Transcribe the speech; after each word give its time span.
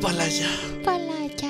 παλάκια. 0.00 0.46
Παλάκια. 0.84 1.48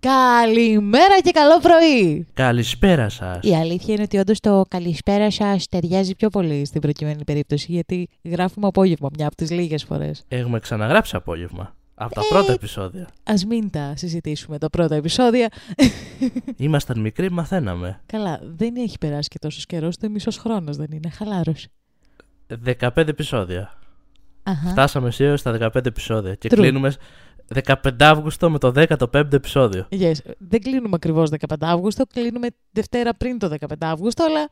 Καλημέρα 0.00 1.20
και 1.22 1.30
καλό 1.30 1.58
πρωί. 1.60 2.26
Καλησπέρα 2.34 3.08
σας. 3.08 3.38
Η 3.42 3.54
αλήθεια 3.54 3.94
είναι 3.94 4.02
ότι 4.02 4.16
όντως 4.18 4.40
το 4.40 4.64
καλησπέρα 4.68 5.30
σας 5.30 5.66
ταιριάζει 5.68 6.14
πιο 6.14 6.28
πολύ 6.28 6.64
στην 6.66 6.80
προκειμένη 6.80 7.24
περίπτωση, 7.24 7.72
γιατί 7.72 8.08
γράφουμε 8.24 8.66
απόγευμα 8.66 9.08
μια 9.16 9.26
από 9.26 9.36
τις 9.36 9.50
λίγες 9.50 9.84
φορές. 9.84 10.22
Έχουμε 10.28 10.58
ξαναγράψει 10.58 11.16
απόγευμα. 11.16 11.74
Από 11.94 12.14
τα 12.14 12.20
Ε. 12.20 12.24
πρώτα 12.28 12.52
επεισόδια. 12.52 13.02
Α 13.22 13.34
μην 13.48 13.70
τα 13.70 13.92
συζητήσουμε 13.96 14.58
τα 14.58 14.70
πρώτα 14.70 14.94
επεισόδια. 14.94 15.48
Ήμασταν 16.56 17.00
μικροί, 17.00 17.30
μαθαίναμε. 17.30 18.00
Καλά, 18.06 18.40
δεν 18.56 18.76
έχει 18.76 18.98
περάσει 18.98 19.28
και 19.28 19.38
τόσο 19.38 19.60
καιρός, 19.66 19.96
το 19.96 20.10
μισός 20.10 20.36
χρόνος 20.36 20.76
δεν 20.76 20.86
είναι. 20.92 21.10
Χαλάρωση. 21.10 21.68
15 22.80 22.90
επεισόδια. 23.08 23.78
Αχα. 24.42 24.68
Φτάσαμε 24.68 25.10
σήμερα 25.10 25.36
στα 25.36 25.52
15 25.60 25.86
επεισόδια. 25.86 26.34
Και 26.34 26.48
True. 26.52 26.56
κλείνουμε 26.56 26.92
15 27.64 27.74
Αύγουστο 27.98 28.50
με 28.50 28.58
το 28.58 28.72
15ο 28.76 29.32
επεισόδιο. 29.32 29.86
Yes. 29.90 30.12
Δεν 30.38 30.60
κλείνουμε 30.60 30.90
ακριβώς 30.92 31.30
15 31.30 31.54
Αύγουστο, 31.60 32.04
κλείνουμε 32.06 32.48
Δευτέρα 32.70 33.14
πριν 33.14 33.38
το 33.38 33.56
15 33.60 33.66
Αύγουστο, 33.80 34.24
αλλά 34.24 34.48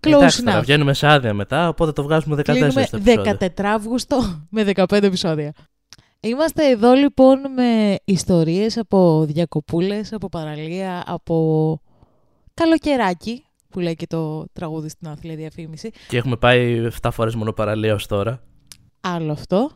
close 0.00 0.16
Εντάξει, 0.16 0.42
τώρα 0.42 0.58
enough. 0.58 0.62
βγαίνουμε 0.62 0.94
σε 0.94 1.06
άδεια 1.06 1.34
μετά, 1.34 1.68
οπότε 1.68 1.92
το 1.92 2.02
βγάζουμε 2.02 2.36
14 2.36 2.42
Κλείνουμε 2.42 2.82
στο 2.82 2.96
επεισόδιο. 2.96 3.36
14 3.40 3.46
Αύγουστο 3.62 4.46
με 4.50 4.64
15 4.74 5.02
επεισόδια. 5.02 5.52
Είμαστε 6.20 6.70
εδώ 6.70 6.92
λοιπόν 6.92 7.38
με 7.56 7.96
ιστορίες 8.04 8.78
από 8.78 9.24
διακοπούλες, 9.24 10.12
από 10.12 10.28
παραλία, 10.28 11.02
από 11.06 11.78
καλοκαιράκι, 12.54 13.44
που 13.68 13.80
λέει 13.80 13.94
και 13.94 14.06
το 14.06 14.44
τραγούδι 14.52 14.88
στην 14.88 15.08
άθλια 15.08 15.36
διαφήμιση. 15.36 15.90
Και 16.08 16.16
έχουμε 16.16 16.36
πάει 16.36 16.88
7 17.00 17.08
φορές 17.12 17.34
μόνο 17.34 17.52
παραλία 17.52 17.94
ως 17.94 18.06
τώρα. 18.06 18.42
Άλλο 19.00 19.32
αυτό. 19.32 19.70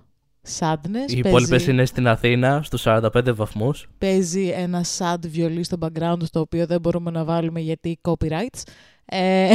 Sadness. 0.58 0.86
Οι 0.86 0.90
παίζει, 0.90 1.18
υπόλοιπες 1.18 1.66
είναι 1.66 1.84
στην 1.84 2.08
Αθήνα, 2.08 2.62
στους 2.62 2.82
45 2.86 3.32
βαθμούς. 3.34 3.88
παίζει 3.98 4.48
ένα 4.48 4.84
sad 4.98 5.18
βιολί 5.26 5.62
στο 5.64 5.76
background, 5.80 6.22
το 6.30 6.40
οποίο 6.40 6.66
δεν 6.66 6.80
μπορούμε 6.80 7.10
να 7.10 7.24
βάλουμε 7.24 7.60
γιατί 7.60 7.98
copyrights. 8.02 8.62
Ε, 9.04 9.50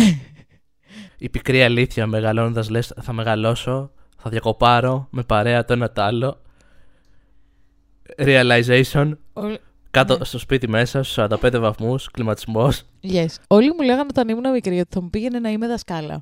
Η 1.17 1.29
πικρή 1.29 1.63
αλήθεια 1.63 2.07
μεγαλώνοντας 2.07 2.69
λες: 2.69 2.93
Θα 3.01 3.13
μεγαλώσω, 3.13 3.91
θα 4.17 4.29
διακοπάρω 4.29 5.07
με 5.11 5.23
παρέα 5.23 5.65
το 5.65 5.73
ένα 5.73 5.91
το 5.91 6.01
άλλο. 6.01 6.41
Realization, 8.17 9.11
όλοι- 9.33 9.59
κάτω 9.91 10.17
Ναι. 10.17 10.23
στο 10.25 10.37
σπίτι 10.37 10.67
μέσα, 10.69 11.03
στους 11.03 11.13
45 11.13 11.59
βαθμούς, 11.59 12.11
κλιματισμός. 12.11 12.83
Yes. 13.03 13.25
Όλοι 13.47 13.67
μου 13.73 13.81
λέγανε 13.85 14.05
όταν 14.09 14.29
ήμουν 14.29 14.51
μικρή 14.51 14.79
ότι 14.79 14.89
θα 14.93 15.01
μου 15.01 15.09
πήγαινε 15.09 15.39
να 15.39 15.49
είμαι 15.49 15.67
δασκάλα. 15.67 16.21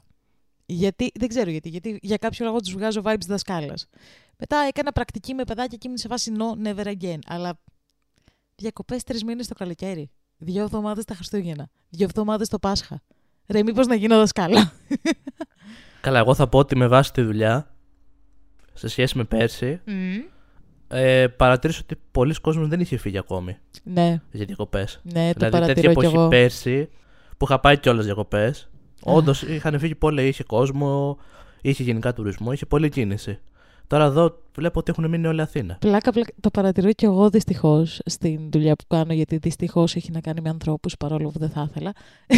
Γιατί, 0.65 1.11
δεν 1.19 1.27
ξέρω 1.27 1.49
γιατί, 1.49 1.69
γιατί 1.69 1.99
για 2.01 2.17
κάποιο 2.17 2.45
λόγο 2.45 2.57
τους 2.59 2.71
βγάζω 2.73 3.01
vibes 3.05 3.25
δασκάλας. 3.27 3.87
Μετά 4.39 4.57
έκανα 4.67 4.91
πρακτική 4.91 5.33
με 5.33 5.43
παιδάκια 5.43 5.77
και 5.77 5.83
ήμουν 5.85 5.97
σε 5.97 6.07
φάση 6.07 6.31
no, 6.37 6.67
never 6.67 6.85
again. 6.85 7.19
Αλλά 7.25 7.59
διακοπές 8.55 9.03
τρεις 9.03 9.23
μήνες 9.23 9.47
το 9.47 9.53
καλοκαίρι. 9.53 10.09
Δύο 10.37 10.63
εβδομάδες 10.63 11.05
τα 11.05 11.13
Χριστούγεννα. 11.15 11.69
Δύο 11.89 12.05
εβδομάδες 12.05 12.47
το 12.47 12.59
Πάσχα. 12.59 13.01
Ρε, 13.47 13.63
μήπως 13.63 13.87
να 13.87 13.95
γίνω 13.95 14.17
δασκάλα. 14.17 14.71
Καλά, 16.01 16.19
εγώ 16.19 16.33
θα 16.35 16.47
πω 16.47 16.57
ότι 16.57 16.75
με 16.75 16.87
βάση 16.87 17.13
τη 17.13 17.21
δουλειά, 17.21 17.75
σε 18.73 18.87
σχέση 18.87 19.17
με 19.17 19.23
πέρσι, 19.23 19.81
ε, 20.87 21.27
παρατήρησα 21.27 21.79
ότι 21.83 21.95
πολλοί 22.11 22.33
κόσμοι 22.33 22.67
δεν 22.67 22.79
είχε 22.79 22.97
φύγει 22.97 23.17
ακόμη 23.17 23.57
ναι, 23.83 24.21
για 24.31 24.45
διακοπές. 24.45 24.99
ναι, 25.03 25.11
το 25.11 25.13
Δηλαδή, 25.13 25.33
τέτοια 25.37 25.49
παρατηρώ 25.49 25.81
κι 25.81 25.99
εποχή 25.99 26.15
εγώ. 26.15 26.27
πέρσι, 26.27 26.89
που 27.37 27.45
είχα 27.45 27.59
πάει 27.59 27.77
κιόλας 27.77 28.05
διακοπές, 28.05 28.69
όντως 29.03 29.41
είχαν 29.41 29.79
φύγει 29.79 29.95
πολλοί. 29.95 30.27
Είχε 30.27 30.43
κόσμο, 30.43 31.17
είχε 31.61 31.83
γενικά 31.83 32.13
τουρισμό, 32.13 32.51
είχε 32.51 32.65
πολλή 32.65 32.89
κίνηση. 32.89 33.39
Τώρα 33.89 34.03
εδώ 34.03 34.41
βλέπω 34.55 34.79
ότι 34.79 34.91
έχουν 34.91 35.09
μείνει 35.09 35.27
όλοι 35.27 35.41
Αθήνα. 35.41 35.77
Πλάκα, 35.79 36.11
πλάκα, 36.11 36.31
το 36.39 36.49
παρατηρώ 36.49 36.91
κι 36.91 37.05
εγώ 37.05 37.29
δυστυχώς 37.29 38.01
στην 38.05 38.51
δουλειά 38.51 38.75
που 38.75 38.83
κάνω, 38.87 39.13
γιατί 39.13 39.37
δυστυχώς 39.37 39.95
έχει 39.95 40.11
να 40.11 40.21
κάνει 40.21 40.41
με 40.41 40.49
ανθρώπους 40.49 40.97
παρόλο 40.97 41.29
που 41.29 41.39
δεν 41.39 41.49
θα 41.49 41.67
ήθελα. 41.69 41.93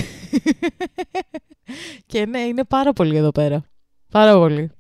και 2.06 2.26
ναι, 2.26 2.40
είναι 2.40 2.64
πάρα 2.64 2.94
πολύ 2.94 3.16
εδώ 3.16 3.32
πέρα. 3.32 3.64
Πάρα 4.12 4.34
πολύ. 4.34 4.72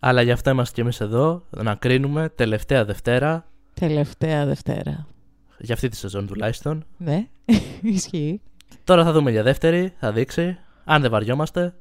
Αλλά 0.00 0.22
γι' 0.22 0.30
αυτό 0.30 0.50
είμαστε 0.50 0.74
κι 0.74 0.80
εμείς 0.80 1.00
εδώ, 1.00 1.46
να 1.50 1.74
κρίνουμε 1.74 2.28
τελευταία 2.28 2.84
Δευτέρα, 2.84 3.46
Τελευταία 3.74 4.46
Δευτέρα. 4.46 5.06
για 5.58 5.74
αυτή 5.74 5.88
τη 5.88 5.96
σεζόν 5.96 6.26
τουλάχιστον. 6.26 6.84
Ναι, 6.96 7.28
ισχύει. 7.82 8.40
Τώρα 8.84 9.04
θα 9.04 9.12
δούμε 9.12 9.30
για 9.30 9.42
δεύτερη, 9.42 9.94
θα 9.98 10.12
δείξει. 10.12 10.58
Αν 10.84 11.02
δεν 11.02 11.10
βαριόμαστε, 11.10 11.74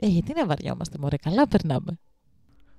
Ε, 0.00 0.06
γιατί 0.06 0.32
να 0.34 0.46
βαριόμαστε, 0.46 0.96
μωρέ, 1.00 1.16
καλά 1.16 1.48
περνάμε. 1.48 1.98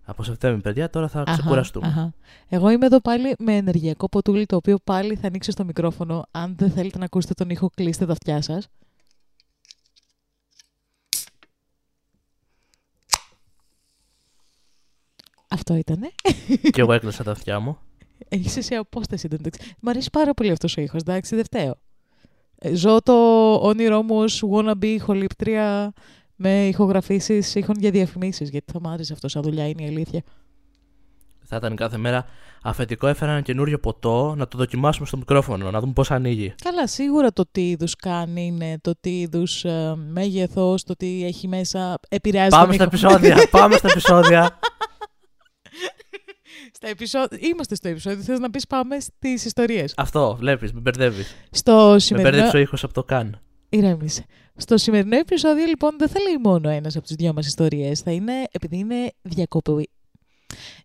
Από 0.09 0.23
Σεπτέμβρη, 0.23 0.61
παιδιά, 0.61 0.89
τώρα 0.89 1.07
θα 1.07 1.21
Αχα, 1.21 1.31
ξεκουραστούμε. 1.31 1.87
αχα. 1.87 2.13
Εγώ 2.47 2.69
είμαι 2.69 2.85
εδώ 2.85 2.99
πάλι 2.99 3.35
με 3.39 3.55
ενεργειακό 3.55 4.09
ποτούλι, 4.09 4.45
το 4.45 4.55
οποίο 4.55 4.77
πάλι 4.83 5.15
θα 5.15 5.27
ανοίξω 5.27 5.51
στο 5.51 5.65
μικρόφωνο. 5.65 6.25
Αν 6.31 6.55
δεν 6.57 6.71
θέλετε 6.71 6.97
να 6.97 7.05
ακούσετε 7.05 7.33
τον 7.33 7.49
ήχο, 7.49 7.69
κλείστε 7.75 8.05
τα 8.05 8.11
αυτιά 8.11 8.41
σας. 8.41 8.67
Αυτό 15.47 15.75
ήτανε. 15.75 16.09
και 16.71 16.81
εγώ 16.81 16.93
έκλεισα 16.93 17.23
τα 17.23 17.31
αυτιά 17.31 17.59
μου. 17.59 17.77
Έχεις 18.29 18.57
εσύ 18.57 18.75
απόσταση 18.75 19.25
εντωμεταξύ. 19.25 19.75
Μ' 19.79 19.89
αρέσει 19.89 20.09
πάρα 20.09 20.33
πολύ 20.33 20.51
αυτός 20.51 20.77
ο 20.77 20.81
ήχος, 20.81 21.01
εντάξει, 21.01 21.35
δεν 21.35 21.43
φταίω. 21.43 21.75
Ε, 22.59 22.75
Ζω 22.75 23.01
το 23.01 23.13
όνειρό 23.53 24.01
μου 24.03 24.17
ως 24.17 24.43
wannabe 24.51 24.85
ηχολήπτρια 24.85 25.93
με 26.41 26.67
ηχογραφήσεις 26.67 27.55
ήχων 27.55 27.75
για 27.79 27.91
διαφημίσεις, 27.91 28.49
γιατί 28.49 28.71
θα 28.71 28.79
μ' 28.81 28.87
άρεσε 28.87 29.13
αυτό 29.13 29.27
σαν 29.27 29.41
δουλειά, 29.41 29.67
είναι 29.67 29.83
η 29.83 29.87
αλήθεια. 29.87 30.21
Θα 31.45 31.55
ήταν 31.55 31.75
κάθε 31.75 31.97
μέρα 31.97 32.25
αφεντικό, 32.63 33.07
έφερα 33.07 33.31
ένα 33.31 33.41
καινούριο 33.41 33.79
ποτό 33.79 34.33
να 34.37 34.47
το 34.47 34.57
δοκιμάσουμε 34.57 35.07
στο 35.07 35.17
μικρόφωνο, 35.17 35.71
να 35.71 35.79
δούμε 35.79 35.93
πώς 35.93 36.11
ανοίγει. 36.11 36.53
Καλά, 36.63 36.87
σίγουρα 36.87 37.31
το 37.33 37.43
τι 37.51 37.69
είδους 37.69 37.95
κάνει 37.95 38.45
είναι, 38.45 38.77
το 38.81 38.93
τι 38.99 39.19
είδους 39.19 39.65
ε, 39.65 39.95
μέγεθος, 40.11 40.83
το 40.83 40.95
τι 40.95 41.25
έχει 41.25 41.47
μέσα 41.47 41.99
επηρεάζει 42.09 42.49
Πάμε 42.49 42.65
τον 42.65 42.73
στα 42.73 42.83
ήχο. 42.83 43.15
επεισόδια, 43.15 43.47
πάμε 43.59 43.75
στα 43.75 43.87
επεισόδια. 43.89 44.59
Στα 46.73 46.87
επεισόδια. 46.87 47.37
Είμαστε 47.41 47.75
στο 47.75 47.87
επεισόδιο. 47.87 48.23
Θες 48.23 48.39
να 48.39 48.49
πεις 48.49 48.67
πάμε 48.67 48.99
στις 48.99 49.45
ιστορίες. 49.45 49.93
Αυτό, 49.97 50.35
βλέπεις, 50.39 50.73
με 50.73 50.79
μπερδεύεις. 50.79 51.35
Στο 51.51 51.89
Με 51.91 51.99
σημερινό. 51.99 52.31
μπέρδεψε 52.31 52.57
ο 52.57 52.59
ήχος 52.59 52.83
από 52.83 52.93
το 52.93 53.03
καν. 53.03 53.39
Ηρέμησε. 53.69 54.25
Στο 54.55 54.77
σημερινό 54.77 55.17
επεισόδιο, 55.17 55.65
λοιπόν, 55.65 55.97
δεν 55.97 56.07
θα 56.07 56.19
λέει 56.19 56.37
μόνο 56.43 56.69
ένας 56.69 56.95
από 56.95 57.05
τις 57.05 57.15
δυο 57.15 57.33
μας 57.33 57.47
ιστορίες. 57.47 57.99
Θα 57.99 58.11
είναι, 58.11 58.33
επειδή 58.51 58.77
είναι 58.77 59.11
διακόπο... 59.21 59.81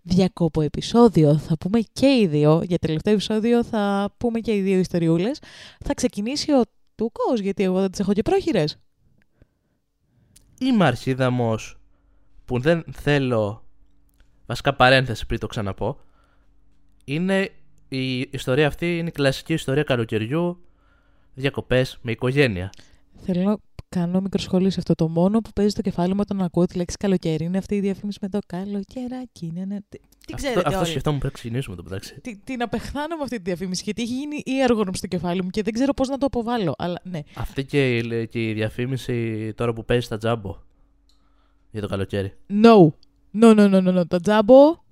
διακόπο 0.02 0.60
επεισόδιο, 0.60 1.38
θα 1.38 1.56
πούμε 1.56 1.80
και 1.80 2.06
οι 2.06 2.26
δύο. 2.26 2.62
Για 2.64 2.78
τελευταίο 2.78 3.12
επεισόδιο 3.12 3.64
θα 3.64 4.14
πούμε 4.16 4.40
και 4.40 4.54
οι 4.54 4.60
δύο 4.60 4.78
ιστοριούλες. 4.78 5.38
Θα 5.84 5.94
ξεκινήσει 5.94 6.52
ο 6.52 6.62
Τούκος, 6.94 7.40
γιατί 7.40 7.62
εγώ 7.62 7.80
δεν 7.80 7.90
τις 7.90 8.00
έχω 8.00 8.12
και 8.12 8.22
πρόχειρες. 8.22 8.78
Είμαι 10.60 10.84
αρχίδαμος 10.84 11.78
που 12.44 12.58
δεν 12.58 12.84
θέλω. 12.92 13.64
Βασικά 14.46 14.74
παρένθεση 14.74 15.26
πριν 15.26 15.40
το 15.40 15.46
ξαναπώ. 15.46 16.00
Είναι 17.04 17.50
η 17.88 18.20
ιστορία 18.20 18.66
αυτή 18.66 18.98
είναι 18.98 19.08
η 19.08 19.12
κλασική 19.12 19.52
ιστορία 19.52 19.82
καλοκαιριού. 19.82 20.64
Διακοπές 21.34 21.98
με 22.02 22.10
οικογένεια. 22.10 22.70
Θέλω 23.16 23.42
να 23.42 23.56
κάνω 23.88 24.20
μικρό 24.20 24.40
σχόλιο 24.40 24.70
σε 24.70 24.76
αυτό. 24.78 24.94
Το 24.94 25.08
μόνο 25.08 25.40
που 25.40 25.50
παίζει 25.54 25.70
στο 25.70 25.82
κεφάλι 25.82 26.14
μου 26.14 26.20
όταν 26.22 26.42
ακούω 26.42 26.66
τη 26.66 26.76
λέξη 26.76 26.96
καλοκαίρι 26.96 27.44
είναι 27.44 27.58
αυτή 27.58 27.74
η 27.74 27.80
διαφήμιση 27.80 28.18
με 28.20 28.28
το 28.28 28.38
καλοκαιράκι. 28.46 29.50
Ναι, 29.54 29.64
ναι. 29.64 29.78
Τι, 29.88 29.98
τι 30.26 30.32
ξέρετε 30.32 30.58
αυτό, 30.58 30.68
αυτό 30.68 30.80
όλοι. 30.80 30.88
σκεφτόμουν 30.88 31.20
πριν 31.20 31.32
ξεκινήσουμε 31.32 31.76
το 31.76 31.82
μεταξύ. 31.82 32.20
Τι, 32.20 32.36
την 32.36 32.62
απεχθάνω 32.62 33.16
με 33.16 33.22
αυτή 33.22 33.36
τη 33.36 33.42
διαφήμιση 33.42 33.82
γιατί 33.84 34.02
έχει 34.02 34.14
γίνει 34.14 34.42
ή 34.44 34.60
έργο 34.60 34.84
στο 34.92 35.06
κεφάλι 35.06 35.42
μου 35.42 35.50
και 35.50 35.62
δεν 35.62 35.72
ξέρω 35.72 35.94
πώς 35.94 36.08
να 36.08 36.18
το 36.18 36.26
αποβάλω. 36.26 36.74
Αλλά 36.78 37.00
ναι. 37.02 37.20
Αυτή 37.34 37.64
και 37.64 37.96
η, 37.96 38.28
και 38.28 38.48
η 38.48 38.52
διαφήμιση 38.52 39.52
τώρα 39.54 39.72
που 39.72 39.84
παίζει 39.84 40.04
στα 40.04 40.16
τζάμπο. 40.16 40.56
Για 41.70 41.80
το 41.80 41.88
καλοκαίρι. 41.88 42.32
No. 42.48 42.88
No, 43.40 43.54
no, 43.56 43.70
no, 43.74 43.86
no, 43.86 43.98
no. 43.98 44.08
Τα 44.08 44.20
τζάμπο 44.20 44.83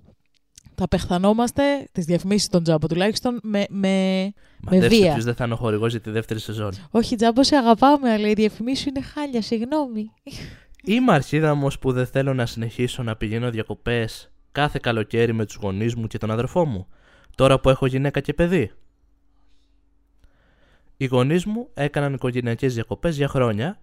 τα 0.87 0.97
απεχθανόμαστε, 0.97 1.63
τις 1.91 2.05
διαφημίσεις 2.05 2.47
των 2.47 2.63
τζάμπο 2.63 2.87
τουλάχιστον, 2.87 3.39
με, 3.43 3.65
με... 3.69 4.33
Μαντέψτε 4.61 4.95
βία. 4.95 5.11
ποιος 5.11 5.23
δεν 5.23 5.35
θα 5.35 5.43
είναι 5.43 5.53
ο 5.53 5.57
χορηγός 5.57 5.91
για 5.91 6.01
τη 6.01 6.09
δεύτερη 6.09 6.39
σεζόν. 6.39 6.71
Όχι, 6.91 7.15
τζάμπο 7.15 7.43
σε 7.43 7.55
αγαπάμε, 7.55 8.11
αλλά 8.11 8.27
η 8.27 8.33
διαφημίση 8.33 8.81
σου 8.81 8.89
είναι 8.89 9.01
χάλια, 9.01 9.41
συγγνώμη. 9.41 10.11
Είμαι 10.83 11.13
αρχίδαμος 11.13 11.79
που 11.79 11.91
δεν 11.91 12.05
θέλω 12.05 12.33
να 12.33 12.45
συνεχίσω 12.45 13.03
να 13.03 13.15
πηγαίνω 13.15 13.49
διακοπές 13.49 14.31
κάθε 14.51 14.79
καλοκαίρι 14.81 15.33
με 15.33 15.45
τους 15.45 15.55
γονείς 15.55 15.95
μου 15.95 16.07
και 16.07 16.17
τον 16.17 16.31
αδερφό 16.31 16.65
μου, 16.65 16.87
τώρα 17.35 17.59
που 17.59 17.69
έχω 17.69 17.85
γυναίκα 17.85 18.19
και 18.19 18.33
παιδί. 18.33 18.71
Οι 20.97 21.05
γονείς 21.05 21.45
μου 21.45 21.67
έκαναν 21.73 22.13
οικογενειακές 22.13 22.73
διακοπές 22.73 23.15
για 23.15 23.27
χρόνια. 23.27 23.79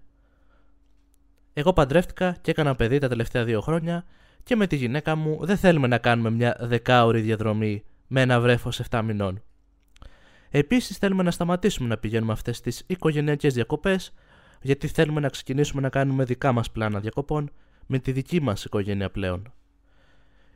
Εγώ 1.52 1.72
παντρεύτηκα 1.72 2.36
και 2.40 2.50
έκανα 2.50 2.74
παιδί 2.74 2.98
τα 2.98 3.08
τελευταία 3.08 3.44
δύο 3.44 3.60
χρόνια 3.60 4.04
και 4.42 4.56
με 4.56 4.66
τη 4.66 4.76
γυναίκα 4.76 5.16
μου 5.16 5.38
δεν 5.42 5.56
θέλουμε 5.56 5.86
να 5.86 5.98
κάνουμε 5.98 6.30
μια 6.30 6.56
δεκάωρη 6.60 7.20
διαδρομή 7.20 7.84
με 8.06 8.20
ένα 8.20 8.40
βρέφος 8.40 8.80
7 8.90 9.00
μηνών. 9.04 9.42
Επίσης 10.50 10.96
θέλουμε 10.96 11.22
να 11.22 11.30
σταματήσουμε 11.30 11.88
να 11.88 11.98
πηγαίνουμε 11.98 12.32
αυτές 12.32 12.60
τις 12.60 12.82
οικογενειακές 12.86 13.54
διακοπές 13.54 14.14
γιατί 14.62 14.86
θέλουμε 14.86 15.20
να 15.20 15.28
ξεκινήσουμε 15.28 15.82
να 15.82 15.88
κάνουμε 15.88 16.24
δικά 16.24 16.52
μας 16.52 16.70
πλάνα 16.70 17.00
διακοπών 17.00 17.50
με 17.86 17.98
τη 17.98 18.12
δική 18.12 18.40
μας 18.42 18.64
οικογένεια 18.64 19.10
πλέον. 19.10 19.52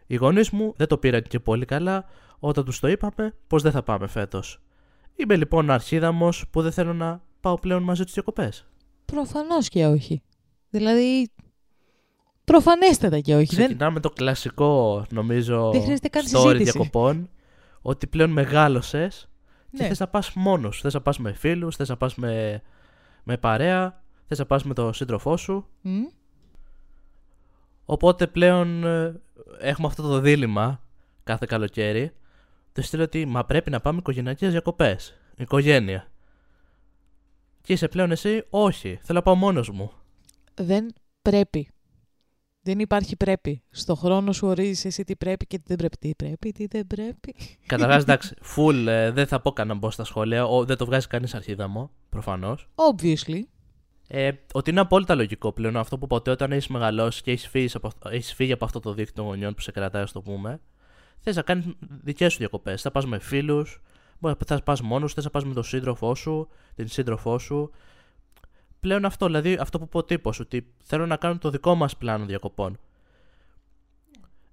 Οι 0.07 0.15
γονείς 0.17 0.51
μου 0.51 0.75
δεν 0.77 0.87
το 0.87 0.99
πήραν 0.99 1.23
και 1.23 1.41
πολύ 1.41 1.65
καλά 1.65 2.05
όταν 2.39 2.65
τους 2.65 2.81
το 2.81 2.89
είπαμε 2.89 3.35
πως 3.47 3.63
δεν 3.63 3.73
θα 3.73 3.83
πάμε 3.83 4.07
φέτος. 4.07 4.61
Είμαι 5.17 5.37
λοιπόν 5.37 5.71
αρχίδαμος 5.71 6.45
που 6.51 6.63
δεν 6.63 6.73
θέλω 6.73 6.95
να 6.95 7.23
πάω 7.41 7.59
πλέον 7.59 7.83
μαζί 7.83 8.05
τους 8.05 8.13
διακοπές. 8.13 8.67
Προφανώς 9.05 9.69
και 9.69 9.87
όχι. 9.87 10.23
Δηλαδή. 10.71 11.29
Προφανέστατα 12.44 13.20
και 13.20 13.35
όχι. 13.35 13.55
Δεν... 13.55 13.64
Ξεκινάμε 13.67 14.00
το 14.00 14.11
κλασικό, 14.11 15.05
νομίζω, 15.11 15.70
Δεν 15.70 15.82
χρειάζεται 15.82 16.08
καν 16.08 16.23
story 16.25 16.29
συζήτηση. 16.29 16.62
διακοπών. 16.62 17.29
Ότι 17.82 18.06
πλέον 18.06 18.31
μεγάλωσες 18.31 19.29
και 19.70 19.82
Ναι. 19.82 19.88
θες 19.88 19.99
να 19.99 20.08
πας 20.08 20.32
μόνος. 20.35 20.81
Θες 20.81 20.94
να 20.94 21.00
πας 21.00 21.19
με 21.19 21.32
φίλους, 21.32 21.76
θες 21.76 21.88
να 21.88 21.96
πας 21.96 22.14
με, 22.14 22.62
με 23.25 23.37
παρέα, 23.37 24.02
θες 24.26 24.38
να 24.38 24.46
πας 24.46 24.64
με 24.64 24.75
τον 24.75 24.94
σύντροφό 24.94 25.37
σου. 25.37 25.67
Μμ. 25.81 26.02
Οπότε 27.85 28.26
πλέον 28.26 28.85
ε, 28.85 29.20
έχουμε 29.61 29.87
αυτό 29.87 30.02
το 30.02 30.19
δίλημα 30.19 30.81
κάθε 31.25 31.47
καλοκαίρι. 31.49 32.12
Το 32.73 32.82
στείλω 32.82 33.02
ότι 33.02 33.26
μα 33.26 33.44
πρέπει 33.44 33.70
να 33.70 33.81
πάμε 33.81 33.99
οικογενειακές 33.99 34.50
διακοπές. 34.50 35.14
Οικογένεια. 35.37 36.08
Και 37.61 37.73
είσαι 37.73 37.88
πλέον 37.88 38.11
εσύ, 38.11 38.44
όχι. 38.50 38.99
Θέλω 39.02 39.19
να 39.19 39.25
πάω 39.25 39.35
μόνος 39.35 39.70
μου. 39.70 39.90
Δεν 40.55 40.93
πρέπει. 41.23 41.69
Δεν 42.64 42.78
υπάρχει 42.78 43.16
πρέπει. 43.16 43.62
Στο 43.70 43.94
χρόνο 43.94 44.32
σου 44.32 44.46
ορίζεις 44.46 44.84
εσύ 44.84 45.05
τι 45.05 45.16
πρέπει 45.16 45.46
και 45.46 45.58
τι 45.58 45.64
δεν 45.66 45.76
πρέπει. 45.76 45.96
Τι 45.99 46.14
πρέπει, 46.14 46.52
τι 46.52 46.66
δεν 46.66 46.87
πρέπει. 46.87 47.34
Καταρχάς, 47.66 48.02
εντάξει, 48.06 48.34
full 48.56 48.87
ε, 48.87 49.11
δεν 49.11 49.26
θα 49.26 49.40
πω 49.40 49.52
καν 49.52 49.69
να 49.69 49.75
μπω 49.75 49.90
στα 49.90 50.05
σχόλια. 50.05 50.46
Ο, 50.46 50.64
δεν 50.64 50.76
το 50.76 50.84
βγάζει 50.84 51.06
κανείς 51.06 51.34
αρχίδα 51.34 51.69
μου, 51.69 51.90
προφανώς. 52.08 52.69
Obviously. 52.75 53.40
Ε, 54.08 54.31
ότι 54.52 54.70
είναι 54.70 54.81
απόλυτα 54.81 55.14
λογικό 55.14 55.52
πλέον 55.52 55.76
αυτό 55.76 55.99
που 55.99 56.06
ποτέ 56.06 56.31
όταν 56.31 56.52
έχεις 56.52 56.66
μεγαλώσει 56.66 57.22
και 57.22 57.31
έχεις 57.31 57.49
φύγει, 57.49 57.69
από, 57.75 57.90
έχεις 58.08 58.34
φύγει 58.34 58.52
από 58.52 58.64
αυτό 58.64 58.81
το 58.81 58.93
δίκτυο 58.93 59.14
των 59.14 59.25
γονιών 59.25 59.55
που 59.55 59.61
σε 59.61 59.70
κρατάει, 59.70 60.02
ας 60.02 60.12
το 60.12 60.20
πούμε, 60.20 60.61
θες 61.20 61.37
να 61.37 61.43
κάνεις 61.43 61.66
δικές 61.78 62.32
σου 62.32 62.38
διακοπές. 62.38 62.82
Θα 62.82 62.90
πας 62.90 63.06
με 63.06 63.19
φίλους, 63.19 63.82
θα 64.46 64.62
πας 64.62 64.81
μόνος, 64.81 65.14
θες 65.14 65.25
να 65.25 65.31
πας 65.31 65.44
με 65.44 65.55
τον 65.55 65.64
σύντροφό 65.64 66.14
σου, 66.14 66.49
την 66.75 66.88
σύντροφό 66.88 67.38
σου. 67.38 67.70
Πλέον 68.85 69.05
αυτό, 69.05 69.27
δηλαδή 69.27 69.55
αυτό 69.61 69.79
που 69.79 69.85
είπε 69.85 69.97
ο 69.97 70.05
τύπος, 70.05 70.41
ότι 70.41 70.67
θέλω 70.83 71.07
να 71.07 71.17
κάνω 71.17 71.39
το 71.39 71.51
δικό 71.51 71.75
μας 71.75 71.97
πλάνο 71.97 72.25
διακοπών. 72.25 72.79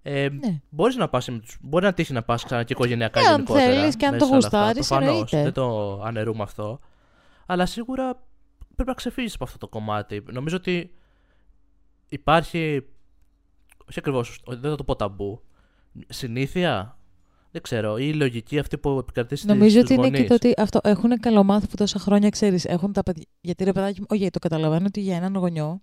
Ε, 0.02 0.30
Ναι. 0.30 0.62
Μπορείς 0.70 0.96
να 0.96 1.10
πας, 1.10 1.30
με 1.30 1.40
τους- 1.40 1.58
μπορεί 1.62 1.86
να 1.86 1.94
τύχει 1.94 2.14
να 2.14 2.24
πας 2.24 2.44
ξανά 2.44 2.64
και 2.64 2.74
οικογενειακά 2.74 3.20
Ε, 3.20 3.24
αν 3.26 3.32
γενικότερα. 3.32 3.66
θέλεις 3.66 3.96
και 3.96 4.06
αν 4.06 4.12
μέσα 4.14 4.26
το 4.26 4.32
σε 4.32 4.36
όλα 4.38 4.46
αυτά. 4.46 4.58
γουστάρεις, 4.60 4.88
Προφανώς, 4.88 5.10
εννοείται. 5.14 5.44
Δεν 5.44 5.54
το 5.54 6.02
αναιρούμε 6.04 6.44
αυτό. 6.44 6.80
Αλλά 7.46 7.66
σίγουρα 7.66 8.24
πρέπει 8.76 8.90
να 8.90 8.96
ξεφύγεις 8.96 9.34
από 9.36 9.44
αυτό 9.44 9.58
το 9.58 9.68
κομμάτι. 9.68 10.24
Νομίζω 10.32 10.56
ότι 10.56 10.94
υπάρχει. 12.10 12.86
Όχι 13.90 14.00
ακριβώς, 14.00 14.40
δεν 14.48 14.70
θα 14.72 14.76
το 14.76 14.84
πω 14.84 14.96
ταμπού. 14.96 15.42
Συνήθεια. 16.08 16.98
Δεν 17.52 17.62
ξέρω. 17.62 17.98
Ή 17.98 18.06
η 18.08 18.14
λογική 18.14 18.60
αυτή 18.60 18.78
που 18.78 18.90
επικρατεί 18.90 19.36
στις- 19.36 19.50
Νομίζω 19.50 19.70
στους 19.80 19.82
ότι 19.84 19.94
είναι 19.94 20.10
και 20.10 20.16
γονείς. 20.16 20.28
το 20.28 20.34
ότι 20.48 20.54
αυτό 20.62 20.80
έχουν 20.84 21.20
καλομάθει 21.20 21.68
που 21.68 21.76
τόσα 21.76 22.00
χρόνια 22.00 22.30
ξέρεις. 22.30 22.66
Έχουν 22.66 22.94
τα 22.94 23.04
παιδιά. 23.04 23.26
Γιατί 23.42 23.64
ρε 23.64 23.72
παιδάκι 23.72 24.00
μου, 24.00 24.06
όχι, 24.10 24.30
το 24.30 24.40
καταλαβαίνω 24.40 24.86
ότι 24.88 25.02
για 25.02 25.16
έναν 25.16 25.36
γονιό, 25.36 25.82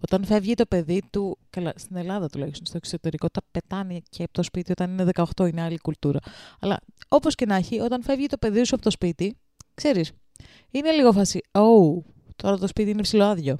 όταν 0.00 0.24
φεύγει 0.24 0.54
το 0.54 0.66
παιδί 0.66 1.02
του. 1.10 1.38
Καλά, 1.50 1.72
στην 1.76 1.96
Ελλάδα 1.96 2.28
τουλάχιστον, 2.28 2.66
στο 2.66 2.76
εξωτερικό 2.76 3.28
τα 3.28 3.40
πετάνε 3.50 4.00
και 4.10 4.22
από 4.22 4.32
το 4.32 4.42
σπίτι 4.42 4.70
όταν 4.72 4.90
είναι 4.90 5.04
18, 5.04 5.46
είναι 5.46 5.62
άλλη 5.62 5.78
κουλτούρα. 5.78 6.18
Αλλά 6.60 6.80
όπως 7.08 7.34
και 7.34 7.46
να 7.46 7.54
έχει, 7.54 7.80
όταν 7.80 8.02
φεύγει 8.02 8.26
το 8.26 8.36
παιδί 8.38 8.64
σου 8.64 8.74
από 8.74 8.84
το 8.84 8.90
σπίτι, 8.90 9.36
ξέρεις, 9.74 10.12
είναι 10.70 10.90
λίγο 10.90 11.12
φάση. 11.12 11.40
Oh, 11.52 12.02
τώρα 12.36 12.58
το 12.58 12.66
σπίτι 12.66 12.90
είναι 12.90 13.02
ψηλοάδιο. 13.02 13.56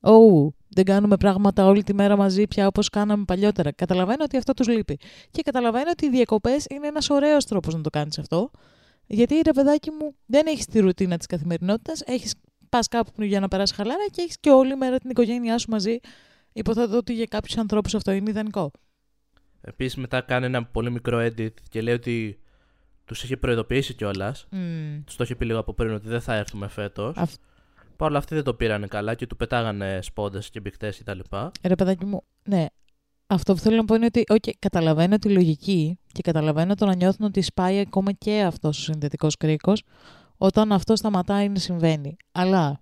Oh, 0.00 0.48
δεν 0.76 0.84
κάνουμε 0.84 1.16
πράγματα 1.16 1.66
όλη 1.66 1.82
τη 1.82 1.94
μέρα 1.94 2.16
μαζί 2.16 2.46
πια 2.46 2.66
όπως 2.66 2.88
κάναμε 2.88 3.24
παλιότερα. 3.24 3.72
Καταλαβαίνω 3.72 4.24
ότι 4.24 4.36
αυτό 4.36 4.52
τους 4.52 4.68
λείπει. 4.68 4.98
Και 5.30 5.42
καταλαβαίνω 5.42 5.90
ότι 5.90 6.06
οι 6.06 6.10
διακοπές 6.10 6.66
είναι 6.70 6.86
ένας 6.86 7.10
ωραίος 7.10 7.44
τρόπος 7.44 7.74
να 7.74 7.80
το 7.80 7.90
κάνεις 7.90 8.18
αυτό. 8.18 8.50
Γιατί 9.06 9.40
ρε 9.44 9.52
παιδάκι 9.52 9.90
μου, 9.90 10.14
δεν 10.26 10.46
έχεις 10.46 10.66
τη 10.66 10.80
ρουτίνα 10.80 11.16
της 11.16 11.26
καθημερινότητας. 11.26 12.02
Έχεις 12.06 12.34
πας 12.68 12.88
κάπου 12.88 13.22
για 13.22 13.40
να 13.40 13.48
περάσεις 13.48 13.76
χαλάρα 13.76 14.06
και 14.10 14.22
έχεις 14.22 14.36
και 14.40 14.50
όλη 14.50 14.76
μέρα 14.76 14.98
την 14.98 15.10
οικογένειά 15.10 15.58
σου 15.58 15.70
μαζί. 15.70 15.98
Υποθέτω 16.52 16.96
ότι 16.96 17.12
για 17.12 17.24
κάποιους 17.24 17.56
ανθρώπους 17.56 17.94
αυτό 17.94 18.12
είναι 18.12 18.30
ιδανικό. 18.30 18.70
Επίσης, 19.60 19.96
μετά 19.96 20.20
κάνει 20.20 20.46
ένα 20.46 20.64
πολύ 20.64 20.90
μικρό 20.90 21.18
edit 21.18 21.54
και 21.68 21.82
λέει 21.82 21.94
ότι 21.94 22.38
τους 23.04 23.22
είχε 23.22 23.36
προειδοποιήσει 23.36 23.94
κιόλας. 23.94 24.46
Mm. 24.52 24.56
Τους 25.06 25.16
το 25.16 25.24
είχε 25.24 25.34
πει 25.34 25.44
λίγο 25.44 25.58
από 25.58 25.72
πριν 25.74 25.94
ότι 25.94 26.08
δεν 26.08 26.20
θα 26.20 26.34
έρθουμε 26.34 26.68
φέτος. 26.68 27.16
Αυ- 27.16 27.40
Παρ' 27.96 28.08
όλα 28.08 28.18
αυτοί 28.18 28.34
δεν 28.34 28.44
το 28.44 28.54
πήρανε 28.54 28.86
καλά 28.86 29.14
και 29.14 29.26
του 29.26 29.36
πετάγανε 29.36 29.98
σπόντες 30.02 30.50
και 30.50 30.60
μπιχτέ 30.60 30.92
κτλ. 30.98 31.18
Ρε 31.62 31.74
παιδάκι 31.74 32.04
μου, 32.04 32.22
ναι. 32.44 32.66
Αυτό 33.26 33.54
που 33.54 33.58
θέλω 33.58 33.76
να 33.76 33.84
πω 33.84 33.94
είναι 33.94 34.04
ότι 34.04 34.24
okay, 34.32 34.52
καταλαβαίνω 34.58 35.18
τη 35.18 35.28
λογική 35.28 35.98
και 36.12 36.22
καταλαβαίνω 36.22 36.74
το 36.74 36.86
να 36.86 36.94
νιώθουν 36.94 37.26
ότι 37.26 37.40
σπάει 37.40 37.78
ακόμα 37.78 38.12
και 38.12 38.42
αυτός 38.42 38.78
ο 38.78 38.82
συνδετικός 38.82 39.36
κρίκος 39.36 39.82
όταν 40.36 40.72
αυτό 40.72 40.96
σταματάει 40.96 41.48
να 41.48 41.58
συμβαίνει. 41.58 42.16
Αλλά 42.32 42.80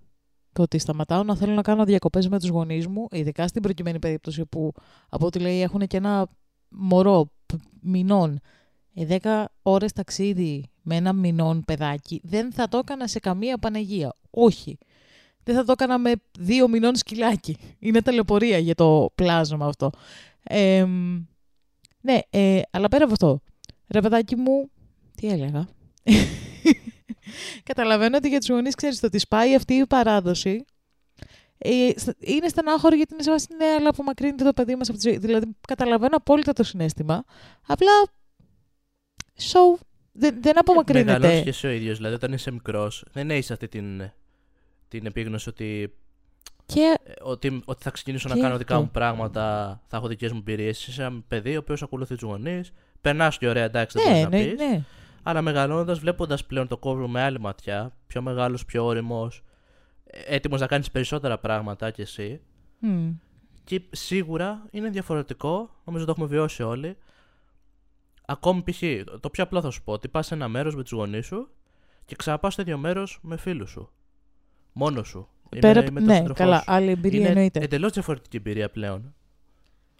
το 0.53 0.61
ότι 0.61 0.77
σταματάω 0.77 1.23
να 1.23 1.35
θέλω 1.35 1.53
να 1.53 1.61
κάνω 1.61 1.83
διακοπές 1.85 2.27
με 2.27 2.39
τους 2.39 2.49
γονείς 2.49 2.87
μου, 2.87 3.07
ειδικά 3.11 3.47
στην 3.47 3.61
προκειμένη 3.61 3.99
περίπτωση 3.99 4.45
που 4.45 4.71
από 5.09 5.25
ό,τι 5.25 5.39
λέει 5.39 5.61
έχουν 5.61 5.87
και 5.87 5.97
ένα 5.97 6.27
μωρό 6.69 7.31
π- 7.45 7.61
μηνών, 7.81 8.39
ε, 8.93 9.05
10 9.21 9.45
ώρες 9.61 9.91
ταξίδι 9.91 10.69
με 10.81 10.95
ένα 10.95 11.13
μηνών 11.13 11.63
παιδάκι, 11.65 12.21
δεν 12.23 12.51
θα 12.51 12.67
το 12.67 12.77
έκανα 12.77 13.07
σε 13.07 13.19
καμία 13.19 13.57
Παναγία. 13.57 14.15
Όχι. 14.29 14.77
Δεν 15.45 15.55
θα 15.55 15.63
το 15.63 15.71
έκανα 15.71 15.97
με 15.97 16.11
δύο 16.39 16.67
μηνών 16.67 16.95
σκυλάκι. 16.95 17.57
Είναι 17.79 18.01
ταλαιπωρία 18.01 18.57
για 18.57 18.75
το 18.75 19.09
πλάσμα 19.15 19.65
αυτό. 19.67 19.89
Ε, 20.43 20.85
ναι, 22.01 22.19
ε, 22.29 22.61
αλλά 22.71 22.87
πέρα 22.87 23.03
από 23.03 23.13
αυτό, 23.13 23.41
ρε 23.87 24.01
παιδάκι 24.01 24.35
μου, 24.35 24.69
τι 25.15 25.27
έλεγα; 25.27 25.67
Καταλαβαίνω 27.63 28.17
ότι 28.17 28.27
για 28.27 28.39
τους 28.39 28.49
γονείς 28.49 28.75
ξέρεις 28.75 28.99
το 28.99 29.07
ότι 29.07 29.17
σπάει 29.19 29.55
αυτή 29.55 29.73
η 29.73 29.85
παράδοση. 29.85 30.65
Ε, 31.57 31.89
στα- 31.95 32.15
είναι 32.19 32.47
στενάχωρο 32.47 32.95
γιατί 32.95 33.13
είναι 33.13 33.23
σε 33.23 33.31
βάση 33.31 33.47
ναι, 33.57 33.65
αλλά 33.65 33.89
απομακρύνεται 33.89 34.43
το 34.43 34.53
παιδί 34.53 34.75
μας 34.75 34.89
από 34.89 34.97
τη 34.97 35.09
ζωή. 35.09 35.17
Δηλαδή, 35.17 35.55
καταλαβαίνω 35.67 36.15
απόλυτα 36.15 36.53
το 36.53 36.63
συνέστημα. 36.63 37.23
Απλά, 37.67 37.91
so, 39.37 39.79
δεν, 40.11 40.41
δεν 40.41 40.53
Μεγαλώσει 40.55 40.59
απομακρύνεται. 40.59 41.41
και 41.41 41.49
εσύ 41.49 41.67
ο 41.67 41.69
ίδιος. 41.69 41.97
Δηλαδή, 41.97 42.15
όταν 42.15 42.33
είσαι 42.33 42.51
μικρός, 42.51 43.05
δεν 43.11 43.31
έχεις 43.31 43.51
αυτή 43.51 43.67
την, 43.67 44.11
την 44.87 45.05
επίγνωση 45.05 45.49
ότι, 45.49 45.93
Και 46.65 46.95
ε, 47.03 47.11
ότι, 47.21 47.61
ότι 47.65 47.83
θα 47.83 47.91
ξεκινήσω 47.91 48.29
να 48.29 48.35
Και 48.35 48.41
κάνω 48.41 48.57
δικά 48.57 48.73
αυτό. 48.73 48.85
μου 48.85 48.91
πράγματα, 48.91 49.41
θα 49.87 49.97
έχω 49.97 50.07
δικές 50.07 50.31
μου 50.31 50.37
εμπειρίες. 50.37 50.87
Είσαι 50.87 51.03
ένα 51.03 51.23
παιδί 51.27 51.55
ο 51.55 51.59
οποίος 51.59 51.83
ακολουθεί 51.83 52.13
τους 52.15 52.23
γονείς. 52.23 52.71
Περνάς 53.01 53.37
και 53.37 53.47
ωραία, 53.47 53.63
εντάξει, 53.63 53.99
δεν 53.99 54.11
ναι, 54.11 54.19
μπορείς 54.27 54.45
ναι, 54.45 54.51
να 54.51 54.55
πεις. 54.55 54.59
ναι. 54.59 54.83
Αλλά 55.23 55.41
μεγαλώνοντας, 55.41 55.99
βλέποντας 55.99 56.45
πλέον 56.45 56.67
το 56.67 56.77
κόσμο 56.77 57.07
με 57.07 57.21
άλλη 57.21 57.39
ματιά, 57.39 57.95
πιο 58.07 58.21
μεγάλος, 58.21 58.65
πιο 58.65 58.85
όριμος, 58.85 59.43
έτοιμος 60.27 60.59
να 60.59 60.67
κάνεις 60.67 60.91
περισσότερα 60.91 61.37
πράγματα 61.37 61.91
κι 61.91 62.01
εσύ. 62.01 62.41
Μμ. 62.79 63.09
Και 63.63 63.81
σίγουρα 63.91 64.67
είναι 64.71 64.89
διαφορετικό, 64.89 65.69
νομίζω 65.85 66.05
το 66.05 66.11
έχουμε 66.11 66.27
βιώσει 66.27 66.63
όλοι. 66.63 66.97
Ακόμη 68.25 68.63
π.χ. 68.71 68.81
το 69.19 69.29
πιο 69.29 69.43
απλό 69.43 69.61
θα 69.61 69.69
σου 69.69 69.83
πω 69.83 69.91
ότι 69.93 70.07
πας 70.07 70.25
σε 70.25 70.33
ένα 70.33 70.47
μέρος 70.47 70.75
με 70.75 70.81
τους 70.81 70.91
γονείς 70.91 71.25
σου 71.25 71.49
και 72.05 72.15
ξαναπά 72.15 72.49
στο 72.49 72.61
ίδιο 72.61 72.77
μέρος 72.77 73.19
με 73.21 73.37
φίλους 73.37 73.69
σου. 73.69 73.89
Μόνος 74.77 75.07
σου. 75.07 75.27
ή 75.53 75.59
Πέρα, 75.59 75.81
με, 75.81 75.89
με 75.91 75.99
τον 75.99 76.07
ναι, 76.09 76.15
σύντροφό 76.15 76.39
καλά, 76.39 76.57
σου. 76.57 76.63
άλλη 76.67 76.89
εμπειρία 76.89 77.19
Είναι 77.19 77.27
εννοείται. 77.29 77.59
εντελώς 77.59 77.91
διαφορετική 77.91 78.37
εμπειρία 78.37 78.69
πλέον. 78.69 79.13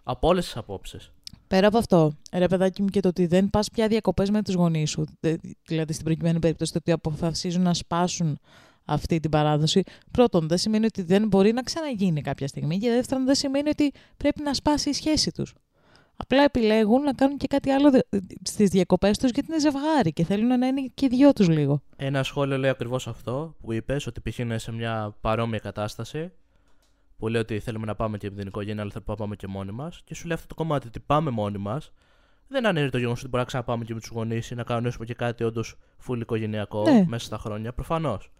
Από 0.04 0.28
όλες 0.28 0.44
τις 0.44 0.56
απόψεις. 0.56 1.12
Πέρα 1.46 1.66
από 1.66 1.78
αυτό, 1.78 2.12
ρε 2.32 2.46
παιδάκι 2.46 2.82
μου, 2.82 2.88
και 2.88 3.00
το 3.00 3.08
ότι 3.08 3.26
δεν 3.26 3.50
πας 3.50 3.70
πια 3.70 3.88
διακοπές 3.88 4.30
με 4.30 4.42
τους 4.42 4.54
γονείς 4.54 4.90
σου, 4.90 5.04
δε- 5.20 5.36
δηλαδή 5.66 5.92
στην 5.92 6.04
προκειμένη 6.04 6.38
περίπτωση 6.38 6.72
το 6.72 6.78
ότι 6.78 6.92
αποφασίζουν 6.92 7.62
να 7.62 7.74
σπάσουν 7.74 8.38
αυτή 8.84 9.20
την 9.20 9.30
παράδοση, 9.30 9.82
πρώτον, 10.10 10.48
δεν 10.48 10.58
σημαίνει 10.58 10.84
ότι 10.84 11.02
δεν 11.02 11.26
μπορεί 11.26 11.52
να 11.52 11.62
ξαναγίνει 11.62 12.20
κάποια 12.22 12.46
στιγμή 12.48 12.78
και 12.78 12.90
δεύτερον, 12.90 13.24
δεν 13.24 13.34
σημαίνει 13.34 13.68
ότι 13.68 13.92
πρέπει 14.16 14.42
να 14.42 14.54
σπάσει 14.54 14.88
η 14.88 14.92
σχέση 14.92 15.30
τους. 15.32 15.54
Απλά 16.16 16.42
επιλέγουν 16.42 17.02
να 17.02 17.12
κάνουν 17.12 17.36
και 17.36 17.46
κάτι 17.46 17.70
άλλο 17.70 17.90
στις 18.42 18.70
διακοπές 18.70 19.18
τους 19.18 19.30
γιατί 19.30 19.48
είναι 19.50 19.60
ζευγάρι 19.60 20.12
και 20.12 20.24
θέλουν 20.24 20.58
να 20.58 20.66
είναι 20.66 20.90
και 20.94 21.04
οι 21.04 21.08
δυο 21.08 21.32
τους 21.32 21.48
λίγο. 21.48 21.82
Ένα 21.96 22.22
σχόλιο 22.22 22.58
λέει 22.58 22.70
ακριβώς 22.70 23.06
αυτό 23.08 23.54
που 23.60 23.72
είπες, 23.72 24.06
ότι 24.06 24.20
π.χ. 24.20 24.38
είναι 24.38 24.58
σε 24.58 24.72
μια 24.72 25.16
παρόμοια 25.20 25.58
κατάσταση. 25.58 26.32
Που 27.18 27.28
λέει 27.28 27.40
ότι 27.40 27.60
θέλουμε 27.60 27.86
να 27.86 27.94
πάμε 27.94 28.18
και 28.18 28.30
με 28.30 28.36
την 28.36 28.46
οικογένεια, 28.46 28.82
αλλά 28.82 28.90
θέλουμε 28.90 29.10
να 29.12 29.16
πάμε 29.16 29.36
και 29.36 29.46
μόνοι 29.46 29.72
μας. 29.72 30.02
Και 30.04 30.14
σου 30.14 30.26
λέει 30.26 30.34
αυτό 30.36 30.46
το 30.46 30.54
κομμάτι 30.54 30.86
ότι 30.86 31.00
πάμε 31.00 31.30
μόνοι 31.30 31.58
μας. 31.58 31.92
Δεν 32.48 32.66
αναιρεί 32.66 32.90
το 32.90 32.98
γεγονός 32.98 33.18
ότι 33.18 33.28
μπορεί 33.28 33.42
να 33.42 33.48
ξαναπάμε 33.48 33.84
και 33.84 33.94
με 33.94 34.00
τους 34.00 34.08
γονείς 34.08 34.50
ή 34.50 34.54
να 34.54 34.62
κανονίσουμε 34.62 35.04
και 35.04 35.14
κάτι 35.14 35.44
όντως 35.44 35.76
φουλ 35.98 36.20
οικογενειακό 36.20 36.82
Ναι. 36.82 37.04
μέσα 37.08 37.24
στα 37.26 37.38
χρόνια. 37.38 37.72
Προφανώς. 37.72 38.30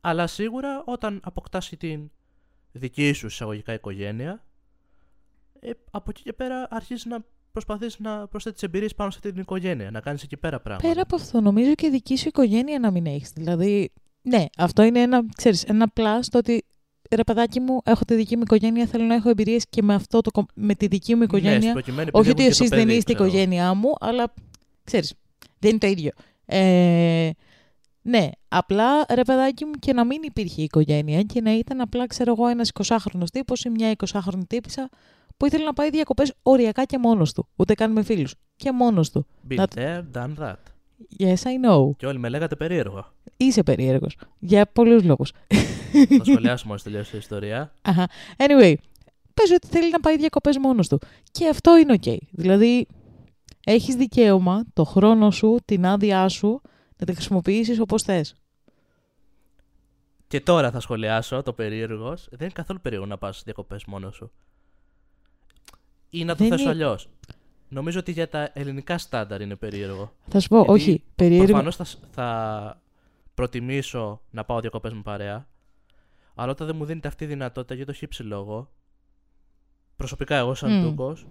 Αλλά 0.00 0.26
σίγουρα 0.26 0.82
όταν 0.86 1.20
αποκτάς 1.24 1.68
την 1.78 2.10
δική 2.72 3.12
σου 3.12 3.26
εισαγωγικά 3.26 3.72
οικογένεια, 3.72 4.44
ε, 5.64 5.70
από 5.90 6.04
εκεί 6.10 6.22
και 6.22 6.32
πέρα 6.32 6.66
αρχίζεις 6.70 7.04
να 7.04 7.18
προσπαθείς 7.52 7.98
να 7.98 8.26
προσθέτεις 8.26 8.62
εμπειρίες 8.62 8.94
πάνω 8.94 9.10
σε 9.10 9.16
αυτή 9.18 9.32
την 9.32 9.40
οικογένεια, 9.40 9.90
να 9.90 10.00
κάνεις 10.00 10.22
εκεί 10.22 10.36
πέρα 10.36 10.60
πράγματα. 10.60 10.88
Πέρα 10.88 11.00
από 11.02 11.16
αυτό, 11.16 11.40
νομίζω 11.40 11.74
και 11.74 11.88
δική 11.88 12.16
σου 12.16 12.28
οικογένεια 12.28 12.78
να 12.78 12.90
μην 12.90 13.06
έχεις. 13.06 13.30
Δηλαδή, 13.34 13.92
ναι, 14.22 14.44
αυτό 14.58 14.82
είναι 14.82 15.00
ένα, 15.00 15.22
ξέρεις, 15.36 15.62
ένα 15.64 15.88
πλάς 15.88 16.28
το 16.28 16.38
ότι 16.38 16.64
ρε 17.10 17.24
παιδάκι 17.24 17.60
μου, 17.60 17.80
έχω 17.84 18.04
τη 18.04 18.14
δική 18.14 18.36
μου 18.36 18.42
οικογένεια, 18.42 18.86
θέλω 18.86 19.04
να 19.04 19.14
έχω 19.14 19.28
εμπειρίες 19.28 19.64
και 19.70 19.82
με, 19.82 19.94
αυτό 19.94 20.20
το, 20.20 20.30
κο- 20.30 20.46
με 20.54 20.74
τη 20.74 20.86
δική 20.86 21.12
μου 21.12 21.18
Ναι, 21.18 21.24
οικογένεια. 21.24 21.60
στην 21.60 21.72
προκειμένη, 21.72 22.10
Όχι 22.12 22.30
επειδή 22.30 22.42
ότι 22.42 22.42
έχω 22.42 22.50
και 22.52 22.58
το 22.58 22.64
εσεί 22.64 22.74
δεν 22.76 22.86
παιδί, 22.86 22.96
είστε 22.98 23.12
η 23.12 23.14
ξέρω. 23.14 23.28
οικογένειά 23.28 23.74
μου, 23.74 23.92
αλλά 24.00 24.34
ξέρεις, 24.84 25.14
δεν 25.58 25.70
είναι 25.70 25.78
το 25.78 25.86
ίδιο. 25.86 26.10
Ε, 26.46 27.30
ναι, 28.02 28.28
απλά 28.48 29.04
ρε 29.14 29.22
παιδάκι 29.22 29.64
μου 29.64 29.72
και 29.78 29.92
να 29.92 30.04
μην 30.04 30.22
υπήρχε 30.22 30.60
η 30.60 30.64
οικογένεια 30.64 31.22
και 31.22 31.40
να 31.40 31.52
ήταν 31.56 31.80
απλά, 31.80 32.06
ξέρω 32.06 32.32
εγώ, 32.38 32.46
ένας 32.46 32.70
20χρονο 32.84 33.24
τύπος 33.32 33.64
ή 33.64 33.70
μια 33.70 33.92
20χρονη 34.12 34.42
τύπησα 34.46 34.88
που 35.36 35.46
ήθελε 35.46 35.64
να 35.64 35.72
πάει 35.72 35.90
διακοπές 35.90 36.34
οριακά 36.42 36.84
και 36.84 36.98
μόνος 36.98 37.32
του. 37.32 37.48
Ούτε 37.56 37.74
καν 37.74 37.92
με 37.92 38.02
φίλους. 38.02 38.34
Και 38.56 38.72
μόνος 38.72 39.10
του. 39.10 39.26
Been 39.48 39.54
Να- 39.56 39.68
there, 39.74 40.02
done 40.14 40.34
that. 40.38 40.54
Yes, 41.18 41.34
I 41.34 41.68
know. 41.70 41.90
Και 41.96 42.06
όλοι 42.06 42.18
με 42.18 42.28
λέγατε 42.28 42.56
περίεργο. 42.56 43.12
Είσαι 43.36 43.62
περίεργος. 43.62 44.16
Για 44.38 44.66
πολλούς 44.66 45.02
λόγους. 45.04 45.32
Θα 46.18 46.24
σχολιάσω 46.24 46.66
μόλι 46.66 46.80
τελειώσει 46.80 47.14
η 47.14 47.18
ιστορία. 47.18 47.72
Αχα. 47.82 48.08
Anyway, 48.36 48.74
πες 49.34 49.50
ότι 49.50 49.66
θέλει 49.66 49.90
να 49.90 50.00
πάει 50.00 50.16
διακοπές 50.16 50.58
μόνος 50.58 50.88
του. 50.88 50.98
Και 51.32 51.48
αυτό 51.48 51.78
είναι 51.78 51.94
ok. 52.04 52.16
Δηλαδή, 52.30 52.86
έχεις 53.64 53.94
δικαίωμα 53.94 54.64
το 54.72 54.84
χρόνο 54.84 55.30
σου, 55.30 55.56
την 55.64 55.86
άδειά 55.86 56.28
σου, 56.28 56.60
να 56.96 57.06
τη 57.06 57.14
χρησιμοποιήσεις 57.14 57.80
όπως 57.80 58.02
θες. 58.02 58.34
Και 60.28 60.40
τώρα 60.40 60.70
θα 60.70 60.80
σχολιάσω 60.80 61.42
το 61.42 61.52
περίεργος. 61.52 62.26
Δεν 62.30 62.38
είναι 62.40 62.50
καθόλου 62.54 62.80
περίεργο 62.80 63.06
να 63.06 63.18
πας 63.18 63.42
διακοπές 63.44 63.84
μόνος 63.84 64.14
σου. 64.14 64.32
Ή 66.18 66.24
να 66.24 66.32
το 66.36 66.38
Δεν 66.44 66.48
θέσω 66.48 66.62
είναι- 66.62 66.70
αλλιώς. 66.72 67.08
Νομίζω 67.68 67.98
ότι 67.98 68.12
για 68.12 68.28
τα 68.28 68.50
ελληνικά 68.52 68.98
στάνταρ 68.98 69.40
είναι 69.40 69.56
περίεργο. 69.56 70.12
Θα 70.28 70.40
σου 70.40 70.48
πω, 70.48 70.56
Γιατί 70.56 70.72
όχι, 70.72 71.02
περίεργο. 71.14 71.46
Προφανώς 71.46 71.76
θα, 71.76 71.84
σ- 71.84 71.98
θα 72.10 72.80
προτιμήσω 73.34 74.20
να 74.30 74.44
πάω 74.44 74.60
διακοπές 74.60 74.92
με 74.92 75.00
παρέα. 75.02 75.48
Αλλά 76.34 76.50
όταν 76.50 76.66
δεν 76.66 76.76
μου 76.76 76.84
δίνεται 76.84 77.08
αυτή 77.08 77.24
η 77.24 77.26
δυνατότητα 77.26 77.74
για 77.74 77.86
το 77.86 77.92
χύψη 77.92 78.22
λόγο, 78.22 78.70
προσωπικά 79.96 80.36
εγώ 80.36 80.54
σαν 80.54 80.72
Μμ. 80.72 80.82
Τούκος, 80.82 81.26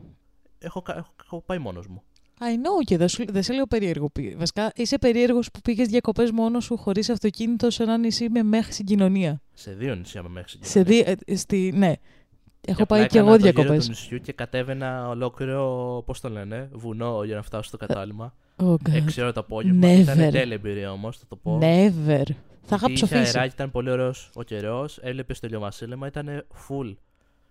έχω, 0.60 0.82
κα- 0.82 0.98
έχω, 0.98 1.14
έχω 1.24 1.42
πάει 1.46 1.58
μόνος 1.58 1.88
μου. 1.88 2.04
I 2.40 2.44
know 2.56 2.84
και 2.86 2.98
δεν, 2.98 3.08
σου, 3.08 3.24
δεν 3.30 3.44
σε 3.44 3.54
λέω 3.54 3.66
περίεργο. 3.68 4.10
Πη- 4.10 4.38
Βασικά, 4.38 4.72
είσαι 4.76 4.98
περίεργος 4.98 5.52
που 5.52 5.60
πήγες 5.62 5.88
διακοπές 5.88 6.32
μόνος 6.32 6.64
σου 6.64 6.78
χωρίς 6.78 7.10
αυτοκίνητο 7.10 7.70
σε 7.70 7.84
ένα 7.84 7.98
νησί 7.98 8.30
με 8.30 8.44
μέχρι 8.44 8.72
συγκοινωνία. 8.74 9.42
Σε 9.54 9.72
δύο 9.74 9.96
νησιά 9.96 10.24
με 10.24 10.30
μέχρι 10.30 10.58
Σε 10.62 10.84
δι... 10.84 11.00
ε, 11.26 11.36
στη... 11.36 11.72
Ναι. 11.76 11.94
Έχω 12.68 12.84
απλά 12.84 12.98
πάει 12.98 13.08
και 13.08 13.18
έκανα 13.18 13.32
εγώ 13.34 13.40
το 13.42 13.46
γύρο 13.48 13.62
διακοπές. 13.62 13.84
του 13.86 13.90
νησιού 13.92 14.18
και 14.18 14.34
κατέβαινα 14.34 15.08
ολόκληρο, 15.10 16.04
πώς 16.06 16.20
το 16.20 16.30
λένε, 16.30 16.70
βουνό 16.72 17.24
για 17.24 17.36
να 17.36 17.42
φτάσω 17.42 17.64
στο 17.64 17.78
κατάλημα. 17.78 18.34
Oh 18.58 18.74
God. 18.74 18.94
Έξι 18.94 19.22
ώρα 19.22 19.32
το 19.32 19.40
απόγευμα. 19.40 19.88
Never. 19.88 20.00
Ήταν 20.00 20.18
τέλεια 20.18 20.54
εμπειρία 20.56 20.92
όμως, 20.92 21.18
θα 21.18 21.24
το 21.28 21.36
πω. 21.36 21.58
Never. 21.62 22.24
Θα 22.66 22.76
είχα 22.76 22.88
Γιατί 22.88 22.92
είχε 22.92 23.06
ψοφήσει. 23.06 23.38
αεράκι, 23.38 23.54
ήταν 23.54 23.72
πολύ 23.72 23.90
ωραίος 23.90 24.30
ο 24.34 24.44
καιρός. 24.44 24.98
Έβλεπες 25.02 25.40
το 25.40 25.48
ηλιοβασίλεμα, 25.48 26.08
ήταν 26.08 26.46
full 26.68 26.96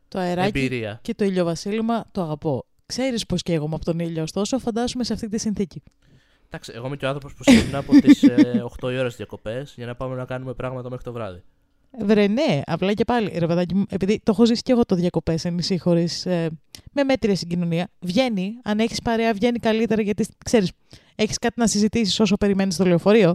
Το 0.09 0.19
αεράκι 0.19 0.59
εμπειρία. 0.59 0.99
και 1.02 1.14
το 1.14 1.25
ηλιοβασίλεμα 1.25 2.04
το 2.12 2.23
αγαπώ. 2.23 2.64
Ξέρεις 2.87 3.26
πώ 3.26 3.37
καίγομαι 3.37 3.75
από 3.75 3.85
τον 3.85 3.99
ήλιο, 3.99 4.23
ωστόσο 4.23 4.59
φαντάσουμε 4.59 5.04
σε 5.04 5.12
αυτή 5.12 5.28
τη 5.28 5.38
συνθήκη. 5.38 5.83
Εντάξει, 6.47 6.73
εγώ 6.75 6.87
είμαι 6.87 6.97
και 6.97 7.04
ο 7.04 7.09
άνθρωπος 7.09 7.35
που 7.35 7.42
σηκώνω 7.50 7.78
από 7.78 7.92
τις 8.00 8.25
8 8.81 8.92
η 8.92 8.99
ώρα 8.99 9.09
διακοπές 9.09 9.75
για 9.76 9.87
να 9.87 9.95
πάμε 9.95 10.16
να 10.16 10.25
κάνουμε 10.25 10.52
πράγματα 10.54 10.88
μέχρι 10.90 11.04
το 11.04 11.12
βράδυ. 11.12 11.42
Βρε, 11.99 12.26
ναι, 12.26 12.61
απλά 12.66 12.92
και 12.92 13.04
πάλι, 13.04 13.32
ρε 13.38 13.46
παιδάκι 13.46 13.75
μου, 13.75 13.84
επειδή 13.88 14.20
το 14.22 14.32
έχω 14.32 14.44
ζήσει 14.44 14.62
και 14.62 14.72
εγώ 14.72 14.84
το 14.84 14.94
διακοπές 14.94 15.40
σε 15.40 15.50
νησί 15.50 15.78
χωρίς. 15.78 16.26
Ε, 16.26 16.50
με 16.92 17.04
μέτρια 17.04 17.37
συγκοινωνία. 17.37 17.88
Βγαίνει, 18.00 18.54
αν 18.62 18.78
έχεις 18.78 19.02
παρέα, 19.02 19.32
βγαίνει 19.32 19.58
καλύτερα 19.58 20.02
γιατί 20.02 20.26
ξέρεις, 20.44 20.72
έχεις 21.14 21.38
κάτι 21.38 21.61
να 21.61 21.66
συζητήσεις 21.66 22.20
όσο 22.20 22.37
περιμένεις 22.37 22.75
στο 22.75 22.84
λεωφορείο. 22.84 23.34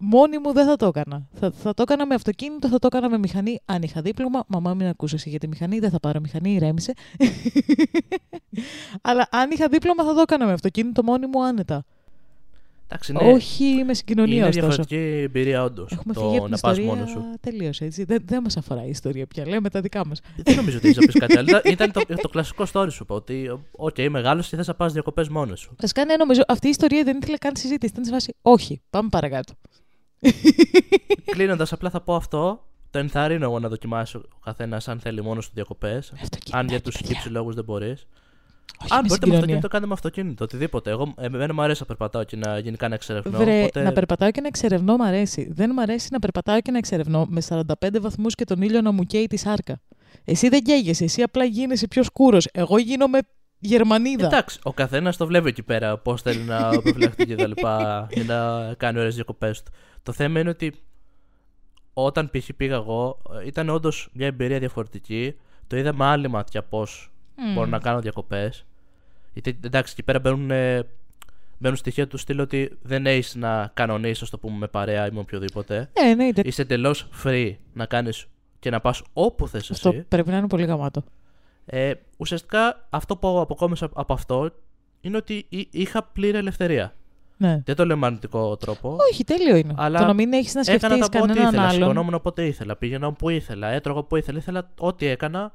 Μόνη 0.00 0.38
μου 0.38 0.52
δεν 0.52 0.66
θα 0.66 0.76
το 0.76 0.86
έκανα. 0.86 1.28
Θα, 1.32 1.50
θα 1.50 1.74
το 1.74 1.82
έκανα 1.82 2.06
με 2.06 2.14
αυτοκίνητο, 2.14 2.68
θα 2.68 2.78
το 2.78 2.86
έκανα 2.86 3.08
με 3.08 3.18
μηχανή. 3.18 3.60
Αν 3.64 3.82
είχα 3.82 4.00
δίπλωμα, 4.00 4.44
μαμά 4.46 4.74
μην 4.74 4.86
ακούσει 4.86 5.14
εσύ 5.14 5.28
για 5.28 5.38
τη 5.38 5.48
μηχανή, 5.48 5.78
δεν 5.78 5.90
θα 5.90 6.00
πάρω 6.00 6.20
μηχανή, 6.20 6.54
ηρέμησε. 6.54 6.92
Αλλά 9.08 9.28
αν 9.30 9.50
είχα 9.50 9.68
δίπλωμα, 9.68 10.04
θα 10.04 10.14
το 10.14 10.20
έκανα 10.20 10.46
με 10.46 10.52
αυτοκίνητο 10.52 11.02
μόνη 11.02 11.26
μου 11.26 11.44
άνετα. 11.44 11.84
Εντάξει, 12.88 13.12
ναι, 13.12 13.32
Όχι 13.32 13.82
με 13.86 13.94
συγκοινωνία, 13.94 14.34
είναι 14.36 14.46
ωστόσο. 14.46 14.66
διαφορετική 14.66 15.22
εμπειρία, 15.22 15.62
όντως. 15.64 15.92
Έχουμε 15.92 16.14
φύγει 16.14 16.26
Το 16.26 16.34
από 16.36 16.42
την 16.44 16.50
να 16.50 16.58
πας 16.58 16.70
ιστορία 16.70 16.94
μόνος 16.94 17.10
σου. 17.10 17.24
τελείως, 17.40 17.80
έτσι. 17.80 18.04
Δεν, 18.04 18.22
δεν 18.24 18.42
μας 18.42 18.56
αφορά 18.56 18.84
η 18.84 18.88
ιστορία 18.88 19.26
πια. 19.26 19.46
Λέμε 19.48 19.70
τα 19.70 19.80
δικά 19.80 20.06
μας. 20.06 20.20
Δεν 20.36 20.56
νομίζω 20.56 20.76
ότι 20.76 20.88
έχεις 20.88 20.98
να 21.00 21.06
πεις 21.06 21.14
κάτι 21.20 21.36
άλλο. 21.38 21.48
Ήταν- 21.64 21.72
Ήταν 21.72 21.92
το, 21.92 22.00
το 22.22 22.28
κλασικό 22.28 22.64
story 22.72 22.86
σου. 22.90 23.04
πω, 23.04 23.14
Ότι, 23.14 23.58
οκ, 23.76 23.96
μεγάλο 24.10 24.42
και 24.42 24.56
θες 24.56 24.66
να 24.66 24.74
πας 24.74 24.92
διακοπές 24.92 25.28
μόνος 25.28 25.60
σου. 25.60 25.74
Βασικά, 25.80 26.04
ναι, 26.04 26.16
νομίζω 26.16 26.42
αυτή 26.48 26.66
η 26.66 26.70
ιστορία 26.70 27.04
δεν 27.04 27.16
ήθελε 27.22 27.36
καν 27.36 27.56
συζήτηση. 27.56 27.92
Ήταν 27.92 28.04
σε 28.04 28.10
φάση, 28.12 28.34
όχι, 28.42 28.80
πάμε 28.90 29.08
παρακάτω. 29.08 29.54
Κλείνοντας, 31.32 31.72
απλά 31.72 31.90
θα 31.90 32.00
πω 32.00 32.14
αυτό. 32.14 32.66
Το 32.90 32.98
ενθαρρύνω 32.98 33.44
εγώ 33.44 33.58
να 33.58 33.68
δοκιμάσει 33.68 34.16
ο 34.16 34.22
καθένας 34.44 34.88
αν 34.88 35.00
θέλει 35.00 35.22
μόνος 35.22 35.46
του 35.46 35.52
διακοπές. 35.54 36.12
Αν 36.50 36.66
για 36.68 36.80
τους 36.80 36.96
χύψη 36.96 37.28
λόγους 37.28 37.54
δεν 37.54 37.64
μπορείς. 37.64 38.06
Όχι 38.82 38.92
Αν 38.92 39.00
με 39.00 39.06
μπορείτε 39.08 39.26
με 39.26 39.32
συγκοινωνία. 39.32 39.38
αυτοκίνητο, 39.38 39.68
κάντε 39.68 39.86
με 39.86 39.92
αυτοκίνητο. 39.92 40.44
Οτιδήποτε. 40.44 40.90
Εγώ, 40.90 41.14
εμένα 41.18 41.54
μου 41.54 41.62
αρέσει 41.62 41.80
να 41.80 41.86
περπατάω 41.86 42.24
και 42.24 42.36
να 42.36 42.58
γίνει 42.58 42.76
κανένα 42.76 42.94
εξερευνό. 42.94 43.38
Βρε, 43.38 43.60
οπότε... 43.60 43.82
να 43.82 43.92
περπατάω 43.92 44.30
και 44.30 44.40
να 44.40 44.46
εξερευνώ 44.46 44.96
μ' 44.96 45.02
αρέσει. 45.02 45.52
Δεν 45.52 45.70
μ' 45.70 45.78
αρέσει 45.78 46.08
να 46.10 46.18
περπατάω 46.18 46.60
και 46.60 46.70
να 46.70 46.78
εξερευνώ 46.78 47.26
με 47.28 47.42
45 47.48 48.00
βαθμούς 48.00 48.34
και 48.34 48.44
τον 48.44 48.62
ήλιο 48.62 48.80
να 48.80 48.92
μου 48.92 49.04
καίει 49.04 49.26
τη 49.26 49.36
σάρκα. 49.36 49.80
Εσύ 50.24 50.48
δεν 50.48 50.62
καίγεσαι, 50.62 51.04
εσύ 51.04 51.22
απλά 51.22 51.44
γίνεσαι 51.44 51.88
πιο 51.88 52.02
σκούρος. 52.02 52.48
Εγώ 52.52 52.78
γίνομαι 52.78 53.18
Γερμανίδα. 53.58 54.26
Εντάξει, 54.26 54.58
ο 54.62 54.72
καθένας 54.72 55.16
το 55.16 55.26
βλέπει 55.26 55.48
εκεί 55.48 55.62
πέρα 55.62 55.98
πώς 55.98 56.22
θέλει 56.22 56.40
να 56.40 56.68
προφυλαχθεί 56.82 57.26
και 57.26 57.34
τα 57.34 57.46
λοιπά 57.46 58.06
για 58.10 58.24
να 58.24 58.74
κάνει 58.74 58.98
ωραίες 58.98 59.14
διακοπές 59.14 59.62
του. 59.62 59.72
Το 60.02 60.12
θέμα 60.12 60.40
είναι 60.40 60.48
ότι 60.48 60.74
όταν 61.92 62.30
π.χ. 62.30 62.48
πήγα 62.56 62.74
εγώ, 62.74 63.18
ε, 63.42 63.46
ήταν 63.46 63.68
όντως 63.68 64.08
μια 64.12 64.26
εμπειρία 64.26 64.58
διαφορετική. 64.58 65.34
Το 65.66 65.76
είδα 65.76 65.94
με 65.94 66.04
άλλη 66.04 66.28
μάτια 66.28 66.62
πώς 66.62 67.13
Μμμ. 67.36 67.54
μπορώ 67.54 67.66
να 67.66 67.78
κάνω 67.78 68.00
διακοπές. 68.00 68.64
Γιατί 69.32 69.58
εντάξει, 69.64 69.92
εκεί 69.92 70.02
πέρα 70.02 70.18
μπαίνουν, 70.18 70.50
ε, 70.50 70.82
μπαίνουν 71.58 71.76
στοιχεία 71.76 72.06
του 72.08 72.16
στυλ 72.16 72.40
ότι 72.40 72.78
δεν 72.82 73.06
έχεις 73.06 73.34
να 73.34 73.70
κανονίσεις, 73.74 74.22
ας 74.22 74.30
το 74.30 74.38
πούμε, 74.38 74.56
με 74.58 74.66
παρέα 74.68 75.06
ή 75.06 75.10
με 75.10 75.18
οποιοδήποτε. 75.18 75.90
Ναι, 76.02 76.14
ναι, 76.14 76.24
είτε- 76.24 76.42
Είσαι 76.46 76.62
εντελώς 76.62 77.08
free 77.24 77.54
να 77.72 77.86
κάνεις 77.86 78.26
και 78.58 78.70
να 78.70 78.80
πας 78.80 79.02
όπου 79.12 79.48
θες 79.48 79.70
αυτό 79.70 79.88
εσύ. 79.88 80.04
πρέπει 80.08 80.30
να 80.30 80.36
είναι 80.36 80.46
πολύ 80.48 80.64
γαμάτο. 80.64 81.02
Ε, 81.66 81.92
ουσιαστικά 82.16 82.86
αυτό 82.90 83.16
που 83.16 83.40
αποκόμισα 83.40 83.88
από 83.94 84.12
αυτό 84.12 84.50
είναι 85.00 85.16
ότι 85.16 85.46
εί- 85.48 85.68
είχα 85.70 86.02
πλήρη 86.02 86.36
ελευθερία. 86.36 86.94
Ναι. 87.36 87.62
Δεν 87.64 87.74
το 87.76 87.84
λέω 87.86 87.96
με 87.96 88.06
αρνητικό 88.06 88.56
τρόπο. 88.56 88.96
Όχι, 89.10 89.24
τέλειο 89.24 89.56
είναι. 89.56 89.74
Αλλά 89.76 89.98
το 89.98 90.04
να 90.06 90.12
μην 90.12 90.32
έχεις 90.32 90.54
να 90.54 90.60
έκανα 90.60 90.78
σκεφτείς 90.78 91.08
τα 91.08 91.18
ό,τι 91.20 91.26
κανέναν 91.28 91.46
ήθελα. 91.48 91.62
άλλον. 91.62 91.74
Σηκωνόμουν 91.80 92.14
όποτε 92.14 92.46
ήθελα. 92.46 92.76
Πήγαινα 92.76 93.06
όπου 93.06 93.28
ήθελα. 93.28 93.68
Έτρωγα 93.68 93.98
όπου 93.98 94.16
ήθελα. 94.16 94.38
Ήθελα 94.38 94.70
ό,τι 94.78 95.06
έκανα. 95.06 95.54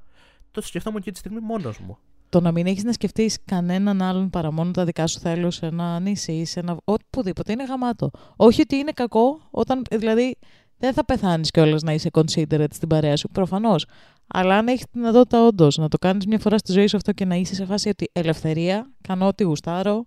Το 0.51 0.62
σκεφτόμουν 0.62 1.01
και 1.01 1.12
τη 1.12 1.18
στιγμή 1.18 1.39
μόνος 1.39 1.79
μου. 1.79 1.98
Το 2.29 2.41
να 2.41 2.51
μην 2.51 2.65
έχεις 2.65 2.84
να 2.84 2.94
σκεφτείς 2.94 3.38
κανέναν 3.46 4.01
άλλον 4.01 4.29
παρά 4.29 4.51
μόνο 4.51 4.72
τα 4.72 4.86
δικά 4.86 5.08
σου 5.08 5.20
θέλω 5.20 5.51
σε 5.51 5.65
ένα 5.65 6.00
νησί 6.00 6.32
ή 6.32 6.46
σε 6.46 6.60
ένα. 6.60 6.77
Οπουδήποτε 6.84 7.51
είναι 7.51 7.63
γαμάτο. 7.63 8.12
Όχι 8.36 8.62
ότι 8.62 8.75
είναι 8.75 8.91
κακό, 8.91 9.39
όταν. 9.51 9.82
Δηλαδή, 9.91 10.38
δεν 10.77 10.94
θα 10.94 11.06
πεθάνεις 11.06 11.51
κιόλας 11.51 11.82
να 11.82 11.94
είσαι 11.94 12.10
considerate 12.13 12.74
στην 12.74 12.88
παρέα 12.88 13.15
σου, 13.15 13.29
προφανώς. 13.29 13.86
Αλλά 14.27 14.58
αν 14.58 14.68
έχεις 14.68 14.84
τη 14.84 15.00
δυνατότητα 15.00 15.46
όντως 15.48 15.77
να 15.77 15.88
το 15.88 15.98
κάνεις 15.98 16.25
μια 16.25 16.39
φορά 16.39 16.58
στη 16.58 16.72
ζωή 16.72 16.88
σου 16.88 16.98
αυτό 16.98 17.12
και 17.12 17.25
να 17.25 17.36
είσαι 17.36 17.56
σε 17.56 17.65
φάση 17.65 17.89
ότι 17.89 18.10
ελευθερία, 18.12 18.89
κάνω 19.01 19.27
ό,τι 19.27 19.44
γουστάρω. 19.44 20.03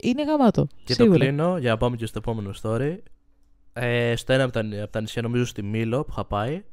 Είναι 0.00 0.24
γαμάτο. 0.24 0.66
Και 0.84 0.92
σίγουρα. 0.92 1.18
το 1.18 1.24
κλείνω 1.24 1.58
για 1.58 1.70
να 1.70 1.76
πάμε 1.76 1.96
και 1.96 2.06
στο 2.06 2.18
επόμενο 2.18 2.50
story. 2.62 2.96
Ε, 3.72 4.16
στο 4.16 4.32
ένα 4.32 4.44
από 4.44 4.52
τα, 4.52 4.60
από 4.82 4.92
τα 4.92 5.00
νησιά, 5.00 5.22
νομίζω 5.22 5.44
στη 5.44 5.62
Μήλο 5.62 6.04
που 6.04 6.08
είχα 6.10 6.24
πάει. 6.24 6.64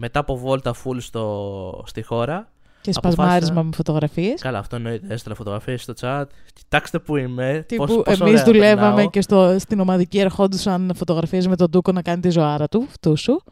Μετά 0.00 0.20
από 0.20 0.36
βόλτα 0.36 0.74
full 0.84 0.96
στο, 0.98 1.82
στη 1.86 2.02
χώρα. 2.02 2.48
Και 2.80 2.90
αποφάσισα- 2.94 3.22
σπασμάρισμα 3.24 3.62
με 3.62 3.70
φωτογραφίες. 3.74 4.40
Καλά, 4.40 4.58
αυτό 4.58 4.76
εννοείται. 4.76 5.14
Έστειλα 5.14 5.34
φωτογραφίες 5.34 5.82
στο 5.82 5.92
chat. 6.00 6.24
Κοιτάξτε 6.52 6.98
που 6.98 7.16
είμαι. 7.16 7.64
Τύπου 7.68 7.84
πώς, 7.84 7.94
πόσο 8.02 8.24
εμείς 8.24 8.40
ωραία 8.40 8.44
δουλεύαμε 8.44 8.88
περνάω. 8.94 9.10
και 9.10 9.20
στο, 9.20 9.56
στην 9.58 9.80
ομαδική 9.80 10.18
ερχόντουσαν 10.18 10.92
φωτογραφίες 10.94 11.46
με 11.46 11.56
τον 11.56 11.70
Τούκο 11.70 11.92
να 11.92 12.02
κάνει 12.02 12.20
τη 12.20 12.30
ζωάρα 12.30 12.68
του, 12.68 12.84
αυτού 12.88 13.16
σου. 13.16 13.42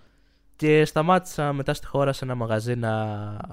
Και 0.57 0.85
σταμάτησα 0.85 1.53
μετά 1.53 1.75
στη 1.75 1.87
χώρα 1.87 2.13
σε 2.13 2.25
ένα 2.25 2.35
μαγαζί 2.35 2.75
να, 2.75 3.05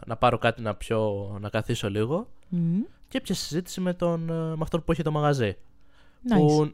να 0.06 0.16
πάρω 0.18 0.38
κάτι 0.38 0.62
να 0.62 0.76
πιω, 0.76 1.38
να 1.42 1.50
καθίσω 1.50 1.90
λίγο. 1.90 2.28
Μμμ. 2.50 2.80
Και 3.08 3.18
έπιασε 3.18 3.44
συζήτηση 3.46 3.82
με, 3.82 3.94
τον, 3.94 4.30
ε, 4.30 4.34
με 4.34 4.58
αυτόν 4.62 4.84
που 4.84 4.92
είχε 4.92 5.02
το 5.04 5.12
μαγαζί. 5.12 5.56
Nice. 6.30 6.38
Που 6.38 6.72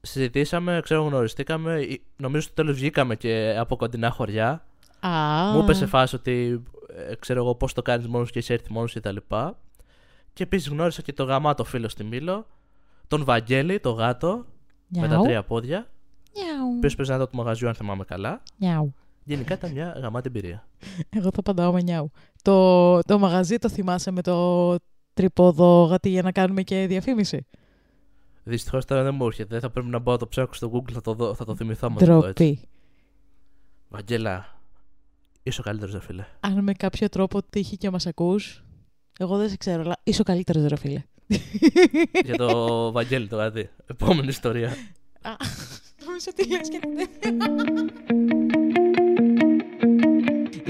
συζητήσαμε, 0.00 0.80
ξέρω, 0.82 1.02
γνωριστήκαμε. 1.02 1.74
ε, 1.74 1.94
Νομίζω 2.16 2.42
στο 2.42 2.52
τέλος 2.54 2.76
βγήκαμε 2.76 3.16
και 3.16 3.56
από 3.58 3.76
κοντινά 3.76 4.10
χωριά. 4.10 4.64
Α, 5.06 5.52
Μου 5.52 5.62
είπε 5.62 5.72
σε 5.72 5.86
φάση 5.86 6.14
ότι 6.14 6.62
ε, 6.96 7.14
ξέρω 7.14 7.40
εγώ 7.40 7.54
πώς 7.54 7.72
το 7.72 7.82
κάνεις 7.82 8.06
μόνος 8.06 8.30
και 8.30 8.38
εσύ 8.38 8.52
έρθει 8.52 8.72
μόνος 8.72 8.92
κτλ. 8.92 9.16
Και 10.32 10.42
επίσης 10.42 10.68
γνώρισα 10.68 11.02
και 11.02 11.12
το 11.12 11.24
γαμάτο 11.24 11.64
φίλο 11.64 11.88
στη 11.88 12.04
Μήλο, 12.04 12.46
τον 13.08 13.24
Βαγγέλη, 13.24 13.80
το 13.80 13.90
γάτο, 13.90 14.44
με 14.88 15.00
τα 15.00 15.06
Νιάου. 15.06 15.22
τρία 15.22 15.42
πόδια. 15.42 15.90
Νιάου. 16.34 16.72
Ο 16.72 16.76
οποίος 16.76 16.94
παίζει 16.94 17.12
να 17.12 17.18
το 17.18 17.26
του 17.26 17.36
μαγαζιού, 17.36 17.68
αν 17.68 17.74
θυμάμαι 17.74 18.04
καλά. 18.04 18.42
Νιάου. 18.56 18.94
Γενικά 19.24 19.54
ήταν 19.54 19.72
μια 19.72 19.96
γαμάτη 20.02 20.28
εμπειρία. 20.28 20.66
Εγώ 21.10 21.30
θα 21.30 21.38
απαντάω 21.38 21.72
με 21.72 21.82
νιάου. 21.82 22.10
Το, 22.42 23.00
το 23.00 23.18
μαγαζί 23.18 23.56
το 23.58 23.68
θυμάσαι 23.68 24.10
με 24.10 24.22
το 24.22 24.76
τρίποδο 25.14 25.84
γατί 25.84 26.08
για 26.08 26.22
να 26.22 26.32
κάνουμε 26.32 26.62
και 26.62 26.86
διαφήμιση; 26.86 27.46
Δυστυχώς 28.44 28.84
τώρα 28.84 29.02
δεν 29.02 29.14
μου 29.14 29.26
έρχεται. 29.26 29.48
Δεν 29.48 29.60
θα 29.60 29.70
πρέπει 29.70 29.88
να 29.88 29.98
μπω 29.98 30.12
να 30.12 30.18
το 30.18 30.28
ψάξω 30.28 30.54
στο 30.54 30.70
Google, 30.74 30.92
θα 30.92 31.00
το, 31.00 31.14
δω, 31.14 31.34
θα 31.34 31.44
το 31.44 31.54
θυμηθώ 31.54 31.86
άμα 31.86 31.98
το 31.98 32.06
δω 32.06 32.26
έτσι. 32.26 32.44
Ντροπή. 32.44 32.68
Βαγγέλα, 33.88 34.61
Είσαι 35.42 35.60
ο 35.60 35.64
καλύτερος, 35.64 35.92
ρε 35.92 36.00
φίλε. 36.00 36.24
Αν 36.40 36.62
με 36.62 36.72
κάποιο 36.72 37.08
τρόπο 37.08 37.42
τύχει 37.42 37.76
και 37.76 37.90
μας 37.90 38.06
ακούς, 38.06 38.64
εγώ 39.18 39.36
δεν 39.36 39.48
σε 39.48 39.56
ξέρω, 39.56 39.82
αλλά 39.82 39.96
είσαι 40.02 40.20
ο 40.20 40.24
καλύτερος, 40.24 40.66
ρε 40.66 40.76
φίλε. 40.76 41.02
Για 42.24 42.36
το 42.36 42.92
Βαγγέλη 42.92 43.28
το 43.28 43.36
κάτι. 43.36 43.70
Επόμενη 43.86 44.28
ιστορία. 44.28 44.68
Α, 45.22 45.30
νομίζω 46.04 46.26
ότι 46.30 46.48
λες 46.48 46.68
και 46.68 46.80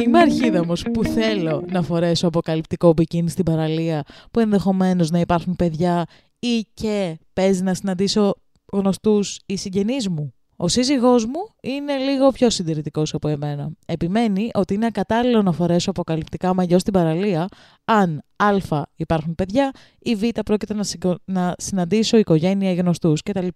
Είμαι 0.02 0.18
αρχίδαμο 0.18 0.72
που 0.92 1.04
θέλω 1.04 1.64
να 1.68 1.82
φορέσω 1.82 2.26
αποκαλυπτικό 2.26 2.92
μπικίνι 2.92 3.30
στην 3.30 3.44
παραλία 3.44 4.04
που 4.30 4.40
ενδεχομένως 4.40 5.10
να 5.10 5.20
υπάρχουν 5.20 5.56
παιδιά 5.56 6.06
ή 6.38 6.66
και 6.74 7.18
παίζει 7.32 7.62
να 7.62 7.74
συναντήσω 7.74 8.34
γνωστούς 8.72 9.40
ή 9.46 9.56
συγγενείς 9.56 10.08
μου. 10.08 10.34
Ο 10.62 10.68
σύζυγός 10.68 11.26
μου 11.26 11.48
είναι 11.62 11.96
λίγο 11.96 12.30
πιο 12.30 12.50
συντηρητικός 12.50 13.14
από 13.14 13.28
εμένα. 13.28 13.70
Επιμένει 13.86 14.50
ότι 14.54 14.74
είναι 14.74 14.86
ακατάλληλο 14.86 15.42
να 15.42 15.52
φορέσω 15.52 15.90
αποκαλυπτικά 15.90 16.54
μαγιό 16.54 16.78
στην 16.78 16.92
παραλία 16.92 17.48
αν 17.84 18.22
α. 18.36 18.82
υπάρχουν 18.96 19.34
παιδιά 19.34 19.70
ή 19.98 20.14
β. 20.14 20.22
πρόκειται 20.44 20.74
να, 20.74 20.82
συγκο... 20.82 21.18
να 21.24 21.54
συναντήσω 21.58 22.16
οικογένεια 22.16 22.70
ή 22.70 22.74
γνωστούς 22.74 23.22
κτλ. 23.22 23.46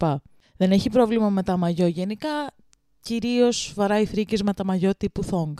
Δεν 0.56 0.70
έχει 0.70 0.90
πρόβλημα 0.90 1.30
με 1.30 1.42
τα 1.42 1.56
μαγιό 1.56 1.86
γενικά, 1.86 2.54
κυρίως 3.00 3.72
βαράει 3.76 4.06
φρίκες 4.06 4.42
με 4.42 4.52
τα 4.52 4.64
μαγιό 4.64 4.96
τύπου 4.96 5.25
thong. 5.30 5.54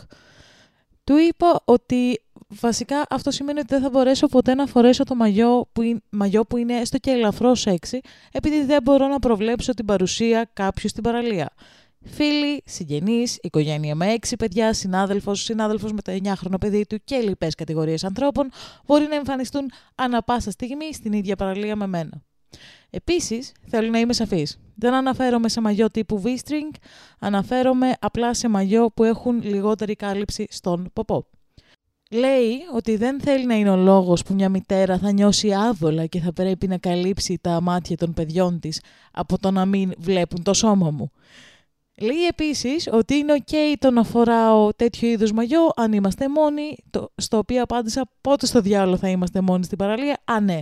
Του 1.03 1.17
είπα 1.17 1.61
ότι 1.65 2.21
βασικά 2.47 3.05
αυτό 3.09 3.31
σημαίνει 3.31 3.59
ότι 3.59 3.67
δεν 3.69 3.81
θα 3.81 3.89
μπορέσω 3.89 4.27
ποτέ 4.27 4.53
να 4.55 4.65
φορέσω 4.65 5.03
το 5.03 5.15
μαγιό 5.15 5.69
που, 5.71 5.81
είναι, 5.81 5.99
μαγιό 6.09 6.45
που 6.45 6.57
είναι 6.57 6.73
έστω 6.73 6.97
και 6.97 7.11
ελαφρώς 7.11 7.59
σεξι, 7.59 7.99
επειδή 8.31 8.63
δεν 8.63 8.81
μπορώ 8.81 9.07
να 9.07 9.19
προβλέψω 9.19 9.73
την 9.73 9.85
παρουσία 9.85 10.49
κάποιου 10.53 10.89
στην 10.89 11.03
παραλία. 11.03 11.49
Φίλοι, 12.01 12.61
συγγενείς, 12.65 13.37
οικογένεια 13.41 13.95
με 13.95 14.07
έξι 14.07 14.35
παιδιά, 14.35 14.73
συνάδελφος, 14.73 15.43
συνάδελφος 15.43 15.91
με 15.91 16.01
το 16.01 16.11
9χρονο 16.23 16.59
παιδί 16.59 16.85
του 16.85 16.97
και 17.03 17.15
λοιπές 17.15 17.55
κατηγορίες 17.55 18.03
ανθρώπων 18.03 18.49
μπορεί 18.85 19.07
να 19.09 19.15
εμφανιστούν 19.15 19.71
ανα 19.95 20.23
πάσα 20.23 20.51
στιγμή 20.51 20.93
στην 20.93 21.13
ίδια 21.13 21.35
παραλία 21.35 21.75
με 21.75 21.87
μένα. 21.87 22.21
Επίσης, 22.89 23.51
θέλω 23.67 23.89
να 23.89 23.99
είμαι 23.99 24.13
σαφής. 24.13 24.59
Δεν 24.75 24.93
αναφέρομαι 24.93 25.49
σε 25.49 25.61
μαγιό 25.61 25.91
τύπου 25.91 26.21
V-string, 26.25 26.75
αναφέρομαι 27.19 27.93
απλά 27.99 28.33
σε 28.33 28.47
μαγιό 28.47 28.91
που 28.91 29.03
έχουν 29.03 29.41
λιγότερη 29.43 29.95
κάλυψη 29.95 30.47
στον 30.49 30.89
ποπό. 30.93 31.27
Λέει 32.11 32.57
ότι 32.75 32.95
δεν 32.95 33.21
θέλει 33.21 33.45
να 33.45 33.55
είναι 33.55 33.69
ο 33.69 33.75
λόγος 33.75 34.23
που 34.23 34.33
μια 34.33 34.49
μητέρα 34.49 34.97
θα 34.97 35.11
νιώσει 35.11 35.53
άβολα 35.53 36.05
και 36.05 36.19
θα 36.19 36.33
πρέπει 36.33 36.67
να 36.67 36.77
καλύψει 36.77 37.39
τα 37.41 37.61
μάτια 37.61 37.97
των 37.97 38.13
παιδιών 38.13 38.59
της 38.59 38.81
από 39.11 39.39
το 39.39 39.51
να 39.51 39.65
μην 39.65 39.93
βλέπουν 39.97 40.43
το 40.43 40.53
σώμα 40.53 40.91
μου. 40.91 41.11
Λέει 42.01 42.25
επίσης 42.29 42.89
ότι 42.91 43.15
είναι 43.15 43.33
ok 43.45 43.55
το 43.79 43.91
να 43.91 44.03
φοράω 44.03 44.73
τέτοιο 44.73 45.09
είδους 45.09 45.31
μαγιό 45.31 45.69
αν 45.75 45.93
είμαστε 45.93 46.29
μόνοι, 46.29 46.77
το, 46.89 47.11
στο 47.15 47.37
οποίο 47.37 47.61
απάντησα 47.61 48.09
πότε 48.21 48.45
στο 48.45 48.61
διάλογο 48.61 48.97
θα 48.97 49.09
είμαστε 49.09 49.41
μόνοι 49.41 49.63
στην 49.63 49.77
παραλία; 49.77 50.17
Α, 50.25 50.39
ναι 50.39 50.59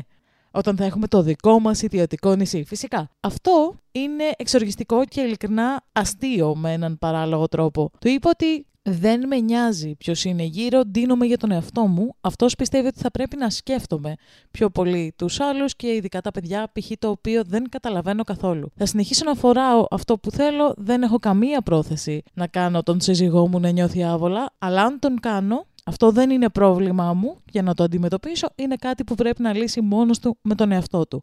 όταν 0.55 0.75
θα 0.75 0.85
έχουμε 0.85 1.07
το 1.07 1.21
δικό 1.21 1.59
μας 1.59 1.81
ιδιωτικό 1.81 2.35
νησί. 2.35 2.63
Φυσικά. 2.63 3.09
Αυτό 3.19 3.75
είναι 3.91 4.23
εξοργιστικό 4.37 5.05
και 5.05 5.21
ειλικρινά 5.21 5.85
αστείο 5.91 6.55
με 6.55 6.73
έναν 6.73 6.97
παράλογο 6.97 7.47
τρόπο. 7.47 7.91
Του 7.99 8.07
είπα 8.07 8.29
ότι 8.29 8.65
δεν 8.87 9.27
με 9.27 9.39
νοιάζει 9.39 9.95
ποιος 9.95 10.23
είναι 10.23 10.43
γύρω, 10.43 10.81
ντύνομαι 10.81 11.25
για 11.25 11.37
τον 11.37 11.51
εαυτό 11.51 11.87
μου. 11.87 12.15
Αυτός 12.21 12.55
πιστεύει 12.55 12.87
ότι 12.87 12.99
θα 12.99 13.11
πρέπει 13.11 13.37
να 13.37 13.49
σκέφτομαι 13.49 14.15
πιο 14.51 14.69
πολύ 14.69 15.13
τους 15.17 15.39
άλλους 15.39 15.75
και 15.75 15.87
ειδικά 15.87 16.21
τα 16.21 16.31
παιδιά, 16.31 16.71
π.χ. 16.73 16.91
το 16.99 17.09
οποίο 17.09 17.43
δεν 17.45 17.69
καταλαβαίνω 17.69 18.23
καθόλου. 18.23 18.71
Θα 18.75 18.85
συνεχίσω 18.85 19.25
να 19.25 19.35
φοράω 19.35 19.85
αυτό 19.89 20.17
που 20.17 20.31
θέλω, 20.31 20.73
δεν 20.77 21.03
έχω 21.03 21.17
καμία 21.17 21.61
πρόθεση 21.61 22.23
να 22.33 22.47
κάνω 22.47 22.83
τον 22.83 23.01
σύζυγό 23.01 23.47
μου 23.47 23.59
να 23.59 23.69
νιώθει 23.69 24.03
άβολα, 24.03 24.45
αλλά 24.57 24.81
αν 24.81 24.99
τον 24.99 25.19
κάνω, 25.19 25.65
αυτό 25.85 26.11
δεν 26.11 26.29
είναι 26.29 26.49
πρόβλημά 26.49 27.13
μου 27.13 27.37
για 27.51 27.61
να 27.61 27.73
το 27.73 27.83
αντιμετωπίσω, 27.83 28.47
είναι 28.55 28.75
κάτι 28.75 29.03
που 29.03 29.15
πρέπει 29.15 29.41
να 29.41 29.53
λύσει 29.53 29.81
μόνος 29.81 30.19
του 30.19 30.37
με 30.41 30.55
τον 30.55 30.71
εαυτό 30.71 31.07
του. 31.07 31.21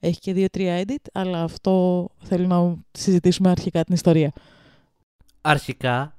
Έχει 0.00 0.18
και 0.18 0.32
δύο-τρία 0.32 0.82
edit, 0.86 1.06
αλλά 1.12 1.42
αυτό 1.42 2.08
θέλω 2.18 2.46
να 2.46 2.76
συζητήσουμε 2.92 3.50
αρχικά 3.50 3.84
την 3.84 3.94
ιστορία. 3.94 4.32
Αρχικά, 5.40 6.16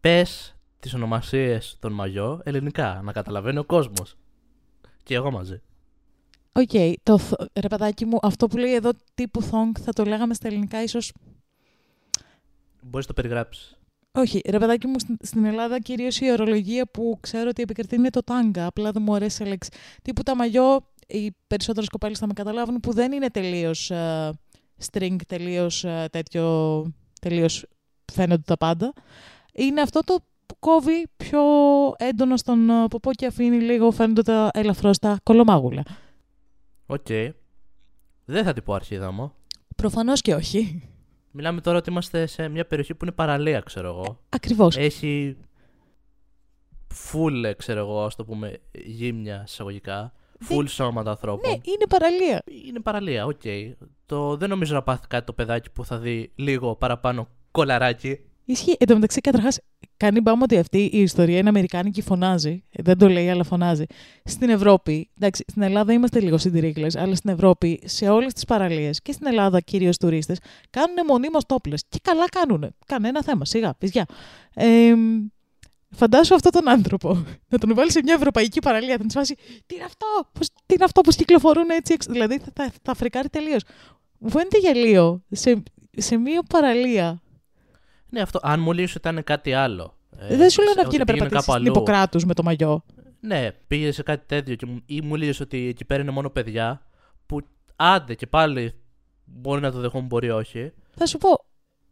πες 0.00 0.54
τις 0.80 0.94
ονομασίες 0.94 1.76
των 1.80 1.92
μαγιό 1.92 2.40
ελληνικά, 2.44 3.00
να 3.04 3.12
καταλαβαίνει 3.12 3.58
ο 3.58 3.64
κόσμος. 3.64 4.16
Και 5.02 5.14
εγώ 5.14 5.30
μαζί. 5.30 5.62
OK, 6.52 6.68
okay, 6.72 6.94
το, 7.02 7.18
ρε 7.60 7.68
παιδάκι 7.68 8.04
μου, 8.04 8.18
αυτό 8.22 8.46
που 8.46 8.56
λέει 8.56 8.74
εδώ 8.74 8.90
τύπου 9.14 9.42
thong 9.42 9.80
θα 9.80 9.92
το 9.92 10.04
λέγαμε 10.04 10.34
στα 10.34 10.48
ελληνικά 10.48 10.82
ίσως... 10.82 11.12
Μπορείς 12.82 13.06
να 13.06 13.14
το 13.14 13.22
περιγράψεις. 13.22 13.78
Όχι, 14.12 14.40
ρε 14.48 14.58
παιδάκι 14.58 14.86
μου, 14.86 14.96
στην 15.20 15.44
Ελλάδα 15.44 15.78
κυρίως 15.78 16.20
η 16.20 16.30
ορολογία 16.30 16.86
που 16.86 17.18
ξέρω 17.20 17.48
ότι 17.48 17.62
επικρατεί 17.62 17.94
είναι 17.94 18.10
το 18.10 18.20
τάγκα. 18.20 18.66
Απλά 18.66 18.90
δεν 18.90 19.02
μου 19.02 19.14
αρέσει 19.14 19.42
η 19.42 19.46
λέξη. 19.46 19.70
Τύπου 20.02 20.22
τα 20.22 20.36
μαγιό, 20.36 20.92
οι 21.06 21.36
περισσότερες 21.46 21.88
κοπέλες 21.88 22.18
θα 22.18 22.26
με 22.26 22.32
καταλάβουν, 22.32 22.80
που 22.80 22.92
δεν 22.92 23.12
είναι 23.12 23.30
τελείως 23.30 23.90
uh, 23.94 24.30
string, 24.90 25.16
τελείως 25.26 25.84
uh, 25.86 26.06
τέτοιο. 26.10 26.84
τελείως 27.20 27.66
φαίνονται 28.12 28.42
τα 28.46 28.56
πάντα. 28.56 28.92
Είναι 29.60 29.80
αυτό 29.80 30.00
το 30.00 30.18
που 30.46 30.56
κόβει 30.58 31.06
πιο 31.16 31.40
έντονο 31.96 32.36
στον 32.36 32.68
uh, 32.70 32.90
ποπό 32.90 33.12
και 33.12 33.26
αφήνει 33.26 33.60
λίγο 33.60 33.90
φαίνονται 33.90 34.22
τα 34.22 34.50
ελαφρώ 34.52 34.92
στα 34.92 35.20
κολομάγουλα. 35.22 35.82
Οκ. 36.86 37.04
Okay. 37.08 37.30
Δεν 38.24 38.44
θα 38.44 38.52
την 38.52 38.62
πω 38.62 38.74
αρχίδα 38.74 39.10
μου. 39.10 39.32
Προφανώς 39.76 40.20
και 40.20 40.34
όχι. 40.34 40.88
Μιλάμε 41.30 41.60
τώρα 41.60 41.78
ότι 41.78 41.90
είμαστε 41.90 42.26
σε 42.26 42.48
μια 42.48 42.66
περιοχή 42.66 42.94
που 42.94 43.04
είναι 43.04 43.14
παραλία, 43.14 43.60
ξέρω 43.60 43.88
εγώ. 43.88 44.20
Ακριβώς. 44.28 44.76
Έχει 44.76 45.36
φουλ, 46.88 47.50
ξέρω 47.56 47.80
εγώ, 47.80 48.04
ας 48.04 48.14
το 48.16 48.24
πούμε, 48.24 48.58
γύμνια 48.72 49.42
εισαγωγικά. 49.46 50.12
Φουλ 50.40 50.66
σώματα 50.66 51.10
ανθρώπων. 51.10 51.50
Ναι, 51.50 51.56
είναι 51.56 51.86
παραλία. 51.88 52.42
Είναι 52.66 52.80
παραλία, 52.80 53.24
OK. 53.26 53.40
Okay. 53.44 53.72
Το... 54.06 54.36
Δεν 54.36 54.48
νομίζω 54.48 54.74
να 54.74 54.82
πάθει 54.82 55.06
κάτι 55.06 55.26
το 55.26 55.32
παιδάκι 55.32 55.70
που 55.70 55.84
θα 55.84 55.98
δει 55.98 56.32
λίγο 56.34 56.76
παραπάνω 56.76 57.28
κολαράκι. 57.50 58.24
Ισχύει. 58.50 58.76
Εν 58.78 58.86
τω 58.86 58.94
μεταξύ, 58.94 59.20
καταρχάς, 59.20 59.58
κάνει 59.96 60.20
μπάμα 60.20 60.40
ότι 60.42 60.58
αυτή 60.58 60.78
η 60.92 61.00
ιστορία 61.00 61.38
είναι 61.38 61.48
Αμερικάνικη 61.48 62.02
φωνάζει. 62.02 62.64
Δεν 62.70 62.98
το 62.98 63.08
λέει, 63.08 63.30
αλλά 63.30 63.44
φωνάζει. 63.44 63.84
Στην 64.24 64.48
Ευρώπη, 64.48 65.10
εντάξει, 65.16 65.44
στην 65.46 65.62
Ελλάδα 65.62 65.92
είμαστε 65.92 66.20
λίγο 66.20 66.38
συντηρήκλες, 66.38 66.96
αλλά 66.96 67.14
στην 67.14 67.30
Ευρώπη, 67.30 67.80
σε 67.84 68.08
όλες 68.08 68.32
τις 68.32 68.44
παραλίες 68.44 69.02
και 69.02 69.12
στην 69.12 69.26
Ελλάδα 69.26 69.60
κυρίως 69.60 69.96
τουρίστες, 69.96 70.38
κάνουν 70.70 70.96
μονίμως 71.08 71.46
τόπλες. 71.46 71.84
Και 71.88 71.98
καλά 72.02 72.24
κάνουν. 72.28 72.74
Κανένα 72.86 73.22
θέμα. 73.22 73.44
Σιγά, 73.44 73.74
πizιά. 73.74 74.06
Ε, 74.54 74.94
Φαντάσου 75.96 76.34
αυτόν 76.34 76.52
τον 76.52 76.68
άνθρωπο 76.68 77.24
να 77.48 77.58
τον 77.58 77.74
βάλει 77.74 77.90
σε 77.90 78.00
μια 78.04 78.14
ευρωπαϊκή 78.14 78.60
παραλία. 78.60 78.96
Θα 78.96 79.22
του 79.22 79.34
Τι 79.66 79.74
είναι 79.74 79.84
αυτό, 79.84 80.06
πώς, 80.32 80.48
τι 80.48 80.74
είναι 80.74 80.84
αυτό 80.84 81.00
που 81.00 81.10
κυκλοφορούν 81.10 81.70
έτσι. 81.70 81.96
Δηλαδή 82.08 82.38
θα, 82.38 82.52
θα, 82.54 82.72
θα 82.82 82.94
φρικάρει 82.94 83.28
τελείως. 83.28 83.62
Μου 84.18 84.30
φαίνεται 84.30 84.58
γελίο 84.58 85.22
σε, 85.30 85.62
σε 85.96 86.16
μια 86.16 86.42
παραλία 86.42 87.22
ναι, 88.10 88.20
αυτό. 88.20 88.38
Αν 88.42 88.60
μου 88.60 88.72
λύσει 88.72 88.94
ήταν 88.96 89.24
κάτι 89.24 89.52
άλλο. 89.52 89.96
Ε, 90.18 90.36
δεν 90.36 90.50
σου 90.50 90.62
λέω 90.62 90.74
να 90.74 90.84
βγει 90.84 90.98
να 90.98 91.04
περπατήσεις 91.04 91.44
στην 91.44 91.66
Ιπποκράτου 91.66 92.26
με 92.26 92.34
το 92.34 92.42
μαγιό. 92.42 92.84
Ναι, 93.20 93.52
πήγε 93.66 93.92
σε 93.92 94.02
κάτι 94.02 94.26
τέτοιο 94.26 94.54
και, 94.54 94.66
ή 94.86 95.00
μου 95.00 95.14
λύσει 95.14 95.42
ότι 95.42 95.66
εκεί 95.66 95.84
πέρα 95.84 96.02
είναι 96.02 96.10
μόνο 96.10 96.30
παιδιά. 96.30 96.82
Που 97.26 97.40
άντε 97.76 98.14
και 98.14 98.26
πάλι 98.26 98.74
μπορεί 99.24 99.60
να 99.60 99.72
το 99.72 99.80
δεχόμουν, 99.80 100.06
μπορεί 100.06 100.30
όχι. 100.30 100.72
Θα 100.96 101.06
σου 101.06 101.18
πω. 101.18 101.28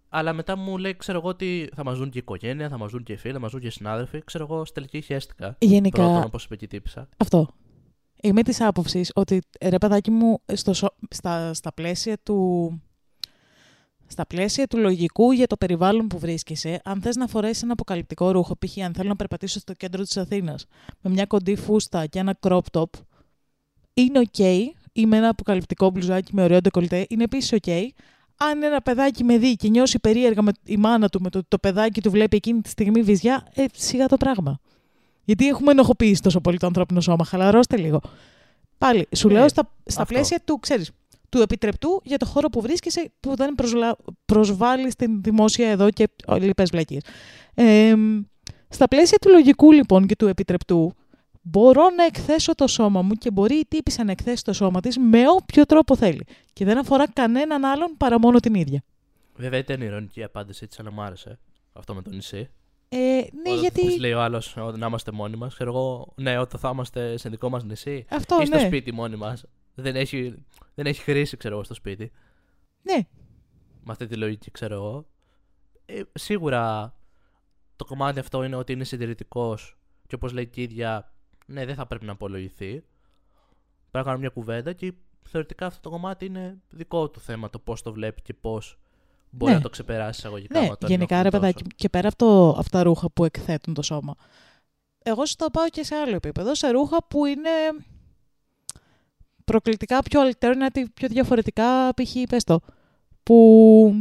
Αλλά 0.08 0.32
μετά 0.32 0.56
μου 0.56 0.78
λέει, 0.78 0.96
ξέρω 0.96 1.18
εγώ, 1.18 1.28
ότι 1.28 1.70
θα 1.74 1.84
μας 1.84 1.98
δουν 1.98 2.10
και 2.10 2.18
η 2.18 2.20
οικογένεια, 2.20 2.68
θα 2.68 2.78
μας 2.78 2.90
δουν 2.90 3.02
και 3.02 3.12
οι 3.12 3.16
φίλοι, 3.16 3.32
θα 3.32 3.38
μας 3.38 3.50
δουν 3.50 3.60
και 3.60 3.66
οι 3.66 3.70
συνάδελφοι. 3.70 4.24
Ξέρω 4.24 4.46
εγώ, 4.50 4.64
στη 4.64 4.74
τελική 4.74 5.00
χαίστηκα. 5.00 5.56
Γενικά. 5.58 6.02
Πρώτον, 6.02 6.22
όπως 6.24 6.44
είπε 6.44 6.56
και 6.56 6.64
η 6.64 6.68
τύπησα. 6.68 7.08
Αυτό. 7.16 7.48
Είμαι 8.22 8.42
της 8.42 8.60
άποψης 8.60 9.10
ότι 9.14 9.40
ρε 9.60 9.78
παιδάκι 9.78 10.10
μου, 10.10 10.42
στο, 10.52 10.72
στα, 11.10 11.54
στα 11.54 11.72
πλαίσια 11.72 12.18
του 12.22 12.70
στα 14.08 14.26
πλαίσια 14.26 14.66
του 14.66 14.78
λογικού 14.78 15.32
για 15.32 15.46
το 15.46 15.56
περιβάλλον 15.56 16.06
που 16.06 16.18
βρίσκεσαι, 16.18 16.80
αν 16.84 17.00
θες 17.00 17.16
να 17.16 17.26
φορέσεις 17.26 17.62
ένα 17.62 17.72
αποκαλυπτικό 17.72 18.30
ρούχο, 18.30 18.56
π.χ. 18.58 18.78
αν 18.84 18.94
θέλω 18.94 19.08
να 19.08 19.16
περπατήσω 19.16 19.58
στο 19.58 19.72
κέντρο 19.72 20.02
της 20.02 20.16
Αθήνας 20.16 20.66
με 21.00 21.10
μια 21.10 21.26
κοντή 21.26 21.56
φούστα 21.56 22.06
και 22.06 22.18
ένα 22.18 22.38
crop 22.40 22.60
top, 22.72 22.84
είναι 23.94 24.20
OK. 24.32 24.42
Ή 24.92 25.06
με 25.06 25.16
ένα 25.16 25.28
αποκαλυπτικό 25.28 25.90
μπλουζάκι 25.90 26.34
με 26.34 26.42
ωραίο 26.42 26.60
ντεκολτέ, 26.60 27.06
είναι 27.08 27.22
επίσης 27.22 27.58
OK. 27.62 27.86
Αν 28.36 28.62
ένα 28.62 28.80
παιδάκι 28.80 29.24
με 29.24 29.38
δει 29.38 29.56
και 29.56 29.68
νιώσει 29.68 29.98
περίεργα 29.98 30.42
με 30.42 30.52
η 30.64 30.76
μάνα 30.76 31.08
του, 31.08 31.20
με 31.20 31.30
το, 31.30 31.40
το 31.48 31.58
παιδάκι 31.58 32.00
του 32.00 32.10
βλέπει 32.10 32.36
εκείνη 32.36 32.60
τη 32.60 32.68
στιγμή 32.68 33.02
βυζιά, 33.02 33.46
ε, 33.54 33.64
σιγά 33.72 34.06
το 34.06 34.16
πράγμα. 34.16 34.58
Γιατί 35.24 35.48
έχουμε 35.48 35.70
ενοχοποιήσει 35.70 36.22
τόσο 36.22 36.40
πολύ 36.40 36.58
το 36.58 36.66
ανθρώπινο 36.66 37.00
σώμα. 37.00 37.24
Χαλαρώστε 37.24 37.76
λίγο. 37.76 38.00
Πάλι, 38.78 39.08
σου 39.16 39.28
λέω 39.28 39.42
ναι, 39.42 39.48
στα, 39.48 39.70
στα 39.86 40.06
πλαίσια 40.06 40.40
του, 40.44 40.58
ξέρεις, 40.58 40.90
του 41.28 41.40
επιτρεπτού 41.40 42.00
για 42.04 42.16
το 42.16 42.26
χώρο 42.26 42.48
που 42.48 42.60
βρίσκεσαι, 42.60 43.12
που 43.20 43.36
δεν 43.36 43.54
προσλα... 43.54 43.96
προσβάλλεις 44.24 44.92
στην 44.92 45.22
δημόσια 45.22 45.68
εδώ 45.68 45.90
και 45.90 46.08
λοιπές 46.40 46.70
βλακίες. 46.70 47.02
Ε, 47.54 47.94
στα 48.68 48.88
πλαίσια 48.88 49.18
του 49.18 49.28
λογικού 49.30 49.72
λοιπόν 49.72 50.06
και 50.06 50.16
του 50.16 50.26
επιτρεπτού, 50.26 50.92
μπορώ 51.42 51.90
να 51.96 52.04
εκθέσω 52.04 52.54
το 52.54 52.66
σώμα 52.66 53.02
μου 53.02 53.12
και 53.14 53.30
μπορεί 53.30 53.54
η 53.54 53.66
τύπησα 53.68 54.04
να 54.04 54.10
εκθέσει 54.10 54.44
το 54.44 54.52
σώμα 54.52 54.80
της 54.80 54.98
με 54.98 55.28
όποιο 55.28 55.66
τρόπο 55.66 55.96
θέλει. 55.96 56.26
Και 56.52 56.64
δεν 56.64 56.78
αφορά 56.78 57.08
κανέναν 57.12 57.64
άλλον 57.64 57.94
παρά 57.96 58.18
μόνο 58.18 58.40
την 58.40 58.54
ίδια. 58.54 58.82
Βέβαια 59.34 59.58
ήταν 59.58 59.80
ηρωνική 59.80 60.20
η 60.20 60.22
απάντηση 60.22 60.64
έτσι, 60.64 60.78
αλλά 60.80 60.92
μου 60.92 61.02
άρεσε 61.02 61.38
αυτό 61.72 61.94
με 61.94 62.02
το 62.02 62.10
νησί. 62.10 62.50
Ε, 62.88 62.96
ναι, 62.96 63.50
Όταν 63.50 63.58
γιατί. 63.60 63.86
της 63.86 63.98
λέει 63.98 64.12
ο 64.12 64.20
άλλος 64.20 64.56
να 64.76 64.86
είμαστε 64.86 65.10
μόνοι 65.10 65.36
μας. 65.36 65.54
Ξέρω 65.54 65.70
εγώ, 65.70 66.12
ναι, 66.16 66.38
όταν 66.38 66.60
θα 66.60 66.70
είμαστε 66.72 67.16
σε 67.16 67.28
δικό 67.28 67.48
μας 67.48 67.64
νησί. 67.64 68.06
Αυτό, 68.08 68.38
ή 68.42 68.46
στο 68.46 68.56
ναι. 68.56 68.66
σπίτι 68.66 68.92
μόνοι 68.92 69.16
μας. 69.16 69.44
Δεν 69.80 69.96
έχει, 69.96 70.44
δεν 70.74 70.86
έχει 70.86 71.00
χρήση, 71.02 71.36
ξέρω 71.36 71.54
εγώ, 71.54 71.64
στο 71.64 71.74
σπίτι. 71.74 72.10
Ναι, 72.82 72.96
Με 73.84 73.92
αυτή 73.92 74.06
τη 74.06 74.16
λογική, 74.16 74.50
ξέρω 74.50 74.74
εγώ. 74.74 75.06
Ε, 75.86 76.00
σίγουρα 76.14 76.94
το 77.76 77.84
κομμάτι 77.84 78.18
αυτό 78.18 78.42
είναι 78.44 78.56
ότι 78.56 78.72
είναι 78.72 78.84
συντηρητικός 78.84 79.76
και 80.06 80.14
όπως 80.14 80.32
λέει 80.32 80.46
και 80.46 80.60
η 80.60 80.62
ίδια, 80.62 81.12
ναι, 81.46 81.64
δεν 81.64 81.74
θα 81.74 81.86
πρέπει 81.86 82.04
να 82.04 82.12
απολογηθεί. 82.12 82.70
Πρέπει 82.70 82.86
να 83.90 84.02
κάνουμε 84.02 84.18
μια 84.20 84.28
κουβέντα 84.28 84.72
και 84.72 84.92
θεωρητικά 85.22 85.66
αυτό 85.66 85.80
το 85.80 85.90
κομμάτι 85.90 86.24
είναι 86.24 86.58
δικό 86.70 87.08
του 87.10 87.20
θέμα. 87.20 87.50
Το 87.50 87.58
πώς 87.58 87.82
το 87.82 87.92
βλέπει 87.92 88.22
και 88.22 88.34
πώς 88.34 88.78
μπορεί 89.30 89.50
Ναι. 89.52 89.56
να 89.56 89.62
το 89.62 89.68
ξεπεράσει 89.70 90.18
εισαγωγικά. 90.20 90.58
ναι. 90.60 90.66
άμα 90.66 90.76
τον 90.78 90.88
γενικά 90.88 91.14
ρε 91.14 91.20
ενοχλεί 91.20 91.40
παιδάκι, 91.40 91.62
τόσο. 91.62 91.76
και 91.76 91.88
πέρα 91.88 92.08
από 92.08 92.16
το, 92.16 92.50
από 92.50 92.70
τα 92.70 92.82
ρούχα 92.82 93.10
που 93.10 93.24
εκθέτουν 93.24 93.74
το 93.74 93.82
σώμα. 93.82 94.14
Εγώ 94.98 95.26
σου 95.26 95.36
το 95.36 95.46
πάω 95.52 95.68
και 95.68 95.82
σε 95.84 95.94
άλλο 95.94 96.14
επίπεδο, 96.14 96.54
σε 96.54 96.70
ρούχα 96.70 97.04
που 97.06 97.24
είναι 97.24 97.50
προκλητικά 99.52 100.02
πιο 100.02 100.20
alternative, 100.30 100.84
πιο 100.94 101.08
διαφορετικά, 101.08 101.94
π.χ. 101.94 102.12
πες 102.28 102.44
το, 102.44 102.60
που 103.22 103.94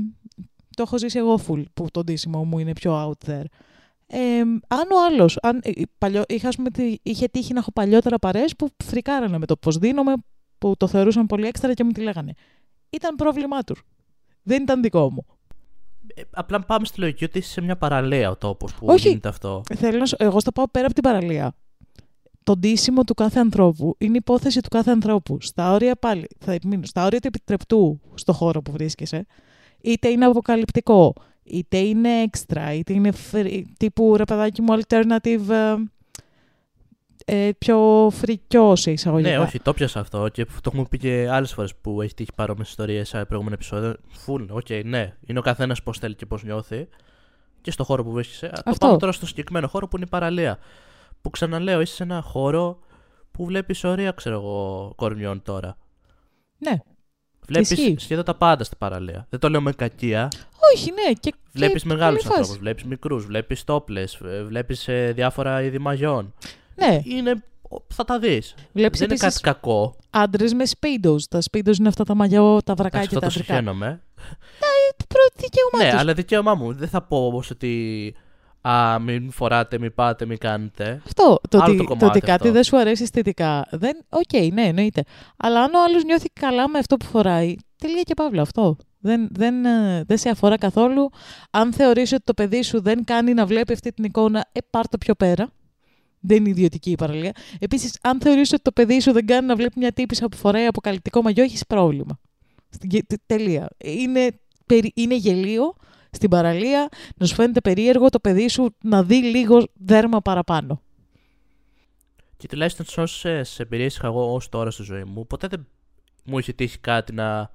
το 0.75 0.83
έχω 0.83 0.97
ζήσει 0.97 1.17
εγώ 1.17 1.39
full, 1.47 1.63
που 1.73 1.88
το 1.91 2.03
ντύσιμο 2.03 2.43
μου 2.43 2.60
είναι 2.60 2.73
πιο 2.73 2.93
out 3.07 3.29
there. 3.29 3.43
Ε, 4.07 4.39
αν 4.67 4.91
ο 4.91 5.05
άλλος, 5.10 5.38
αν, 5.41 5.60
ε, 5.63 5.71
παλιό, 5.97 6.23
είχα, 6.27 6.47
ας 6.47 6.55
πούμε, 6.55 6.69
τη- 6.69 6.95
είχε 7.03 7.27
τύχει 7.27 7.53
να 7.53 7.60
έχω 7.60 7.71
παλιότερα 7.71 8.19
παρέες 8.19 8.55
που 8.55 8.69
φρικάρανε 8.83 9.38
με 9.38 9.45
το 9.45 9.55
πώς 9.57 9.77
δίνομαι, 9.77 10.13
που 10.57 10.73
το 10.77 10.88
θεωρούσαν 10.88 11.25
πολύ 11.25 11.47
έξτρα 11.47 11.73
και 11.73 11.83
μου 11.83 11.91
τη 11.91 12.01
λέγανε. 12.01 12.33
Ήταν 12.89 13.15
πρόβλημά 13.15 13.63
τους. 13.63 13.81
Δεν 14.43 14.62
ήταν 14.62 14.81
δικό 14.81 15.12
μου. 15.12 15.25
Ε, 16.15 16.21
απλά 16.31 16.60
πάμε 16.60 16.86
στη 16.86 16.99
λογική 16.99 17.23
ότι 17.23 17.38
είσαι 17.38 17.51
σε 17.51 17.62
μια 17.62 17.77
παραλία 17.77 18.29
ο 18.29 18.36
τόπος 18.36 18.73
που 18.73 18.86
Όχι. 18.89 19.07
γίνεται 19.07 19.27
αυτό. 19.29 19.62
Θέλω 19.75 19.97
να 19.97 20.05
σου, 20.05 20.15
εγώ 20.19 20.39
στο 20.39 20.51
πάω 20.51 20.67
πέρα 20.69 20.86
από 20.86 20.93
την 20.93 21.03
παραλία. 21.03 21.53
Το 22.47 22.57
ντύσιμο 22.57 23.03
του 23.03 23.13
κάθε 23.13 23.39
ανθρώπου 23.39 23.95
είναι 23.97 24.17
υπόθεση 24.17 24.62
του 24.62 24.69
κάθε 24.69 24.91
ανθρώπου. 24.91 25.38
Στα 25.41 25.71
όρια 25.71 25.95
πάλι, 25.95 26.27
θα 26.39 26.51
επιμείνω, 26.51 26.86
στα 26.86 27.05
όρια 27.05 27.19
του 27.19 27.27
επιτρεπτού 27.27 27.99
στο 28.13 28.33
χώρο 28.33 28.62
που 28.62 28.71
βρίσκεσαι, 28.71 29.25
είτε 29.81 30.07
είναι 30.07 30.25
αποκαλυπτικό, 30.25 31.13
είτε 31.43 31.77
είναι 31.77 32.21
έξτρα, 32.21 32.73
είτε 32.73 32.93
είναι 32.93 33.12
free- 33.31 33.63
τύπου 33.77 34.17
ρε 34.17 34.23
παιδάκι 34.23 34.62
μου 34.62 34.77
alternative 34.79 35.49
ε, 35.49 35.75
ε, 37.25 37.51
πιο 37.57 38.10
φρικιός 38.13 38.81
σε 38.81 38.91
εισαγωγικά. 38.91 39.29
Ναι, 39.29 39.39
όχι, 39.39 39.60
το 39.60 39.73
πιάσα 39.73 39.99
αυτό 39.99 40.27
και 40.27 40.45
το 40.45 40.62
έχουμε 40.65 40.86
πει 40.89 40.97
και 40.97 41.27
άλλες 41.31 41.53
φορές 41.53 41.75
που 41.75 42.01
έχει 42.01 42.13
τύχει 42.13 42.31
παρόμοιες 42.36 42.69
ιστορίες 42.69 43.07
σε 43.07 43.25
προηγούμενο 43.25 43.55
επεισόδιο. 43.55 43.95
Φουλ, 44.10 44.43
οκ, 44.49 44.67
ναι. 44.83 45.15
Είναι 45.25 45.39
ο 45.39 45.41
καθένας 45.41 45.83
πώς 45.83 45.97
θέλει 45.97 46.15
και 46.15 46.25
πώς 46.25 46.43
νιώθει. 46.43 46.88
Και 47.62 47.71
στο 47.71 47.83
χώρο 47.83 48.03
που 48.03 48.12
βρίσκεσαι. 48.12 48.47
Το 48.47 48.62
Αυτό. 48.65 48.86
πάμε 48.86 48.97
τώρα 48.97 49.12
στο 49.12 49.25
συγκεκριμένο 49.25 49.67
χώρο 49.67 49.88
που 49.88 49.95
είναι 49.95 50.05
η 50.07 50.10
παραλία. 50.10 50.60
Που 51.21 51.30
ξαναλέω, 51.30 51.82
είσαι 51.82 51.95
σε 51.95 52.03
ένα 52.03 52.21
χώρο 52.21 52.80
που 53.32 53.45
βλέπεις 53.45 53.84
ωραία, 53.84 54.12
ξέρω 54.12 54.36
εγώ, 54.36 54.93
κορμιών 54.95 55.41
τώρα. 55.41 55.77
Ναι. 56.58 56.77
Βλέπεις 57.47 57.71
Ισχύει. 57.71 57.95
σχεδόν 57.99 58.23
τα 58.25 58.36
πάντα 58.36 58.63
στην 58.63 58.77
παραλία. 58.77 59.27
Δεν 59.30 59.39
το 59.39 59.49
λέω 59.49 59.62
με 59.62 59.71
κακία. 59.71 60.27
Όχι, 60.75 60.91
ναι. 60.91 61.13
Και, 61.19 61.34
Βλέπεις 61.53 61.82
και 61.82 61.88
μεγάλους 61.88 62.08
καλή 62.17 62.27
φάση. 62.27 62.38
ανθρώπους, 62.39 62.60
βλέπεις 62.62 62.84
μικρούς, 62.84 63.25
βλέπεις 63.25 63.63
τόπλες, 63.63 64.17
βλέπεις 64.47 64.88
διάφορα 65.13 65.62
είδη 65.62 65.77
μαγιών. 65.77 66.34
Ναι, 66.75 66.99
Είναι. 67.03 67.43
Θα 67.93 68.03
τα 68.06 68.19
δεις. 68.19 68.56
βλέπεις 68.73 68.99
Δεν 68.99 69.10
είναι 69.10 69.17
επίσης 69.19 69.41
κάτι 69.41 69.56
κακό. 69.58 69.95
άντρες 70.10 70.53
με 70.53 70.63
speedos. 70.67 71.17
Τα 71.30 71.39
speedos 71.51 71.77
είναι 71.80 71.88
αυτά 71.88 72.03
τα 72.03 72.15
μαγιό, 72.15 72.43
τα 72.63 72.71
Εντάξει, 72.71 72.75
βρακάκια 72.75 72.99
αυτό 72.99 73.13
τα 73.19 73.19
το 73.19 73.25
αντρικά. 73.27 73.53
συχαίνομαι. 73.53 74.01
Προ 75.08 75.21
δικαίωμά 75.36 75.84
Ναι, 75.84 75.91
τους. 75.91 75.99
αλλά 75.99 76.13
δικαίωμά 76.13 76.56
μου. 76.56 76.73
Δεν 76.73 76.88
θα 76.88 77.01
πω 77.01 77.25
όμως 77.25 77.49
ότι. 77.49 78.15
Α, 78.69 78.99
μην 78.99 79.32
φοράτε, 79.32 79.80
μην 79.80 79.93
πάτε, 79.93 80.25
μην 80.25 80.38
κάνετε. 80.38 81.01
Αυτό. 81.06 81.39
Το 81.49 81.58
Άλλο 81.58 81.67
ότι, 81.67 81.77
το 81.77 81.84
το 81.84 81.89
κομμάτι 81.89 82.06
ότι 82.06 82.19
κάτι 82.19 82.32
αυτό. 82.32 82.51
δεν 82.51 82.63
σου 82.63 82.77
αρέσει 82.77 83.03
αισθητικά. 83.03 83.67
Δεν... 83.71 83.91
Οκ, 84.10 84.53
ναι, 84.53 84.62
εννοείται. 84.62 85.03
Αλλά 85.38 85.62
αν 85.62 85.73
ο 85.73 85.84
άλλος 85.84 86.03
νιώθει 86.03 86.30
καλά 86.30 86.69
με 86.69 86.80
αυτό 86.80 86.97
που 86.97 87.06
φοράει, 87.06 87.56
τελεία 87.77 88.01
και 88.01 88.13
παύλα 88.13 88.41
αυτό. 88.41 88.75
Δεν, 88.99 89.27
δεν, 89.32 89.65
ε, 89.65 90.03
δεν 90.08 90.17
σε 90.17 90.30
αφορά 90.30 90.58
καθόλου. 90.58 91.10
Αν 91.51 91.73
θεωρείς 91.73 92.12
ότι 92.12 92.23
το 92.23 92.34
παιδί 92.34 92.63
σου 92.63 92.82
δεν 92.82 93.03
κάνει 93.03 93.34
να 93.34 93.45
βλέπει 93.45 93.73
αυτή 93.73 93.91
την 93.93 94.03
εικόνα, 94.03 94.45
ε, 94.51 94.60
πάρ' 94.69 94.88
το 94.89 94.97
πιο 94.97 95.15
πέρα. 95.15 95.49
Δεν 96.19 96.38
είναι 96.38 96.49
ιδιωτική 96.49 96.91
η 96.91 96.95
παραλία. 96.95 97.32
Επίσης, 97.60 97.97
αν 98.01 98.19
θεωρείς 98.21 98.53
ότι 98.53 98.62
το 98.62 98.71
παιδί 98.71 98.99
σου 99.01 99.12
δεν 99.12 99.25
κάνει 99.25 99.47
να 99.47 99.56
βλέπει 99.56 99.73
μια 99.80 99.91
τύπησα 99.91 100.30
που 100.30 100.38
φοράει 100.38 100.65
αποκαλυπτικό 100.65 101.21
μαγιό, 101.21 101.43
έχεις 101.43 101.65
πρόβλημα. 101.65 102.19
Στην... 102.69 102.89
και- 102.89 103.03
τε- 103.08 103.19
Τελεία. 103.25 103.67
Είναι, 103.77 104.39
περι- 104.65 104.91
είναι 104.99 105.15
γελίο 105.15 105.73
στην 106.17 106.30
παραλία 106.30 106.89
να 107.17 107.25
σου 107.25 107.36
φαίνεται 107.36 107.62
περίεργο 107.62 108.10
το 108.10 108.19
παιδί 108.19 108.47
σου 108.49 108.75
να 108.84 109.03
δει 109.03 109.15
λίγο 109.23 109.67
δέρμα 109.73 110.21
παραπάνω. 110.21 110.82
Και 112.38 112.47
τουλάχιστον 112.47 112.86
σε 112.86 113.01
όσες 113.01 113.60
εμπειρίες 113.60 113.95
είχα 113.95 114.08
εγώ 114.08 114.34
ως 114.34 114.49
τώρα 114.49 114.71
στη 114.71 114.84
ζωή 114.84 115.03
μου, 115.03 115.27
ποτέ 115.27 115.47
δεν 115.47 115.67
μου 116.25 116.38
είχε 116.39 116.53
τύχει 116.53 116.77
κάτι 116.80 117.13
να, 117.13 117.51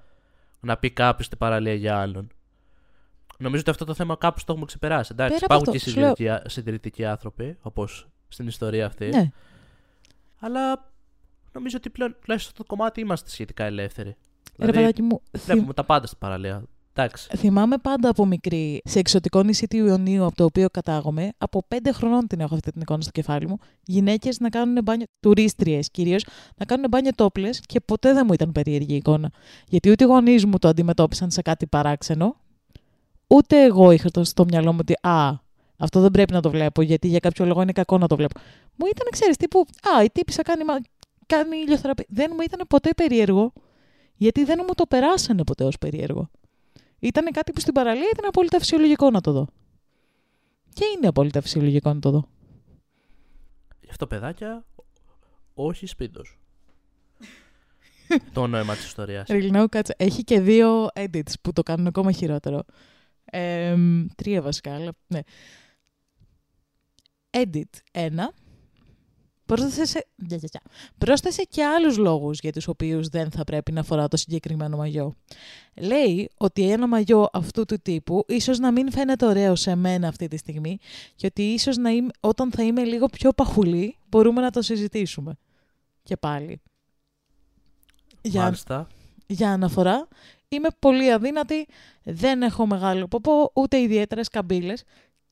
να 0.61 0.77
πει 0.77 0.90
κάποιος 0.90 1.27
στην 1.27 1.38
παραλία 1.38 1.75
για 1.75 1.98
άλλον. 2.01 2.29
Νομίζω 3.38 3.61
ότι 3.61 3.70
αυτό 3.70 3.85
το 3.85 3.94
θέμα 3.94 4.16
κάπου 4.16 4.38
το 4.38 4.44
έχουμε 4.48 4.66
ξεπεράσει. 4.66 5.11
Εντάξει, 5.12 5.35
Πέρα 5.35 5.44
από 5.44 5.55
υπάρχουν 5.55 5.77
αυτό, 5.77 5.85
και 5.85 5.90
σου 5.90 6.01
λέω- 6.01 6.14
συντηρητικοί, 6.16 6.51
συντηρητικοί 6.51 7.05
άνθρωποι, 7.05 7.57
όπως 7.61 8.09
στην 8.29 8.46
ιστορία 8.46 8.87
αυτή. 8.87 9.09
Ναι. 9.09 9.31
Αλλά 10.40 10.90
νομίζω 11.53 11.77
ότι 11.77 11.90
πλέον 11.90 12.16
τουλάχιστον 12.20 12.55
στο 12.55 12.64
κομμάτι 12.64 13.01
είμαστε 13.01 13.31
σχετικά 13.31 13.64
ελεύθεροι. 13.64 14.09
Ρε 14.09 14.16
Δηλαδή, 14.57 14.79
παιδάκι 14.79 15.03
μου, 15.03 15.22
θυμ- 15.31 15.44
βλέπουμε 15.44 15.75
τα 15.75 15.85
πάντα 15.85 16.07
στην 16.07 16.18
παραλία. 16.18 16.62
Εντάξει. 16.94 17.28
θυμάμαι 17.37 17.78
πάντα 17.78 18.09
από 18.09 18.26
μικρή 18.26 18.81
σε 18.85 18.98
εξωτικό 18.98 19.42
νησί 19.42 19.66
του 19.66 19.76
Ιωνίου 19.76 20.24
από 20.24 20.37
το 20.37 20.44
οποίο 20.44 20.68
κατάγομαι. 20.70 21.33
Από 21.38 21.64
πέντε 21.68 21.92
χρονών 21.92 22.26
την 22.26 22.40
έχω 22.40 22.55
αυτή 22.55 22.70
την 22.70 22.81
εικόνα 22.81 23.00
στο 23.00 23.11
κεφάλι 23.11 23.48
μου. 23.48 23.59
Γυναίκες 23.85 24.40
να 24.40 24.48
κάνουν 24.48 24.78
μπάνιο, 24.85 25.07
τουρίστριες 25.20 25.90
κυρίως, 25.90 26.24
να 26.57 26.64
κάνουν 26.64 26.87
μπάνιο 26.90 27.11
τόπλες 27.14 27.61
και 27.61 27.81
ποτέ 27.81 28.12
δεν 28.12 28.24
μου 28.26 28.33
ήταν 28.33 28.52
περίεργη 28.52 28.92
η 28.92 28.96
εικόνα. 28.96 29.31
Γιατί 29.68 29.90
ούτε 29.90 30.05
οι 30.05 30.07
γονείς 30.07 30.44
μου 30.46 30.59
το 30.59 30.68
αντιμετώπισαν 30.68 31.31
σε 31.31 31.42
κάτι 31.42 31.66
παράξενο, 31.66 32.37
ούτε 33.26 33.62
εγώ 33.64 33.90
είχα 33.90 34.11
το 34.11 34.24
στο 34.24 34.44
μυαλό 34.44 34.72
μου 34.72 34.78
ότι 34.81 34.94
Α, 35.09 35.31
αυτό 35.76 36.00
δεν 36.00 36.11
πρέπει 36.11 36.33
να 36.33 36.40
το 36.40 36.50
βλέπω, 36.50 36.83
γιατί 36.83 37.09
για 37.09 37.18
κάποιο 37.18 37.44
λόγο 37.44 37.62
είναι 37.62 37.72
κακό 37.72 37.98
να 37.98 38.07
το 38.07 38.16
βλέπω. 38.16 38.40
Μου 38.76 38.87
ήταν, 38.87 39.07
ξέρεις, 39.11 39.37
τύπου 39.37 39.64
Α, 39.96 40.02
η 40.02 40.11
τύπησα 40.11 40.42
κάνει, 40.42 40.64
μα- 40.64 40.81
κάνει 41.26 41.57
ηλιοθεραπεία. 41.57 42.05
Δεν 42.09 42.31
μου 42.35 42.40
ήταν 42.42 42.66
ποτέ 42.68 42.90
περίεργο, 42.96 43.52
γιατί 44.16 44.44
δεν 44.44 44.59
μου 44.66 44.74
το 44.74 44.87
περάσανε 44.87 45.44
ποτέ 45.44 45.64
ως 45.64 45.78
περίεργο. 45.78 46.31
Ήταν 47.03 47.33
κάτι 47.33 47.53
που 47.53 47.61
στην 47.61 47.73
παραλία 47.73 48.09
ήταν 48.12 48.25
απόλυτα 48.25 48.59
φυσιολογικό 48.59 49.11
να 49.11 49.21
το 49.21 49.33
δω. 49.33 49.47
Και 50.73 50.85
είναι 50.97 51.07
απόλυτα 51.07 51.41
φυσιολογικό 51.41 51.95
να 51.95 52.01
το 52.01 52.11
δω. 52.11 52.29
Γι' 53.81 53.91
αυτό 53.91 54.07
παιδάκια, 54.07 54.65
όχι 55.55 55.87
σπίτος. 55.87 56.38
το 58.33 58.47
νόημα 58.47 58.75
της 58.75 58.85
ιστορίας. 58.85 59.29
Ριλνάου 59.29 59.69
κάτσε. 59.69 59.95
Έχει 59.99 60.25
και 60.25 60.41
δύο 60.41 60.88
edits 60.95 61.33
που 61.43 61.53
το 61.53 61.62
κάνουν 61.62 61.87
ακόμα 61.87 62.12
χειρότερο. 62.12 62.65
Ε, 63.25 63.77
τρία 64.15 64.43
βασικά, 64.43 64.75
αλλά 64.75 64.93
ναι. 65.07 65.21
Edit 67.31 67.81
ένα. 67.93 68.33
Πρόσθεσε, 69.55 70.07
Γεια, 70.17 70.37
γεια, 70.37 70.49
γεια. 70.53 70.61
πρόσθεσε 70.99 71.43
και 71.43 71.65
άλλους 71.65 71.97
λόγους 71.97 72.38
για 72.38 72.53
τους 72.53 72.69
οποίους 72.69 73.09
δεν 73.09 73.31
θα 73.31 73.45
πρέπει 73.45 73.73
να 73.73 73.83
φοράω 73.83 74.09
το 74.09 74.17
συγκεκριμένο 74.17 74.77
μαγιό. 74.77 75.15
Λέει 75.75 76.31
ότι 76.37 76.71
ένα 76.71 76.87
μαγιό 76.87 77.29
αυτού 77.33 77.65
του 77.65 77.79
τύπου 77.83 78.25
ίσως 78.29 78.59
να 78.59 78.73
μην 78.73 78.91
φαίνεται 78.93 79.27
ωραίο 79.27 79.55
σε 79.55 79.75
μένα 79.75 80.09
αυτή 80.09 80.29
τη 80.29 80.37
στιγμή 80.37 80.79
και 81.17 81.27
ότι 81.27 81.43
ίσως 81.43 81.77
να 81.77 81.91
είμαι, 81.91 82.11
όταν 82.21 82.51
θα 82.51 82.62
είμαι 82.62 82.85
λίγο 82.85 83.07
πιο 83.07 83.33
παχουλή 83.33 83.97
μπορούμε 84.09 84.41
να 84.41 84.51
το 84.51 84.62
συζητήσουμε. 84.62 85.37
Και 86.03 86.17
πάλι. 86.17 86.61
Για, 88.23 88.43
Μάλιστα. 88.43 88.87
για 89.27 89.51
αναφορά, 89.53 90.09
είμαι 90.49 90.69
πολύ 90.79 91.12
αδύνατη, 91.12 91.67
δεν 92.03 92.43
έχω 92.43 92.67
μεγάλο 92.67 93.09
ποπό, 93.09 93.51
ούτε 93.55 93.79
ιδιαίτερες 93.81 94.29
καμπύλες 94.29 94.83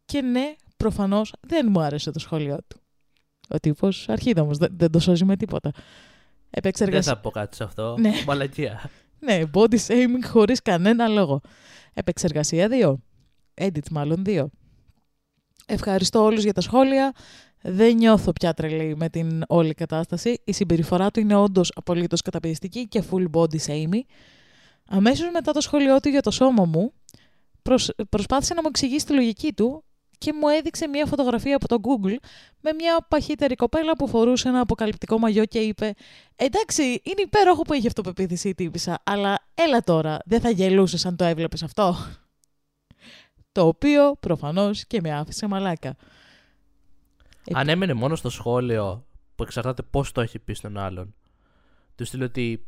και 0.05 0.21
ναι, 0.21 0.55
προφανώς 0.77 1.33
δεν 1.41 1.67
μου 1.71 1.81
άρεσε 1.81 2.11
το 2.11 2.19
σχόλιο 2.19 2.59
του. 2.69 2.80
Ο 3.51 3.59
τύπος 3.61 4.09
αρχίδαμος, 4.09 4.59
δεν, 4.59 4.69
δεν 4.77 4.91
το 4.91 4.99
σώζει 4.99 5.25
με 5.25 5.37
τίποτα. 5.37 5.71
Δεν 5.73 5.83
Επεξεργασία. 6.51 7.13
θα 7.13 7.19
πω 7.21 7.31
κάτι 7.31 7.57
σε 7.57 7.65
αυτό. 7.65 7.97
Ναι. 7.99 8.13
Μαλακία. 8.27 8.91
Ναι, 9.19 9.41
body 9.53 9.77
shaming 9.87 10.25
χωρίς 10.27 10.63
κανένα 10.63 11.09
λόγο. 11.09 11.41
Επεξεργασία 11.95 12.69
2. 12.83 12.95
Edit 13.65 13.89
μάλλον 13.91 14.23
2. 14.27 14.45
Ευχαριστώ 15.67 16.23
όλους 16.25 16.43
για 16.45 16.53
τα 16.53 16.61
σχόλια. 16.61 17.13
Δεν 17.63 17.97
νιώθω 17.97 18.33
πια 18.33 18.55
τρελή 18.55 18.97
με 18.97 19.09
την 19.09 19.43
όλη 19.49 19.75
κατάσταση. 19.75 20.41
Η 20.45 20.53
συμπεριφορά 20.53 21.11
του 21.11 21.21
είναι 21.21 21.35
όντως 21.35 21.73
απολύτως 21.75 22.23
καταπιεστική 22.23 22.89
και 22.89 23.03
full 23.11 23.25
body 23.33 23.59
shaming. 23.67 24.01
Αμέσως 24.89 25.31
μετά 25.33 25.53
το 25.53 25.61
σχόλιο 25.61 26.01
του 26.01 26.09
για 26.09 26.21
το 26.23 26.31
σώμα 26.31 26.65
μου, 26.65 26.93
προσ- 27.63 27.95
προσπάθησε 28.09 28.55
να 28.55 28.61
μου 28.63 28.69
εξηγήσει 28.69 29.07
τη 29.07 29.13
λογική 29.13 29.53
του 29.53 29.85
και 30.21 30.33
μου 30.33 30.49
έδειξε 30.49 30.89
μια 30.89 31.07
φωτογραφία 31.07 31.57
από 31.57 31.69
το 31.69 31.77
Google 31.83 32.17
με 32.61 32.73
μια 32.73 33.07
παχύτερη 33.09 33.55
κοπέλα 33.55 33.97
που 33.97 34.09
φορούσε 34.09 34.49
ένα 34.49 34.61
αποκαλυπτικό 34.61 35.19
μαγιό 35.19 35.45
και 35.45 35.59
είπε 35.59 35.95
«Εντάξει, 36.37 36.83
είναι 36.83 37.23
υπέροχο 37.23 37.63
που 37.63 37.73
έχει 37.73 37.87
αυτοπεποίθηση 37.87 38.49
η 38.49 38.55
τύπησα, 38.55 38.99
αλλά 39.05 39.39
έλα 39.55 39.83
τώρα, 39.83 40.19
δεν 40.25 40.41
θα 40.41 40.51
γελούσες 40.51 41.07
αν 41.07 41.17
το 41.17 41.25
έβλεπες 41.25 41.63
αυτό». 41.63 41.97
Το 43.53 43.67
οποίο 43.67 44.17
προφανώς 44.21 44.87
και 44.87 45.01
με 45.01 45.15
άφησε 45.15 45.47
μαλάκα. 45.47 45.97
Αν 47.53 47.69
έμενε 47.69 47.93
μόνο 47.93 48.17
στο 48.17 48.31
σχόλιο 48.31 49.07
που 49.35 49.43
εξαρτάται 49.43 49.83
πώς 49.83 50.13
το 50.13 50.21
έχει 50.21 50.39
πει 50.39 50.55
στον 50.55 50.79
άλλον. 50.79 51.15
Του 51.95 52.05
στείλω 52.05 52.25
ότι 52.25 52.67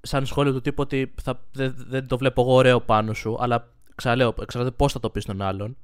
σαν 0.00 0.26
σχόλιο 0.26 0.52
του 0.52 0.60
τύπου 0.60 0.82
ότι 0.82 1.14
θα, 1.22 1.46
δεν, 1.52 1.74
δεν 1.76 2.06
το 2.06 2.18
βλέπω 2.18 2.42
εγώ 2.42 2.52
ωραίο 2.52 2.80
πάνω 2.80 3.12
σου, 3.12 3.36
αλλά 3.40 3.72
ξαναλέω, 3.98 4.34
εξαρτάται 4.40 4.74
πώς 4.76 4.92
θα 4.92 5.00
το 5.00 5.10
πεις 5.10 5.22
στον 5.22 5.42
άλλον. 5.42 5.76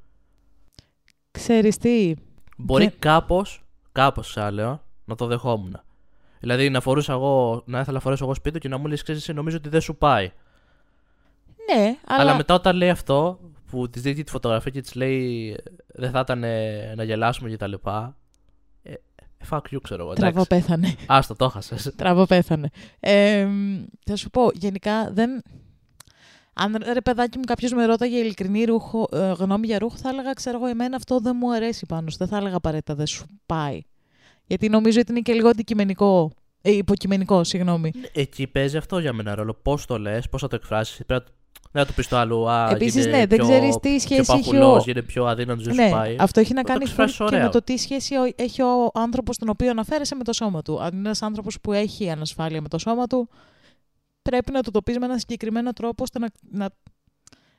Ξέρεις 1.31 1.77
τι; 1.77 2.14
Μπορεί 2.57 2.85
Και- 2.85 2.94
κάπως, 2.98 3.64
κάπως 3.92 4.29
ξαναλέω, 4.29 4.83
να 5.05 5.14
το 5.14 5.27
δεχόμουν. 5.27 5.81
Δηλαδή 6.40 6.70
να 6.70 6.81
φορούσα 6.81 7.12
εγώ, 7.12 7.62
να 7.66 7.81
ήθελα 7.81 7.94
να 7.96 8.00
φορέσω 8.00 8.24
εγώ 8.24 8.35
σπίτι 8.35 8.55
του 8.55 8.61
και 8.61 8.68
να 8.68 8.79
μου 8.79 8.87
λες 8.87 9.03
ξέρεις 9.03 9.20
εσύ 9.20 9.33
νομίζω 9.33 9.57
ότι 9.57 9.68
δεν 9.68 9.81
σου 9.81 9.96
πάει. 9.96 10.33
Ναι, 11.74 11.96
αλλά, 12.07 12.20
Αλλά, 12.20 12.37
μετά 12.37 12.55
όταν 12.55 12.77
λέει 12.77 12.90
αυτό, 12.90 13.40
που 13.70 13.90
της 13.90 14.03
δείχνει 14.03 14.22
τη 14.24 14.31
φωτογραφία 14.31 14.70
και 14.70 14.81
της 14.81 14.94
λέει 14.94 15.57
δεν 15.87 16.11
θα 16.11 16.20
ήταν 16.20 16.38
να 16.96 17.03
γελάσουμε 17.05 17.48
και 17.48 17.57
τα 17.57 17.66
λοιπά. 17.66 18.16
Ε, 18.83 18.92
fuck 19.50 19.61
you, 19.70 19.79
ξέρω 19.83 20.03
εγώ. 20.03 20.12
τραβώ 20.12 20.40
εντάξει. 20.40 20.48
πέθανε. 20.48 20.94
Άστο, 21.07 21.35
το 21.35 21.44
έχασες. 21.44 21.94
Τραβώ 21.96 22.27
πέθανε. 22.27 22.70
Ε, 23.00 23.48
θα 24.05 24.16
σου 24.16 24.31
πω, 24.31 24.50
γενικά 24.55 25.12
δεν... 25.12 25.42
Αν 26.55 26.77
ρε 26.93 27.01
παιδάκι 27.01 27.38
μου 27.38 27.45
κάποιος 27.45 27.73
με 27.73 27.85
ρώταγε 27.85 28.17
ειλικρινή 28.19 28.64
ρούχο, 28.64 29.09
ε, 29.12 29.33
γνώμη 29.38 29.67
για 29.67 29.79
ρούχο, 29.79 29.97
θα 29.97 30.09
έλεγα, 30.09 30.33
ξέρω 30.33 30.57
εγώ, 30.57 30.67
εμένα 30.67 30.97
αυτό 30.97 31.19
δεν 31.21 31.37
μου 31.40 31.53
αρέσει 31.53 31.87
πάνω 31.87 32.11
σου. 32.11 32.17
Δεν 32.19 32.29
θα 32.29 32.37
έλεγα 32.37 32.57
απαραίτητα 32.57 32.95
δεν 32.95 33.07
σου 33.07 33.27
πάει. 33.47 33.81
Γιατί 34.47 34.69
νομίζω 34.69 35.01
ότι 35.01 35.11
είναι 35.11 35.21
και 35.21 35.33
λίγο 35.33 35.49
αντικειμενικό. 35.49 36.31
Ε, 36.62 36.71
υποκειμενικό, 36.71 37.45
συγγνώμη. 37.45 37.90
Εκεί 38.12 38.47
παίζει 38.47 38.77
αυτό 38.77 38.99
για 38.99 39.12
μένα 39.12 39.35
ρόλο. 39.35 39.55
Πώς 39.62 39.87
το 39.87 39.99
λες, 39.99 40.29
πώς 40.29 40.40
θα 40.40 40.49
το 40.49 40.57
εκφράσεις. 40.57 41.01
Πρέπει 41.07 41.25
να 41.25 41.33
δεν 41.73 41.83
θα 41.83 41.88
του 41.88 41.95
πεις 41.95 42.09
το 42.09 42.17
άλλο. 42.17 42.47
Α, 42.47 42.69
Επίσης, 42.71 43.05
γίνε 43.05 43.17
ναι, 43.19 43.27
δεν 43.27 43.38
πιο, 43.38 43.49
ξέρεις 43.49 43.77
τι 43.77 43.88
σχέση 43.99 44.07
πιο 44.23 44.35
έχει 44.35 44.43
παχουλός, 44.51 44.81
ο- 44.81 44.83
γίνε 44.85 45.03
πιο 45.03 45.25
αδύνατος, 45.25 45.64
δεν 45.64 45.75
ναι, 45.75 45.87
σου 45.87 45.90
πάει. 45.95 46.17
αυτό 46.19 46.40
έχει 46.40 46.53
να 46.53 46.61
Θα 46.61 46.67
το 46.67 46.73
κάνει 46.73 46.85
εκφράσεις 46.88 47.17
full 47.17 47.27
και 47.29 47.35
ωραία. 47.35 47.45
με 47.47 47.51
το 47.51 47.62
τι 47.62 47.77
σχέση 47.77 48.14
ο- 48.14 48.33
έχει 48.37 48.62
ο 48.62 48.90
άνθρωπος 48.95 49.38
τον 49.38 49.49
οποίο 49.49 49.71
αναφέρεσαι 49.71 50.14
με 50.14 50.25
το 50.25 50.33
σώμα 50.33 50.62
του. 50.62 50.83
Αν 50.83 50.88
είναι 50.93 50.99
ένας 50.99 51.23
άνθρωπος 51.23 51.61
που 51.61 51.73
έχει 51.73 52.11
ανασφάλεια 52.11 52.61
με 52.61 52.69
το 52.69 52.79
σώμα 52.79 53.07
του, 53.07 53.29
πρέπει 54.30 54.52
να 54.52 54.62
του 54.62 54.70
το 54.70 54.82
πει 54.82 54.98
με 54.98 55.04
ένα 55.04 55.18
συγκεκριμένο 55.18 55.72
τρόπο 55.72 56.02
ώστε 56.02 56.18
να. 56.18 56.28
να... 56.50 56.68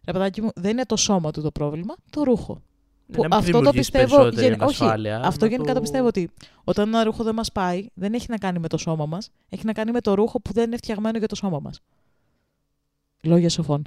Ρε 0.06 0.12
παιδάκι 0.12 0.42
μου, 0.42 0.50
δεν 0.56 0.72
είναι 0.72 0.86
το 0.86 0.96
σώμα 0.96 1.32
του 1.32 1.42
το 1.42 1.52
πρόβλημα, 1.52 1.96
το 2.10 2.24
ρούχο. 2.24 2.62
Ναι, 3.08 3.16
Που 3.16 3.22
να 3.22 3.28
μην 3.28 3.38
αυτό 3.38 3.52
το 3.52 3.58
δημιουργείς 3.58 3.90
πιστεύω. 3.92 4.16
περισσότερη 4.16 4.48
γεν- 4.48 4.62
όχι, 4.62 4.84
ανασφάλεια, 4.84 5.22
αυτό 5.24 5.46
να 5.46 5.52
γενικά 5.52 5.74
το 5.74 5.82
πιστεύω 5.82 6.08
ότι 6.08 6.30
όταν 6.64 6.88
ένα 6.88 7.04
ρούχο 7.04 7.24
δεν 7.24 7.34
μας 7.36 7.52
πάει, 7.52 7.88
δεν 7.94 8.14
έχει 8.14 8.26
να 8.30 8.38
κάνει 8.38 8.60
με 8.60 8.68
το 8.68 8.78
σώμα 8.78 9.06
μας, 9.06 9.32
έχει 9.50 9.66
να 9.66 9.74
κάνει 9.74 9.92
με 9.92 10.02
το 10.02 10.14
ρούχο 10.14 10.42
που 10.42 10.54
δεν 10.54 10.64
είναι 10.64 10.78
φτιαγμένο 10.78 11.18
για 11.18 11.28
το 11.28 11.36
σώμα 11.36 11.60
μας. 11.60 11.82
Λόγια 13.24 13.50
σοφών. 13.50 13.82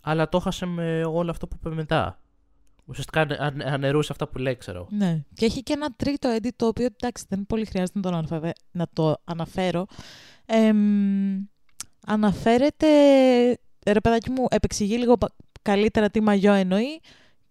Αλλά 0.00 0.28
το 0.28 0.38
χάσε 0.38 0.66
με 0.66 1.04
όλο 1.04 1.30
αυτό 1.30 1.46
που 1.46 1.56
είπε 1.58 1.74
μετά. 1.74 2.20
Ουσιαστικά 2.84 3.20
ανε- 3.20 3.40
ανε- 3.40 3.66
αναιρούσε 3.66 4.12
αυτά 4.12 4.28
που 4.28 4.38
λέει, 4.38 4.56
ξέρω. 4.56 4.86
Ναι. 4.90 5.22
Και 5.34 5.44
έχει 5.44 5.62
και 5.62 5.72
ένα 5.72 5.88
τρίτο 5.96 6.36
edit 6.36 6.50
το 6.56 6.66
οποίο 6.66 6.84
εντάξει 7.00 7.24
δεν 7.28 7.46
πολύ 7.46 7.64
χρειάζεται 7.64 7.98
να 8.00 8.10
το, 8.10 8.16
αναφε- 8.16 8.56
να 8.70 8.86
το 8.92 9.16
αναφέρω. 9.24 9.86
Εμ, 10.52 11.44
αναφέρεται, 12.06 12.86
ρε 13.86 14.00
παιδάκι 14.02 14.30
μου, 14.30 14.46
επεξηγεί 14.50 14.96
λίγο 14.96 15.16
πα- 15.18 15.32
καλύτερα 15.62 16.10
τι 16.10 16.20
μαγιό 16.20 16.52
εννοεί 16.52 17.00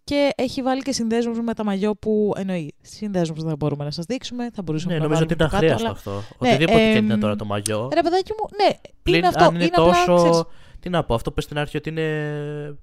και 0.04 0.30
έχει 0.36 0.62
βάλει 0.62 0.82
και 0.82 0.92
συνδέσμους 0.92 1.40
με 1.40 1.54
τα 1.54 1.64
μαγιό 1.64 1.96
που 1.96 2.34
εννοεί. 2.38 2.74
Συνδέσμους 2.82 3.44
δεν 3.44 3.56
μπορούμε 3.58 3.84
να 3.84 3.92
σας 3.92 4.06
δείξουμε, 4.06 4.50
θα 4.54 4.62
μπορούσαμε 4.62 4.94
Ναι, 4.94 5.00
να 5.00 5.06
νομίζω 5.06 5.24
ότι 5.24 5.34
βάλουμε 5.36 5.58
είναι 5.60 5.68
από 5.68 5.78
κάτω, 5.78 5.86
αχρίαστο 5.86 6.10
αλλά- 6.10 6.20
αυτό. 6.20 6.36
Ναι, 6.46 6.50
Οτιδήποτε 6.50 6.92
και 6.92 6.98
εμ, 6.98 7.06
είναι 7.06 7.18
τώρα 7.18 7.36
το 7.36 7.46
μαγιό. 7.46 7.90
Ρε 7.94 8.02
παιδάκι 8.02 8.32
μου, 8.32 8.50
ναι, 8.64 8.78
Πλην 9.04 9.18
είναι 9.18 9.28
αυτό. 9.28 9.44
αν 9.44 9.56
είναι, 9.56 9.66
απλά, 9.66 9.84
τόσο. 9.86 10.16
ξέρεις, 10.16 10.44
Τι 10.80 10.90
να 10.90 11.04
πω, 11.04 11.14
αυτό 11.14 11.32
που 11.32 11.42
στην 11.42 11.58
αρχή 11.58 11.78
ότι 11.78 11.90
είναι 11.90 12.78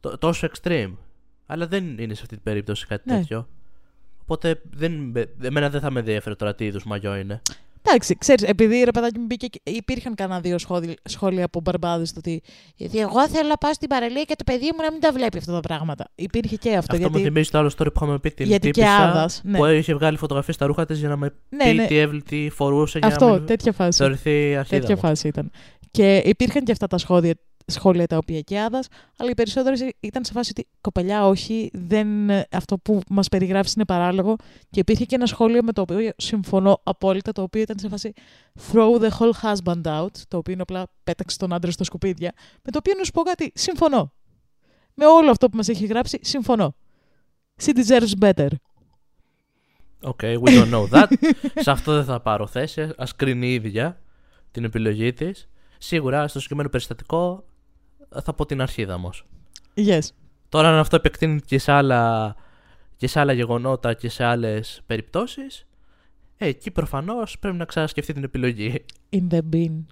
τό- 0.00 0.18
τόσο 0.18 0.48
extreme. 0.52 0.92
Αλλά 1.46 1.66
δεν 1.66 1.98
είναι 1.98 2.14
σε 2.14 2.22
αυτή 2.22 2.34
την 2.34 2.44
περίπτωση 2.44 2.86
κάτι 2.86 3.10
Ναι. 3.10 3.18
τέτοιο. 3.18 3.48
Οπότε 4.22 4.60
δεν, 4.70 4.92
με- 4.92 5.34
εμένα 5.42 5.70
δεν 5.70 5.80
θα 5.80 5.90
με 5.90 5.98
ενδιαφέρει 6.00 6.36
τώρα 6.36 6.54
τι 6.54 6.64
είδους 6.64 6.84
μαγιό 6.84 7.16
είναι. 7.16 7.40
Εντάξει, 7.88 8.16
ξέρεις, 8.18 8.42
επειδή 8.48 8.82
ρε 8.82 8.90
παιδάκι 8.90 9.18
μου 9.18 9.24
μπήκε, 9.26 9.46
και- 9.46 9.60
υπήρχαν 9.64 10.14
κανένα 10.14 10.40
δύο 10.40 10.58
σχόλια, 10.58 10.94
σχόλια 11.04 11.44
από 11.44 11.60
μπαρμπάδες 11.60 12.12
το 12.12 12.18
ότι 12.18 12.42
γιατί 12.76 12.98
εγώ 12.98 13.28
θέλω 13.28 13.48
να 13.48 13.56
πάω 13.56 13.72
στην 13.74 13.88
παραλία 13.88 14.22
και 14.22 14.34
το 14.36 14.44
παιδί 14.44 14.64
μου 14.64 14.82
να 14.84 14.90
μην 14.92 15.00
τα 15.00 15.12
βλέπει 15.12 15.38
αυτά 15.38 15.52
τα 15.52 15.60
πράγματα. 15.60 16.08
Υπήρχε 16.14 16.56
και 16.56 16.68
αυτό, 16.68 16.78
Αυτό 16.78 16.96
γιατί... 16.96 17.12
μου 17.12 17.18
θυμίζει 17.24 17.50
το 17.50 17.58
άλλο 17.58 17.68
story 17.78 17.86
που 17.94 18.04
είχαμε 18.04 18.18
πει 18.18 18.30
την 18.30 18.46
Γιατί 18.46 18.70
και 18.70 18.72
τύπισσα 18.80 18.96
άδας, 19.08 19.40
ναι. 19.44 19.58
που 19.58 19.64
είχε 19.64 19.94
βγάλει 19.94 20.16
φωτογραφίες 20.16 20.56
στα 20.56 20.66
ρούχα 20.66 20.84
της 20.86 20.98
για 20.98 21.08
να 21.08 21.16
με 21.16 21.32
Ναι, 21.48 21.64
πει 21.64 21.72
ναι. 21.76 21.86
τι, 21.86 21.96
έβλη, 21.96 22.22
τι 22.22 22.48
φορούσε 22.50 22.98
για 22.98 23.08
Αυτό, 23.08 23.26
να 23.26 23.32
μην 23.32 23.46
τέτοια 23.46 23.72
φάση. 23.72 23.98
θεωρηθεί 23.98 24.56
αρχίδα 24.56 24.80
Τέτοια 24.80 24.94
μου. 24.94 25.00
φάση 25.00 25.28
ήταν. 25.28 25.50
Και 25.90 26.16
υπήρχαν 26.24 26.64
και 26.64 26.72
αυτά 26.72 26.86
τα 26.86 26.98
σχόλια, 26.98 27.34
σχόλια 27.66 28.06
τα 28.06 28.16
οποία 28.16 28.40
και 28.40 28.60
άδας, 28.60 28.88
αλλά 29.16 29.30
οι 29.30 29.34
περισσότερες 29.34 29.84
ήταν 30.00 30.24
σε 30.24 30.32
φάση 30.32 30.50
ότι 30.50 30.68
κοπελιά 30.80 31.26
όχι, 31.26 31.70
δεν, 31.72 32.08
αυτό 32.50 32.78
που 32.78 33.00
μας 33.08 33.28
περιγράφεις 33.28 33.72
είναι 33.72 33.84
παράλογο. 33.84 34.36
Και 34.70 34.80
υπήρχε 34.80 35.04
και 35.04 35.14
ένα 35.14 35.26
σχόλιο 35.26 35.62
με 35.62 35.72
το 35.72 35.80
οποίο 35.80 36.10
συμφωνώ 36.16 36.80
απόλυτα, 36.82 37.32
το 37.32 37.42
οποίο 37.42 37.60
ήταν 37.60 37.78
σε 37.78 37.88
φάση 37.88 38.12
throw 38.72 39.00
the 39.00 39.08
whole 39.18 39.32
husband 39.42 39.82
out, 39.82 40.16
το 40.28 40.36
οποίο 40.36 40.52
είναι 40.52 40.62
απλά 40.62 40.86
πέταξε 41.04 41.38
τον 41.38 41.52
άντρα 41.52 41.70
στο 41.70 41.84
σκουπίδια, 41.84 42.32
με 42.62 42.70
το 42.70 42.78
οποίο 42.78 42.94
να 42.98 43.04
σου 43.04 43.12
πω 43.12 43.22
κάτι, 43.22 43.52
συμφωνώ. 43.54 44.12
Με 44.94 45.06
όλο 45.06 45.30
αυτό 45.30 45.48
που 45.48 45.56
μας 45.56 45.68
έχει 45.68 45.86
γράψει, 45.86 46.18
συμφωνώ. 46.22 46.74
She 47.62 47.72
deserves 47.72 48.12
better. 48.20 48.48
Okay, 50.02 50.36
we 50.38 50.50
don't 50.50 50.70
know 50.70 50.86
that. 50.90 51.08
Σε 51.54 51.70
αυτό 51.70 51.92
δεν 51.94 52.04
θα 52.04 52.20
πάρω 52.20 52.46
θέση. 52.46 52.80
Α 52.80 53.06
κρίνει 53.16 53.46
η 53.46 53.54
ίδια 53.54 54.00
την 54.50 54.64
επιλογή 54.64 55.12
της. 55.12 55.48
Σίγουρα 55.78 56.28
στο 56.28 56.38
συγκεκριμένο 56.38 56.68
περιστατικό 56.68 57.44
θα 58.24 58.34
πω 58.34 58.46
την 58.46 58.60
αρχίδα 58.60 58.94
όμως. 58.94 59.26
Yes. 59.74 59.98
Τώρα, 60.48 60.68
αν 60.68 60.78
αυτό 60.78 60.96
επεκτείνεται 60.96 61.44
και 61.46 61.58
σε 61.58 61.72
άλλα, 61.72 62.34
και 62.96 63.06
σε 63.06 63.20
άλλα 63.20 63.32
γεγονότα 63.32 63.94
και 63.94 64.08
σε 64.08 64.24
άλλες 64.24 64.82
περιπτώσεις, 64.86 65.66
ε, 66.36 66.46
εκεί 66.46 66.70
προφανώς 66.70 67.38
πρέπει 67.38 67.56
να 67.56 67.64
ξανασκεφτεί 67.64 68.12
την 68.12 68.24
επιλογή. 68.24 68.84
In 69.10 69.26
the 69.30 69.40
bin. 69.52 69.84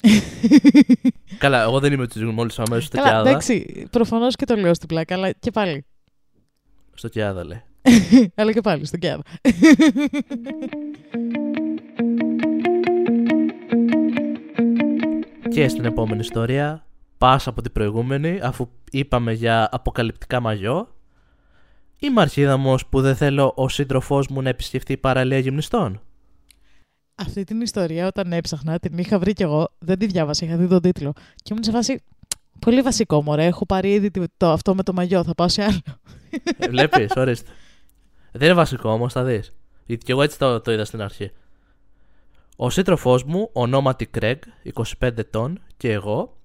Καλά, 1.38 1.62
εγώ 1.62 1.80
δεν 1.80 1.92
είμαι 1.92 2.06
τους 2.06 2.22
μόλις 2.22 2.58
αμέσως 2.58 2.84
στο 2.84 2.96
Καλά, 2.96 3.08
Κιάδα. 3.08 3.28
εντάξει, 3.28 3.86
προφανώς 3.90 4.36
και 4.36 4.44
το 4.44 4.56
λέω 4.56 4.74
στην 4.74 4.88
πλάκα, 4.88 5.14
αλλά 5.14 5.32
και 5.32 5.50
πάλι. 5.50 5.84
Στο 6.94 7.08
Κιάδα, 7.08 7.44
λέει. 7.44 7.62
αλλά 8.34 8.52
και 8.52 8.60
πάλι, 8.60 8.84
στον 8.86 9.00
Κιάδα. 9.00 9.22
Και 15.58 15.68
στην 15.68 15.84
επόμενη 15.84 16.20
ιστορία, 16.20 16.86
πάσα 17.18 17.50
από 17.50 17.62
την 17.62 17.72
προηγούμενη, 17.72 18.40
αφού 18.42 18.68
είπαμε 18.90 19.32
για 19.32 19.68
αποκαλυπτικά 19.72 20.40
μαγιό, 20.40 20.88
είμαι 21.98 22.20
αρχίδαμος 22.20 22.86
που 22.86 23.00
δεν 23.00 23.16
θέλω 23.16 23.52
ο 23.56 23.68
σύντροφός 23.68 24.28
μου 24.28 24.42
να 24.42 24.48
επισκεφτεί 24.48 24.96
παραλία 24.96 25.38
γυμνιστών. 25.38 26.00
Αυτή 27.14 27.44
την 27.44 27.60
ιστορία 27.60 28.06
όταν 28.06 28.32
έψαχνα, 28.32 28.78
την 28.78 28.98
είχα 28.98 29.18
βρει 29.18 29.32
κι 29.32 29.42
εγώ, 29.42 29.68
δεν 29.78 29.98
τη 29.98 30.06
διάβασα, 30.06 30.44
είχα 30.46 30.56
δει 30.56 30.66
τον 30.66 30.80
τίτλο. 30.80 31.12
Και 31.34 31.48
ήμουν 31.50 31.62
σε 31.64 31.70
φάση, 31.70 32.02
πολύ 32.58 32.80
βασικό 32.80 33.22
μωρέ, 33.22 33.44
έχω 33.46 33.66
πάρει 33.66 33.92
ήδη 33.92 34.10
το, 34.10 34.24
το- 34.36 34.50
αυτό 34.50 34.74
με 34.74 34.82
το 34.82 34.92
μαγιό, 34.92 35.24
θα 35.24 35.34
πάω 35.34 35.48
σε 35.48 35.62
άλλο. 35.62 35.80
Ε, 36.58 36.68
Βλέπεις, 36.68 37.12
ορίστε. 37.16 37.50
Δεν 38.32 38.42
είναι 38.42 38.56
βασικό 38.56 38.90
όμως, 38.90 39.12
θα 39.12 39.24
δεις. 39.24 39.52
Γιατί 39.86 40.04
και 40.04 40.12
εγώ 40.12 40.22
έτσι 40.22 40.38
το, 40.38 40.60
το 40.60 40.72
είδα 40.72 40.84
στην 40.84 41.00
αρχή. 41.02 41.30
Ο 42.60 42.70
σύντροφός 42.70 43.24
μου, 43.24 43.50
ονόματι 43.52 44.10
Craig, 44.18 44.38
25 45.00 45.18
ετών, 45.18 45.60
και 45.76 45.92
εγώ, 45.92 46.36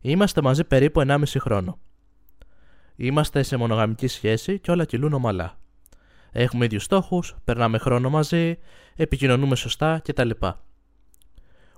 είμαστε 0.00 0.42
μαζί 0.42 0.64
περίπου 0.64 1.00
1,5 1.00 1.22
χρόνο. 1.38 1.78
Είμαστε 2.96 3.42
σε 3.42 3.56
μονογαμική 3.56 4.06
σχέση 4.06 4.58
και 4.58 4.70
όλα 4.70 4.84
κυλούν 4.84 5.12
ομαλά. 5.12 5.58
Έχουμε 6.30 6.64
ίδιους 6.64 6.82
στόχους, 6.82 7.36
περνάμε 7.44 7.78
χρόνο 7.78 8.10
μαζί, 8.10 8.58
επικοινωνούμε 8.96 9.56
σωστά 9.56 10.00
κτλ. 10.04 10.30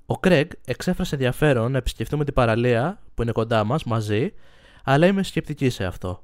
Ο 0.07 0.15
Craig 0.21 0.49
εξέφρασε 0.65 1.15
ενδιαφέρον 1.15 1.73
να 1.73 1.79
επισκεφτούμε 1.79 2.25
την 2.25 2.35
παραλία 2.35 3.01
που 3.15 3.23
είναι 3.23 3.33
κοντά 3.33 3.65
μας 3.65 3.85
μαζί, 3.85 4.33
αλλά 4.85 5.07
είμαι 5.07 5.23
σκεπτική 5.23 5.71
σε 5.71 5.85
αυτό. 5.85 6.23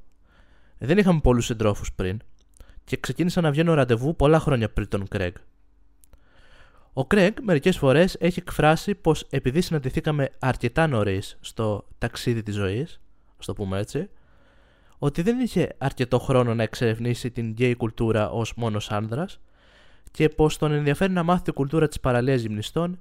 Δεν 0.78 0.98
είχαμε 0.98 1.20
πολλούς 1.20 1.44
συντρόφους 1.44 1.92
πριν 1.92 2.18
και 2.84 2.96
ξεκίνησα 2.96 3.40
να 3.40 3.50
βγαίνω 3.50 3.74
ραντεβού 3.74 4.16
πολλά 4.16 4.40
χρόνια 4.40 4.70
πριν 4.70 4.88
τον 4.88 5.08
Κρέγκ. 5.08 5.34
Ο 6.96 7.06
Κρέγκ 7.06 7.36
μερικές 7.42 7.78
φορές 7.78 8.16
έχει 8.20 8.38
εκφράσει 8.38 8.94
πως 8.94 9.26
επειδή 9.30 9.60
συναντηθήκαμε 9.60 10.30
αρκετά 10.38 10.86
νωρίς 10.86 11.36
στο 11.40 11.86
ταξίδι 11.98 12.42
της 12.42 12.54
ζωής, 12.54 13.00
ας 13.38 13.46
το 13.46 13.52
πούμε 13.52 13.78
έτσι, 13.78 14.10
ότι 14.98 15.22
δεν 15.22 15.40
είχε 15.40 15.74
αρκετό 15.78 16.18
χρόνο 16.18 16.54
να 16.54 16.62
εξερευνήσει 16.62 17.30
την 17.30 17.50
γκέι 17.50 17.74
κουλτούρα 17.74 18.30
ως 18.30 18.54
μόνος 18.54 18.90
άνδρας 18.90 19.40
και 20.10 20.28
πως 20.28 20.58
τον 20.58 20.72
ενδιαφέρει 20.72 21.12
να 21.12 21.22
μάθει 21.22 21.42
την 21.42 21.52
κουλτούρα 21.52 21.88
της 21.88 22.00
παραλίας 22.00 22.40
γυμνιστών 22.40 23.00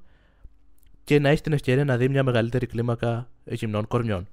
και 1.03 1.19
να 1.19 1.29
έχει 1.29 1.41
την 1.41 1.53
ευκαιρία 1.53 1.85
να 1.85 1.97
δει 1.97 2.09
μια 2.09 2.23
μεγαλύτερη 2.23 2.65
κλίμακα 2.65 3.29
γυμνών 3.43 3.87
κορμιών. 3.87 4.27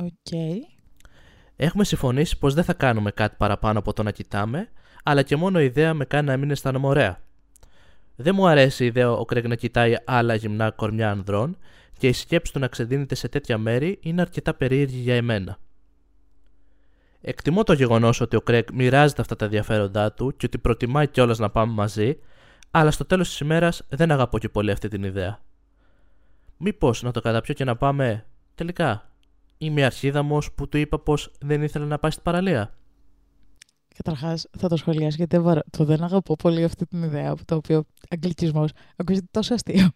Οκ. 0.00 0.30
Έχουμε 1.56 1.84
συμφωνήσει 1.84 2.38
πως 2.38 2.54
δεν 2.54 2.64
θα 2.64 2.72
κάνουμε 2.72 3.10
κάτι 3.10 3.36
παραπάνω 3.38 3.78
από 3.78 3.92
το 3.92 4.02
να 4.02 4.10
κοιτάμε, 4.10 4.68
αλλά 5.02 5.22
και 5.22 5.36
μόνο 5.36 5.60
η 5.60 5.64
ιδέα 5.64 5.94
με 5.94 6.04
κάνει 6.04 6.26
να 6.26 6.36
μην 6.36 6.50
αισθάνομαι 6.50 6.86
ωραία. 6.86 7.20
Δεν 8.20 8.34
μου 8.34 8.46
αρέσει 8.46 8.84
η 8.84 8.86
ιδέα 8.86 9.12
ο 9.12 9.24
Κρέγκ 9.24 9.46
να 9.46 9.54
κοιτάει 9.54 9.94
άλλα 10.04 10.34
γυμνά 10.34 10.70
κορμιά 10.70 11.10
ανδρών 11.10 11.56
και 11.98 12.08
η 12.08 12.12
σκέψη 12.12 12.52
του 12.52 12.58
να 12.58 12.68
ξεδίνεται 12.68 13.14
σε 13.14 13.28
τέτοια 13.28 13.58
μέρη 13.58 13.98
είναι 14.02 14.20
αρκετά 14.20 14.54
περίεργη 14.54 14.98
για 14.98 15.14
εμένα. 15.14 15.58
Εκτιμώ 17.20 17.62
το 17.62 17.72
γεγονός 17.72 18.20
ότι 18.20 18.36
ο 18.36 18.40
Κρέκ 18.40 18.72
μοιράζεται 18.72 19.20
αυτά 19.20 19.36
τα 19.36 19.44
ενδιαφέροντά 19.44 20.12
του 20.12 20.36
και 20.36 20.46
ότι 20.46 20.58
προτιμάει 20.58 21.08
κιόλας 21.08 21.38
να 21.38 21.50
πάμε 21.50 21.72
μαζί, 21.72 22.18
αλλά 22.70 22.90
στο 22.90 23.04
τέλος 23.04 23.28
της 23.28 23.40
ημέρας 23.40 23.82
δεν 23.88 24.10
αγαπώ 24.10 24.38
και 24.38 24.48
πολύ 24.48 24.70
αυτή 24.70 24.88
την 24.88 25.04
ιδέα. 25.04 25.40
Μήπως 26.56 27.02
να 27.02 27.10
το 27.10 27.20
καταπιώ 27.20 27.54
και 27.54 27.64
να 27.64 27.76
πάμε. 27.76 28.26
Τελικά, 28.54 29.10
είμαι 29.58 29.84
αρχίδαμος 29.84 30.52
που 30.52 30.68
του 30.68 30.76
είπα 30.76 30.98
πως 30.98 31.30
δεν 31.40 31.62
ήθελα 31.62 31.86
να 31.86 31.98
πάει 31.98 32.10
στην 32.10 32.22
παραλία. 32.22 32.74
Καταρχάς, 34.04 34.46
θα 34.58 34.68
το 34.68 34.76
σχολιάσω 34.76 35.16
γιατί 35.16 35.36
δεν 35.36 35.44
βαρα- 35.44 35.62
το 35.70 35.84
δεν 35.84 36.02
αγαπώ 36.02 36.36
πολύ 36.36 36.64
αυτή 36.64 36.86
την 36.86 37.02
ιδέα, 37.02 37.34
το 37.44 37.54
οποίο 37.54 37.84
αγγλικισμός 38.10 38.70
ακούγεται 38.96 39.26
τόσο 39.30 39.54
αστείο. 39.54 39.90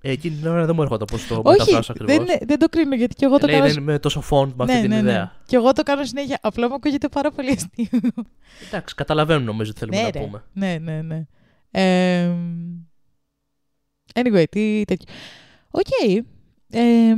Ε, 0.00 0.10
εκείνη 0.10 0.36
την 0.36 0.46
ώρα 0.46 0.66
δεν 0.66 0.74
μου 0.74 0.82
έρχονται 0.82 1.04
πώ 1.04 1.16
το 1.28 1.42
Όχι, 1.44 1.58
μεταφράσω 1.58 1.92
ακριβώς. 1.92 2.26
δεν, 2.26 2.38
δεν 2.46 2.58
το 2.58 2.68
κρίνω 2.68 2.94
γιατί 2.94 3.14
και 3.14 3.24
εγώ 3.24 3.38
το 3.38 3.46
Λέει 3.46 3.56
κάνω. 3.56 3.68
δεν 3.68 3.82
είμαι 3.82 3.98
τόσο 3.98 4.22
fond 4.30 4.52
με 4.56 4.64
αυτή 4.64 4.74
ναι, 4.74 4.80
την 4.80 4.88
ναι, 4.90 5.00
ναι. 5.02 5.10
ιδέα. 5.10 5.32
Και 5.46 5.56
εγώ 5.56 5.72
το 5.72 5.82
κάνω 5.82 6.04
συνέχεια. 6.04 6.38
Απλά 6.42 6.68
μου 6.68 6.74
ακούγεται 6.74 7.08
πάρα 7.08 7.30
πολύ 7.30 7.50
αστείο. 7.50 8.00
Εντάξει, 8.66 8.94
καταλαβαίνουμε 8.94 9.46
νομίζω 9.46 9.72
τι 9.72 9.78
θέλουμε 9.78 9.96
ναι, 9.96 10.02
να 10.02 10.10
ρε. 10.10 10.20
πούμε. 10.20 10.44
ναι, 10.52 10.78
ναι, 10.78 11.02
ναι. 11.02 11.26
Ε, 11.70 12.30
anyway, 14.14 14.44
τι 14.50 14.82
τέτοιο. 14.86 15.14
Οκ. 15.70 16.14
Ε, 16.70 17.14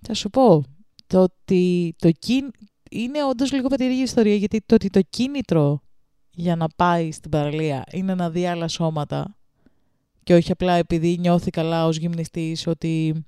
θα 0.00 0.14
σου 0.14 0.30
πω. 0.30 0.64
Το 1.06 1.22
ότι 1.22 1.94
το 1.98 2.10
κίν... 2.10 2.50
είναι 2.90 3.24
όντως 3.24 3.52
λίγο 3.52 3.68
περίεργη 3.68 4.02
ιστορία 4.02 4.34
γιατί 4.34 4.62
το 4.66 4.74
ότι 4.74 4.90
το 4.90 5.00
κίνητρο 5.10 5.82
για 6.30 6.56
να 6.56 6.68
πάει 6.76 7.12
στην 7.12 7.30
παραλία 7.30 7.84
είναι 7.92 8.14
να 8.14 8.30
δει 8.30 8.46
άλλα 8.46 8.68
σώματα 8.68 9.36
και 10.22 10.34
όχι 10.34 10.52
απλά 10.52 10.72
επειδή 10.74 11.18
νιώθει 11.18 11.50
καλά 11.50 11.86
ως 11.86 11.96
γυμνιστής 11.96 12.66
ότι... 12.66 13.24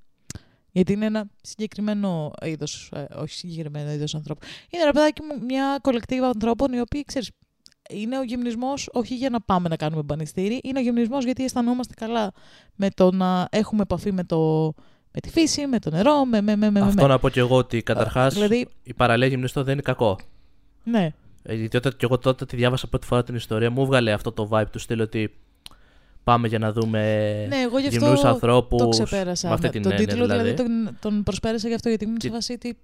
Γιατί 0.75 0.93
είναι 0.93 1.07
ένα 1.07 1.25
συγκεκριμένο 1.43 2.31
είδος, 2.43 2.91
ε, 2.95 3.07
όχι 3.15 3.35
συγκεκριμένο 3.35 3.93
είδος 3.93 4.15
ανθρώπου. 4.15 4.47
Είναι 4.71 4.83
ένα 4.83 4.93
παιδάκι 4.93 5.23
μου 5.23 5.45
μια 5.45 5.79
κολεκτίβα 5.83 6.27
ανθρώπων 6.27 6.73
οι 6.73 6.81
οποίοι, 6.81 7.05
ξέρεις, 7.05 7.31
είναι 7.91 8.19
ο 8.19 8.23
γυμνισμός 8.23 8.89
όχι 8.93 9.15
για 9.15 9.31
να 9.31 9.41
πάμε 9.41 9.69
να 9.69 9.77
κάνουμε 9.77 10.03
μπανιστήρι, 10.03 10.61
είναι 10.63 10.79
ο 10.79 10.83
γυμνισμός 10.83 11.25
γιατί 11.25 11.45
αισθανόμαστε 11.45 11.95
καλά 11.97 12.33
με 12.75 12.91
το 12.91 13.11
να 13.11 13.49
έχουμε 13.51 13.83
επαφή 13.83 14.13
με, 14.13 14.25
το, 14.25 14.73
με 15.15 15.21
τη 15.21 15.31
φύση, 15.31 15.67
με 15.67 15.79
το 15.79 15.91
νερό, 15.91 16.25
με... 16.25 16.41
με, 16.41 16.57
με, 16.57 16.71
με 16.71 16.81
Αυτό 16.81 17.03
με. 17.03 17.09
να 17.09 17.19
πω 17.19 17.29
και 17.29 17.41
εγώ 17.41 17.57
ότι 17.57 17.83
καταρχάς 17.83 18.35
δηλαδή- 18.35 18.69
η 18.83 18.95
παραλία 18.95 19.27
γυμνιστό 19.27 19.63
δεν 19.65 19.73
είναι 19.73 19.83
κακό. 19.83 20.19
Ναι, 20.85 21.13
Ε, 21.43 21.55
Γιατί 21.55 21.77
όταν, 21.77 21.93
και 21.97 22.05
εγώ 22.05 22.19
τότε 22.19 22.47
τη 22.47 22.57
διάβασα 22.57 22.87
πρώτη 22.89 23.07
φορά 23.07 23.23
την 23.25 23.35
ιστορία, 23.35 23.71
μου 23.71 23.83
έβγαλε 23.83 24.13
αυτό 24.13 24.33
το 24.33 24.49
vibe 24.53 24.65
του 24.73 24.79
στυλ 24.79 25.01
ότι 25.01 25.35
πάμε 26.25 26.49
για 26.49 26.59
να 26.59 26.73
δούμε 26.73 27.01
ναι, 27.49 27.57
εγώ 27.57 27.79
γι' 27.79 27.89
γυμνούς 27.89 28.13
αυτό 28.13 28.29
ανθρώπους 28.29 28.81
το 28.81 28.89
ξεπέρασα. 29.05 29.49
με 29.49 29.55
αυτή 29.55 29.67
Ναι, 29.67 29.73
την 29.73 29.83
τον 29.83 29.91
έννοια 29.93 30.07
τίτλο 30.09 30.27
δηλαδή, 30.27 30.51
δηλαδή. 30.51 30.63
τον, 30.85 30.97
τον 31.01 31.23
προσπέρασα 31.23 31.69
γι' 31.69 31.75
αυτό 31.75 31.89
γιατί 31.89 32.05
ήμουν 32.05 32.17
σε 32.21 32.29
Και- 32.29 32.35
φάση 32.35 32.53
ότι 32.53 32.77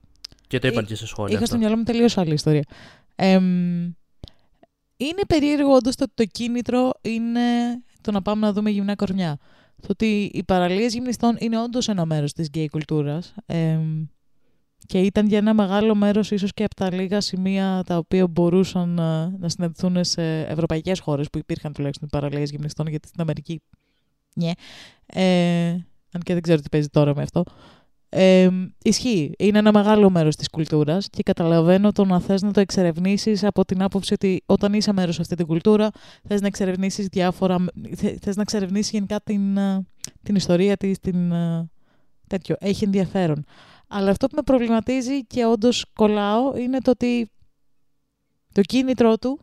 Και 0.47 0.59
το 0.59 0.67
είπαν 0.69 0.83
Εί- 0.85 0.87
και 0.87 0.95
σε 0.95 1.07
σχόλια 1.07 1.35
Είχα 1.35 1.43
αυτό. 1.43 1.55
στο 1.55 1.65
μυαλό 1.65 1.77
μου 1.77 1.83
τελείως 1.85 2.19
άλλη 2.19 2.33
ιστορία. 2.33 2.65
Εμ, 3.17 3.45
είναι 4.97 5.23
περίεργο 5.29 5.73
όντως 5.75 5.95
το 5.97 6.05
ότι 6.05 6.13
το 6.15 6.25
κίνητρο 6.25 6.91
είναι 7.01 7.41
το 8.01 8.11
να 8.11 8.23
πάμε 8.23 8.47
να 8.47 8.53
δούμε 8.53 8.71
γυμνά 8.71 8.95
κορμιά. 8.97 9.39
Το 9.81 9.87
ότι 9.91 10.31
οι 10.33 10.43
παραλίες 10.45 10.93
γυμνιστών 10.93 11.37
είναι 11.39 11.63
όντως 11.63 11.89
ένα 11.89 12.05
μέρος 12.05 12.33
της 12.33 12.47
γκέι 12.49 12.69
κουλτούρας. 12.69 13.35
εμ, 13.47 14.05
και 14.87 15.01
ήταν 15.01 15.27
για 15.27 15.39
ένα 15.39 15.55
μεγάλο 15.55 15.95
μέρος 15.95 16.31
ίσως 16.31 16.55
και 16.55 16.65
από 16.65 16.75
τα 16.75 16.95
λίγα 16.95 17.21
σημεία 17.21 17.83
τα 17.87 17.97
οποία 17.97 18.27
μπορούσαν 18.27 18.89
να, 18.89 19.39
να 19.39 19.49
συναντηθούν 19.49 20.05
σε 20.05 20.41
ευρωπαϊκές 20.41 21.01
χώρες 21.01 21.31
που 21.31 21.39
υπήρχαν 21.39 21.73
τουλάχιστον 21.73 22.09
οι 22.13 22.17
παραλίες 22.17 22.51
γυμνιστών 22.51 22.87
γιατί 22.87 23.09
στην 23.09 23.21
Αμερική 23.21 23.61
ναι. 24.35 24.51
Ε, 25.07 25.69
αν 26.13 26.23
και 26.23 26.33
δεν 26.33 26.43
ξέρω 26.43 26.61
τι 26.61 26.69
παίζει 26.69 26.89
τώρα 26.89 27.15
με 27.15 27.23
αυτό. 27.23 27.45
Ε, 28.11 28.49
ισχύει. 28.83 29.33
Είναι 29.39 29.59
ένα 29.59 29.73
μεγάλο 29.73 30.11
μέρος 30.11 30.37
της 30.37 30.49
κουλτούρας 30.49 31.09
και 31.11 31.23
καταλαβαίνω 31.23 31.93
το 31.93 32.05
να 32.05 32.21
θες 32.21 32.43
να 32.43 32.53
το 32.53 32.61
εξερευνήσεις 32.61 33.45
από 33.45 33.65
την 33.65 33.83
άποψη 33.83 34.15
ότι 34.15 34.43
όταν 34.47 34.73
είσαι 34.73 34.93
μέρος 34.93 35.15
σε 35.15 35.21
αυτή 35.21 35.35
την 35.35 35.47
κουλτούρα 35.47 35.91
θες 36.29 36.41
να 36.41 36.47
εξερευνήσεις 36.47 37.07
διάφορα... 37.07 37.65
θε- 37.97 38.19
θες 38.21 38.37
να 38.37 38.43
εξερευνήσεις 38.43 38.91
γενικά 38.91 39.21
την, 39.21 39.57
ε, 39.57 39.87
την 40.23 40.35
ιστορία 40.35 40.77
της, 40.77 40.99
την, 40.99 41.33
ε, 41.33 41.71
τέτοιο. 42.27 42.57
Έχει 42.59 42.85
ενδιαφέρον. 42.85 43.45
Αλλά 43.89 44.11
αυτό 44.11 44.27
που 44.27 44.35
με 44.37 44.43
προβληματίζει 44.43 45.25
και 45.27 45.45
όντως 45.45 45.87
κολλάω 45.95 46.57
είναι 46.57 46.79
το 46.79 46.91
ότι 46.91 47.31
το 48.53 48.61
κίνητρό 48.61 49.19
του 49.19 49.41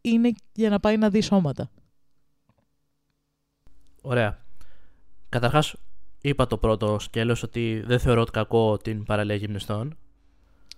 είναι 0.00 0.32
για 0.52 0.68
να 0.68 0.80
πάει 0.80 0.96
να 0.96 1.10
δει 1.10 1.20
σώματα. 1.20 1.70
Ωραία. 4.02 4.44
Καταρχάς, 5.28 5.74
είπα 6.28 6.46
το 6.46 6.56
πρώτο 6.58 6.98
σκέλος 6.98 7.42
ότι 7.42 7.82
δεν 7.86 7.98
θεωρώ 7.98 8.20
ότι 8.20 8.30
κακό 8.30 8.76
την 8.76 9.04
παραλία 9.04 9.34
γυμνιστών. 9.34 9.96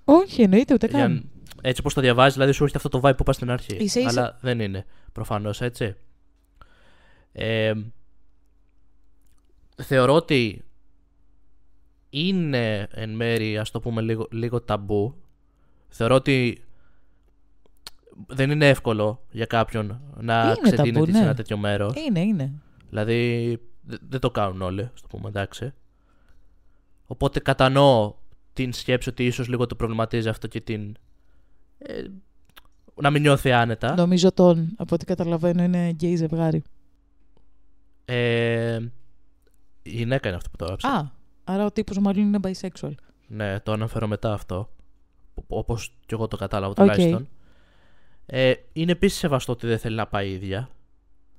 Όχι, 0.04 0.42
εννοείται 0.42 0.74
ούτε 0.74 0.86
καν. 0.86 1.12
Για- 1.12 1.22
έτσι 1.62 1.80
όπω 1.84 1.94
το 1.94 2.00
διαβάζεις, 2.00 2.32
δηλαδή 2.34 2.52
σου 2.52 2.62
έρχεται 2.64 2.86
αυτό 2.86 3.00
το 3.00 3.08
vibe 3.08 3.12
που 3.16 3.22
είπα 3.22 3.32
στην 3.32 3.50
αρχή. 3.50 3.76
Ίσα 3.76 4.00
ίσα- 4.00 4.08
Αλλά 4.08 4.38
δεν 4.40 4.60
είναι 4.60 4.84
προφανώς 5.12 5.60
έτσι. 5.60 5.94
Ε, 7.32 7.72
θεωρώ 9.82 10.14
ότι 10.14 10.64
είναι 12.10 12.88
εν 12.90 13.10
μέρη, 13.10 13.58
ας 13.58 13.70
το 13.70 13.80
πούμε, 13.80 14.00
λίγο, 14.02 14.26
λίγο 14.30 14.60
ταμπού. 14.62 15.14
Θεωρώ 15.88 16.14
ότι 16.14 16.62
δεν 18.26 18.50
είναι 18.50 18.68
εύκολο 18.68 19.24
για 19.30 19.46
κάποιον 19.46 20.00
να 20.20 20.42
Είναι 20.44 20.54
ξεδίνεται 20.62 20.92
ταμπού, 20.92 21.04
σε 21.06 21.18
ναι. 21.18 21.24
ένα 21.24 21.34
τέτοιο 21.34 21.56
μέρος. 21.56 21.94
Είναι, 22.08 22.20
είναι. 22.20 22.52
Δηλαδή 22.88 23.48
δε- 23.77 23.77
δεν 24.08 24.20
το 24.20 24.30
κάνουν 24.30 24.62
όλοι, 24.62 24.90
ας 24.94 25.00
το 25.00 25.06
πούμε, 25.08 25.28
εντάξει. 25.28 25.72
Οπότε 27.06 27.40
κατανοώ 27.40 28.14
την 28.52 28.72
σκέψη 28.72 29.08
ότι 29.08 29.26
ίσως 29.26 29.48
λίγο 29.48 29.66
το 29.66 29.74
προβληματίζει 29.74 30.28
αυτό 30.28 30.46
και 30.46 30.60
την... 30.60 30.96
ε, 31.78 32.04
να 32.94 33.10
μην 33.10 33.22
νιώθει 33.22 33.52
άνετα. 33.52 33.94
Νομίζω 33.94 34.32
τον, 34.32 34.74
από 34.76 34.94
ό,τι 34.94 35.04
καταλαβαίνω, 35.04 35.62
είναι 35.62 35.88
γκέι 35.88 36.16
ζευγάρι. 36.16 36.62
Ε, 38.04 38.78
η 39.82 39.90
γυναίκα 39.90 40.28
είναι 40.28 40.36
αυτό 40.36 40.50
που 40.50 40.56
το 40.56 40.64
έγραψε. 40.64 40.86
Α, 40.86 41.10
άρα 41.44 41.64
ο 41.64 41.72
τύπος 41.72 41.98
μάλλον 41.98 42.22
είναι 42.22 42.38
bisexual. 42.42 42.92
Ναι, 43.26 43.60
το 43.60 43.72
αναφέρω 43.72 44.06
μετά 44.06 44.32
αυτό. 44.32 44.70
Όπως 45.46 45.94
και 46.06 46.14
εγώ 46.14 46.28
το 46.28 46.36
κατάλαβα 46.36 46.70
Οκ. 46.70 46.76
τουλάχιστον. 46.76 47.28
Ε, 48.26 48.52
είναι 48.72 48.92
επίσης 48.92 49.18
σεβαστό 49.18 49.52
ότι 49.52 49.66
δεν 49.66 49.78
θέλει 49.78 49.96
να 49.96 50.06
πάει 50.06 50.28
η 50.28 50.32
ίδια. 50.32 50.68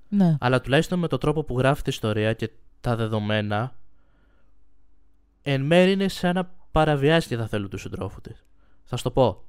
Ναι. 0.09 0.37
Αλλά 0.39 0.61
τουλάχιστον 0.61 0.99
με 0.99 1.07
τον 1.07 1.19
τρόπο 1.19 1.43
που 1.43 1.57
γράφει 1.57 1.81
τη 1.81 1.89
ιστορία 1.89 2.33
και 2.33 2.49
τα 2.81 2.95
δεδομένα, 2.95 3.75
εν 5.41 5.61
μέρει 5.61 5.91
είναι 5.91 6.07
σαν 6.07 6.35
να 6.35 6.55
παραβιάζει 6.71 7.27
και 7.27 7.37
τα 7.37 7.47
θέλω 7.47 7.67
του 7.67 7.77
συντρόφου 7.77 8.21
της. 8.21 8.45
Θα 8.83 8.97
σου 8.97 9.03
το 9.03 9.11
πω. 9.11 9.43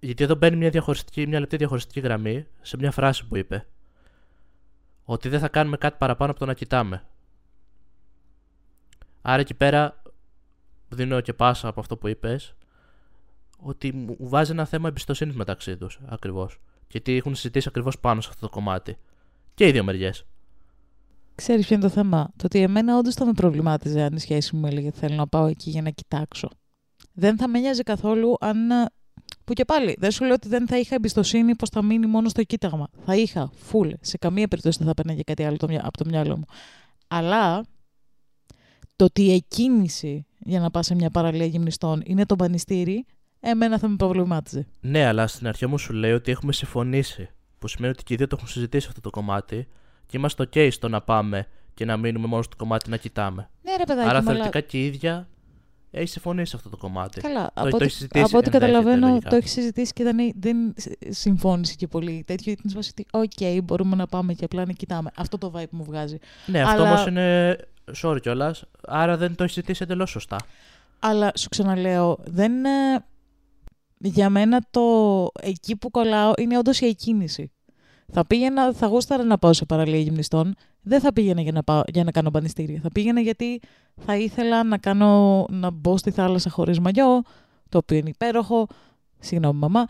Γιατί 0.00 0.24
εδώ 0.24 0.34
μπαίνει 0.34 0.56
μια, 0.56 0.70
διαχωριστική, 0.70 1.26
μια 1.26 1.40
λεπτή 1.40 1.56
διαχωριστική 1.56 2.00
γραμμή 2.00 2.46
σε 2.60 2.76
μια 2.76 2.90
φράση 2.90 3.26
που 3.26 3.36
είπε. 3.36 3.66
Ότι 5.04 5.28
δεν 5.28 5.40
θα 5.40 5.48
κάνουμε 5.48 5.76
κάτι 5.76 5.96
παραπάνω 5.98 6.30
από 6.30 6.40
το 6.40 6.46
να 6.46 6.54
κοιτάμε. 6.54 7.04
Άρα 9.22 9.40
εκεί 9.40 9.54
πέρα 9.54 10.02
δίνω 10.88 11.20
και 11.20 11.32
πάσα 11.32 11.68
από 11.68 11.80
αυτό 11.80 11.96
που 11.96 12.08
είπες 12.08 12.54
ότι 13.58 13.92
μου 13.92 14.16
βάζει 14.18 14.50
ένα 14.50 14.64
θέμα 14.64 14.88
εμπιστοσύνης 14.88 15.34
μεταξύ 15.34 15.76
τους 15.76 16.00
ακριβώς. 16.06 16.60
Γιατί 16.90 17.16
έχουν 17.16 17.34
συζητήσει 17.34 17.68
ακριβώς 17.68 17.98
πάνω 17.98 18.20
σε 18.20 18.28
αυτό 18.30 18.46
το 18.46 18.52
κομμάτι. 18.52 18.96
Και 19.54 19.66
οι 19.66 19.70
δύο 19.72 19.84
μεριές. 19.84 20.24
Ξέρεις 21.34 21.66
ποιο 21.66 21.74
είναι 21.76 21.84
το 21.84 21.90
θέμα; 21.90 22.30
Το 22.36 22.46
ότι 22.46 22.58
εμένα 22.60 22.98
όντως 22.98 23.14
θα 23.14 23.24
με 23.24 23.32
προβλημάτιζε 23.32 24.02
αν 24.02 24.12
η 24.16 24.18
σχέση 24.20 24.56
μου 24.56 24.66
έλεγε 24.66 24.90
θέλω 24.90 25.14
να 25.14 25.26
πάω 25.26 25.46
εκεί 25.46 25.70
για 25.70 25.82
να 25.82 25.90
κοιτάξω. 25.90 26.48
Δεν 27.12 27.36
θα 27.36 27.48
με 27.48 27.58
νοιάζει 27.58 27.82
καθόλου 27.82 28.34
αν. 28.40 28.70
ε, 28.70 28.84
Που 29.44 29.52
και 29.52 29.64
πάλι, 29.64 29.96
δεν 29.98 30.10
σου 30.10 30.24
λέω 30.24 30.34
ότι 30.34 30.48
δεν 30.48 30.66
θα 30.66 30.78
είχα 30.78 30.94
εμπιστοσύνη 30.94 31.56
πως 31.56 31.68
θα 31.68 31.82
μείνει 31.82 32.06
μόνο 32.06 32.28
στο 32.28 32.42
κοίταγμα. 32.42 32.88
Θα 33.04 33.16
είχα, 33.16 33.50
full. 33.72 33.90
Σε 34.00 34.18
καμία 34.18 34.48
περίπτωση 34.48 34.78
δεν 34.78 34.86
θα 34.86 34.94
παίρναγε 34.94 35.22
κάτι 35.22 35.44
άλλο 35.44 35.56
το 35.56 35.66
μυα- 35.68 35.86
από 35.86 35.98
το 35.98 36.04
μυαλό 36.08 36.36
μου. 36.36 36.44
Αλλά 37.08 37.64
το 38.96 39.04
ότι 39.04 39.22
η 39.22 39.32
εκκίνηση 39.32 40.26
για 40.38 40.60
να 40.60 40.70
πας 40.70 40.86
σε 40.86 40.94
μια 40.94 41.10
παραλία 41.10 41.46
γυμνιστών 41.46 42.02
είναι 42.04 42.26
το 42.26 42.34
μπανιστήρι, 42.34 43.04
εμένα 43.40 43.78
θα 43.78 43.88
με 43.88 43.96
προβλημάτιζε. 43.96 44.66
Ναι, 44.80 45.04
αλλά 45.06 45.26
στην 45.26 45.46
αρχή 45.46 45.64
όμως 45.64 45.82
σου 45.82 45.92
λέει 45.92 46.12
ότι 46.12 46.30
έχουμε 46.30 46.52
συμφωνήσει. 46.52 47.28
Που 47.58 47.68
σημαίνει 47.68 47.92
ότι 47.92 48.02
και 48.04 48.14
οι 48.14 48.16
δύο 48.16 48.26
το 48.26 48.34
έχουν 48.38 48.48
συζητήσει 48.50 48.86
αυτό 48.88 49.00
το 49.00 49.10
κομμάτι 49.10 49.68
και 50.06 50.16
είμαστε 50.16 50.48
OK 50.54 50.68
στο 50.72 50.88
να 50.88 51.00
πάμε 51.00 51.46
και 51.74 51.84
να 51.84 51.96
μείνουμε 51.96 52.26
μόνο 52.26 52.42
στο 52.42 52.56
κομμάτι 52.56 52.90
να 52.90 52.96
κοιτάμε. 52.96 53.50
Ναι, 53.62 53.76
ρε 53.76 53.84
παιδάκι, 53.84 54.08
Άρα 54.08 54.22
μου, 54.22 54.28
αλλά- 54.30 54.34
θεωρητικά 54.44 54.60
και 54.60 54.78
η 54.78 54.84
ίδια 54.86 55.28
έχει 55.90 56.06
συμφωνήσει 56.08 56.50
σε 56.50 56.56
αυτό 56.56 56.68
το 56.68 56.76
κομμάτι. 56.76 57.20
Καλά, 57.20 57.44
Το- 57.44 57.50
από 57.54 57.68
το 57.70 57.76
ό,τι, 57.76 57.84
έχεις 57.84 57.96
συζητήσει, 57.96 58.24
από 58.24 58.36
ό,τι 58.38 58.46
ενδέχεται, 58.46 58.72
καταλαβαίνω 58.72 59.08
λογικά. 59.08 59.28
το 59.30 59.36
έχεις 59.36 59.50
συζητήσει 59.50 59.92
και 59.92 60.02
δεν, 60.04 60.16
δεν 60.36 60.74
συμφώνησε 61.08 61.74
και 61.74 61.86
πολύ 61.86 62.22
τέτοιο. 62.26 62.52
Ήταν 62.52 62.70
σε 62.70 62.76
φάση 62.76 62.90
ότι, 62.90 63.06
οκ, 63.10 63.62
μπορούμε 63.64 63.96
να 63.96 64.06
πάμε 64.06 64.32
και 64.32 64.44
απλά 64.44 64.66
να 64.66 64.72
κοιτάμε. 64.72 65.10
Αυτό 65.16 65.38
το 65.38 65.52
vibe 65.56 65.68
μου 65.70 65.84
βγάζει. 65.84 66.18
Ναι, 66.46 66.62
αυτό 66.62 66.82
Αλλά- 66.82 66.92
όμως 66.92 67.06
είναι. 67.08 67.56
Sorry 68.02 68.20
κιόλας. 68.20 68.64
Άρα 68.86 69.16
δεν 69.16 69.34
το 69.34 69.42
έχεις 69.42 69.54
συζητήσει 69.54 69.82
εντελώς 69.82 70.10
σωστά. 70.10 70.36
Αλλά 70.98 71.32
σου 71.36 71.48
ξαναλέω, 71.48 72.18
δεν. 72.24 72.52
Ε, 74.04 74.08
Για 74.08 74.30
μένα 74.30 74.60
το 74.70 74.82
εκεί 75.40 75.76
που 75.76 75.90
κολλάω 75.90 76.32
είναι 76.38 76.58
όντως 76.58 76.80
η 76.80 76.86
εκκίνηση. 76.86 77.52
Θα 78.12 78.26
πήγαινα, 78.26 78.72
θα 78.72 78.86
γούσταρα 78.86 79.22
να 79.22 79.38
πάω 79.38 79.52
σε 79.52 79.64
παραλία 79.64 79.98
γυμνιστών. 79.98 80.54
Δεν 80.82 81.00
θα 81.00 81.12
πήγαινα 81.12 81.40
για 81.40 81.52
να, 81.52 81.62
πάω, 81.62 81.82
για 81.86 82.04
να 82.04 82.10
κάνω 82.10 82.30
μπανιστήρια. 82.30 82.80
Θα 82.82 82.90
πήγαινα 82.92 83.20
γιατί 83.20 83.60
θα 84.04 84.16
ήθελα 84.16 84.64
να, 84.64 84.78
κάνω, 84.78 85.46
να 85.50 85.70
μπω 85.70 85.96
στη 85.96 86.10
θάλασσα 86.10 86.50
χωρίς 86.50 86.80
μαγιό, 86.80 87.22
το 87.68 87.78
οποίο 87.78 87.96
είναι 87.96 88.08
υπέροχο. 88.08 88.66
Συγγνώμη, 89.18 89.58
μαμά. 89.58 89.86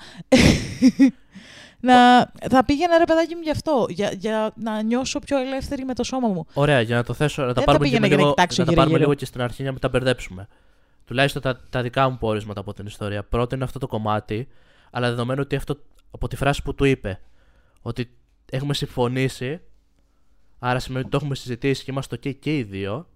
να, 1.89 2.19
θα 2.51 2.65
πήγαινα 2.65 2.99
ρε 2.99 3.05
παιδάκι 3.05 3.35
μου 3.35 3.41
γι' 3.41 3.51
αυτό, 3.51 3.87
για, 3.89 4.13
για 4.13 4.53
να 4.57 4.83
νιώσω 4.83 5.19
πιο 5.19 5.39
ελεύθερη 5.39 5.85
με 5.85 5.95
το 5.95 6.05
σώμα 6.05 6.29
μου. 6.29 6.47
Ωραία, 6.53 6.81
για 6.81 6.97
να 6.97 7.05
το 7.05 7.13
θέσω, 7.13 7.43
να 7.43 7.49
τα 7.49 7.55
Δεν 7.55 7.65
πάρουμε, 7.65 7.85
θα 7.87 7.91
πήγαινα 7.91 8.09
και 8.09 8.15
για 8.15 8.17
να 8.17 8.23
λίγο, 8.23 8.35
κοιτάξω 8.35 8.63
να 8.63 8.67
τα 8.67 8.73
γύρω 8.73 8.83
πάρουμε 8.83 8.99
γύρω. 8.99 9.09
λίγο 9.11 9.21
και 9.21 9.27
στην 9.27 9.41
αρχή 9.41 9.63
για 9.63 9.65
να 9.65 9.71
μην 9.71 9.81
τα 9.81 9.89
μπερδέψουμε. 9.89 10.49
Τουλάχιστον 11.11 11.43
τα, 11.43 11.61
τα 11.71 11.83
δικά 11.83 12.09
μου 12.09 12.19
πόρισματα 12.19 12.61
από 12.61 12.73
την 12.73 12.87
ιστορία. 12.87 13.25
Πρώτο 13.25 13.55
είναι 13.55 13.65
αυτό 13.65 13.79
το 13.79 13.87
κομμάτι, 13.87 14.49
αλλά 14.91 15.09
δεδομένου 15.09 15.41
ότι 15.45 15.57
αυτό 15.57 15.77
από 16.11 16.29
τη 16.29 16.37
φράση 16.37 16.63
που 16.63 16.75
του 16.75 16.85
είπε, 16.85 17.21
ότι 17.83 18.17
έχουμε 18.51 18.75
συμφωνήσει, 18.75 19.61
άρα 20.59 20.79
σημαίνει 20.79 21.01
ότι 21.01 21.11
το 21.11 21.17
έχουμε 21.17 21.35
συζητήσει 21.35 21.85
και 21.85 21.91
είμαστε 21.91 22.17
ok 22.17 22.35
και 22.39 22.59
οι 22.59 22.63
δύο. 22.63 23.09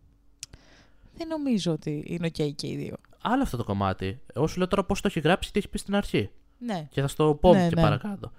Δεν 1.16 1.28
νομίζω 1.28 1.72
ότι 1.72 2.04
είναι 2.06 2.26
ok 2.26 2.52
και 2.54 2.66
οι 2.66 2.76
δύο. 2.76 2.96
Άλλο 3.20 3.42
αυτό 3.42 3.56
το 3.56 3.64
κομμάτι. 3.64 4.20
Εγώ 4.34 4.46
σου 4.46 4.58
λέω 4.58 4.68
τώρα 4.68 4.84
πώς 4.84 5.00
το 5.00 5.08
έχει 5.08 5.20
γράψει 5.20 5.46
και 5.46 5.52
τι 5.52 5.58
έχει 5.58 5.68
πει 5.68 5.78
στην 5.78 5.94
αρχή. 5.96 6.30
Ναι. 6.58 6.88
Και 6.90 7.00
θα 7.00 7.08
στο 7.08 7.38
πω 7.40 7.54
Ναι, 7.54 7.68
και 7.68 7.74
ναι. 7.74 7.82
παρακάτω. 7.82 8.32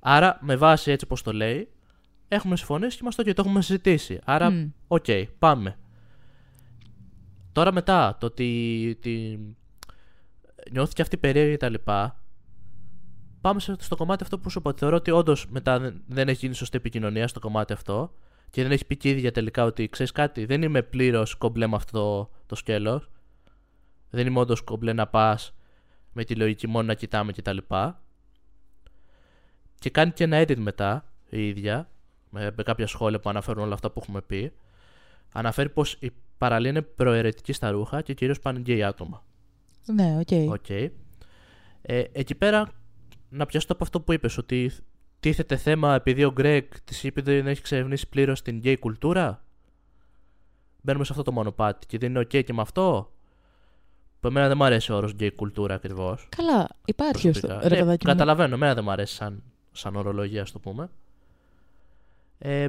Άρα, 0.00 0.38
με 0.40 0.56
βάση 0.56 0.90
έτσι 0.90 1.06
όπως 1.10 1.22
το 1.22 1.32
λέει, 1.32 1.68
έχουμε 2.28 2.56
συμφωνήσει 2.56 2.90
και 2.96 2.98
είμαστε 3.02 3.22
ok, 3.22 3.34
το 3.34 3.42
έχουμε 3.46 3.62
συζητήσει. 3.62 4.18
Άρα, 4.24 4.50
Μμ. 4.50 4.68
οκ, 4.88 5.06
πάμε. 5.38 5.76
Τώρα 7.52 7.72
μετά 7.72 8.16
το 8.20 8.26
ότι 8.26 8.98
τη... 9.00 9.38
νιώθηκε 10.70 11.02
αυτή 11.02 11.16
περίεργη 11.16 11.50
και 11.50 11.56
τα 11.56 11.68
λοιπά, 11.68 12.22
πάμε 13.40 13.60
σε- 13.60 13.76
στο 13.78 13.96
κομμάτι 13.96 14.22
αυτό 14.22 14.38
που 14.38 14.50
σου 14.50 14.58
είπα. 14.58 14.70
ότι 14.70 14.78
Θεωρώ 14.78 14.96
ότι 14.96 15.10
όντως 15.10 15.46
μετά 15.48 15.78
δεν- 15.78 16.02
δεν 16.06 16.28
έχει 16.28 16.38
γίνει 16.38 16.54
σωστή 16.54 16.76
επικοινωνία 16.76 17.28
στο 17.28 17.40
κομμάτι 17.40 17.72
αυτό 17.72 18.14
και 18.50 18.62
δεν 18.62 18.72
έχει 18.72 18.86
πει 18.86 18.96
και 18.96 19.08
η 19.08 19.12
ίδια 19.12 19.32
τελικά 19.32 19.64
ότι 19.64 19.88
ξέρεις 19.88 20.12
κάτι, 20.12 20.44
δεν 20.44 20.62
είμαι 20.62 20.82
πλήρως 20.82 21.34
κομπλέ 21.34 21.66
με 21.66 21.76
αυτό 21.76 21.98
το, 21.98 22.30
το 22.46 22.54
σκέλος. 22.54 23.10
Δεν 24.10 24.26
είμαι 24.26 24.38
όντως 24.38 24.60
κομπλέ 24.62 24.92
να 24.92 25.06
πας 25.06 25.54
με 26.12 26.24
τη 26.24 26.34
λογική 26.34 26.66
μόνο 26.66 26.86
να 26.86 26.94
κοιτάμε 26.94 27.32
κτλ. 27.32 27.56
Και 29.78 29.90
κάνει 29.90 30.10
και 30.12 30.24
ένα 30.24 30.42
edit 30.42 30.56
μετά 30.56 31.04
η 31.28 31.48
ίδια, 31.48 31.90
με, 32.30 32.52
με 32.56 32.62
κάποια 32.62 32.86
σχόλια 32.86 33.20
που 33.20 33.28
αναφέρουν 33.28 33.62
όλα 33.62 33.74
αυτά 33.74 33.90
που 33.90 34.00
έχουμε 34.02 34.20
πει. 34.20 34.52
Αναφέρει 35.32 35.68
πως 35.68 35.96
η 36.00 36.12
παραλία 36.42 36.70
είναι 36.70 36.82
προαιρετική 36.82 37.52
στα 37.52 37.70
ρούχα 37.70 38.02
και 38.02 38.14
κυρίως 38.14 38.40
πάνε 38.40 38.58
γκέι 38.58 38.82
άτομα. 38.82 39.24
Ναι, 39.86 40.18
OK. 40.20 40.50
OK. 40.52 40.70
Ε, 40.70 40.90
εκεί 42.12 42.34
πέρα 42.34 42.68
να 43.28 43.46
πιάσω 43.46 43.66
από 43.68 43.84
αυτό 43.84 44.00
που 44.00 44.12
είπες, 44.12 44.38
ότι 44.38 44.70
τίθεται 45.20 45.56
θέμα 45.56 45.94
επειδή 45.94 46.24
ο 46.24 46.32
Greg 46.32 46.64
της 46.84 47.04
είπε 47.04 47.20
ότι 47.20 47.32
δεν 47.32 47.46
έχει 47.46 47.62
εξερευνήσει 47.62 48.08
πλήρως 48.08 48.42
την 48.42 48.56
γκέι 48.56 48.78
κουλτούρα; 48.78 49.44
Μπαίνουμε 50.82 51.04
σε 51.04 51.12
αυτό 51.12 51.24
το 51.24 51.32
μονοπάτι 51.32 51.86
και 51.86 51.98
δεν 51.98 52.10
είναι 52.10 52.18
οκ 52.18 52.26
και 52.28 52.52
με 52.52 52.60
αυτό; 52.60 53.12
Που 54.20 54.26
εμένα 54.28 54.48
δεν 54.48 54.56
μου 54.56 54.64
αρέσει 54.64 54.92
ο 54.92 54.96
όρος 54.96 55.12
γκέι 55.12 55.32
κουλτούρα 55.32 55.74
ακριβώς. 55.74 56.28
Καλά, 56.36 56.68
υπάρχει 56.84 57.28
αυτό. 57.28 57.40
προσωπικά. 57.46 57.68
Ρε 57.68 57.74
Ναι, 57.74 57.80
παιδάκι 57.82 58.06
μου. 58.06 58.12
καταλαβαίνω, 58.12 58.54
εμένα 58.54 58.74
δεν 58.74 58.84
μου 58.84 58.90
αρέσει 58.90 59.14
σαν, 59.14 59.42
σαν 59.72 59.96
ορολογία, 59.96 60.42
ας 60.42 60.52
το 60.52 60.58
πούμε. 60.58 60.90
Ε, 62.38 62.66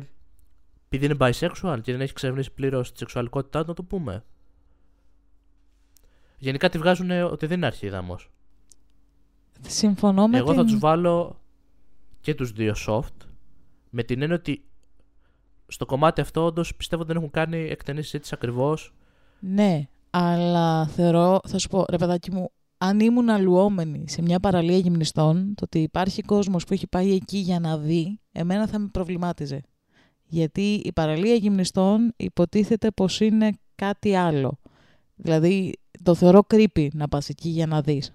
επειδή 0.95 1.05
είναι 1.05 1.15
bisexual 1.19 1.79
και 1.81 1.91
δεν 1.91 2.01
έχει 2.01 2.13
ξερευνήσει 2.13 2.51
πλήρως 2.51 2.91
τη 2.91 2.97
σεξουαλικότητά 2.97 3.61
του, 3.61 3.67
να 3.67 3.73
το 3.73 3.83
πούμε. 3.83 4.23
Γενικά 6.37 6.69
τη 6.69 6.77
βγάζουν 6.77 7.11
ότι 7.11 7.45
δεν 7.45 7.57
είναι 7.57 7.65
αρχίδα 7.65 7.99
όμω. 7.99 8.19
Συμφωνώ 9.61 10.27
με 10.27 10.37
Εγώ 10.37 10.47
την... 10.47 10.55
θα 10.55 10.63
τους 10.63 10.79
βάλω 10.79 11.41
και 12.21 12.35
τους 12.35 12.51
δύο 12.51 12.73
soft. 12.87 13.27
Με 13.89 14.03
την 14.03 14.21
έννοια 14.21 14.37
ότι 14.37 14.65
στο 15.67 15.85
κομμάτι 15.85 16.21
αυτό 16.21 16.45
όντως 16.45 16.75
πιστεύω 16.75 17.01
ότι 17.01 17.11
δεν 17.11 17.21
έχουν 17.21 17.33
κάνει 17.33 17.57
εκτενή 17.57 18.01
συζήτηση 18.01 18.31
ακριβώς. 18.33 18.93
Ναι, 19.39 19.87
αλλά 20.09 20.87
θεωρώ, 20.87 21.39
θα 21.47 21.57
σου 21.57 21.67
πω, 21.67 21.85
ρε 21.89 21.97
παιδάκι 21.97 22.31
μου, 22.31 22.51
αν 22.77 22.99
ήμουν 22.99 23.29
αλλουόμενη 23.29 24.09
σε 24.09 24.21
μια 24.21 24.39
παραλία 24.39 24.77
γυμνιστών, 24.77 25.55
το 25.55 25.63
ότι 25.63 25.79
υπάρχει 25.79 26.21
κόσμος 26.21 26.65
που 26.65 26.73
έχει 26.73 26.87
πάει 26.87 27.11
εκεί 27.13 27.37
για 27.37 27.59
να 27.59 27.77
δει, 27.77 28.19
εμένα 28.31 28.67
θα 28.67 28.79
με 28.79 28.87
προβλημάτιζε. 28.87 29.61
Γιατί 30.27 30.73
η 30.83 30.91
παραλία 30.91 31.33
γυμνιστών 31.35 32.13
υποτίθεται 32.17 32.91
πως 32.91 33.19
είναι 33.19 33.51
κάτι 33.75 34.15
άλλο. 34.15 34.59
Δηλαδή, 35.15 35.73
το 36.03 36.15
θεωρώ 36.15 36.45
creepy 36.53 36.87
να 36.93 37.07
πας 37.07 37.29
εκεί 37.29 37.49
για 37.49 37.67
να 37.67 37.81
δεις. 37.81 38.13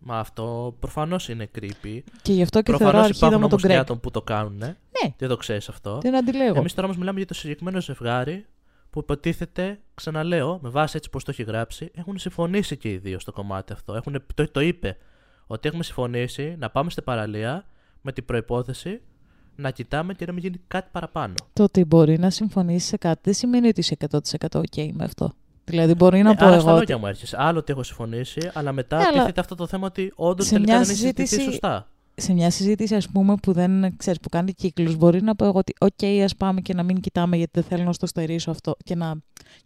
Μα 0.00 0.18
αυτό 0.18 0.76
προφανώς 0.78 1.28
είναι 1.28 1.50
creepy. 1.58 2.00
Και 2.22 2.32
γι' 2.32 2.42
αυτό 2.42 2.62
και 2.62 2.70
θεωρώ 2.70 2.84
Προφανώ 2.84 2.98
αρχίδα 2.98 3.26
υπάρχουν 3.26 3.28
με 3.28 3.44
όμως 3.44 3.48
τον 3.48 3.70
και 3.70 3.76
Greg. 3.76 3.80
άτομα 3.80 4.00
που 4.00 4.10
το 4.10 4.22
κάνουν. 4.22 4.56
Ναι. 4.56 4.74
Δεν 5.16 5.28
το 5.28 5.36
ξέρεις 5.36 5.68
αυτό. 5.68 5.98
Δεν 6.02 6.16
αντιλέγω. 6.16 6.58
Εμείς 6.58 6.74
τώρα 6.74 6.84
όμως 6.86 6.98
μιλάμε 6.98 7.18
για 7.18 7.26
το 7.26 7.34
συγκεκριμένο 7.34 7.80
ζευγάρι 7.80 8.46
που 8.90 8.98
υποτίθεται, 9.00 9.80
ξαναλέω, 9.94 10.58
με 10.62 10.68
βάση 10.68 10.96
έτσι 10.96 11.10
πώ 11.10 11.18
το 11.18 11.26
έχει 11.28 11.42
γράψει, 11.42 11.90
έχουν 11.94 12.18
συμφωνήσει 12.18 12.76
και 12.76 12.90
οι 12.90 12.96
δύο 12.96 13.18
στο 13.18 13.32
κομμάτι 13.32 13.72
αυτό. 13.72 13.94
Έχουν, 13.94 14.24
το, 14.34 14.50
το 14.50 14.60
είπε. 14.60 14.96
Ότι 15.46 15.68
έχουμε 15.68 15.82
συμφωνήσει 15.82 16.56
να 16.58 16.70
πάμε 16.70 16.90
στην 16.90 17.04
παραλία 17.04 17.66
με 18.00 18.12
την 18.12 18.24
προπόθεση 18.24 19.00
να 19.60 19.70
κοιτάμε 19.70 20.14
και 20.14 20.26
να 20.26 20.32
μην 20.32 20.42
γίνει 20.42 20.60
κάτι 20.68 20.88
παραπάνω. 20.92 21.34
Το 21.52 21.62
ότι 21.62 21.84
μπορεί 21.84 22.18
να 22.18 22.30
συμφωνήσεις 22.30 22.88
σε 22.88 22.96
κάτι 22.96 23.20
δεν 23.24 23.34
σημαίνει 23.34 23.68
ότι 23.68 23.80
είσαι 23.80 23.96
100% 24.10 24.18
ok 24.50 24.88
με 24.92 25.04
αυτό. 25.04 25.32
Δηλαδή, 25.64 25.94
μπορεί 25.94 26.22
να 26.22 26.28
Ναι, 26.28 26.36
πω 26.36 26.44
άρα 26.46 26.60
στα 26.60 26.68
εγώ. 26.68 26.78
λόγια 26.78 26.98
μου 26.98 27.06
έρχεσαι. 27.06 27.36
Άλλο 27.38 27.58
ότι 27.58 27.72
έχω 27.72 27.82
συμφωνήσει, 27.82 28.50
αλλά 28.54 28.72
μετά 28.72 28.96
Ναι, 28.96 29.02
αλλά 29.04 29.18
τίθεται 29.18 29.40
αυτό 29.40 29.54
το 29.54 29.66
θέμα 29.66 29.86
ότι 29.86 30.12
όντως 30.14 30.46
σε 30.46 30.52
τελικά 30.54 30.72
μια 30.72 30.80
δεν 30.80 30.90
έχει 30.90 30.98
συζητηθεί 31.00 31.26
συζήτηση- 31.28 31.50
σωστά. 31.52 31.88
σε 32.14 32.32
μια 32.32 32.50
συζήτηση, 32.50 32.94
ας 32.94 33.08
πούμε, 33.08 33.34
που 33.42 33.52
δεν 33.52 33.96
ξέρεις, 33.96 34.20
που 34.20 34.28
κάνει 34.28 34.52
κύκλους, 34.52 34.96
μπορεί 34.96 35.22
να 35.22 35.34
πω 35.36 35.44
εγώ 35.44 35.58
ότι 35.58 35.72
«ΟΚ, 35.80 36.22
ας 36.24 36.36
πάμε 36.36 36.60
και 36.60 36.74
να 36.74 36.82
μην 36.82 37.00
κοιτάμε 37.00 37.36
γιατί 37.36 37.50
δεν 37.54 37.62
θέλω 37.62 37.84
να 37.84 37.92
στο 37.92 38.06
στερήσω 38.06 38.50
αυτό» 38.50 38.76
και 38.84 38.94
να 38.94 39.14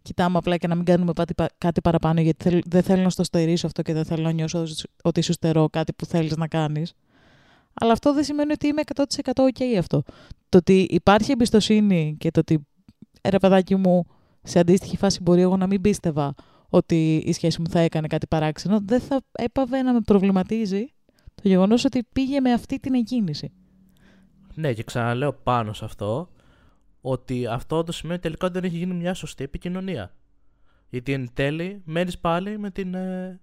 κοιτάμε 0.01 0.37
απλά 0.37 0.57
και 0.57 0.67
να 0.67 0.75
μην 0.75 0.85
κάνουμε 0.85 1.13
κάτι, 1.13 1.33
πα- 1.33 1.49
κάτι 1.57 1.81
παραπάνω 1.81 2.21
γιατί 2.21 2.49
θέλ- 2.49 2.63
δεν 2.67 2.83
θέλω 2.83 3.01
να 3.01 3.09
στο 3.09 3.23
στερήσω 3.23 3.67
αυτό 3.67 3.81
και 3.81 3.93
δεν 3.93 4.05
θέλω 4.05 4.23
να 4.23 4.31
νιώσω 4.31 4.63
ότι 5.03 5.21
σου 5.21 5.33
στερώ 5.33 5.69
κάτι 5.69 5.93
που 5.93 6.05
θέλεις 6.05 6.35
να 6.37 6.47
κάνεις. 6.47 6.93
Αλλά 7.81 7.91
αυτό 7.91 8.13
δεν 8.13 8.23
σημαίνει 8.23 8.51
ότι 8.51 8.67
είμαι 8.67 8.81
100% 8.95 9.31
ok 9.33 9.63
αυτό. 9.77 10.03
Το 10.49 10.57
ότι 10.57 10.87
υπάρχει 10.89 11.31
εμπιστοσύνη 11.31 12.15
και 12.19 12.31
το 12.31 12.39
ότι, 12.39 12.67
«Ε, 13.21 13.29
ρε 13.29 13.37
παιδάκι 13.39 13.75
μου, 13.75 14.05
σε 14.43 14.59
αντίστοιχη 14.59 14.97
φάση 14.97 15.21
μπορεί 15.21 15.41
εγώ 15.41 15.57
να 15.57 15.67
μην 15.67 15.81
πίστευα 15.81 16.33
ότι 16.69 17.15
η 17.25 17.33
σχέση 17.33 17.61
μου 17.61 17.69
θα 17.69 17.79
έκανε 17.79 18.07
κάτι 18.07 18.27
παράξενο, 18.27 18.79
δεν 18.85 18.99
θα 18.99 19.21
έπαβε 19.31 19.81
να 19.81 19.93
με 19.93 20.01
προβληματίζει 20.01 20.85
το 21.35 21.47
γεγονός 21.47 21.85
ότι 21.85 22.03
πήγε 22.13 22.39
με 22.39 22.53
αυτή 22.53 22.79
την 22.79 22.93
εκκίνηση. 22.93 23.51
Ναι, 24.53 24.73
και 24.73 24.83
ξαναλέω 24.83 25.33
πάνω 25.33 25.73
σε 25.73 25.85
αυτό 25.85 26.29
ότι 27.01 27.47
αυτό 27.47 27.83
το 27.83 27.91
σημαίνει 27.91 28.19
τελικά 28.19 28.45
ότι 28.45 28.59
δεν 28.59 28.63
έχει 28.63 28.77
γίνει 28.77 28.93
μια 28.93 29.13
σωστή 29.13 29.43
επικοινωνία. 29.43 30.15
Γιατί 30.89 31.13
εν 31.13 31.29
τέλει 31.33 31.81
μένεις 31.85 32.19
πάλι 32.19 32.57
με 32.57 32.71
την. 32.71 32.93
Ε, 32.93 33.39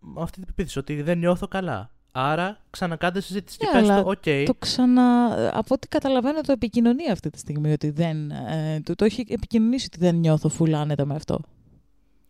με 0.00 0.22
αυτή 0.22 0.36
την 0.36 0.46
πεποίθηση 0.46 0.78
ότι 0.78 1.02
δεν 1.02 1.18
νιώθω 1.18 1.48
καλά. 1.48 1.90
Άρα 2.12 2.58
ξανακάντε 2.70 3.20
συζήτηση 3.20 3.58
και 3.58 3.66
Ναι, 3.66 3.80
πες 3.80 3.90
αλλά 3.90 4.02
το, 4.02 4.10
οκ, 4.10 4.46
Το 4.46 4.54
ξανα... 4.58 5.26
Από 5.58 5.74
ό,τι 5.74 5.88
καταλαβαίνω 5.88 6.40
το 6.40 6.52
επικοινωνεί 6.52 7.10
αυτή 7.10 7.30
τη 7.30 7.38
στιγμή 7.38 7.72
ότι 7.72 7.90
δεν... 7.90 8.30
Ε, 8.30 8.80
το, 8.84 8.94
το 8.94 9.04
έχει 9.04 9.24
επικοινωνήσει 9.28 9.86
ότι 9.92 9.98
δεν 9.98 10.14
νιώθω 10.14 10.48
φουλ 10.48 10.74
άνετα 10.74 11.04
με 11.04 11.14
αυτό. 11.14 11.40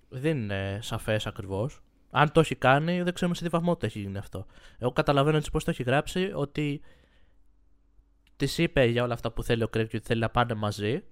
δεν 0.08 0.36
είναι 0.36 0.78
σαφές 0.82 1.26
ακριβώς. 1.26 1.82
Αν 2.10 2.32
το 2.32 2.40
έχει 2.40 2.54
κάνει, 2.54 3.02
δεν 3.02 3.14
ξέρουμε 3.14 3.36
σε 3.36 3.42
τι 3.42 3.48
βαθμό 3.48 3.76
το 3.76 3.86
έχει 3.86 3.98
γίνει 3.98 4.18
αυτό. 4.18 4.46
Εγώ 4.78 4.92
καταλαβαίνω 4.92 5.36
έτσι 5.36 5.50
πώς 5.50 5.58
το 5.58 5.70
έχει 5.70 5.82
γράψει 5.82 6.30
ότι 6.34 6.80
της 8.36 8.58
είπε 8.58 8.84
για 8.84 9.02
όλα 9.02 9.14
αυτά 9.14 9.30
που 9.30 9.42
θέλει 9.42 9.62
ο 9.62 9.68
Κρέγκ 9.68 9.86
και 9.86 9.96
ότι 9.96 10.06
θέλει 10.06 10.20
να 10.20 10.30
πάνε 10.30 10.54
μαζί. 10.54 11.02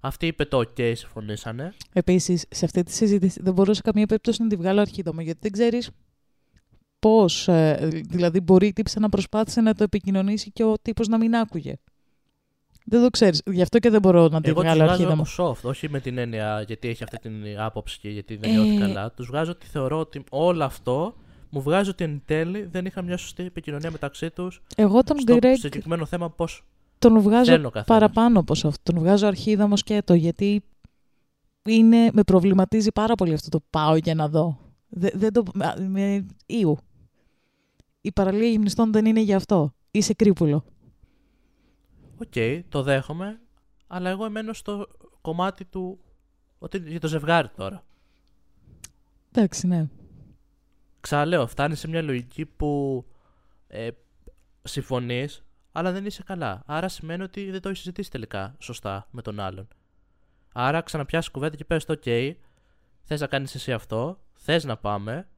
Αυτή 0.00 0.26
είπε 0.26 0.44
το 0.44 0.58
OK, 0.58 0.92
συμφωνήσανε. 0.96 1.72
Επίσης, 1.92 2.46
σε 2.50 2.64
αυτή 2.64 2.82
τη 2.82 2.92
συζήτηση 2.92 3.40
δεν 3.42 3.52
μπορώ 3.52 3.74
σε 3.74 3.80
καμία 3.82 4.06
περίπτωση 4.06 4.42
να 4.42 4.48
τη 4.48 4.56
βγάλω 4.56 4.80
αρχίδωμα 4.80 5.22
γιατί 5.22 5.38
δεν 5.42 5.50
ξέρεις 5.50 5.90
πώς. 7.08 7.48
Ε, 7.48 7.88
δηλαδή, 8.08 8.40
μπορεί 8.40 8.66
η 8.66 8.72
τύψη 8.72 9.00
να 9.00 9.08
προσπάθησε 9.08 9.60
να 9.60 9.74
το 9.74 9.82
επικοινωνήσει 9.82 10.50
και 10.50 10.64
ο 10.64 10.74
τύπος 10.82 11.08
να 11.08 11.18
μην 11.18 11.34
άκουγε. 11.36 11.74
Δεν 12.84 13.02
το 13.02 13.10
ξέρεις. 13.10 13.42
Γι' 13.46 13.62
αυτό 13.62 13.78
και 13.78 13.90
δεν 13.90 14.00
μπορώ 14.00 14.28
να 14.28 14.40
τη 14.40 14.48
Εγώ 14.48 14.60
τους 14.60 14.70
βγάλω 14.70 14.84
βγάζω 14.84 15.02
αρχίδωμα. 15.02 15.26
soft, 15.38 15.62
όχι 15.62 15.90
με 15.90 16.00
την 16.00 16.18
έννοια 16.18 16.62
γιατί 16.66 16.88
έχει 16.88 17.02
αυτή 17.02 17.18
την 17.18 17.32
άποψη 17.58 17.98
και 17.98 18.08
γιατί 18.08 18.36
δεν 18.36 18.50
Ε, 18.50 18.52
νιώθει 18.52 18.78
καλά. 18.78 19.10
Τους 19.12 19.26
βγάζω 19.26 19.50
ότι 19.50 19.66
θεωρώ 19.66 19.98
ότι 19.98 20.24
όλο 20.30 20.64
αυτό 20.64 21.14
μου 21.50 21.62
βγάζει 21.62 21.90
ότι 21.90 22.04
εν 22.04 22.22
τέλει 22.24 22.68
δεν 22.72 22.86
είχαν 22.86 23.04
μια 23.04 23.16
σωστή 23.16 23.42
επικοινωνία 23.42 23.90
μεταξύ 23.90 24.30
τους 24.30 24.62
Εγώ 24.76 25.02
τον 25.04 25.18
στο 25.20 25.36
Greg 25.40 25.54
συγκεκριμένο 25.58 26.04
θέμα 26.06 26.30
πώς 26.30 26.64
τον 26.98 27.20
βγάζω 27.20 27.44
θέλουν 27.50 27.64
ο 27.66 27.70
καθένας. 27.70 28.00
παραπάνω 28.00 28.40
από 28.40 28.52
αυτό. 28.52 28.72
Τον 28.82 28.98
βγάζω 28.98 29.26
αρχίδα 29.26 29.61
μου 29.61 29.76
σκέτο 29.76 30.14
γιατί 30.14 30.62
είναι, 31.68 32.10
με 32.12 32.22
προβληματίζει 32.22 32.92
πάρα 32.92 33.14
πολύ 33.14 33.32
αυτό 33.32 33.48
το 33.48 33.64
πάω 33.70 33.96
για 33.96 34.14
να 34.14 34.28
δω. 34.28 34.58
Δε, 34.88 35.08
δεν 35.14 35.32
το, 35.32 35.42
α, 35.58 35.74
με, 35.88 36.26
eww. 36.46 36.78
Η 38.04 38.12
παραλία 38.12 38.48
γυμνιστών 38.48 38.92
δεν 38.92 39.04
είναι 39.06 39.20
για 39.20 39.36
αυτό. 39.36 39.74
Είσαι 39.90 40.14
κρύπουλο. 40.14 40.64
Οκ, 42.16 42.64
το 42.68 42.82
δέχομαι, 42.82 43.40
αλλά 43.86 44.10
εγώ 44.10 44.24
εμμένω 44.24 44.52
στο 44.52 44.88
κομμάτι 45.20 45.64
του 45.64 45.98
ότι 46.58 46.78
για 46.78 47.00
το 47.00 47.08
ζευγάρι 47.08 47.48
τώρα. 47.48 47.84
Εντάξει, 49.32 49.66
ναι. 49.66 49.88
Ξαναλέω, 51.00 51.46
φτάνεις 51.46 51.78
σε 51.78 51.88
μια 51.88 52.02
λογική 52.02 52.46
που 52.46 53.04
ε, 53.66 53.88
συμφωνείς, 54.62 55.44
αλλά 55.72 55.92
δεν 55.92 56.06
είσαι 56.06 56.22
καλά. 56.22 56.62
Άρα 56.66 56.88
σημαίνει 56.88 57.22
ότι 57.22 57.50
δεν 57.50 57.60
το 57.60 57.68
έχεις 57.68 57.80
συζητήσει 57.80 58.10
τελικά 58.10 58.56
σωστά 58.58 59.06
με 59.10 59.22
τον 59.22 59.40
άλλον. 59.40 59.68
Άρα 60.52 60.80
ξαναπιάσεις 60.80 61.30
κουβέντα 61.30 61.56
και 61.56 61.64
πες 61.64 61.84
το 61.84 61.98
OK, 62.04 62.34
θες 63.02 63.20
να 63.20 63.26
κάνεις 63.26 63.54
εσύ 63.54 63.72
αυτό, 63.72 64.20
θες 64.32 64.64
να 64.64 64.76
πάμε, 64.76 65.28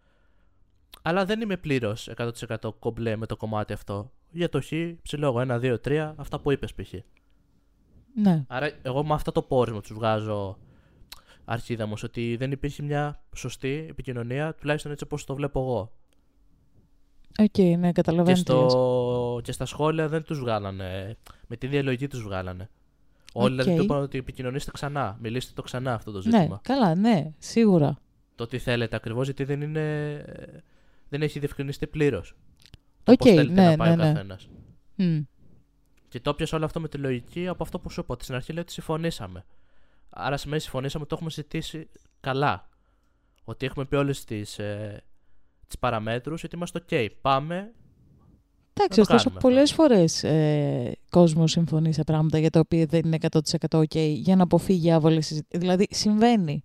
αλλά 1.07 1.25
δεν 1.25 1.41
είμαι 1.41 1.57
πλήρως 1.57 2.11
100% 2.17 2.57
κομπλέ 2.79 3.17
με 3.17 3.27
το 3.27 3.37
κομμάτι 3.37 3.73
αυτό. 3.73 4.13
Για 4.31 4.49
το 4.49 4.61
χ, 4.61 4.73
ψηλό 5.03 5.27
εγώ, 5.27 5.45
1, 5.49 5.61
2, 5.61 5.77
3, 5.85 6.13
αυτά 6.17 6.41
που 6.41 6.53
είπες 6.53 6.75
π.χ. 6.75 6.93
Ναι. 8.15 8.45
Άρα, 8.47 8.71
εγώ 8.83 9.05
με 9.05 9.15
αυτό 9.15 9.33
το 9.33 9.43
πόρισμα 9.43 9.81
τους 9.81 9.93
βγάζω 9.93 10.59
αρχίδα 11.45 11.87
μου, 11.87 11.95
ότι 12.05 12.37
δεν 12.37 12.53
υπήρχε 12.53 12.83
μια 12.83 13.23
σωστή 13.37 13.87
επικοινωνία, 13.91 14.55
τουλάχιστον 14.55 14.93
έτσι 14.93 15.05
όπως 15.05 15.25
το 15.25 15.35
βλέπω 15.35 15.61
εγώ. 15.61 15.93
OK, 17.39 17.47
okay, 17.53 17.75
ναι, 17.79 17.93
καταλαβαίνω. 17.93 18.37
Και, 18.37 18.43
στο... 18.43 19.41
και 19.43 19.53
στα 19.53 19.67
σχόλια 19.67 20.09
δεν 20.09 20.23
τους 20.23 20.39
βγάλανε. 20.39 21.17
Με 21.47 21.57
τη 21.57 21.67
διαλογή 21.67 22.07
τους 22.07 22.23
βγάλανε. 22.23 22.71
Όλοι 23.33 23.55
okay. 23.55 23.59
δηλαδή 23.59 23.79
του 23.79 23.85
είπαν 23.85 24.03
ότι 24.03 24.19
επικοινωνήστε 24.19 24.71
ξανά. 24.71 25.19
Μιλήστε 25.21 25.53
το 25.55 25.63
ξανά 25.63 25.95
αυτό 25.95 26.11
το 26.11 26.21
ζήτημα. 26.21 26.43
Ναι, 26.43 26.57
καλά, 26.63 26.95
ναι, 26.95 27.33
σίγουρα. 27.39 27.99
Το 28.35 28.47
τι 28.47 28.59
θέλετε 28.59 28.97
ακριβώς, 28.97 29.25
γιατί 29.25 29.45
δεν 29.45 29.61
είναι. 29.61 30.25
Δεν 31.15 31.23
έχει 31.23 31.39
διευκρινιστεί 31.39 31.87
πλήρως. 31.87 32.35
OK, 33.05 33.21
okay, 33.25 33.49
ναι, 33.51 33.71
να 33.71 33.77
πάει 33.77 33.97
ναι, 33.97 34.03
ο 34.03 34.13
καθένας. 34.13 34.49
Mm. 34.99 35.25
Και 36.09 36.21
το 36.21 36.35
πιάσα 36.35 36.57
όλο 36.57 36.65
αυτό 36.65 36.81
με 36.81 36.89
τη 36.89 36.99
λογική 36.99 37.49
από 37.49 37.63
αυτό 37.63 37.79
που 37.79 37.91
σου 37.91 38.01
είπα. 38.01 38.15
Ότι 38.15 38.25
στην 38.25 38.35
αρχή 38.37 38.53
λέει 38.53 38.63
ότι 38.63 38.73
συμφωνήσαμε. 38.73 39.45
Άρα 40.11 40.37
σημαίνει 40.37 40.61
συμφωνήσαμε, 40.61 41.05
το 41.05 41.15
έχουμε 41.15 41.31
συζητήσει 41.31 41.89
καλά. 42.21 42.69
Ότι 43.45 43.67
έχουμε 43.67 43.85
πει 43.85 43.97
όλες 43.97 44.25
τις 44.25 44.59
ε, 44.59 45.03
τις 45.67 45.79
παραμέτρους, 45.79 46.45
ότι 46.45 46.57
είμαστε 46.57 46.85
OK. 46.91 47.09
Πάμε. 47.21 47.73
Εντάξει, 48.73 49.01
ωστόσο 49.01 49.31
πολλές 49.31 49.73
φορές 49.73 50.25
ε, 50.25 50.97
κόσμος 51.11 51.51
συμφωνεί 51.51 51.93
σε 51.93 52.05
πράγματα 52.05 52.39
για 52.39 52.51
τα 52.51 52.61
οποία 52.61 52.87
δεν 52.87 53.01
είναι 53.05 53.19
100% 53.21 53.79
OK 53.79 53.97
για 53.97 54.37
να 54.37 54.43
αποφύγει 54.43 54.93
άβολες 54.93 55.27
συζητήσεις. 55.27 55.59
Δηλαδή 55.59 55.87
συμβαίνει. 55.91 56.65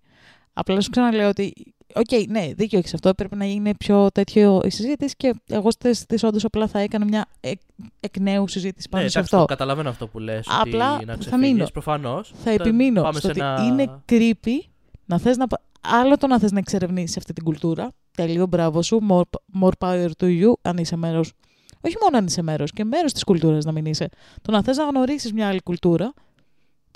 Απλά 0.52 0.80
σου 0.80 0.90
ξαναλέω 0.90 1.28
ότι 1.28 1.74
OK, 1.94 2.04
okay, 2.10 2.24
ναι, 2.28 2.50
δίκιο 2.56 2.78
έχεις 2.78 2.94
αυτό. 2.94 3.14
Πρέπει 3.14 3.36
να 3.36 3.44
γίνει 3.44 3.74
πιο 3.74 4.08
τέτοιο 4.14 4.60
η 4.64 4.70
συζήτηση 4.70 5.14
και 5.16 5.34
εγώ 5.46 5.70
στις 5.70 6.22
όντως 6.22 6.44
απλά 6.44 6.66
θα 6.66 6.78
έκανα 6.78 7.04
μια 7.04 7.26
εκ, 7.40 7.60
εκ 8.00 8.18
νέου 8.20 8.48
συζήτηση 8.48 8.88
πάνω 8.88 9.04
ναι, 9.04 9.10
σε 9.10 9.18
εντάξει, 9.18 9.34
αυτό. 9.34 9.46
Το 9.46 9.54
καταλαβαίνω 9.54 9.88
αυτό 9.88 10.06
που 10.06 10.18
λες, 10.18 10.46
Απλά 10.60 10.94
ότι 10.94 11.04
να 11.04 11.16
θα 11.16 11.38
μείνω. 11.38 11.66
προφανώς. 11.72 12.32
Θα 12.44 12.50
επιμείνω 12.50 13.12
στο 13.12 13.28
ότι 13.28 13.40
ένα... 13.40 13.64
είναι 13.64 14.02
creepy 14.08 14.68
να 15.04 15.18
θες 15.18 15.36
να... 15.36 15.46
Άλλο 15.80 16.16
το 16.16 16.26
να 16.26 16.38
θες 16.38 16.52
να 16.52 16.58
εξερευνήσεις 16.58 17.16
αυτή 17.16 17.32
την 17.32 17.44
κουλτούρα. 17.44 17.92
Τελείω 18.16 18.46
μπράβο 18.46 18.82
σου. 18.82 19.00
More, 19.08 19.22
more 19.62 19.72
power 19.78 20.08
to 20.18 20.26
you, 20.26 20.52
αν 20.62 20.76
είσαι 20.76 20.96
μέρος. 20.96 21.32
Όχι 21.80 21.96
μόνο 22.02 22.16
αν 22.16 22.26
είσαι 22.26 22.42
μέρος, 22.42 22.72
και 22.72 22.84
μέρος 22.84 23.12
της 23.12 23.24
κουλτούρας 23.24 23.64
να 23.64 23.72
μην 23.72 23.84
είσαι. 23.84 24.08
Το 24.42 24.52
να 24.52 24.62
θες 24.62 24.76
να 24.76 24.84
γνωρίσεις 24.84 25.32
μια 25.32 25.48
άλλη 25.48 25.62
κουλτούρα. 25.62 26.12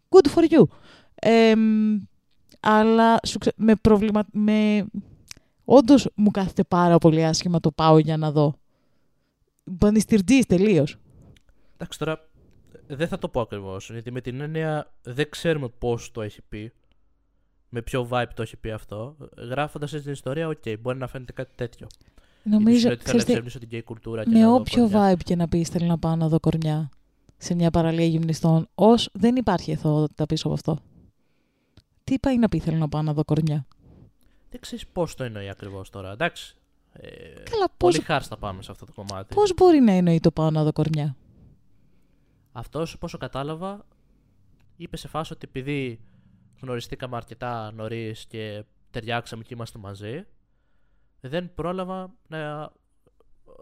Good 0.09 0.29
for 0.35 0.43
you. 0.43 0.63
Ε, 1.15 1.55
αλλά 2.65 3.21
με 3.57 3.75
προβλημα... 3.75 4.25
με... 4.33 4.87
όντως 5.65 6.09
μου 6.15 6.31
κάθεται 6.31 6.65
πάρα 6.65 6.99
πολύ 6.99 7.25
άσχημα 7.25 7.61
το 7.61 7.71
πάω 7.71 7.99
για 7.99 8.17
να 8.17 8.33
δω. 8.33 8.55
Μπανιστιρτζής 9.65 10.47
τελείως. 10.47 10.97
Εντάξει 11.75 11.99
τώρα, 11.99 12.29
δεν 12.87 13.09
θα 13.09 13.19
το 13.19 13.29
πω 13.29 13.41
ακριβώς. 13.41 13.91
Γιατί 13.91 14.11
με 14.11 14.21
την 14.21 14.41
έννοια 14.41 14.93
δεν 15.03 15.31
ξέρουμε 15.31 15.69
πώς 15.69 16.11
το 16.11 16.23
έχει 16.23 16.43
πει. 16.49 16.73
Με 17.69 17.83
ποιο 17.83 18.09
vibe 18.11 18.27
το 18.35 18.43
έχει 18.43 18.57
πει 18.57 18.71
αυτό. 18.71 19.17
Γράφοντας 19.37 19.91
την 19.91 20.13
ιστορία, 20.13 20.49
OK, 20.49 20.59
okay, 20.65 20.75
μπορεί 20.81 20.99
να 20.99 21.07
φαίνεται 21.07 21.33
κάτι 21.33 21.53
τέτοιο. 21.55 21.87
Νομίζω 22.43 22.91
ότι 22.91 23.05
θέλει 23.05 23.17
να 23.17 23.23
εξερευνήσω 23.23 23.59
την 23.59 23.69
gay 23.73 23.81
κουλτούρα. 23.85 24.25
Και 24.25 24.31
με 24.31 24.47
όποιο 24.47 24.91
vibe 24.93 25.23
και 25.25 25.37
να 25.37 25.49
πεις, 25.49 25.69
θέλει 25.69 25.87
να 25.87 25.99
πάω 25.99 26.17
να 26.17 26.29
δω 26.29 26.41
κορμιά 26.41 26.89
σε 27.37 27.55
μια 27.55 27.71
παραλία 27.71 28.07
γυμνιστών, 28.07 28.69
ως 28.75 29.09
δεν 29.13 29.37
υπάρχει 29.37 29.71
αθωότητα 29.71 30.27
πίσω 30.27 30.47
από 30.47 30.55
αυτό. 30.57 30.79
Τι 32.05 32.19
πάει 32.19 32.39
να 32.39 32.49
πει, 32.49 32.59
θέλω 32.59 32.77
να 32.77 32.89
πάω 32.89 33.03
να 33.03 33.13
δω 33.13 33.25
κορμιά. 33.25 33.67
Δεν 34.51 34.61
ξέρεις 34.61 34.87
πώς 34.87 35.15
το 35.15 35.25
εννοεί 35.25 35.49
ακριβώς 35.49 35.91
τώρα. 35.91 36.11
Εντάξει. 36.11 36.57
Ε, 36.93 37.09
Καλά, 37.51 37.67
πώς... 37.77 37.93
Πολύ 37.93 38.01
χάρη 38.01 38.25
πάμε 38.39 38.63
σε 38.63 38.71
αυτό 38.71 38.85
το 38.85 38.93
κομμάτι. 38.93 39.35
Πώς 39.35 39.55
μπορεί 39.55 39.81
να 39.81 39.93
εννοεί 39.93 40.21
το 40.21 40.31
πάω 40.31 40.51
να 40.51 40.65
δω 40.65 40.73
κορμιά. 40.73 41.17
Αυτός, 42.53 42.99
πόσο 42.99 43.19
κατάλαβα, 43.19 43.87
είπε 44.77 44.97
σε 44.97 45.09
φάση 45.09 45.33
ότι 45.33 45.47
επειδή 45.49 46.01
γνωριστήκαμε 46.61 47.17
αρκετά 47.17 47.73
νωρίς 47.73 48.27
και 48.27 48.65
ταιριάξαμε 48.91 49.43
και 49.43 49.55
είμαστε 49.55 49.79
μαζί, 49.79 50.25
δεν 51.21 51.55
πρόλαβα 51.55 52.15
να 52.29 52.73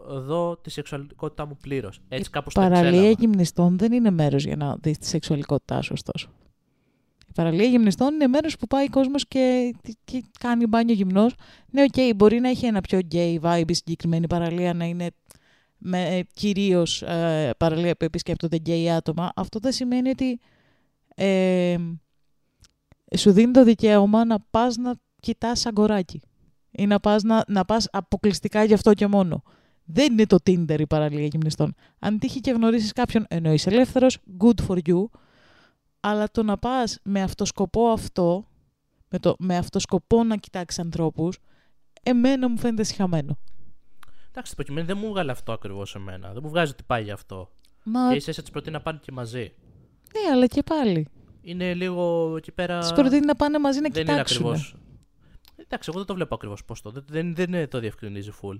δω 0.07 0.57
τη 0.57 0.69
σεξουαλικότητά 0.69 1.45
μου 1.45 1.57
πλήρως. 1.61 2.01
Έτσι, 2.07 2.29
κάπως 2.29 2.53
το 2.53 2.61
Παραλία 2.61 3.09
γυμνιστών 3.09 3.77
δεν 3.77 3.91
είναι 3.91 4.11
μέρος 4.11 4.43
για 4.43 4.55
να 4.55 4.75
δεις 4.75 4.97
τη 4.97 5.05
σεξουαλικότητά 5.07 5.81
σου, 5.81 5.91
ωστόσο. 5.93 6.29
Η 7.33 7.35
παραλία 7.35 7.65
γυμνιστών 7.65 8.13
είναι 8.13 8.27
μέρος 8.27 8.57
που 8.57 8.67
πάει 8.67 8.85
ο 8.85 8.89
κόσμος 8.89 9.27
και, 9.27 9.73
και, 10.03 10.23
κάνει 10.39 10.67
μπάνιο 10.67 10.93
γυμνός. 10.93 11.35
Ναι, 11.69 11.81
OK, 11.81 11.93
okay, 11.95 12.11
μπορεί 12.15 12.39
να 12.39 12.49
έχει 12.49 12.65
ένα 12.65 12.81
πιο 12.81 12.99
gay 13.11 13.39
vibe 13.41 13.69
η 13.69 13.73
συγκεκριμένη 13.73 14.27
παραλία, 14.27 14.73
να 14.73 14.85
είναι 14.85 15.07
με, 15.77 16.23
κυρίως 16.33 17.01
ε, 17.01 17.53
παραλία 17.57 17.95
που 17.95 18.05
επισκέπτονται 18.05 18.57
gay 18.65 18.85
άτομα. 18.85 19.31
Αυτό 19.35 19.59
δεν 19.59 19.71
σημαίνει 19.71 20.09
ότι 20.09 20.39
ε, 21.15 21.77
σου 23.17 23.31
δίνει 23.31 23.51
το 23.51 23.63
δικαίωμα 23.63 24.25
να 24.25 24.39
πας 24.39 24.77
να 24.77 24.93
κοιτάς 25.19 25.65
αγοράκι 25.65 26.21
ή 26.71 26.85
να 26.85 26.99
πας, 26.99 27.23
να, 27.23 27.43
να 27.47 27.65
πας 27.65 27.87
αποκλειστικά 27.91 28.63
γι' 28.63 28.73
αυτό 28.73 28.93
και 28.93 29.07
μόνο. 29.07 29.43
Δεν 29.85 30.11
είναι 30.11 30.25
το 30.25 30.37
Tinder 30.45 30.79
η 30.79 30.87
παραλία 30.87 31.25
γυμνιστών. 31.25 31.73
Αν 31.99 32.19
τύχει 32.19 32.39
και 32.39 32.51
γνωρίσεις 32.51 32.91
κάποιον 32.91 33.25
ενώ 33.29 33.53
είσαι 33.53 33.69
ελεύθερος, 33.69 34.17
good 34.39 34.67
for 34.67 34.77
you, 34.87 35.03
αλλά 36.05 36.31
το 36.31 36.43
να 36.43 36.57
πας 36.57 36.99
με 37.03 37.21
αυτό 37.21 37.45
σκοπό 37.45 37.87
αυτό, 37.87 38.47
με, 39.09 39.19
το, 39.19 39.35
με 39.39 39.57
αυτό 39.57 39.79
σκοπό 39.79 40.23
να 40.23 40.37
κοιτάξεις 40.37 40.79
ανθρώπους, 40.79 41.37
εμένα 42.03 42.49
μου 42.49 42.57
φαίνεται 42.57 42.83
συχαμένο. 42.83 43.37
Εντάξει, 44.29 44.55
προκειμένου 44.55 44.87
δεν 44.87 44.97
μου 44.97 45.09
βγάλει 45.09 45.31
αυτό 45.31 45.51
ακριβώς 45.51 45.95
εμένα. 45.95 46.33
Δεν 46.33 46.41
μου 46.43 46.49
βγάζει 46.49 46.71
ότι 46.71 46.83
πάει 46.83 47.03
γι' 47.03 47.11
αυτό. 47.11 47.51
Μα... 47.83 48.09
Και 48.09 48.29
ίσα 48.29 48.41
τη 48.41 48.51
προτείνει 48.51 48.75
να 48.75 48.81
πάνε 48.81 48.99
και 49.01 49.11
μαζί. 49.11 49.53
Ναι, 50.13 50.31
αλλά 50.31 50.47
και 50.47 50.63
πάλι. 50.63 51.07
Είναι 51.41 51.73
λίγο 51.73 52.33
εκεί 52.37 52.51
πέρα. 52.51 52.79
Τη 52.79 52.93
προτείνει 52.93 53.25
να 53.25 53.35
πάνε 53.35 53.59
μαζί 53.59 53.79
να 53.79 53.89
δεν 53.89 54.05
κοιτάξουν. 54.05 54.45
Είναι 54.45 54.49
ακριβώς... 54.49 54.75
Εντάξει, 55.55 55.89
εγώ 55.89 55.97
δεν 55.97 56.07
το 56.07 56.13
βλέπω 56.13 56.35
ακριβώς 56.35 56.65
πώς 56.65 56.81
το. 56.81 56.91
Δεν, 56.91 57.05
δεν, 57.07 57.35
δεν 57.35 57.69
το 57.69 57.79
διευκρινίζει 57.79 58.31
full. 58.41 58.57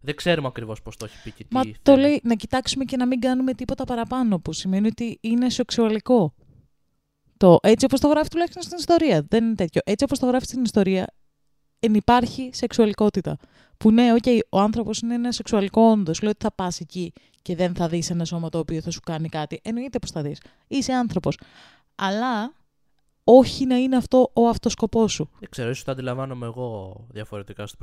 Δεν 0.00 0.16
ξέρουμε 0.16 0.46
ακριβώς 0.46 0.82
πώς 0.82 0.96
το 0.96 1.04
έχει 1.04 1.22
πει 1.22 1.30
και 1.30 1.44
τι. 1.44 1.54
Μα 1.54 1.62
το 1.82 1.96
λέει 1.96 2.20
να 2.24 2.34
κοιτάξουμε 2.34 2.84
και 2.84 2.96
να 2.96 3.06
μην 3.06 3.20
κάνουμε 3.20 3.54
τίποτα 3.54 3.84
παραπάνω. 3.84 4.38
Που 4.38 4.52
σημαίνει 4.52 4.86
ότι 4.86 5.18
είναι 5.20 5.50
σεξουαλικό. 5.50 6.34
Το, 7.40 7.58
έτσι 7.62 7.84
όπως 7.84 8.00
το 8.00 8.08
γράφει 8.08 8.28
τουλάχιστον 8.28 8.62
στην 8.62 8.76
ιστορία. 8.78 9.24
Δεν 9.28 9.44
είναι 9.44 9.54
τέτοιο. 9.54 9.80
Έτσι 9.84 10.04
όπως 10.04 10.18
το 10.18 10.26
γράφει 10.26 10.44
στην 10.44 10.62
ιστορία, 10.62 11.06
εν 11.78 11.94
υπάρχει 11.94 12.50
σεξουαλικότητα. 12.52 13.38
Που 13.76 13.90
ναι, 13.90 14.14
okay, 14.22 14.38
ο 14.48 14.60
άνθρωπος 14.60 15.00
είναι 15.00 15.14
ένα 15.14 15.32
σεξουαλικό 15.32 15.82
όντως. 15.82 16.22
Λέω 16.22 16.30
ότι 16.30 16.44
θα 16.44 16.52
πας 16.52 16.80
εκεί 16.80 17.12
και 17.42 17.56
δεν 17.56 17.74
θα 17.74 17.88
δεις 17.88 18.10
ένα 18.10 18.24
σώμα 18.24 18.48
το 18.48 18.58
οποίο 18.58 18.80
θα 18.80 18.90
σου 18.90 19.00
κάνει 19.00 19.28
κάτι. 19.28 19.60
Εννοείται 19.64 19.98
πως 19.98 20.10
θα 20.10 20.22
δεις. 20.22 20.40
Είσαι 20.68 20.92
άνθρωπος. 20.92 21.38
Αλλά 21.94 22.52
όχι 23.24 23.66
να 23.66 23.76
είναι 23.76 23.96
αυτό 23.96 24.30
ο 24.34 24.48
αυτοσκοπός 24.48 25.12
σου. 25.12 25.30
Δεν 25.38 25.48
ξέρω, 25.50 25.70
ίσως 25.70 25.84
το 25.84 25.90
αντιλαμβάνομαι 25.90 26.46
εγώ 26.46 26.96
διαφορετικά 27.10 27.66
στο, 27.66 27.76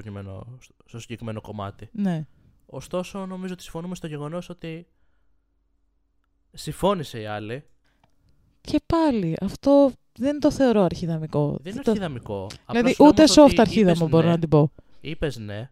στο 0.86 1.00
συγκεκριμένο 1.00 1.42
κομμάτι. 1.42 1.90
Ναι. 1.92 2.26
Ωστόσο, 2.66 3.26
νομίζω 3.26 3.54
ότι 3.54 3.64
συμφωνούμε 3.64 3.96
στο 3.96 4.08
γεγονός 4.08 4.50
ότι 4.50 4.88
συμφώνησε 6.54 7.20
η 7.20 7.26
άλλη 7.26 7.64
και 8.68 8.82
πάλι, 8.86 9.36
αυτό 9.42 9.92
δεν 10.14 10.40
το 10.40 10.52
θεωρώ 10.52 10.82
αρχιδαμικό. 10.82 11.58
Δεν 11.62 11.72
είναι 11.74 11.82
αρχιδαμικό. 11.86 12.48
Δηλαδή, 12.72 12.96
ούτε 13.00 13.24
soft 13.28 13.56
αρχίδαμο 13.58 14.08
μπορώ 14.08 14.26
ναι, 14.26 14.32
να 14.32 14.40
την 14.40 14.50
πω. 14.50 14.72
Είπες 15.02 15.38
ναι. 15.38 15.70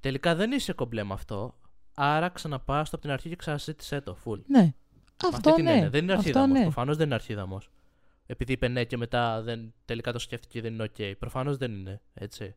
Τελικά 0.00 0.34
δεν 0.34 0.52
είσαι 0.52 0.72
κομπλέ 0.72 1.04
με 1.04 1.12
αυτό. 1.12 1.54
Άρα 1.94 2.28
ξαναπάς 2.28 2.90
το 2.90 2.96
από 2.96 3.04
την 3.04 3.10
αρχή 3.10 3.28
και 3.28 3.36
ξανασύτησέ 3.36 4.00
το. 4.00 4.16
Full. 4.24 4.40
Ναι. 4.46 4.72
Αυτό 5.24 5.60
ναι. 5.60 5.72
Είναι. 5.72 5.88
Δεν 5.88 6.02
είναι 6.02 6.12
αρχίδαμος. 6.12 6.58
Ναι. 6.58 6.62
Προφανώς 6.62 6.96
δεν 6.96 7.06
είναι 7.06 7.14
αρχίδαμος. 7.14 7.70
Επειδή 8.26 8.52
είπε 8.52 8.68
ναι 8.68 8.84
και 8.84 8.96
μετά 8.96 9.42
δεν, 9.42 9.74
τελικά 9.84 10.12
το 10.12 10.18
σκέφτηκε 10.18 10.60
και 10.60 10.68
δεν 10.68 10.74
είναι 10.74 10.90
OK. 10.96 11.12
Προφανώς 11.18 11.56
δεν 11.56 11.72
είναι 11.72 12.00
έτσι. 12.14 12.54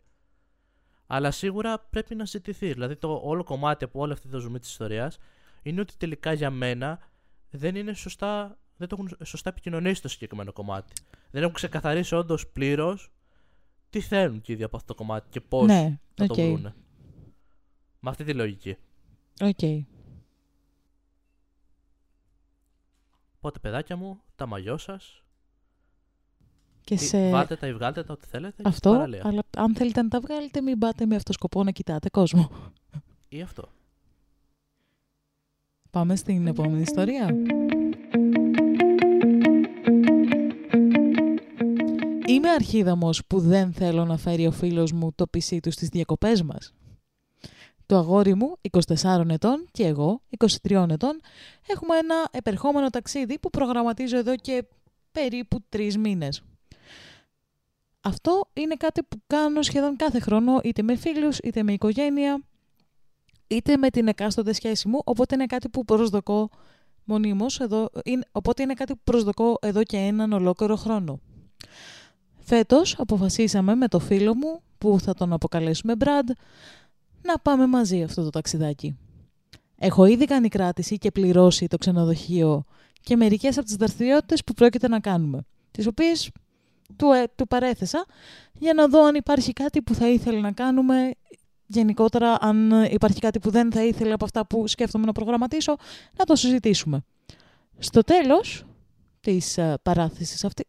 Αλλά 1.07 1.31
σίγουρα 1.31 1.79
πρέπει 1.89 2.15
να 2.15 2.25
ζητηθεί. 2.25 2.73
Δηλαδή 2.73 2.95
το 2.95 3.21
όλο 3.23 3.43
κομμάτι 3.43 3.83
από 3.83 3.99
όλη 3.99 4.11
αυτή 4.11 4.27
τη 4.27 4.37
δομή 4.37 4.59
της 4.59 4.69
ιστορίας 4.69 5.17
είναι 5.61 5.81
ότι 5.81 5.97
τελικά 5.97 6.33
για 6.33 6.49
μένα 6.49 6.99
δεν 7.49 7.75
είναι 7.75 7.93
σωστά 7.93 8.57
δεν 8.87 8.97
το 8.97 9.03
έχουν 9.03 9.25
σωστά 9.25 9.49
επικοινωνήσει 9.49 10.01
το 10.01 10.07
συγκεκριμένο 10.07 10.53
κομμάτι. 10.53 10.93
Δεν 11.31 11.41
έχουν 11.41 11.53
ξεκαθαρίσει 11.53 12.15
όντως 12.15 12.47
πλήρως 12.47 13.11
τι 13.89 13.99
θέλουν 13.99 14.41
και 14.41 14.51
ήδη 14.51 14.63
από 14.63 14.75
αυτό 14.75 14.93
το 14.93 14.99
κομμάτι 14.99 15.27
και 15.29 15.41
πώς 15.41 15.67
ναι, 15.67 15.99
θα 16.13 16.25
το 16.25 16.33
βρουν. 16.33 16.73
Με 17.99 18.09
αυτή 18.09 18.23
τη 18.23 18.33
λογική. 18.33 18.77
OK. 19.41 19.55
Okay. 19.61 19.83
Οπότε, 23.37 23.59
παιδάκια 23.59 23.95
μου, 23.95 24.21
τα 24.35 24.45
μαγιό 24.45 24.77
σας. 24.77 25.23
Και 26.81 26.97
σε... 26.97 27.29
Βάλτε 27.29 27.55
τα 27.55 27.67
ή 27.67 27.73
βγάλτε 27.73 28.03
τα 28.03 28.13
ό,τι 28.13 28.27
θέλετε. 28.27 28.63
Αυτό, 28.65 28.89
αλλά 29.23 29.43
αν 29.57 29.75
θέλετε 29.75 30.01
να 30.01 30.07
τα 30.09 30.19
βγάλετε, 30.19 30.61
μην 30.61 30.79
πάτε 30.79 31.05
με 31.05 31.15
αυτό 31.15 31.33
σκοπό 31.33 31.63
να 31.63 31.71
κοιτάτε 31.71 32.09
κόσμο. 32.09 32.49
Ή 33.27 33.41
αυτό. 33.41 33.69
Πάμε 35.89 36.15
στην 36.15 36.47
επόμενη 36.47 36.81
ιστορία. 36.81 37.35
Είμαι 42.33 42.49
αρχίδαμος 42.49 43.25
που 43.27 43.39
δεν 43.39 43.73
θέλω 43.73 44.05
να 44.05 44.17
φέρει 44.17 44.47
ο 44.47 44.51
φίλος 44.51 44.91
μου 44.91 45.11
το 45.15 45.25
PC 45.33 45.57
του 45.61 45.71
στις 45.71 45.87
διακοπές 45.87 46.41
μας. 46.41 46.73
Το 47.85 47.97
αγόρι 47.97 48.35
μου, 48.35 48.57
24 48.61 49.29
ετών, 49.29 49.67
και 49.71 49.85
εγώ, 49.85 50.21
23 50.37 50.85
ετών, 50.89 51.19
έχουμε 51.67 51.97
ένα 51.97 52.15
επερχόμενο 52.31 52.89
ταξίδι 52.89 53.39
που 53.39 53.49
προγραμματίζω 53.49 54.17
εδώ 54.17 54.35
και 54.35 54.65
περίπου 55.11 55.59
τρεις 55.69 55.97
μήνες. 55.97 56.43
Αυτό 58.01 58.49
είναι 58.53 58.75
κάτι 58.75 59.03
που 59.03 59.21
κάνω 59.27 59.61
σχεδόν 59.61 59.95
κάθε 59.95 60.19
χρόνο, 60.19 60.59
είτε 60.63 60.81
με 60.81 60.95
φίλους, 60.95 61.37
είτε 61.37 61.63
με 61.63 61.73
οικογένεια, 61.73 62.43
είτε 63.47 63.77
με 63.77 63.89
την 63.89 64.07
εκάστοτε 64.07 64.53
σχέση 64.53 64.87
μου, 64.87 65.01
οπότε 65.03 65.35
είναι 65.35 65.45
κάτι 65.45 65.69
που 65.69 65.85
προσδοκώ 65.85 66.49
μονίμως, 67.03 67.59
εδώ, 67.59 67.89
είναι, 68.03 68.23
οπότε 68.31 68.63
είναι 68.63 68.73
κάτι 68.73 68.93
που 68.93 69.01
προσδοκώ 69.03 69.57
εδώ 69.61 69.83
και 69.83 69.97
έναν 69.97 70.33
ολόκληρο 70.33 70.75
χρόνο. 70.75 71.19
Φέτος 72.43 72.95
αποφασίσαμε 72.99 73.75
με 73.75 73.87
το 73.87 73.99
φίλο 73.99 74.35
μου, 74.35 74.61
που 74.77 74.99
θα 74.99 75.13
τον 75.13 75.33
αποκαλέσουμε 75.33 75.93
Brad, 75.99 76.31
να 77.21 77.39
πάμε 77.39 77.67
μαζί 77.67 78.03
αυτό 78.03 78.23
το 78.23 78.29
ταξιδάκι. 78.29 78.97
Έχω 79.77 80.05
ήδη 80.05 80.25
κάνει 80.25 80.47
κράτηση 80.47 80.97
και 80.97 81.11
πληρώσει 81.11 81.67
το 81.67 81.77
ξενοδοχείο 81.77 82.63
και 83.01 83.15
μερικές 83.15 83.57
από 83.57 83.65
τις 83.65 83.75
δραστηριότητες 83.75 84.43
που 84.43 84.53
πρόκειται 84.53 84.87
να 84.87 84.99
κάνουμε, 84.99 85.45
τις 85.71 85.87
οποίες 85.87 86.31
του, 86.95 87.11
ε, 87.11 87.23
του 87.35 87.47
παρέθεσα 87.47 88.05
για 88.53 88.73
να 88.73 88.87
δω 88.87 89.05
αν 89.05 89.15
υπάρχει 89.15 89.53
κάτι 89.53 89.81
που 89.81 89.93
θα 89.93 90.07
ήθελε 90.09 90.39
να 90.39 90.51
κάνουμε 90.51 91.11
γενικότερα 91.65 92.37
αν 92.41 92.83
υπάρχει 92.89 93.19
κάτι 93.19 93.39
που 93.39 93.49
δεν 93.49 93.71
θα 93.71 93.83
ήθελε 93.83 94.13
από 94.13 94.25
αυτά 94.25 94.45
που 94.47 94.67
σκέφτομαι 94.67 95.05
να 95.05 95.11
προγραμματίσω, 95.11 95.75
να 96.17 96.25
το 96.25 96.35
συζητήσουμε. 96.35 97.03
Στο 97.77 98.01
τέλος 98.01 98.65
της 99.19 99.55
uh, 99.59 99.73
παράθεσης 99.83 100.43
αυτή, 100.43 100.65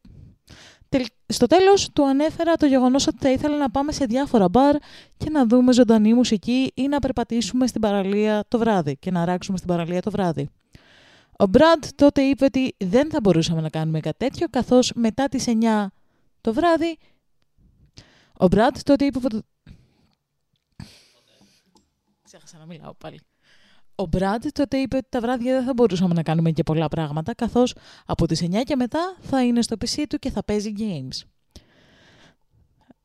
στο 1.27 1.47
τέλος 1.47 1.91
του 1.93 2.07
ανέφερα 2.09 2.55
το 2.55 2.67
γεγονός 2.67 3.07
ότι 3.07 3.17
θα 3.21 3.31
ήθελα 3.31 3.57
να 3.57 3.71
πάμε 3.71 3.93
σε 3.93 4.05
διάφορα 4.05 4.49
μπαρ 4.49 4.77
και 5.17 5.31
να 5.31 5.47
δούμε 5.47 5.73
ζωντανή 5.73 6.15
μουσική 6.15 6.73
ή 6.75 6.89
να 6.89 6.99
περπατήσουμε 6.99 7.67
στην 7.67 7.81
παραλία 7.81 8.45
το 8.49 8.59
βράδυ 8.59 8.97
και 8.97 9.11
να 9.11 9.25
ράξουμε 9.25 9.57
στην 9.57 9.69
παραλία 9.69 10.03
το 10.03 10.11
βράδυ. 10.11 10.49
Ο 11.37 11.47
Μπραντ 11.47 11.85
τότε 11.95 12.23
είπε 12.23 12.45
ότι 12.45 12.75
δεν 12.85 13.11
θα 13.11 13.21
μπορούσαμε 13.23 13.61
να 13.61 13.69
κάνουμε 13.69 14.01
κάτι 14.01 14.17
τέτοιο 14.19 14.47
καθώς 14.51 14.93
μετά 14.95 15.29
τις 15.29 15.45
9 15.47 15.87
το 16.41 16.53
βράδυ 16.53 16.99
ο 18.39 18.47
Μπραντ 18.47 18.77
τότε 18.83 19.05
είπε 19.05 19.19
Ξέχασα 22.23 22.59
να 22.59 22.67
μιλάω 22.67 22.95
πάλι. 22.95 23.21
Ο 23.95 24.07
Μπραντ 24.07 24.45
τότε 24.53 24.77
είπε 24.77 24.97
ότι 24.97 25.07
τα 25.09 25.21
βράδια 25.21 25.55
δεν 25.55 25.65
θα 25.65 25.73
μπορούσαμε 25.73 26.15
να 26.15 26.23
κάνουμε 26.23 26.51
και 26.51 26.63
πολλά 26.63 26.89
πράγματα, 26.89 27.35
καθώς 27.35 27.75
από 28.07 28.27
τις 28.27 28.43
9 28.43 28.63
και 28.65 28.77
μετά 28.77 29.17
θα 29.21 29.45
είναι 29.45 29.63
στο 29.63 29.77
PC 29.81 30.05
του 30.09 30.19
και 30.19 30.31
θα 30.31 30.45
παίζει 30.45 30.73
games. 30.79 31.27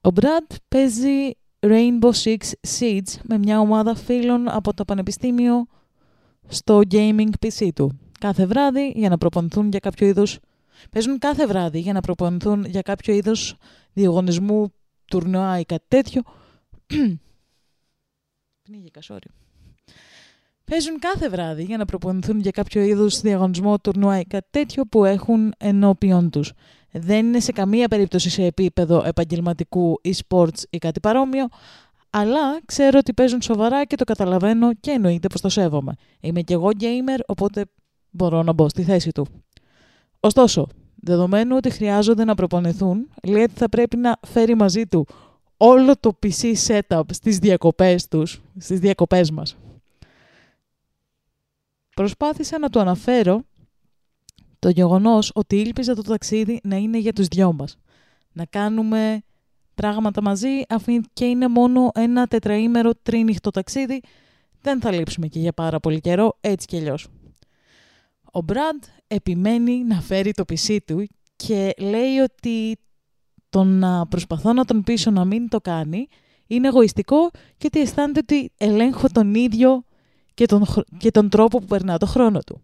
Ο 0.02 0.12
Μπραντ 0.12 0.52
παίζει 0.68 1.32
Rainbow 1.60 2.12
Six 2.24 2.38
Siege 2.78 3.20
με 3.24 3.38
μια 3.38 3.60
ομάδα 3.60 3.96
φίλων 3.96 4.50
από 4.50 4.74
το 4.74 4.86
πανεπιστήμιο 4.86 5.66
στο 6.48 6.82
gaming 6.92 7.30
PC 7.46 7.70
του. 7.76 8.00
Κάθε 8.20 8.46
βράδυ 8.46 8.92
για 8.96 9.10
να 9.10 9.18
προπονηθούν 9.18 9.70
για 9.70 9.80
κάποιο 9.80 10.08
είδους... 10.08 10.40
Παίζουν 10.92 11.18
κάθε 11.18 11.48
βράδυ 11.48 11.80
για 11.80 11.94
να 11.94 12.02
προπονηθούν 12.02 12.66
για 12.66 12.82
κάποιο 12.82 13.14
είδος 13.14 13.56
διαγωνισμού, 13.94 14.74
τουρνουά 15.06 15.60
ή 15.60 15.66
κάτι 15.66 15.86
τέτοιο. 15.88 16.22
Πνίγηκα, 18.64 19.02
sorry. 19.08 19.49
Παίζουν 20.70 21.00
κάθε 21.00 21.30
βράδυ 21.30 21.64
για 21.64 21.78
να 21.78 21.86
προπονηθούν 21.86 22.40
για 22.40 22.52
κάποιο 22.52 22.82
είδους 22.82 23.22
διαγωνισμό, 23.22 23.80
τουρνουά 23.80 24.20
ή 24.20 24.24
κάτι 24.24 24.48
τέτοιο 24.50 24.86
που 24.86 25.06
έχουν 25.06 25.54
ενώπιον 25.58 26.30
τους. 26.30 26.52
Δεν 26.92 27.26
είναι 27.26 27.40
σε 27.40 27.52
καμία 27.52 27.88
περίπτωση 27.88 28.30
σε 28.30 28.44
επίπεδο 28.44 29.04
επαγγελματικού 29.06 30.02
e-sports 30.04 30.64
ή 30.70 30.78
κάτι 30.78 31.00
παρόμοιο, 31.00 31.48
αλλά 32.10 32.60
ξέρω 32.66 32.98
ότι 32.98 33.14
παίζουν 33.14 33.42
σοβαρά 33.42 33.86
και 33.86 33.96
το 33.96 34.04
καταλαβαίνω 34.04 34.74
και 34.74 34.92
εννοείται 34.92 35.28
πως 35.28 35.42
το 35.42 35.50
σέβομαι. 35.50 35.94
Είμαι 36.20 36.42
κι 36.42 36.54
εγώ 36.54 36.70
gamer, 36.80 37.20
οπότε 37.26 37.66
μπορώ 38.10 38.44
να 38.44 38.54
μπω 38.54 38.70
στη 38.70 38.84
θέση 38.84 39.12
του. 39.12 39.28
Ωστόσο, 40.20 40.68
δεδομένου 40.96 41.56
ότι 41.56 41.70
χρειάζονται 41.70 42.24
να 42.24 42.36
προπονηθούν, 42.36 43.10
λέει 43.24 43.44
ότι 43.44 43.54
θα 43.56 43.70
πρέπει 43.70 43.98
να 43.98 44.20
φέρει 44.28 44.56
μαζί 44.56 44.86
του 44.86 45.06
όλο 45.58 45.94
το 46.00 46.20
PC 46.24 46.54
setup 46.68 47.02
στις 47.12 47.38
διακοπές 47.38 48.08
τους, 48.08 48.42
στις 48.58 48.80
διακοπές 48.80 49.32
μας. 49.32 49.58
Προσπάθησα 52.00 52.60
να 52.60 52.70
του 52.70 52.80
αναφέρω 52.80 53.44
το 54.60 54.70
γεγονός 54.70 55.32
ότι 55.36 55.56
ήλπιζα 55.56 55.96
το 55.96 56.02
ταξίδι 56.02 56.60
να 56.64 56.76
είναι 56.76 56.98
για 56.98 57.14
τους 57.14 57.28
δυο 57.28 57.54
μας. 57.54 57.78
Να 58.32 58.46
κάνουμε 58.46 59.22
πράγματα 59.76 60.22
μαζί, 60.22 60.62
αφού 60.70 61.00
και 61.14 61.26
είναι 61.26 61.48
μόνο 61.48 61.92
ένα 61.94 62.28
τετραήμερο 62.28 62.92
τρίνυχτο 63.04 63.50
ταξίδι, 63.50 64.02
δεν 64.62 64.82
θα 64.82 64.92
λείψουμε 64.92 65.28
και 65.28 65.40
για 65.40 65.54
πάρα 65.54 65.80
πολύ 65.80 66.00
καιρό, 66.00 66.38
έτσι 66.42 66.68
κι 66.68 66.78
αλλιώς. 66.78 67.08
Ο 68.32 68.42
Μπραντ 68.42 68.84
επιμένει 69.08 69.84
να 69.84 70.02
φέρει 70.02 70.32
το 70.32 70.44
PC 70.50 70.78
του 70.86 71.08
και 71.36 71.74
λέει 71.80 72.18
ότι 72.18 72.78
το 73.50 73.64
να 73.64 74.08
προσπαθώ 74.08 74.54
να 74.54 74.66
τον 74.66 74.84
πείσω 74.84 75.12
να 75.12 75.26
μην 75.26 75.50
το 75.50 75.62
κάνει 75.62 76.08
είναι 76.48 76.68
εγωιστικό 76.68 77.30
και 77.58 77.66
ότι 77.66 77.80
αισθάνεται 77.80 78.20
ότι 78.20 78.52
ελέγχω 78.58 79.08
τον 79.12 79.36
ίδιο 79.36 79.84
και 80.40 80.46
τον, 80.46 80.66
και 80.98 81.12
τον 81.12 81.30
τρόπο 81.30 81.60
που 81.60 81.66
περνά 81.66 81.98
το 81.98 82.06
χρόνο 82.06 82.40
του. 82.40 82.62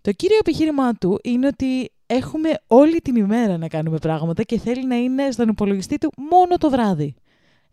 Το 0.00 0.12
κύριο 0.12 0.36
επιχείρημά 0.40 0.92
του 0.94 1.18
είναι 1.22 1.46
ότι 1.46 1.90
έχουμε 2.06 2.50
όλη 2.66 3.00
την 3.00 3.16
ημέρα 3.16 3.58
να 3.58 3.68
κάνουμε 3.68 3.98
πράγματα 3.98 4.42
και 4.42 4.58
θέλει 4.58 4.86
να 4.86 4.96
είναι 4.96 5.30
στον 5.30 5.48
υπολογιστή 5.48 5.98
του 5.98 6.12
μόνο 6.30 6.56
το 6.56 6.70
βράδυ. 6.70 7.14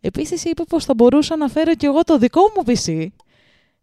Επίσης 0.00 0.44
είπε 0.44 0.62
πως 0.62 0.84
θα 0.84 0.94
μπορούσα 0.94 1.36
να 1.36 1.48
φέρω 1.48 1.74
κι 1.74 1.86
εγώ 1.86 2.02
το 2.02 2.18
δικό 2.18 2.40
μου 2.40 2.62
PC 2.66 3.06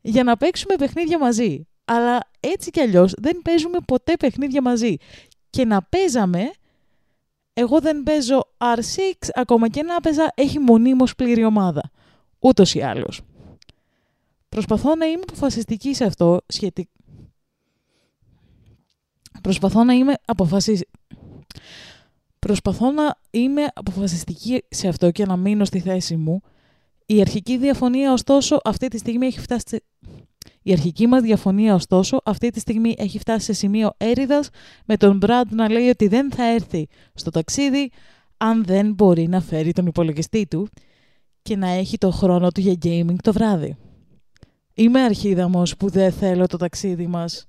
για 0.01 0.23
να 0.23 0.37
παίξουμε 0.37 0.75
παιχνίδια 0.75 1.19
μαζί. 1.19 1.67
Αλλά 1.85 2.19
έτσι 2.39 2.71
κι 2.71 2.79
αλλιώς 2.79 3.13
δεν 3.17 3.41
παίζουμε 3.43 3.77
ποτέ 3.87 4.13
παιχνίδια 4.17 4.61
μαζί. 4.61 4.95
Και 5.49 5.65
να 5.65 5.81
παίζαμε, 5.81 6.51
εγώ 7.53 7.79
δεν 7.79 8.03
παίζω 8.03 8.47
R6, 8.57 9.27
ακόμα 9.33 9.67
και 9.67 9.83
να 9.83 10.01
παίζα 10.01 10.31
έχει 10.35 10.59
μονίμως 10.59 11.15
πλήρη 11.15 11.43
ομάδα. 11.43 11.91
Ούτως 12.39 12.75
ή 12.75 12.81
άλλως. 12.81 13.21
Προσπαθώ 14.55 14.95
να 14.95 15.05
είμαι 15.05 15.21
αποφασιστική 15.27 15.93
σε 15.93 16.03
αυτό 16.03 16.41
σχετικά. 16.47 16.89
Προσπαθώ 19.41 19.83
να 19.83 19.93
είμαι 19.93 20.13
αποφασιστική. 20.25 20.91
Προσπαθώ 22.39 22.91
να 22.91 23.15
είμαι 23.31 23.67
αποφασιστική 23.73 24.63
σε 24.69 24.87
αυτό 24.87 25.11
και 25.11 25.25
να 25.25 25.37
μείνω 25.37 25.65
στη 25.65 25.79
θέση 25.79 26.15
μου. 26.15 26.41
Η 27.05 27.21
αρχική 27.21 27.57
διαφωνία, 27.57 28.11
ωστόσο, 28.11 28.59
αυτή 28.63 28.87
τη 28.87 28.97
στιγμή 28.97 29.25
έχει 29.25 29.39
φτάσει 29.39 29.63
σε... 29.67 29.83
Η 30.61 30.71
αρχική 30.71 31.07
μας 31.07 31.21
διαφωνία, 31.21 31.73
ωστόσο, 31.73 32.21
αυτή 32.25 32.49
τη 32.49 32.59
στιγμή 32.59 32.95
έχει 32.97 33.19
φτάσει 33.19 33.45
σε 33.45 33.53
σημείο 33.53 33.93
έρηδας 33.97 34.49
με 34.85 34.97
τον 34.97 35.17
Μπραντ 35.17 35.53
να 35.53 35.69
λέει 35.69 35.89
ότι 35.89 36.07
δεν 36.07 36.31
θα 36.31 36.43
έρθει 36.43 36.87
στο 37.13 37.29
ταξίδι 37.29 37.91
αν 38.37 38.63
δεν 38.65 38.93
μπορεί 38.93 39.27
να 39.27 39.41
φέρει 39.41 39.71
τον 39.71 39.85
υπολογιστή 39.85 40.47
του 40.47 40.67
και 41.41 41.55
να 41.55 41.67
έχει 41.67 41.97
το 41.97 42.11
χρόνο 42.11 42.51
του 42.51 42.61
για 42.61 42.77
gaming 42.83 43.15
το 43.23 43.33
βράδυ. 43.33 43.77
Είμαι 44.77 45.01
αρχίδαμος 45.01 45.77
που 45.77 45.89
δεν 45.89 46.11
θέλω 46.11 46.47
το 46.47 46.57
ταξίδι 46.57 47.07
μας. 47.07 47.47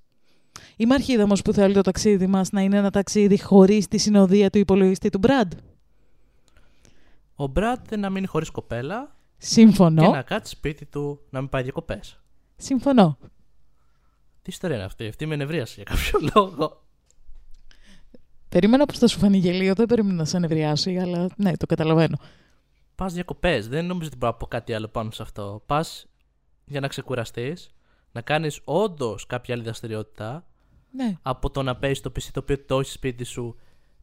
Είμαι 0.77 0.95
αρχίδαμος 0.95 1.43
που 1.43 1.53
θέλω 1.53 1.73
το 1.73 1.81
ταξίδι 1.81 2.27
μας 2.27 2.51
να 2.51 2.61
είναι 2.61 2.77
ένα 2.77 2.91
ταξίδι 2.91 3.41
χωρίς 3.41 3.89
τη 3.89 3.99
συνοδεία 3.99 4.51
του 4.51 4.59
υπολογιστή 4.59 5.09
του 5.09 5.19
Μπραντ. 5.19 5.53
Ο 7.35 7.47
Μπραντ 7.47 7.87
δεν 7.89 8.01
να 8.01 8.11
μείνει 8.11 8.27
χωρίς 8.27 8.51
κοπέλα. 8.51 9.17
Συμφωνώ. 9.37 10.03
Και 10.03 10.09
να 10.09 10.23
κάτσει 10.23 10.55
σπίτι 10.57 10.87
του 10.87 11.21
να 11.31 11.41
μην 11.41 11.49
πάει 11.49 11.63
διακοπές. 11.63 12.21
Συμφωνώ. 12.57 13.19
Τι 14.43 14.51
ιστορία 14.51 14.77
είναι 14.77 14.85
αυτή, 14.85 15.07
αυτή 15.07 15.27
με 15.27 15.37
νευρίασε 15.37 15.75
για 15.75 15.85
κάποιο 15.85 16.21
λόγο. 16.35 16.83
Περίμενα 18.49 18.87
πως 18.87 18.99
θα 18.99 19.07
σου 19.07 19.19
φανεί 19.19 19.39
γελίο, 19.39 19.75
δεν 19.75 19.87
περίμενα 19.87 20.15
να 20.15 20.25
σε 20.25 20.39
νευριάσει, 20.39 20.99
αλλά 20.99 21.29
ναι, 21.37 21.57
το 21.57 21.67
καταλαβαίνω. 21.67 22.17
Πας 22.95 23.13
διακοπές, 23.13 23.69
δεν 23.69 23.87
νομίζω 23.87 24.09
ότι 24.09 24.17
μπορώ 24.17 24.33
να 24.33 24.39
πω 24.39 24.47
κάτι 24.47 24.73
άλλο 24.73 24.89
πάνω 24.89 25.11
σε 25.11 25.23
αυτό. 25.23 25.63
Πας 25.67 26.07
για 26.67 26.81
να 26.81 26.89
ξεκουραστείς, 26.89 27.75
να 28.13 28.21
κάνεις 28.21 28.61
όντως 28.65 29.27
κάποια 29.27 29.55
άλλη 29.55 29.65
δραστηριότητα 29.65 30.47
ναι. 30.91 31.19
από 31.23 31.51
το 31.51 31.63
να 31.63 31.77
παίζεις 31.77 32.01
το 32.01 32.13
PC 32.17 32.23
το 32.33 32.41
οποίο 32.41 32.65
το 32.65 32.79
έχεις 32.79 32.93
σπίτι 32.93 33.25
σου 33.25 33.57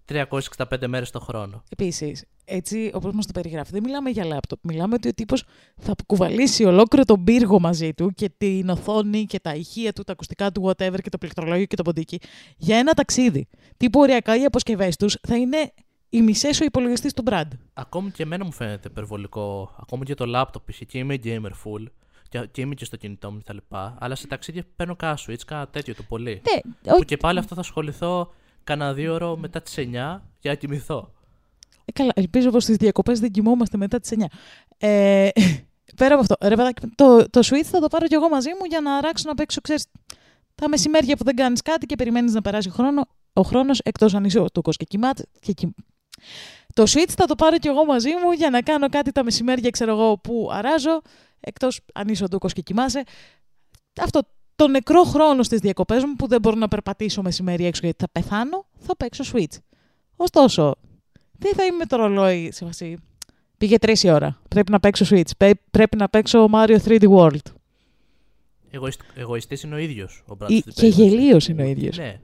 365 0.08 0.88
μέρες 0.88 1.12
το 1.12 1.20
χρόνο. 1.20 1.64
Επίσης, 1.70 2.26
έτσι 2.46 2.92
όπως 2.94 3.14
μας 3.14 3.26
το 3.26 3.32
περιγράφει, 3.32 3.72
δεν 3.72 3.84
μιλάμε 3.84 4.10
για 4.10 4.26
λάπτοπ. 4.26 4.60
Μιλάμε 4.64 4.94
ότι 4.94 5.08
ο 5.08 5.14
τύπος 5.14 5.44
θα 5.78 5.94
κουβαλήσει 6.06 6.64
ολόκληρο 6.64 7.06
τον 7.06 7.24
πύργο 7.24 7.60
μαζί 7.60 7.94
του 7.94 8.12
και 8.16 8.30
την 8.38 8.70
οθόνη 8.70 9.26
και 9.26 9.40
τα 9.40 9.56
ηχεία 9.56 9.94
του, 9.94 10.04
τα 10.04 10.12
ακουστικά 10.12 10.52
του, 10.52 10.64
whatever 10.66 10.98
και 11.02 11.10
το 11.10 11.18
πληκτρολόγιο 11.18 11.66
και 11.66 11.76
το 11.76 11.84
ποντίκι 11.84 12.20
για 12.58 12.78
ένα 12.78 12.94
ταξίδι. 12.94 13.48
Τύπου 13.78 14.00
οριακά 14.00 14.38
οι 14.38 14.46
αποσκευές 14.46 14.96
τους 14.96 15.18
θα 15.28 15.36
είναι 15.36 15.74
οι 16.10 16.22
μισές 16.22 16.62
ο 16.62 16.64
υπολογιστής 16.64 17.14
του 17.14 17.24
Brad. 17.26 17.48
Ακόμη 17.74 18.12
και 18.12 18.24
εμένα 18.24 18.46
μου 18.46 18.52
φαίνεται 18.52 18.88
υπερβολικό. 18.88 19.76
Ακόμη 19.80 20.06
και 20.06 20.14
το 20.14 20.26
λάπτοπ, 20.26 20.72
και 20.72 20.98
είμαι 20.98 21.16
gamer 21.24 21.52
full 21.64 21.86
και, 22.34 22.48
και 22.52 22.62
είμαι 22.62 22.74
και 22.74 22.86
στο 22.86 22.96
κινητό 22.96 23.32
μου 23.32 23.40
κτλ. 23.44 23.58
Αλλά 24.00 24.16
σε 24.16 24.28
ταξίδια 24.28 24.64
παίρνω 24.76 24.96
κάνα 24.96 25.18
switch, 25.28 25.42
κάνα 25.46 25.68
τέτοιο 25.68 25.96
το 25.96 26.04
πολύ. 26.04 26.42
Ναι, 26.54 26.62
Που 26.62 26.92
όχι, 26.92 27.06
και 27.06 27.18
πάλι 27.18 27.40
αυτό 27.40 27.56
θα 27.56 27.62
ασχοληθώ 27.62 28.34
κανένα 28.64 28.94
δύο 28.94 29.14
ώρο 29.14 29.38
μετά 29.38 29.62
τις 29.62 29.76
9 29.78 29.82
για 29.82 30.22
να 30.42 30.54
κοιμηθώ. 30.54 31.14
Ε, 31.86 31.92
καλά, 31.92 32.12
ελπίζω 32.16 32.50
πως 32.50 32.64
στις 32.64 32.76
διακοπές 32.76 33.20
δεν 33.20 33.32
κοιμόμαστε 33.32 33.78
μετά 33.78 34.00
τις 34.00 34.12
9. 34.18 34.26
Ε, 34.78 35.30
πέρα 36.00 36.14
από 36.14 36.22
αυτό, 36.22 36.48
ρε 36.48 36.56
παιδάκι, 36.56 36.88
το, 36.96 37.30
το 37.30 37.40
Switch 37.44 37.66
θα 37.66 37.80
το 37.80 37.88
πάρω 37.88 38.08
κι 38.08 38.14
εγώ 38.14 38.30
μαζί 38.30 38.50
μου 38.50 38.66
για 38.70 38.82
να 38.82 38.96
αράξω 38.96 39.24
να 39.28 39.36
παίξω, 39.36 39.62
ξέρεις, 39.62 39.86
τα 40.56 40.70
μεσημέρια 40.70 41.16
που 41.16 41.24
δεν 41.24 41.36
κάνεις 41.36 41.62
κάτι 41.62 41.86
και 41.86 41.96
περιμένεις 41.96 42.34
να 42.34 42.42
περάσει 42.42 42.70
χρόνο, 42.70 43.02
ο 43.34 43.42
χρόνος, 43.42 43.80
εκτός 43.80 44.14
αν 44.14 44.24
είσαι 44.24 44.40
ο 44.40 44.50
τούκος 44.50 44.78
και 44.78 44.86
κοιμάται. 44.86 45.24
Και 45.40 45.52
κοιμ... 45.52 45.70
Το 46.74 46.84
Switch 46.84 47.14
θα 47.18 47.26
το 47.26 47.36
πάρω 47.36 47.58
κι 47.58 47.68
εγώ 47.68 47.86
μαζί 47.86 48.10
μου 48.10 48.32
για 48.32 48.50
να 48.50 48.62
κάνω 48.62 48.90
κάτι 48.90 49.12
τα 49.12 49.24
μεσημέρια, 49.24 49.70
ξέρω 49.70 49.92
εγώ, 49.92 50.18
που 50.18 50.50
αράζω, 50.52 51.02
εκτός 51.44 51.80
αν 51.94 52.08
είσαι 52.08 52.24
ο 52.24 52.28
τούκος 52.28 52.54
και 52.54 52.62
κοιμάσαι. 52.62 53.04
Αυτό 54.02 54.22
το 54.56 54.68
νεκρό 54.68 55.04
χρόνο 55.04 55.44
στις 55.44 55.60
διακοπές 55.60 56.04
μου 56.04 56.16
που 56.16 56.28
δεν 56.28 56.42
μπορώ 56.42 56.56
να 56.56 56.68
περπατήσω 56.68 57.22
μεσημέρι 57.22 57.66
έξω 57.66 57.82
γιατί 57.84 57.98
θα 58.00 58.10
πεθάνω, 58.12 58.66
θα 58.78 58.96
παίξω 58.98 59.24
Switch. 59.34 59.58
Ωστόσο, 60.16 60.76
δεν 61.32 61.54
θα 61.54 61.66
είμαι 61.66 61.78
με 61.78 61.86
το 61.86 61.96
ρολόι 61.98 62.52
σε 62.52 62.66
φάση. 62.66 62.98
Πήγε 63.58 63.78
τρεις 63.78 64.04
η 64.04 64.10
ώρα. 64.12 64.42
Πρέπει 64.48 64.72
να 64.72 64.80
παίξω 64.80 65.06
Switch. 65.10 65.30
Πέ- 65.38 65.60
Πρέπει 65.72 65.98
να 65.98 66.10
παίξω 66.10 66.48
Mario 66.54 66.78
3D 66.86 67.10
World. 67.10 67.38
Εγωιστ, 68.72 69.02
εγωιστής 69.16 69.64
είναι 69.64 69.76
ο 69.76 69.78
ίδιος 69.78 70.24
ο 70.28 70.36
Brad 70.40 70.50
Ή- 70.50 70.60
στην 70.60 70.74
και 70.74 70.82
περίπτωση. 70.82 71.10
γελίος 71.16 71.48
είναι 71.48 71.64
ο 71.64 71.66
ίδιος. 71.66 71.98
Ναι. 71.98 72.20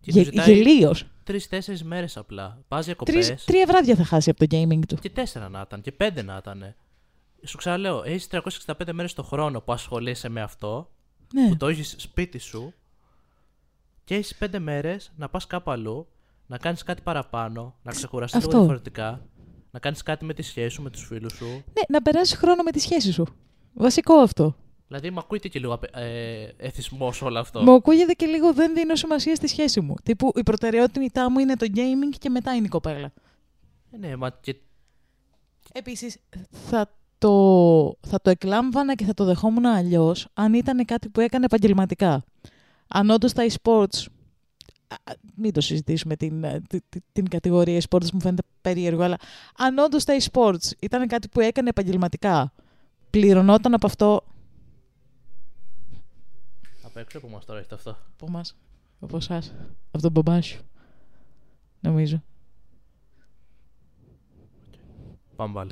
Και 0.00 0.10
Γε, 0.10 0.18
του 0.18 0.24
ζητάει 0.24 0.54
Γελίος. 0.54 1.04
τρει-τέσσερι 1.24 1.78
μέρες 1.84 2.16
απλά. 2.16 2.58
Πας 2.68 2.84
διακοπές. 2.84 3.44
Τρία 3.44 3.66
βράδια 3.66 3.94
θα 3.94 4.04
χάσει 4.04 4.30
από 4.30 4.46
το 4.46 4.56
gaming 4.56 4.80
του. 4.88 4.96
Και 4.96 5.10
τέσσερα 5.10 5.48
να 5.48 5.60
ήταν, 5.66 5.80
και 5.80 5.92
πέντε 5.92 6.22
να 6.22 6.36
ήταν. 6.40 6.74
Σου 7.44 7.56
ξαναλέω, 7.56 8.02
έχεις 8.04 8.26
365 8.30 8.92
μέρες 8.92 9.12
το 9.14 9.22
χρόνο 9.22 9.60
που 9.60 9.72
ασχολείσαι 9.72 10.28
με 10.28 10.40
αυτό, 10.42 10.90
Ναι. 11.32 11.48
που 11.48 11.56
το 11.56 11.66
έχεις 11.68 11.94
σπίτι 11.98 12.38
σου, 12.38 12.74
και 14.04 14.14
έχεις 14.14 14.34
πέντε 14.36 14.58
μέρες 14.58 15.12
να 15.16 15.28
πας 15.28 15.46
κάπου 15.46 15.70
αλλού, 15.70 16.06
να 16.46 16.58
κάνεις 16.58 16.82
κάτι 16.82 17.02
παραπάνω, 17.02 17.74
να 17.82 17.92
ξεκουραστείς 17.92 18.38
λίγο 18.40 18.48
Αυτό. 18.50 18.60
διαφορετικά, 18.64 19.26
να 19.70 19.78
κάνεις 19.78 20.02
κάτι 20.02 20.24
με 20.24 20.34
τη 20.34 20.42
σχέση 20.42 20.68
σου, 20.74 20.82
με 20.82 20.90
τους 20.90 21.04
φίλους 21.06 21.32
σου. 21.32 21.44
ναι, 21.46 21.82
να 21.88 22.02
περάσει 22.02 22.36
χρόνο 22.36 22.62
με 22.62 22.70
τη 22.70 22.78
σχέση 22.78 23.12
σου. 23.12 23.26
Βασικό 23.72 24.14
αυτό. 24.14 24.56
Δηλαδή, 24.88 25.10
μου 25.10 25.18
ακούγεται 25.18 25.48
και 25.48 25.58
λίγο 25.58 25.72
απε- 25.72 25.96
ε, 25.96 26.48
εθισμός 26.56 27.22
όλο 27.22 27.38
αυτό. 27.38 27.62
Μου 27.62 27.72
ακούγεται 27.74 28.12
και 28.12 28.26
λίγο 28.26 28.52
δεν 28.52 28.74
δίνω 28.74 28.94
σημασία 28.96 29.34
στη 29.34 29.46
σχέση 29.46 29.80
μου. 29.80 29.94
Τύπου 30.02 30.32
η 30.34 30.42
προτεραιότητά 30.42 31.30
μου 31.30 31.38
είναι 31.38 31.56
το 31.56 31.66
gaming 31.74 32.16
και 32.18 32.28
μετά 32.28 32.54
είναι 32.54 32.66
η 32.66 32.68
κοπέλα. 32.68 33.12
Ε, 33.90 33.96
ναι, 33.96 34.16
μα 34.16 34.30
και 34.40 34.56
Επίσης, 35.72 36.16
θα 36.50 36.90
το, 37.28 37.96
θα 38.06 38.20
το 38.20 38.30
εκλάμβανα 38.30 38.94
και 38.94 39.04
θα 39.04 39.14
το 39.14 39.24
δεχόμουν 39.24 39.66
αλλιώς 39.66 40.28
αν 40.34 40.54
ήταν 40.54 40.84
κάτι 40.84 41.08
που 41.08 41.20
έκανε 41.20 41.44
επαγγελματικά. 41.44 42.24
Αν 42.88 43.10
όντως 43.10 43.32
τα 43.32 43.46
e-sports. 43.48 44.06
α, 44.88 44.94
α, 45.10 45.14
Μην 45.36 45.52
το 45.52 45.60
συζητήσουμε 45.60 46.16
την, 46.16 46.44
ε, 46.44 46.60
τη- 46.68 46.80
τη- 46.88 47.00
την 47.12 47.28
κατηγορία 47.28 47.80
e-sports, 47.80 48.10
μου 48.12 48.20
φαίνεται 48.20 48.42
περίεργο, 48.60 49.02
αλλά 49.02 49.16
αν 49.58 49.78
όντως 49.78 50.04
τα 50.04 50.16
e-sports 50.20 50.70
ήταν 50.78 51.06
κάτι 51.06 51.28
που 51.28 51.40
έκανε 51.40 51.68
επαγγελματικά, 51.68 52.52
πληρωνόταν 53.10 53.74
από 53.74 53.86
αυτό. 53.86 54.24
απ' 56.84 56.96
έξω 56.96 57.20
που 57.20 57.28
μας 57.28 57.44
τώρα 57.44 57.58
έχετε 57.58 57.74
αυτό. 57.74 57.90
Από 57.90 58.26
εμά, 58.28 58.40
από 59.00 59.16
εσάς, 59.16 59.54
από 59.90 60.02
τον 60.02 60.10
μπαμπά 60.12 60.40
σου. 60.42 60.62
Νομίζω. 61.80 62.22
Πάμε 65.36 65.52
πάλι. 65.54 65.70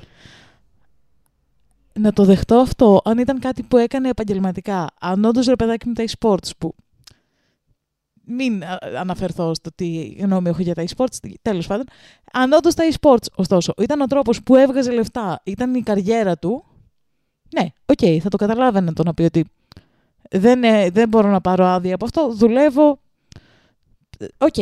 Να 1.98 2.12
το 2.12 2.24
δεχτώ 2.24 2.54
αυτό 2.56 3.00
αν 3.04 3.18
ήταν 3.18 3.38
κάτι 3.38 3.62
που 3.62 3.76
έκανε 3.76 4.08
επαγγελματικά. 4.08 4.86
Αν 5.00 5.24
όντως 5.24 5.46
ρε 5.46 5.56
παιδάκι 5.56 5.86
μου 5.88 5.92
τα 5.92 6.04
e-sports 6.06 6.50
που. 6.58 6.74
Μην 8.24 8.64
α, 8.64 8.78
αναφερθώ 8.98 9.54
στο 9.54 9.70
τι 9.74 10.04
γνώμη 10.18 10.48
έχω 10.48 10.62
για 10.62 10.74
τα 10.74 10.84
e-sports, 10.88 11.30
τέλος 11.42 11.66
πάντων. 11.66 11.84
Αν 12.32 12.52
όντως 12.52 12.74
τα 12.74 12.84
e-sports, 12.92 13.26
ωστόσο, 13.34 13.72
ήταν 13.78 14.00
ο 14.00 14.06
τρόπος 14.06 14.42
που 14.42 14.56
έβγαζε 14.56 14.92
λεφτά, 14.92 15.40
ήταν 15.44 15.74
η 15.74 15.82
καριέρα 15.82 16.38
του. 16.38 16.64
Ναι, 17.54 17.66
οκ, 17.86 18.20
θα 18.22 18.28
το 18.28 18.36
καταλάβαινα 18.36 18.92
το 18.92 19.02
να 19.02 19.14
πει 19.14 19.22
ότι 19.22 19.44
δεν, 20.30 20.64
ε, 20.64 20.90
δεν 20.90 21.08
μπορώ 21.08 21.28
να 21.30 21.40
πάρω 21.40 21.64
άδεια 21.64 21.94
από 21.94 22.04
αυτό, 22.04 22.34
δουλεύω. 22.34 23.00
Ε, 24.18 24.26
Οκ, 24.38 24.56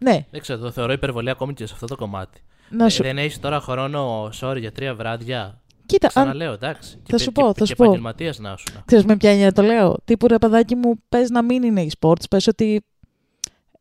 ναι, 0.00 0.26
Δεν 0.30 0.40
ξέρω, 0.40 0.58
το 0.58 0.70
θεωρώ 0.70 0.92
υπερβολή 0.92 1.30
ακόμη 1.30 1.54
και 1.54 1.66
σε 1.66 1.72
αυτό 1.74 1.86
το 1.86 1.96
κομμάτι. 1.96 2.40
να 2.70 2.84
Ε, 2.84 2.88
σου. 2.88 3.02
δεν 3.02 3.18
έχεις 3.18 3.40
τώρα 3.40 3.60
χρόνο, 3.60 4.30
sorry, 4.40 4.56
για 4.58 4.72
τρία 4.72 4.94
βράδια. 4.94 5.62
Κοίτα, 5.86 6.06
αν, 6.06 6.12
Ξαναλέω, 6.12 6.52
εντάξει. 6.52 7.02
Θα 7.08 7.18
σου 7.18 7.32
πω, 7.32 7.54
θα 7.54 7.64
σου 7.64 7.72
και 7.72 7.74
πω. 7.74 7.84
επαγγελματίας 7.84 8.38
να 8.38 8.56
σου. 8.56 8.66
Ξέρεις 8.84 9.04
με 9.04 9.16
ποια 9.16 9.30
έννοια 9.30 9.52
το 9.52 9.62
λέω. 9.62 9.96
Τύπου 10.04 10.26
ρε 10.26 10.38
παιδάκι 10.38 10.74
μου, 10.74 10.94
πες 11.08 11.30
να 11.30 11.42
μην 11.42 11.62
είναι 11.62 11.86
e-sports. 11.88 12.28
Πες 12.30 12.46
ότι 12.46 12.84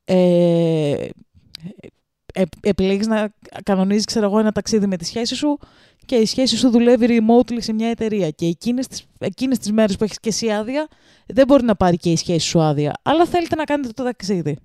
ε, 0.06 1.08
ε, 2.34 2.44
επιλέγεις 2.62 3.08
να 3.08 3.34
κανονίζεις 3.64 4.06
ξέρω 4.06 4.26
εγώ, 4.26 4.40
ένα 4.40 4.52
ταξίδι 4.52 4.88
με 4.88 4.98
τη 4.98 5.06
σχέση 5.06 5.36
σου 5.36 5.60
και 6.06 6.16
η 6.16 6.26
σχέση 6.26 6.58
σου 6.58 6.70
δουλεύει 6.70 7.08
remotely 7.10 7.58
σε 7.58 7.74
μια 7.74 7.90
εταιρεία 7.90 8.30
και 8.30 8.46
εκείνες 8.46 8.88
τις, 8.88 9.06
εκείνες 9.20 9.58
τις 9.58 9.72
μέρες 9.72 9.98
που 9.98 10.04
έχεις 10.04 10.20
και 10.20 10.30
εσύ 10.30 10.50
άδεια 10.52 10.88
δεν 11.28 11.48
μπορεί 11.48 11.64
να 11.64 11.76
πάρει 11.76 11.98
και 11.98 12.12
η 12.12 12.16
σχέση 12.16 12.48
σου 12.48 12.62
άδεια. 12.62 12.94
Αλλά 13.02 13.26
θέλετε 13.26 13.56
να 13.56 13.64
κάνετε 13.64 13.94
το 13.94 14.04
ταξίδι. 14.04 14.58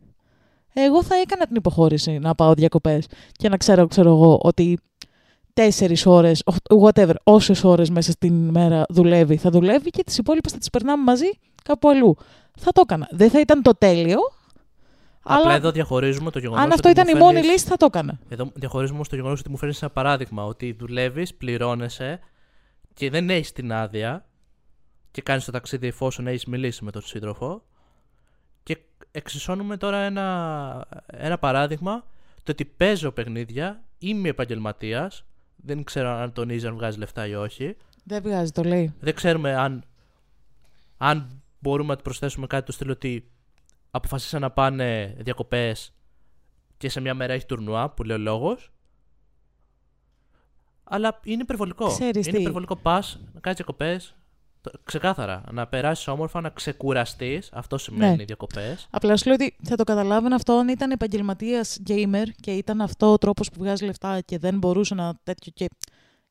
Εγώ 0.72 1.03
θα 1.03 1.14
έκανα 1.16 1.47
την 1.47 1.57
υποχώρηση 1.57 2.18
να 2.18 2.34
πάω 2.34 2.55
διακοπές 2.55 3.07
και 3.32 3.49
να 3.49 3.57
ξέρω, 3.57 3.86
ξέρω 3.86 4.11
εγώ, 4.11 4.41
ότι 4.43 4.78
τέσσερις 5.59 6.06
ώρες, 6.06 6.42
whatever, 6.82 7.14
όσες 7.24 7.64
ώρες 7.64 7.90
μέσα 7.90 8.11
στην 8.11 8.48
μέρα 8.48 8.84
δουλεύει, 8.88 9.36
θα 9.36 9.50
δουλεύει 9.50 9.90
και 9.90 10.02
τις 10.04 10.18
υπόλοιπες 10.18 10.52
θα 10.52 10.59
τις 10.59 10.70
περνάμε 10.70 11.02
μαζί 11.02 11.30
κάπου 11.62 11.88
αλλού. 11.88 12.16
Θα 12.59 12.72
το 12.72 12.80
έκανα. 12.84 13.09
Δεν 13.11 13.30
θα 13.30 13.40
ήταν 13.40 13.62
το 13.62 13.74
τέλειο, 13.78 14.18
Απλά 15.22 15.44
αλλά 15.44 15.54
εδώ 15.54 15.70
διαχωρίζουμε 15.70 16.30
το 16.30 16.38
γεγονός. 16.38 16.64
αν 16.64 16.72
αυτό 16.72 16.88
ήταν 16.88 17.09
η 17.09 17.14
μόνη 17.14 17.42
λύση 17.42 17.66
θα 17.66 17.76
το 17.76 17.84
έκανα. 17.84 18.18
Εδώ 18.28 18.50
διαχωρίζουμε 18.54 19.04
στο 19.04 19.16
γεγονός 19.16 19.40
ότι 19.40 19.50
μου 19.50 19.56
φέρνεις 19.56 19.82
ένα 19.82 19.90
παράδειγμα. 19.90 20.44
Ότι 20.44 20.72
δουλεύεις, 20.72 21.34
πληρώνεσαι 21.34 22.20
και 22.94 23.11
δεν 23.11 23.30
έχεις 23.30 23.52
την 23.52 23.72
άδεια 23.72 24.26
και 25.11 25.22
κάνεις 25.22 25.44
το 25.44 25.52
ταξίδι 25.52 25.86
εφόσον 25.86 26.26
έχεις 26.26 26.44
μιλήσει 26.44 26.84
με 26.84 26.90
τον 26.90 27.02
σύντροφο. 27.02 27.62
Και 28.62 28.78
εξισώνουμε 29.11 29.76
τώρα 29.76 29.98
ένα, 29.98 30.86
ένα 31.06 31.38
παράδειγμα 31.38 32.04
το 32.42 32.52
ότι 32.52 32.64
παίζω 32.64 33.11
παιχνίδια, 33.11 33.82
είμαι 33.98 34.28
επαγγελματίας. 34.28 35.22
Δεν 35.62 35.84
ξέρω 35.84 36.09
αν 36.09 36.32
τονίζει 36.32 36.66
αν 36.66 36.74
βγάζει 36.74 36.98
λεφτά 36.98 37.26
ή 37.26 37.34
όχι. 37.34 37.76
Δεν 38.04 38.22
βγάζει, 38.22 38.50
το 38.52 38.62
λέει. 38.62 38.94
Δεν 39.00 39.14
ξέρουμε 39.14 39.54
αν, 39.54 39.84
αν 40.96 41.42
μπορούμε 41.59 41.88
να 41.88 41.96
του 41.96 42.02
προσθέσουμε 42.02 42.46
κάτι 42.46 42.64
του 42.64 42.72
στυλ 42.72 42.90
ότι 42.90 43.30
αποφασίσαν 43.90 44.40
να 44.40 44.50
πάνε 44.50 45.14
διακοπές 45.18 45.92
και 46.76 46.88
σε 46.88 47.00
μια 47.00 47.14
μέρα 47.14 47.32
έχει 47.32 47.46
τουρνουά 47.46 47.90
που 47.90 48.02
λέει 48.02 48.16
ο 48.16 48.20
λόγος. 48.20 48.72
Αλλά 50.84 51.20
είναι 51.24 51.42
υπερβολικό. 51.42 51.86
Ξέρεις 51.86 52.26
είναι 52.26 52.34
τι. 52.36 52.40
υπερβολικό 52.42 52.76
πας 52.76 53.20
να 53.34 53.40
κάνεις 53.40 53.59
διακοπές 53.59 54.06
το- 54.09 54.16
ξεκάθαρα. 54.84 55.42
Να 55.52 55.66
περάσεις 55.66 56.08
όμορφα, 56.08 56.40
να 56.40 56.48
ξεκουραστείς. 56.48 57.48
Αυτό 57.52 57.78
σημαίνει 57.78 58.16
Ναι. 58.16 58.24
διακοπές. 58.24 58.86
Απλά 58.90 59.16
σου 59.16 59.24
λέω 59.26 59.34
ότι 59.34 59.56
θα 59.62 59.76
το 59.76 59.84
καταλάβαινα 59.84 60.34
αυτό 60.34 60.52
αν 60.52 60.68
ήταν 60.68 60.90
επαγγελματίας 60.90 61.78
gamer 61.88 62.24
και 62.40 62.50
ήταν 62.50 62.80
αυτό 62.80 63.12
ο 63.12 63.18
τρόπος 63.18 63.50
που 63.50 63.58
βγάζει 63.58 63.84
λεφτά 63.84 64.20
και 64.20 64.38
δεν 64.38 64.58
μπορούσε 64.58 64.94
να 64.94 65.14
τέτοιο 65.22 65.52
και 65.54 65.68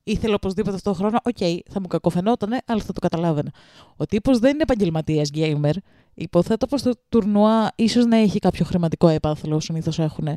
ήθελε 0.04 0.34
οπωσδήποτε 0.34 0.74
αυτό 0.76 0.90
το 0.90 0.96
χρόνο. 0.96 1.18
Οκ, 1.24 1.36
θα 1.70 1.80
μου 1.80 1.86
κακοφαινότανε, 1.86 2.58
αλλά 2.66 2.80
θα 2.82 2.92
το 2.92 3.00
καταλάβαινα. 3.00 3.50
Ο 3.96 4.06
τύπος 4.06 4.38
δεν 4.38 4.50
είναι 4.50 4.62
επαγγελματίας 4.62 5.30
gamer. 5.34 5.74
Υποθέτω 6.20 6.66
πως 6.66 6.82
το 6.82 6.92
τουρνουά 7.08 7.72
ίσως 7.74 8.06
να 8.06 8.16
έχει 8.16 8.38
κάποιο 8.38 8.64
χρηματικό 8.64 9.08
έπαθλο, 9.08 9.60
συνήθως 9.60 9.98
έχουν. 9.98 10.28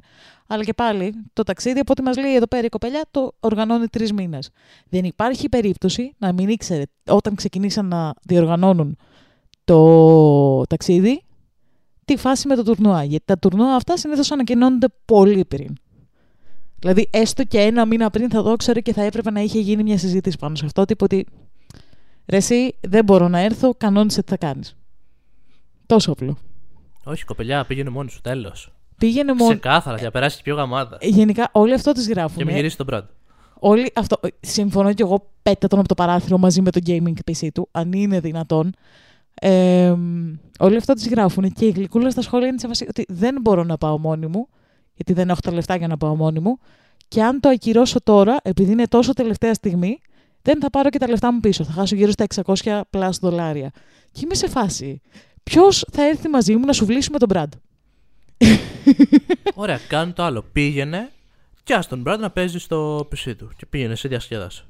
Αλλά 0.47 0.63
και 0.63 0.73
πάλι, 0.73 1.13
το 1.33 1.43
ταξίδι, 1.43 1.79
από 1.79 1.91
ό,τι 1.91 2.01
μας 2.01 2.17
λέει 2.17 2.35
εδώ 2.35 2.47
πέρα 2.47 2.65
η 2.65 2.69
κοπελιά, 2.69 3.05
το 3.11 3.33
οργανώνει 3.39 3.87
τρεις 3.87 4.13
μήνες. 4.13 4.49
Δεν 4.89 5.03
υπάρχει 5.03 5.49
περίπτωση 5.49 6.15
να 6.17 6.33
μην 6.33 6.49
ήξερε 6.49 6.83
όταν 7.09 7.35
ξεκινήσαν 7.35 7.85
να 7.85 8.13
διοργανώνουν 8.23 8.97
το 9.63 10.63
ταξίδι 10.63 11.23
τη 12.05 12.17
φάση 12.17 12.47
με 12.47 12.55
το 12.55 12.63
τουρνουά. 12.63 13.03
Γιατί 13.03 13.25
τα 13.25 13.37
τουρνουά 13.37 13.75
αυτά 13.75 13.97
συνήθως 13.97 14.31
ανακοινώνονται 14.31 14.87
πολύ 15.05 15.45
πριν. 15.45 15.75
Δηλαδή, 16.79 17.09
έστω 17.11 17.43
και 17.43 17.59
ένα 17.59 17.85
μήνα 17.85 18.09
πριν 18.09 18.29
θα 18.29 18.43
το 18.43 18.51
ήξερε 18.51 18.79
και 18.79 18.93
θα 18.93 19.01
έπρεπε 19.01 19.31
να 19.31 19.41
είχε 19.41 19.59
γίνει 19.59 19.83
μια 19.83 19.97
συζήτηση 19.97 20.37
πάνω 20.37 20.55
σε 20.55 20.65
αυτό. 20.65 20.85
Τύπο 20.85 21.05
ότι 21.05 21.25
ρε, 22.27 22.37
εσύ 22.37 22.75
δεν 22.81 23.03
μπορώ 23.03 23.27
να 23.27 23.39
έρθω, 23.39 23.73
κανόνισε 23.77 24.23
τι 24.23 24.29
θα 24.29 24.37
κάνεις. 24.37 24.75
Τόσο 25.91 26.11
απλό. 26.11 26.37
Όχι, 27.03 27.25
κοπελιά, 27.25 27.65
πήγαινε 27.65 27.89
μόνη 27.89 28.09
σου. 28.09 28.21
Τέλος. 28.21 28.71
Πήγαινε 28.97 29.33
μόνο. 29.33 29.51
Ξεκάθαρα, 29.51 29.95
για 29.95 30.05
να 30.05 30.11
περάσεις 30.11 30.41
πιο 30.41 30.55
γαμάδα. 30.55 30.97
Γενικά, 31.01 31.49
όλοι 31.51 31.73
αυτό 31.73 31.91
τις 31.91 32.05
Και 32.07 32.13
γράφουν. 32.13 32.45
μην 32.45 32.55
γυρίσεις 32.55 32.77
τον 32.77 32.85
πρώτο. 32.85 33.07
Όλοι 33.59 33.91
αυτό. 33.95 34.19
Συμφωνώ 34.39 34.93
κι 34.93 35.01
εγώ 35.01 35.31
πέτα 35.43 35.67
τον 35.67 35.79
από 35.79 35.87
το 35.87 35.93
παράθυρο 35.93 36.37
μαζί 36.37 36.61
με 36.61 36.71
το 36.71 36.79
gaming 36.85 37.13
PC 37.31 37.47
του, 37.53 37.67
αν 37.71 37.93
είναι 37.93 38.19
δυνατόν. 38.19 38.73
Ε, 39.33 39.93
όλοι 40.59 40.75
αυτό 40.77 40.93
τις 40.93 41.07
γράφουν 41.09 41.51
και 41.51 41.65
η 41.65 41.69
γλυκούλα 41.69 42.09
στα 42.09 42.21
σχόλια 42.21 42.47
είναι 42.47 42.59
σε 42.59 42.67
φάση 42.67 42.85
ότι 42.89 43.05
δεν 43.07 43.37
μπορώ 43.41 43.63
να 43.63 43.77
πάω 43.77 43.97
μόνη 43.97 44.27
μου, 44.27 44.47
γιατί 44.95 45.13
δεν 45.13 45.29
έχω 45.29 45.39
τα 45.43 45.53
λεφτά 45.53 45.75
για 45.75 45.87
να 45.87 45.97
πάω 45.97 46.15
μόνη 46.15 46.39
μου. 46.39 46.57
Και 47.07 47.23
αν 47.23 47.39
το 47.39 47.49
ακυρώσω 47.49 48.01
τώρα, 48.03 48.37
επειδή 48.43 48.71
είναι 48.71 48.87
τόσο 48.87 49.13
τελευταία 49.13 49.53
στιγμή, 49.53 49.99
δεν 50.41 50.59
θα 50.61 50.69
πάρω 50.69 50.89
και 50.89 50.97
τα 50.97 51.07
λεφτά 51.09 51.33
μου 51.33 51.39
πίσω. 51.39 51.63
Θα 51.63 51.71
χάσω 51.71 51.95
γύρω 51.95 52.11
στα 52.11 52.25
600 52.63 52.81
πλάσ 52.89 53.17
δολάρια. 53.17 53.71
Και 54.11 54.21
είμαι 54.23 54.35
σε 54.35 54.47
φάση. 54.47 55.01
Ποιος 55.43 55.85
θα 55.91 56.03
έρθει 56.03 56.27
μαζί 56.27 56.55
μου 56.55 56.65
να 56.65 56.73
σου 56.73 56.85
βλύσουμε 56.85 57.17
τον 57.17 57.29
Brad. 57.33 57.47
Ωραία, 59.53 59.79
κάνει 59.87 60.11
το 60.11 60.23
άλλο. 60.23 60.41
Πήγαινε 60.51 61.09
και 61.63 61.73
ας 61.73 61.87
τον 61.87 62.03
Brad 62.07 62.17
να 62.19 62.29
παίζει 62.29 62.59
στο 62.59 62.97
PC 62.97 63.33
του. 63.37 63.49
Και 63.57 63.65
πήγαινε 63.65 63.95
σε 63.95 64.07
διασκέδαση. 64.07 64.63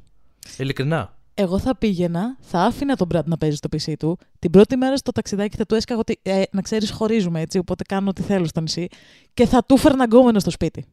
Ειλικρινά. 0.58 1.16
Εγώ 1.34 1.60
θα 1.60 1.76
πήγαινα, 1.76 2.38
θα 2.40 2.60
άφηνα 2.60 2.96
τον 2.96 3.08
Brad 3.14 3.24
να 3.26 3.38
παίζει 3.38 3.56
στο 3.56 3.70
PC 3.72 3.94
του. 4.00 4.18
Την 4.40 4.52
πρώτη 4.52 4.76
μέρα 4.76 4.98
στο 4.98 5.12
ταξιδάκι 5.12 5.58
θα 5.58 5.66
του 5.66 5.76
έσκαγα 5.76 6.00
ότι 6.00 6.20
ε, 6.22 6.42
να 6.52 6.62
ξέρεις, 6.62 6.92
χωρίζουμε 6.92 7.42
έτσι, 7.42 7.58
οπότε 7.58 7.84
κάνω 7.84 8.10
ό,τι 8.10 8.22
θέλω 8.22 8.46
στο 8.46 8.62
νησί. 8.62 8.88
Και 9.34 9.46
θα 9.46 9.64
του 9.66 9.78
φέρνα 9.78 10.04
γκόμενο 10.04 10.40
στο 10.40 10.52
σπίτι. 10.52 10.86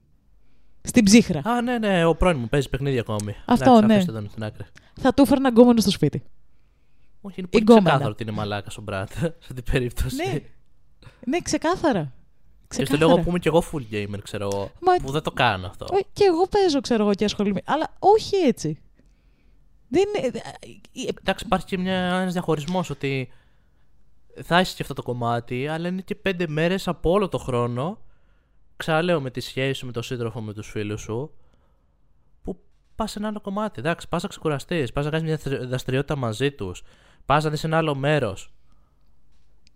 Στην 0.83 1.05
ψύχρα. 1.05 1.41
Α, 1.45 1.63
ναι, 1.63 1.79
ναι, 1.79 2.05
ο 2.05 2.15
πρώην 2.15 2.39
μου 2.39 2.49
παίζει 2.49 2.69
παιχνίδια 2.69 3.01
ακόμη. 3.01 3.35
Αυτό, 3.45 3.71
Εντάξει, 3.71 3.87
ναι. 3.87 3.95
αφήστε 3.95 4.13
τον 4.13 4.29
στην 4.31 4.45
άκρη. 4.45 4.65
Θα 5.01 5.15
του 5.15 5.27
φέρνα 5.27 5.49
γκόμενο 5.49 5.81
στο 5.81 5.91
σπίτι. 5.91 6.23
Όχι, 7.21 7.35
είναι 7.41 7.49
πολύ 7.49 7.63
γκόμενα. 7.63 7.85
ξεκάθαρο 7.85 8.11
ότι 8.11 8.23
είναι 8.23 8.33
μαλάκα 8.33 8.71
ο 8.79 8.83
Brad 8.89 9.05
σε 9.19 9.27
αυτή 9.41 9.55
την 9.55 9.65
περίπτωση. 9.73 10.17
Ναι. 10.17 10.39
Ναι, 11.27 11.41
ξεκάθαρα. 11.41 12.13
Και 12.69 12.75
στο 12.75 12.83
Ξεκάθαρα. 12.83 13.11
λόγο 13.11 13.23
που 13.23 13.29
είμαι 13.29 13.39
κι 13.39 13.49
εγώ 13.49 13.63
full 13.73 13.83
gamer, 13.95 14.19
ξέρω 14.23 14.49
εγώ. 14.53 14.71
Μα- 14.81 14.95
Που 15.07 15.11
δεν 15.13 15.23
το 15.23 15.31
κάνω 15.31 15.67
αυτό. 15.67 15.87
Ε, 15.93 15.99
Και 16.13 16.25
εγώ 16.25 16.47
παίζω, 16.49 16.81
ξέρω 16.81 17.03
εγώ, 17.03 17.15
και 17.15 17.25
ασχολούμαι. 17.25 17.61
Αλλά 17.65 17.97
όχι 17.99 18.37
έτσι. 18.37 18.79
Δεν 19.89 20.03
είναι. 20.17 20.27
ε, 20.27 21.09
Εντάξει, 21.21 21.45
υπάρχει 21.47 21.67
και 21.67 21.75
ένας 21.77 22.33
διαχωρισμός 22.33 22.91
ότι 22.91 23.33
θα 24.43 24.59
έχεις 24.59 24.75
και 24.75 24.83
αυτό 24.83 24.95
το 24.95 25.03
κομμάτι, 25.03 25.67
αλλά 25.69 25.89
είναι 25.89 26.01
και 26.03 26.15
πέντε 26.15 26.47
μέρες 26.49 26.89
από 26.89 27.11
όλο 27.11 27.29
το 27.29 27.39
χρόνο. 27.39 27.99
Ξαναλέω 28.77 29.21
με 29.21 29.31
τη 29.31 29.41
σχέση 29.41 29.73
σου, 29.79 29.87
με 29.87 29.93
τον 29.93 30.03
σύντροφο, 30.03 30.41
με 30.41 30.53
τους 30.55 30.71
φίλους 30.71 31.01
σου, 31.01 31.31
που 31.48 31.48
πας 32.99 33.11
σε 33.11 33.19
ένα 33.19 33.29
άλλο 33.29 33.41
κομμάτι. 33.41 33.79
Εντάξει, 33.81 34.09
πας 34.09 34.23
να 34.23 34.29
ξεκουραστείς, 34.29 34.93
πας 34.93 35.05
να 35.05 35.11
κάνεις 35.11 35.27
μια 35.27 35.37
δραστηρι- 35.37 35.69
δραστηριότητα 35.69 36.17
μαζί 36.17 36.51
τους, 36.53 36.83
πας 37.27 37.45
να 37.45 37.51
δεις 37.51 37.65
ένα 37.65 37.77
άλλο 37.77 37.95
μέρος. 37.95 38.53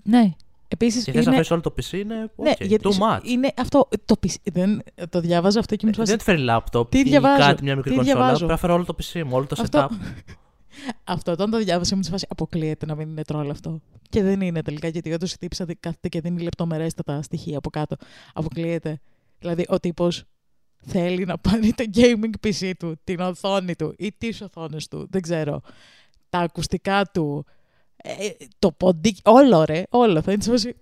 Ναι. 0.03 0.31
Επίσης. 0.69 1.05
Και 1.05 1.13
θες 1.13 1.27
να 1.27 1.33
φέρεις 1.33 1.51
όλο 1.51 1.61
το 1.61 1.75
PC, 1.77 1.93
είναι 1.99 2.31
Ναι, 2.37 2.53
okay, 2.59 2.67
γιατί 2.67 2.89
too 2.89 3.03
much. 3.03 3.21
είναι 3.25 3.53
αυτό. 3.57 3.89
Το, 4.05 4.15
PC 4.27 4.35
δεν, 4.53 4.83
το 5.09 5.21
διάβαζα 5.21 5.59
αυτό 5.59 5.77
και 5.77 5.87
μου 5.87 5.93
Ε, 5.95 5.97
φάση. 5.97 6.09
δεν 6.11 6.19
τη 6.19 6.25
φέρει 6.25 6.39
λάπτοπ 6.39 6.91
Τι 6.91 6.99
ή 6.99 7.03
διαβάζω, 7.03 7.39
κάτι, 7.47 7.63
μια 7.63 7.77
μικρή 7.77 7.91
τι 7.91 7.97
κονσόλα. 7.97 8.17
διαβάζω; 8.19 8.37
Πρέπει 8.39 8.53
να 8.53 8.59
φέρω 8.59 8.75
όλο 8.75 8.85
το 8.85 8.95
PC 9.03 9.23
μου, 9.23 9.31
όλο 9.33 9.47
το 9.47 9.57
Αυτό- 9.61 9.89
setup. 9.91 9.95
Αυτό 11.05 11.33
όταν 11.33 11.51
το 11.51 11.59
διάβασα 11.59 11.97
μου 11.97 12.03
σε 12.03 12.11
φάση 12.11 12.27
αποκλείεται 12.29 12.87
να 12.87 12.95
μην 12.95 13.09
είναι 13.09 13.23
τρόλ 13.23 13.51
αυτό. 13.51 13.81
Και 14.09 14.23
δεν 14.23 14.41
είναι 14.41 14.63
τελικά 14.63 14.89
γιατί 14.89 15.13
όντως 15.13 15.33
η 15.33 15.39
τύψα 15.39 15.67
κάθεται 15.81 16.09
και 16.09 16.21
δίνει 16.21 16.43
λεπτομερέστατα 16.43 17.23
στοιχεία 17.23 17.59
από 17.59 17.71
κάτω. 17.71 17.97
Αποκλείεται. 18.35 19.01
Δηλαδή 19.39 19.65
ο 19.69 19.81
τύπος 19.81 20.25
θέλει 20.87 21.25
να 21.25 21.39
πάρει 21.39 21.73
το 21.73 21.85
gaming 21.95 22.47
PC 22.47 22.73
του, 22.79 23.01
την 23.05 23.21
οθόνη 23.21 23.75
του 23.77 23.95
ή 23.99 24.13
τις 24.19 24.41
οθόνες 24.41 24.89
του, 24.89 25.07
δεν 25.11 25.21
ξέρω. 25.23 25.61
Τα 26.29 26.39
ακουστικά 26.39 27.05
του, 27.13 27.45
ε, 27.97 28.13
το 28.59 28.73
ποντίκι, 28.73 29.21
όλο 29.25 29.65
ρε, 29.65 29.83
όλο. 29.91 30.23
Θα 30.23 30.33
είναι 30.33 30.43
σε 30.43 30.51
φάση, 30.51 30.77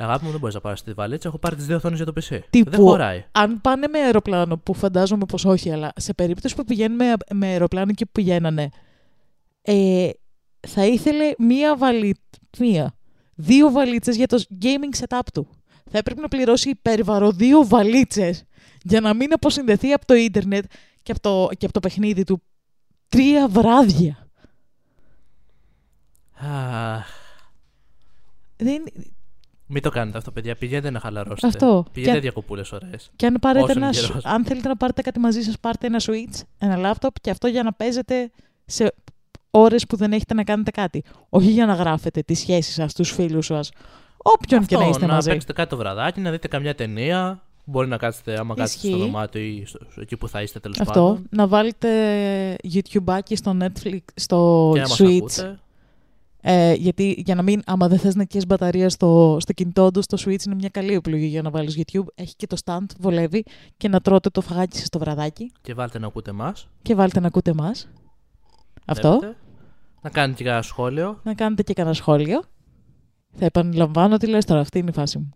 Αγάπη 0.00 0.24
μου, 0.24 0.30
δεν 0.30 0.40
μπορείς 0.40 0.54
να 0.54 0.60
πάρεις 0.60 0.82
τη 0.82 0.92
βαλίτσα. 0.92 1.28
Έχω 1.28 1.38
πάρει 1.38 1.56
τις 1.56 1.66
δύο 1.66 1.76
οθόνες 1.76 1.96
για 1.96 2.06
το 2.06 2.12
PC. 2.20 2.38
Τύπου- 2.50 2.70
Δεν 2.70 2.80
χωράει. 2.80 3.24
αν 3.32 3.60
πάνε 3.60 3.86
με 3.88 3.98
αεροπλάνο, 3.98 4.56
που 4.58 4.74
φαντάζομαι 4.74 5.24
πως 5.24 5.44
όχι, 5.44 5.70
αλλά 5.70 5.92
σε 5.96 6.14
περίπτωση 6.14 6.54
που 6.54 6.64
πηγαίνουν 6.64 6.96
με, 6.96 7.12
με 7.34 7.46
αεροπλάνο 7.46 7.92
και 7.92 8.04
που 8.04 8.10
πηγαίνανε, 8.12 8.68
ε, 9.62 10.08
θα 10.68 10.86
ήθελε 10.86 11.32
μία 11.38 11.76
βαλίτσα, 11.76 12.22
μία, 12.58 12.94
δύο 13.34 13.70
βαλίτσες 13.70 14.16
για 14.16 14.26
το 14.26 14.42
gaming 14.62 15.04
setup 15.04 15.20
του. 15.34 15.48
Θα 15.90 15.98
έπρεπε 15.98 16.20
να 16.20 16.28
πληρώσει 16.28 16.68
υπέρβαρο 16.70 17.30
δύο 17.32 17.66
βαλίτσες 17.66 18.44
για 18.88 19.00
να 19.00 19.14
μην 19.14 19.32
αποσυνδεθεί 19.32 19.92
από 19.92 20.06
το 20.06 20.14
ίντερνετ 20.14 20.64
και 21.02 21.12
από 21.12 21.20
το, 21.20 21.48
και 21.58 21.64
από 21.64 21.74
το 21.74 21.80
παιχνίδι 21.80 22.24
του 22.24 22.42
τρία 23.08 23.48
βράδια. 23.48 24.28
Αχ, 26.40 27.06
Δεν, 28.56 28.82
Μην 29.66 29.82
το 29.82 29.90
κάνετε 29.90 30.18
αυτό, 30.18 30.30
παιδιά. 30.30 30.56
Πηγαίνετε 30.56 30.90
να 30.90 31.00
χαλαρώσετε. 31.00 31.46
Αυτό. 31.46 31.84
Πηγαίνετε 31.92 32.16
Και- 32.18 32.22
διακοπούλες 32.22 32.72
ωραίες. 32.72 33.10
Και 33.16 33.26
αν, 33.26 33.36
πάρετε 33.40 33.64
Όσο 33.64 33.72
ένα, 33.78 33.86
είναι 33.86 33.96
καιρός. 33.96 34.24
αν 34.24 34.44
θέλετε 34.44 34.68
να 34.68 34.76
πάρετε 34.76 35.02
κάτι 35.02 35.18
μαζί 35.20 35.42
σας, 35.42 35.58
πάρτε 35.58 35.86
ένα 35.86 36.00
Switch, 36.02 36.40
ένα 36.58 36.92
laptop 37.00 37.08
και 37.20 37.30
αυτό 37.30 37.46
για 37.46 37.62
να 37.62 37.72
παίζετε 37.72 38.30
σε 38.64 38.94
ώρες 39.50 39.86
που 39.86 39.96
δεν 39.96 40.12
έχετε 40.12 40.34
να 40.34 40.44
κάνετε 40.44 40.70
κάτι. 40.70 41.02
Όχι 41.28 41.50
για 41.50 41.66
να 41.66 41.74
γράφετε 41.74 42.20
τις 42.22 42.38
σχέσεις 42.38 42.74
σας, 42.74 42.94
τους 42.94 43.10
φίλους 43.10 43.46
σας, 43.46 43.70
όποιον 44.16 44.66
και 44.66 44.76
να 44.76 44.86
είστε 44.88 45.06
να 45.06 45.12
μαζί. 45.14 45.28
παίξετε 45.30 45.52
κάτι 45.52 45.70
το 45.70 45.76
βραδάκι, 45.76 46.20
να 46.20 46.30
δείτε 46.30 46.48
καμιά 46.48 46.74
ταινία. 46.74 47.42
Μπορεί 47.70 47.88
να 47.88 47.96
κάτσετε, 47.96 48.38
άμα 48.38 48.54
κάτσετε 48.54 48.78
στο 48.78 48.88
Ισχύει. 48.88 49.02
δωμάτιο 49.02 49.40
ή 49.40 49.62
στο, 49.66 49.78
εκεί 50.00 50.16
που 50.16 50.28
θα 50.28 50.42
είστε 50.42 50.60
τέλος 50.60 50.80
Αυτό, 50.80 50.92
πάντων. 50.92 51.26
να 51.30 51.46
βάλετε 51.46 51.88
YouTube 52.72 53.18
στο 53.34 53.56
Netflix, 53.60 53.98
στο 54.14 54.70
Και 54.74 54.80
να 54.80 54.88
μας 54.88 55.00
Switch. 55.00 55.16
ακούτε. 55.16 55.58
Ε, 56.40 56.72
γιατί 56.72 57.22
για 57.26 57.34
να 57.34 57.42
μην, 57.42 57.62
άμα 57.66 57.88
δεν 57.88 57.98
θες 57.98 58.14
να 58.14 58.24
καίεις 58.24 58.46
μπαταρία 58.46 58.88
στο, 58.88 59.36
στο 59.40 59.52
κινητό 59.52 59.90
τους, 59.90 60.04
στο 60.04 60.16
Switch 60.20 60.44
είναι 60.46 60.54
μια 60.54 60.68
καλή 60.68 60.94
επιλογή 60.94 61.26
για 61.26 61.42
να 61.42 61.50
βάλεις 61.50 61.78
YouTube. 61.78 62.04
Έχει 62.14 62.34
και 62.36 62.46
το 62.46 62.56
stand, 62.64 62.84
βολεύει 62.98 63.44
και 63.76 63.88
να 63.88 64.00
τρώτε 64.00 64.30
το 64.30 64.40
φαγάκι 64.40 64.78
σας 64.78 64.88
το 64.88 64.98
βραδάκι 64.98 65.52
Και 65.60 65.74
βάλτε 65.74 65.98
να 65.98 66.06
ακούτε 66.06 66.30
εμάς. 66.30 66.68
και 66.82 66.94
βάλτε 66.94 67.20
να 67.20 67.26
ακούτε 67.26 67.50
εμάς. 67.50 67.88
Αυτό. 68.84 69.20
Να 70.02 70.10
κάνετε 70.10 70.42
και 70.42 70.48
ένα 70.48 70.62
σχόλιο. 70.62 71.20
να 71.22 71.34
κάνετε 71.34 71.62
και 71.62 71.72
κανένα 71.72 71.94
σχόλιο. 71.94 72.42
Θα 73.32 73.44
επαναλαμβάνω 73.44 74.16
τι 74.16 74.26
λες 74.26 74.44
τώρα, 74.44 74.60
αυτή 74.60 74.78
είναι 74.78 74.90
η 74.90 74.92
φάση 74.94 75.18
μου. 75.18 75.32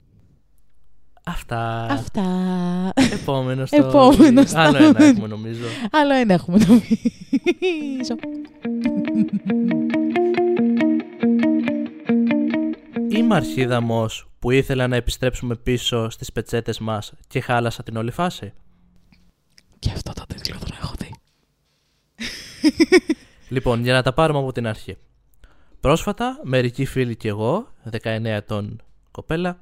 Αυτά. 1.25 1.87
Αυτά. 1.91 2.23
Επόμενο 3.12 3.62
story. 3.62 3.79
Επόμενο 3.79 4.43
Άλλο 4.55 4.79
story. 4.79 4.83
ένα 4.83 5.05
έχουμε 5.05 5.27
νομίζω. 5.27 5.64
Άλλο 5.91 6.12
ένα 6.14 6.33
έχουμε 6.35 6.59
νομίζω. 6.66 8.16
Είμαι 13.09 13.35
αρχίδαμος 13.35 14.27
που 14.39 14.51
ήθελα 14.51 14.87
να 14.89 14.97
επιστρέψουμε 14.97 15.57
πίσω 15.57 16.11
στις 16.11 16.33
πετσέτες 16.33 16.79
μας 16.79 17.12
και 17.29 17.41
χάλασα 17.41 17.83
την 17.83 17.97
όλη 17.97 18.11
φάση. 18.11 18.53
και 19.79 19.91
αυτό 19.95 20.12
το 20.12 20.23
τίτλο 20.27 20.59
τον 20.59 20.77
έχω 20.81 20.95
δει. 20.99 21.14
Λοιπόν, 23.49 23.83
για 23.83 23.93
να 23.93 24.03
τα 24.03 24.12
πάρουμε 24.12 24.39
από 24.39 24.53
την 24.53 24.66
αρχή. 24.66 24.97
Πρόσφατα, 25.81 26.41
μερικοί 26.43 26.85
φίλοι 26.85 27.16
και 27.16 27.29
εγώ, 27.29 27.66
19 27.91 28.25
ετών 28.25 28.83
κοπέλα, 29.11 29.59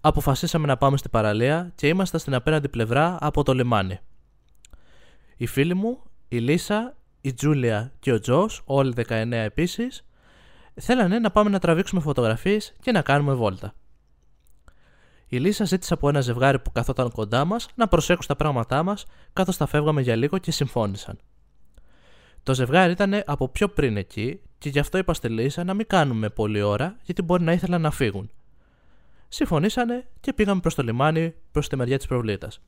αποφασίσαμε 0.00 0.66
να 0.66 0.76
πάμε 0.76 0.96
στην 0.96 1.10
παραλία 1.10 1.72
και 1.74 1.88
ήμασταν 1.88 2.20
στην 2.20 2.34
απέναντι 2.34 2.68
πλευρά 2.68 3.16
από 3.20 3.42
το 3.42 3.54
λιμάνι. 3.54 3.98
Οι 5.36 5.46
φίλοι 5.46 5.74
μου, 5.74 6.02
η 6.28 6.38
Λίσα, 6.38 6.96
η 7.20 7.34
Τζούλια 7.34 7.92
και 7.98 8.12
ο 8.12 8.18
Τζος, 8.18 8.62
όλοι 8.64 8.94
19 8.96 9.32
επίσης, 9.32 10.06
θέλανε 10.74 11.18
να 11.18 11.30
πάμε 11.30 11.50
να 11.50 11.58
τραβήξουμε 11.58 12.00
φωτογραφίες 12.00 12.74
και 12.80 12.92
να 12.92 13.02
κάνουμε 13.02 13.34
βόλτα. 13.34 13.74
Η 15.28 15.38
Λίσα 15.38 15.64
ζήτησε 15.64 15.94
από 15.94 16.08
ένα 16.08 16.20
ζευγάρι 16.20 16.58
που 16.58 16.72
καθόταν 16.72 17.10
κοντά 17.10 17.44
μας 17.44 17.68
να 17.74 17.88
προσέξουν 17.88 18.26
τα 18.26 18.36
πράγματά 18.36 18.82
μας 18.82 19.06
καθώς 19.32 19.56
τα 19.56 19.66
φεύγαμε 19.66 20.00
για 20.00 20.16
λίγο 20.16 20.38
και 20.38 20.50
συμφώνησαν. 20.50 21.18
Το 22.42 22.54
ζευγάρι 22.54 22.92
ήταν 22.92 23.22
από 23.26 23.48
πιο 23.48 23.68
πριν 23.68 23.96
εκεί 23.96 24.40
και 24.58 24.68
γι' 24.68 24.78
αυτό 24.78 24.98
είπα 24.98 25.14
στη 25.14 25.28
Λίσα 25.28 25.64
να 25.64 25.74
μην 25.74 25.86
κάνουμε 25.86 26.28
πολλή 26.28 26.62
ώρα 26.62 26.96
γιατί 27.02 27.22
μπορεί 27.22 27.42
να 27.42 27.52
ήθελαν 27.52 27.80
να 27.80 27.90
φύγουν. 27.90 28.30
Συμφωνήσανε 29.28 30.06
και 30.20 30.32
πήγαμε 30.32 30.60
προς 30.60 30.74
το 30.74 30.82
λιμάνι 30.82 31.34
προς 31.50 31.68
τη 31.68 31.76
μεριά 31.76 31.96
της 31.96 32.06
προβλήτας. 32.06 32.60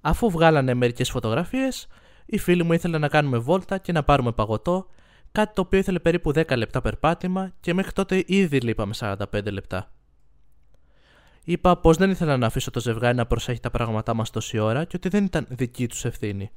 Αφού 0.00 0.30
βγάλανε 0.30 0.74
μερικές 0.74 1.10
φωτογραφίες, 1.10 1.86
οι 2.26 2.38
φίλοι 2.38 2.62
μου 2.62 2.72
ήθελαν 2.72 3.00
να 3.00 3.08
κάνουμε 3.08 3.38
βόλτα 3.38 3.78
και 3.78 3.92
να 3.92 4.02
πάρουμε 4.02 4.32
παγωτό, 4.32 4.86
κάτι 5.32 5.54
το 5.54 5.60
οποίο 5.60 5.78
ήθελε 5.78 5.98
περίπου 5.98 6.32
10 6.34 6.56
λεπτά 6.56 6.80
περπάτημα 6.80 7.52
και 7.60 7.74
μέχρι 7.74 7.92
τότε 7.92 8.24
ήδη 8.26 8.60
λείπαμε 8.60 8.94
45 8.96 9.52
λεπτά. 9.52 9.92
Είπα 11.44 11.76
πως 11.76 11.96
δεν 11.96 12.10
ήθελα 12.10 12.36
να 12.36 12.46
αφήσω 12.46 12.70
το 12.70 12.80
ζευγάρι 12.80 13.16
να 13.16 13.26
προσέχει 13.26 13.60
τα 13.60 13.70
πράγματά 13.70 14.14
μας 14.14 14.30
τόση 14.30 14.58
ώρα 14.58 14.84
και 14.84 14.96
ότι 14.96 15.08
δεν 15.08 15.24
ήταν 15.24 15.46
δική 15.48 15.88
τους 15.88 16.04
ευθύνη. 16.04 16.50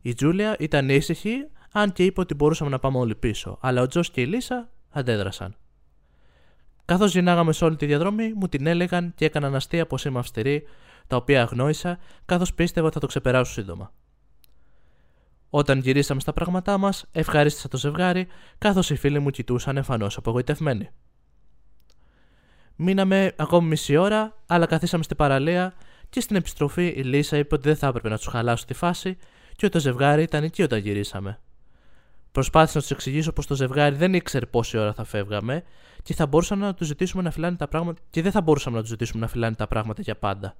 Η 0.00 0.14
Τζούλια 0.14 0.56
ήταν 0.58 0.88
ήσυχη, 0.88 1.46
αν 1.72 1.92
και 1.92 2.04
είπε 2.04 2.20
ότι 2.20 2.34
μπορούσαμε 2.34 2.70
να 2.70 2.78
πάμε 2.78 2.98
όλοι 2.98 3.14
πίσω, 3.14 3.58
αλλά 3.60 3.82
ο 3.82 3.86
Τζος 3.86 4.10
και 4.10 4.20
η 4.20 4.26
Λίσα 4.26 4.70
αντέδρασαν. 4.90 5.56
Καθώς 6.90 7.12
γυρνάγαμε 7.12 7.52
σε 7.52 7.64
όλη 7.64 7.76
τη 7.76 7.86
διαδρομή, 7.86 8.32
μου 8.32 8.48
την 8.48 8.66
έλεγαν 8.66 9.12
και 9.14 9.24
έκαναν 9.24 9.54
αστεία 9.54 9.86
πω 9.86 9.96
είμαι 10.06 10.18
αυστηρή, 10.18 10.62
τα 11.06 11.16
οποία 11.16 11.42
αγνόησα, 11.42 11.98
καθώς 12.24 12.54
πίστευα 12.54 12.86
ότι 12.86 12.94
θα 12.94 13.00
το 13.00 13.06
ξεπεράσω 13.06 13.52
σύντομα. 13.52 13.92
Όταν 15.50 15.78
γυρίσαμε 15.78 16.20
στα 16.20 16.32
πράγματά 16.32 16.78
μας, 16.78 17.04
ευχαρίστησα 17.12 17.68
το 17.68 17.76
ζευγάρι, 17.76 18.26
καθώς 18.58 18.90
οι 18.90 18.96
φίλοι 18.96 19.18
μου 19.18 19.30
κοιτούσαν 19.30 19.76
εμφανώς 19.76 20.16
απογοητευμένοι. 20.16 20.90
Μείναμε 22.76 23.32
ακόμη 23.36 23.68
μισή 23.68 23.96
ώρα, 23.96 24.36
αλλά 24.46 24.66
καθίσαμε 24.66 25.02
στην 25.02 25.16
παραλία 25.16 25.74
και 26.08 26.20
στην 26.20 26.36
επιστροφή 26.36 26.86
η 26.86 27.02
Λίσα 27.02 27.36
είπε 27.36 27.54
ότι 27.54 27.68
δεν 27.68 27.76
θα 27.76 27.86
έπρεπε 27.86 28.08
να 28.08 28.16
τους 28.16 28.26
χαλάσω 28.26 28.64
τη 28.64 28.74
φάση 28.74 29.16
και 29.56 29.66
ότι 29.66 29.68
το 29.68 29.80
ζευγάρι 29.80 30.22
ήταν 30.22 30.44
εκεί 30.44 30.62
όταν 30.62 30.78
γυρίσαμε. 30.78 31.40
Προσπάθησα 32.32 32.76
να 32.76 32.82
τους 32.82 32.90
εξηγήσω 32.90 33.32
πως 33.32 33.46
το 33.46 33.54
ζευγάρι 33.54 33.96
δεν 33.96 34.14
ήξερε 34.14 34.46
πόση 34.46 34.78
ώρα 34.78 34.92
θα 34.92 35.04
φεύγαμε 35.04 35.64
και 36.02 36.14
θα 36.14 36.26
μπορούσαμε 36.26 36.66
να 36.66 36.74
τους 36.74 36.86
ζητήσουμε 36.86 37.22
να 37.22 37.30
φυλάνε 37.30 37.56
τα 37.56 37.68
πράγματα 37.68 38.02
και 38.10 38.22
δεν 38.22 38.32
θα 38.32 38.40
μπορούσαμε 38.40 38.76
να 38.76 38.82
τους 38.82 38.90
ζητήσουμε 38.90 39.20
να 39.20 39.28
φυλάνε 39.28 39.54
τα 39.54 39.66
πράγματα 39.66 40.02
για 40.02 40.16
πάντα. 40.16 40.56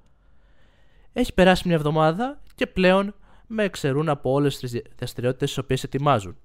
Έχει 1.12 1.34
περάσει 1.34 1.62
μια 1.66 1.76
εβδομάδα 1.76 2.40
και 2.54 2.66
πλέον 2.66 3.14
με 3.46 3.62
εξαιρούν 3.64 4.08
από 4.08 4.30
όλες 4.30 4.58
τις 4.58 4.82
δραστηριότητες 4.96 5.48
τις 5.48 5.58
οποίες 5.58 5.84
ετοιμάζουν. 5.84 6.36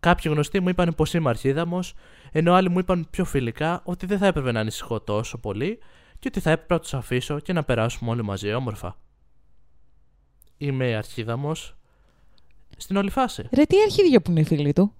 Κάποιοι 0.00 0.30
γνωστοί 0.34 0.60
μου 0.60 0.68
είπαν 0.68 0.94
πως 0.94 1.14
είμαι 1.14 1.28
αρχίδαμος, 1.28 1.94
ενώ 2.32 2.54
άλλοι 2.54 2.68
μου 2.68 2.78
είπαν 2.78 3.06
πιο 3.10 3.24
φιλικά 3.24 3.80
ότι 3.84 4.06
δεν 4.06 4.18
θα 4.18 4.26
έπρεπε 4.26 4.52
να 4.52 4.60
ανησυχώ 4.60 5.00
τόσο 5.00 5.38
πολύ 5.38 5.78
και 6.18 6.28
ότι 6.28 6.40
θα 6.40 6.50
έπρεπε 6.50 6.74
να 6.74 6.80
τους 6.80 6.94
αφήσω 6.94 7.40
και 7.40 7.52
να 7.52 7.64
περάσουμε 7.64 8.10
όλοι 8.10 8.22
μαζί 8.22 8.52
όμορφα. 8.52 8.96
Είμαι 10.56 10.96
αρχίδαμος 10.96 11.76
στην 12.76 12.96
όλη 12.96 13.10
φάση. 13.10 13.48
Ρε, 13.52 13.64
τι 13.64 13.76
αρχίδια 13.82 14.20
που 14.20 14.30
είναι 14.30 14.40
οι 14.40 14.44
φίλοι 14.44 14.72
του; 14.72 14.92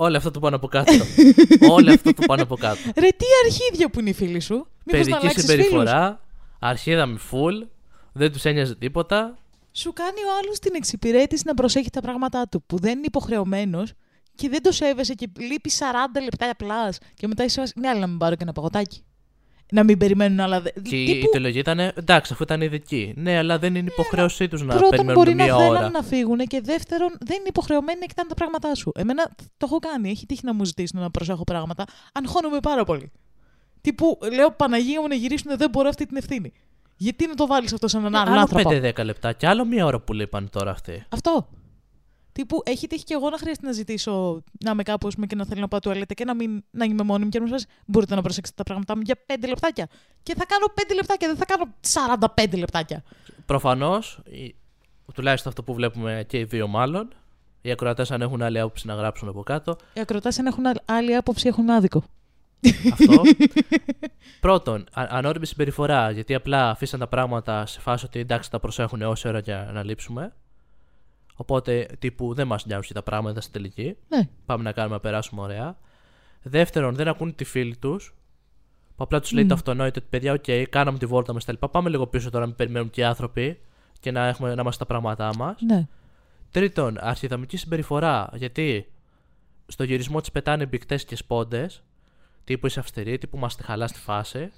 Όλο 0.00 0.16
αυτό 0.16 0.30
το 0.30 0.38
πάνω 0.38 0.56
από 0.56 0.66
κάτω. 0.66 0.92
Όλο 1.76 1.92
αυτό 1.92 2.14
το 2.14 2.22
πάνω 2.26 2.42
από 2.42 2.56
κάτω. 2.56 2.80
Ρε, 2.96 3.08
τι 3.08 3.24
αρχίδια 3.44 3.90
που 3.90 4.00
είναι 4.00 4.10
οι 4.10 4.12
φίλοι 4.12 4.40
σου; 4.40 4.54
Μήπως 4.54 4.66
να 4.84 4.90
Παιδική 4.90 5.14
αλλάξεις 5.14 5.44
συμπεριφορά, 5.44 6.20
αρχίδα 6.58 7.06
με 7.06 7.18
full, 7.30 7.66
δεν 8.12 8.32
τους 8.32 8.44
ένοιαζε 8.44 8.74
τίποτα. 8.74 9.38
Σου 9.72 9.92
κάνει 9.92 10.20
ο 10.20 10.30
άλλος 10.42 10.58
την 10.58 10.74
εξυπηρέτηση 10.74 11.42
να 11.46 11.54
προσέχει 11.54 11.90
τα 11.90 12.00
πράγματά 12.00 12.48
του, 12.48 12.62
που 12.66 12.78
δεν 12.78 12.90
είναι 12.90 13.06
υποχρεωμένος 13.06 13.92
και 14.34 14.48
δεν 14.48 14.62
το 14.62 14.72
σέβεσαι 14.72 15.14
και 15.14 15.28
λείπει 15.38 15.70
40 15.78 16.22
λεπτά 16.22 16.50
απλά. 16.50 16.92
Και 17.14 17.26
μετά 17.26 17.44
είσαι 17.44 17.60
βάση, 17.60 17.72
ναι, 17.76 17.88
αλλά 17.88 18.00
να 18.00 18.06
μην 18.06 18.18
πάρω 18.18 18.34
και 18.34 18.42
ένα 18.42 18.52
παγωτάκι. 18.52 19.02
Να 19.72 19.84
μην 19.84 19.98
περιμένουν 19.98 20.40
άλλα. 20.40 20.60
δε- 20.60 20.70
Και 20.82 21.02
η 21.02 21.04
τύπου, 21.06 21.28
τελογία 21.32 21.60
ήταν 21.60 21.78
εντάξει, 21.78 22.32
αφού 22.32 22.42
ήταν 22.42 22.60
ειδική. 22.60 23.12
Ναι, 23.16 23.36
αλλά 23.38 23.58
δεν 23.58 23.74
είναι 23.74 23.88
υποχρέωσή 23.92 24.48
τους 24.48 24.62
να 24.62 24.66
πρώτον, 24.68 24.88
περιμένουν 24.90 25.14
μπορεί 25.22 25.34
να 25.34 25.44
μία 25.44 25.56
θέλουν 25.56 25.70
ώρα. 25.76 25.90
να 25.90 26.02
φύγουν 26.02 26.38
και 26.38 26.60
δεύτερον, 26.64 27.08
δεν 27.20 27.36
είναι 27.36 27.48
υποχρεωμένοι 27.48 27.98
να 28.00 28.06
κοιτάνε 28.06 28.28
τα 28.28 28.34
πράγματά 28.34 28.74
σου. 28.74 28.92
Εμένα 28.94 29.30
το 29.36 29.66
έχω 29.70 29.78
κάνει. 29.78 30.10
Έχει 30.10 30.26
τύχει 30.26 30.40
να 30.44 30.54
μου 30.54 30.64
ζητήσουν 30.64 31.00
να 31.00 31.10
προσέχω 31.10 31.44
πράγματα. 31.44 31.84
Αγχώνομαι 32.12 32.60
πάρα 32.60 32.84
πολύ. 32.84 33.10
Τύπου, 33.80 34.18
λέω 34.34 34.50
Παναγία 34.50 35.00
μου 35.00 35.08
να 35.08 35.14
γυρίσουν, 35.14 35.56
δεν 35.56 35.70
μπορώ 35.70 35.88
αυτή 35.88 36.06
την 36.06 36.16
ευθύνη. 36.16 36.52
Γιατί 36.96 37.26
να 37.26 37.34
το 37.34 37.46
βάλεις 37.46 37.72
αυτό 37.72 37.88
σε 37.88 37.96
έναν 37.96 38.14
άλλον 38.14 38.32
Άλλο 38.32 38.40
άνθρωπο; 38.40 38.70
5-10 38.70 39.04
λεπτά 39.04 39.32
και 39.32 39.46
άλλο 39.46 39.64
μία 39.64 39.84
ώρα 39.86 40.00
που 40.00 40.12
λείπαν 40.12 40.48
τώρα 40.50 40.70
αυτοί. 40.70 41.04
Αυτό. 41.08 41.48
Τύπου, 42.38 42.62
έχει 42.64 42.86
τύχει 42.86 43.04
και 43.04 43.14
εγώ 43.14 43.30
να 43.30 43.38
χρειάζεται 43.38 43.66
να 43.66 43.72
ζητήσω 43.72 44.42
να 44.64 44.70
είμαι 44.70 44.82
κάπου 44.82 45.06
ας 45.06 45.14
πούμε, 45.14 45.26
και 45.26 45.34
να 45.34 45.44
θέλω 45.44 45.60
να 45.60 45.68
πάω 45.68 45.80
τουαλέτα 45.80 46.14
και 46.14 46.24
να, 46.24 46.34
μην, 46.34 46.64
να 46.70 46.84
είμαι 46.84 47.02
μόνη 47.02 47.24
μου 47.24 47.30
και 47.30 47.38
να 47.38 47.46
μου 47.46 47.54
πει: 47.54 47.64
Μπορείτε 47.86 48.14
να 48.14 48.22
προσέξετε 48.22 48.56
τα 48.56 48.62
πράγματά 48.62 48.96
μου 48.96 49.02
για 49.04 49.18
5 49.26 49.34
λεπτάκια. 49.48 49.88
Και 50.22 50.34
θα 50.34 50.46
κάνω 50.46 50.66
5 50.74 50.94
λεπτάκια, 50.94 51.28
δεν 51.28 51.36
θα 51.36 51.44
κάνω 51.44 51.74
45 52.52 52.58
λεπτάκια. 52.58 53.02
Προφανώς, 53.46 54.22
τουλάχιστον 55.14 55.48
αυτό 55.50 55.62
που 55.62 55.74
βλέπουμε 55.74 56.24
και 56.28 56.38
οι 56.38 56.44
δύο 56.44 56.66
μάλλον, 56.66 57.08
οι 57.60 57.70
ακροατές 57.70 58.10
αν 58.10 58.22
έχουν 58.22 58.42
άλλη 58.42 58.60
άποψη 58.60 58.86
να 58.86 58.94
γράψουν 58.94 59.28
από 59.28 59.42
κάτω. 59.42 59.76
Οι 59.92 60.00
ακροτέ, 60.00 60.30
αν 60.38 60.46
έχουν 60.46 60.64
άλλη 60.84 61.14
άποψη, 61.14 61.48
έχουν 61.48 61.70
άδικο. 61.70 62.02
Αυτό. 62.92 63.22
Πρώτον, 64.40 64.80
α- 64.92 65.06
ανώριμη 65.08 65.46
συμπεριφορά, 65.46 66.10
γιατί 66.10 66.34
απλά 66.34 66.70
αφήσαν 66.70 67.00
τα 67.00 67.06
πράγματα 67.06 67.66
σε 67.66 67.80
φάση 67.80 68.04
ότι 68.04 68.18
εντάξει 68.18 68.50
τα 68.50 68.60
προσέχουν 68.60 69.02
όση 69.02 69.28
ώρα 69.28 69.38
για 69.38 69.70
να 69.72 69.84
λείψουμε. 69.84 70.32
Οπότε 71.40 71.86
τύπου 71.98 72.34
δεν 72.34 72.46
μας 72.46 72.66
νοιάζουν 72.66 72.84
και 72.86 72.92
τα 72.92 73.02
πράγματα 73.02 73.40
στην 73.40 73.52
τελική. 73.52 73.96
Ναι. 74.08 74.28
Πάμε 74.46 74.62
να 74.62 74.72
κάνουμε 74.72 74.94
να 74.94 75.00
περάσουμε 75.00 75.40
ωραία. 75.40 75.78
Δεύτερον, 76.42 76.94
δεν 76.94 77.08
ακούν 77.08 77.34
τη 77.34 77.44
φίλη 77.44 77.76
τους. 77.76 78.14
Που 78.96 79.04
απλά 79.04 79.20
τους 79.20 79.32
λέει 79.32 79.44
Μμ. 79.44 79.48
το 79.48 79.54
αυτονόητο 79.54 80.00
ότι 80.00 80.08
παιδιά, 80.10 80.32
οκ, 80.32 80.68
κάναμε 80.70 80.98
τη 80.98 81.06
βόλτα 81.06 81.32
μας 81.32 81.44
τα 81.44 81.68
Πάμε 81.68 81.88
λίγο 81.88 82.06
πίσω 82.06 82.30
τώρα 82.30 82.40
να 82.40 82.46
μην 82.46 82.56
περιμένουν 82.56 82.90
και 82.90 83.00
οι 83.00 83.04
άνθρωποι 83.04 83.60
και 84.00 84.10
να, 84.10 84.26
έχουμε, 84.26 84.54
να 84.54 84.60
είμαστε 84.60 84.84
τα 84.84 84.90
πράγματά 84.90 85.30
μας. 85.36 85.60
Ναι. 85.60 85.86
Τρίτον, 86.50 86.96
αρχιδαμική 87.00 87.56
συμπεριφορά. 87.56 88.30
Γιατί 88.34 88.92
στο 89.66 89.84
γυρισμό 89.84 90.20
της 90.20 90.30
πετάνε 90.32 90.66
μπικτές 90.66 91.04
και 91.04 91.16
σπόντες. 91.16 91.82
Τύπου 92.44 92.66
είσαι 92.66 92.80
αυστηρή, 92.80 93.18
τύπου 93.18 93.38
μας 93.38 93.56
τη 93.56 93.62
χαλάς 93.62 93.90
στη 93.90 93.98
φάση. 93.98 94.50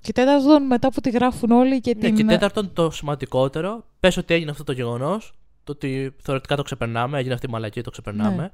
Και 0.00 0.12
τέταρτον, 0.12 0.66
μετά 0.66 0.92
που 0.92 1.00
τη 1.00 1.10
γράφουν 1.10 1.50
όλοι 1.50 1.80
και 1.80 1.94
Ναι, 1.94 2.00
την. 2.00 2.16
και 2.16 2.24
τέταρτον, 2.24 2.72
το 2.72 2.90
σημαντικότερο, 2.90 3.84
πες 4.00 4.16
ότι 4.16 4.34
έγινε 4.34 4.50
αυτό 4.50 4.64
το 4.64 4.72
γεγονός, 4.72 5.32
το 5.64 5.72
ότι 5.72 6.16
θεωρητικά 6.22 6.56
το 6.56 6.62
ξεπερνάμε, 6.62 7.18
έγινε 7.18 7.34
αυτή 7.34 7.46
η 7.46 7.50
μαλακή, 7.50 7.80
το 7.80 7.90
ξεπερνάμε. 7.90 8.42
Ναι. 8.42 8.50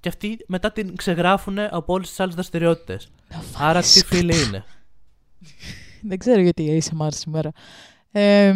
Και 0.00 0.08
αυτοί 0.08 0.44
μετά 0.46 0.72
την 0.72 0.96
ξεγράφουν 0.96 1.58
από 1.58 1.92
όλες 1.92 2.08
τις 2.08 2.20
άλλες 2.20 2.34
δραστηριότητες. 2.34 3.08
Να 3.28 3.36
Άρα 3.36 3.82
φάνεις 3.82 3.92
τι 3.92 4.04
φίλοι 4.04 4.42
είναι. 4.42 4.64
Δεν 6.08 6.18
ξέρω 6.18 6.40
γιατί 6.40 6.82
ASMR 6.82 7.08
σήμερα. 7.10 7.50
Ε, 8.10 8.52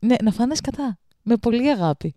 ναι, 0.00 0.16
να 0.22 0.30
φάνε 0.30 0.54
κατά. 0.62 0.98
Με 1.22 1.36
πολύ 1.36 1.70
αγάπη. 1.70 2.14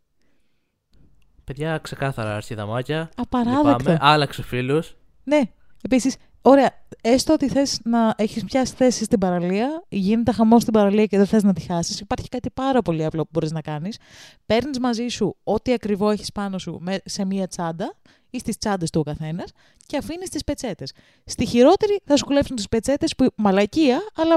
Παιδιά, 1.43 1.77
ξεκάθαρα 1.77 2.35
αρχιδαμάκια. 2.35 3.09
Απαράδεκτο. 3.15 3.77
Λυπάμαι. 3.77 3.97
Άλλαξε 4.01 4.43
φίλους. 4.43 4.95
Ναι. 5.23 5.41
Επίσης, 5.81 6.15
ωραία. 6.41 6.71
Έστω 7.01 7.33
ότι 7.33 7.47
θες 7.49 7.79
να 7.83 8.13
έχεις 8.17 8.43
πιάσει 8.43 8.73
θέση 8.75 9.03
στην 9.03 9.19
παραλία, 9.19 9.83
γίνεται 9.89 10.31
χαμός 10.31 10.61
στην 10.61 10.73
παραλία 10.73 11.05
και 11.05 11.17
δεν 11.17 11.25
θες 11.25 11.43
να 11.43 11.53
τη 11.53 11.61
χάσεις. 11.61 11.99
Υπάρχει 11.99 12.29
κάτι 12.29 12.49
πάρα 12.49 12.81
πολύ 12.81 13.05
απλό 13.05 13.23
που 13.23 13.29
μπορείς 13.33 13.51
να 13.51 13.61
κάνεις. 13.61 13.97
Παίρνεις 14.45 14.79
μαζί 14.79 15.07
σου 15.07 15.35
ό,τι 15.43 15.73
ακριβό 15.73 16.09
έχεις 16.09 16.31
πάνω 16.31 16.57
σου 16.57 16.77
με- 16.81 17.01
σε 17.05 17.25
μία 17.25 17.47
τσάντα 17.47 17.93
ή 18.29 18.39
στις 18.39 18.57
τσάντες 18.57 18.89
του 18.89 18.99
ο 18.99 19.03
καθένας 19.03 19.51
και 19.85 19.97
αφήνεις 19.97 20.29
τις 20.29 20.43
πετσέτες. 20.43 20.91
Στη 21.25 21.45
χειρότερη 21.45 21.99
θα 22.05 22.17
σου 22.17 22.25
κλέψουν 22.25 22.55
τις 22.55 22.67
πετσέτες 22.69 23.15
που 23.15 23.27
μαλακία, 23.35 23.99
αλλά 24.15 24.35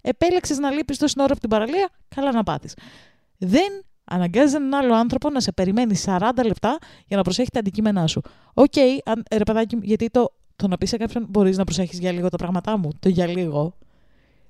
επέλεξες 0.00 0.58
να 0.58 0.70
λείπεις 0.70 0.98
τόση 0.98 1.14
ώρα 1.18 1.30
από 1.32 1.40
την 1.40 1.48
παραλία, 1.48 1.88
καλά 2.14 2.32
να 2.32 2.42
πάθεις. 2.42 2.74
Δεν 3.38 3.84
αναγκάζεις 4.04 4.54
έναν 4.54 4.74
άλλο 4.74 4.94
άνθρωπο 4.94 5.30
να 5.30 5.40
σε 5.40 5.52
περιμένει 5.52 5.96
40 6.04 6.44
λεπτά 6.44 6.78
για 7.06 7.16
να 7.16 7.22
προσέχει 7.22 7.50
τα 7.50 7.58
αντικείμενά 7.58 8.06
σου. 8.06 8.20
Οκ, 8.54 8.72
αν- 9.04 9.22
ρε 9.30 9.42
παιδάκι 9.44 9.76
μου, 9.76 9.82
γιατί 9.84 10.10
το, 10.10 10.32
το 10.60 10.68
να 10.68 10.76
πεις 10.78 10.88
σε 10.88 10.96
κάποιον 10.96 11.26
μπορείς 11.28 11.56
να 11.56 11.64
προσέχεις 11.64 11.98
για 11.98 12.12
λίγο 12.12 12.28
τα 12.28 12.36
πράγματά 12.36 12.78
μου. 12.78 12.90
Το 13.00 13.08
για 13.08 13.26
λίγο. 13.26 13.74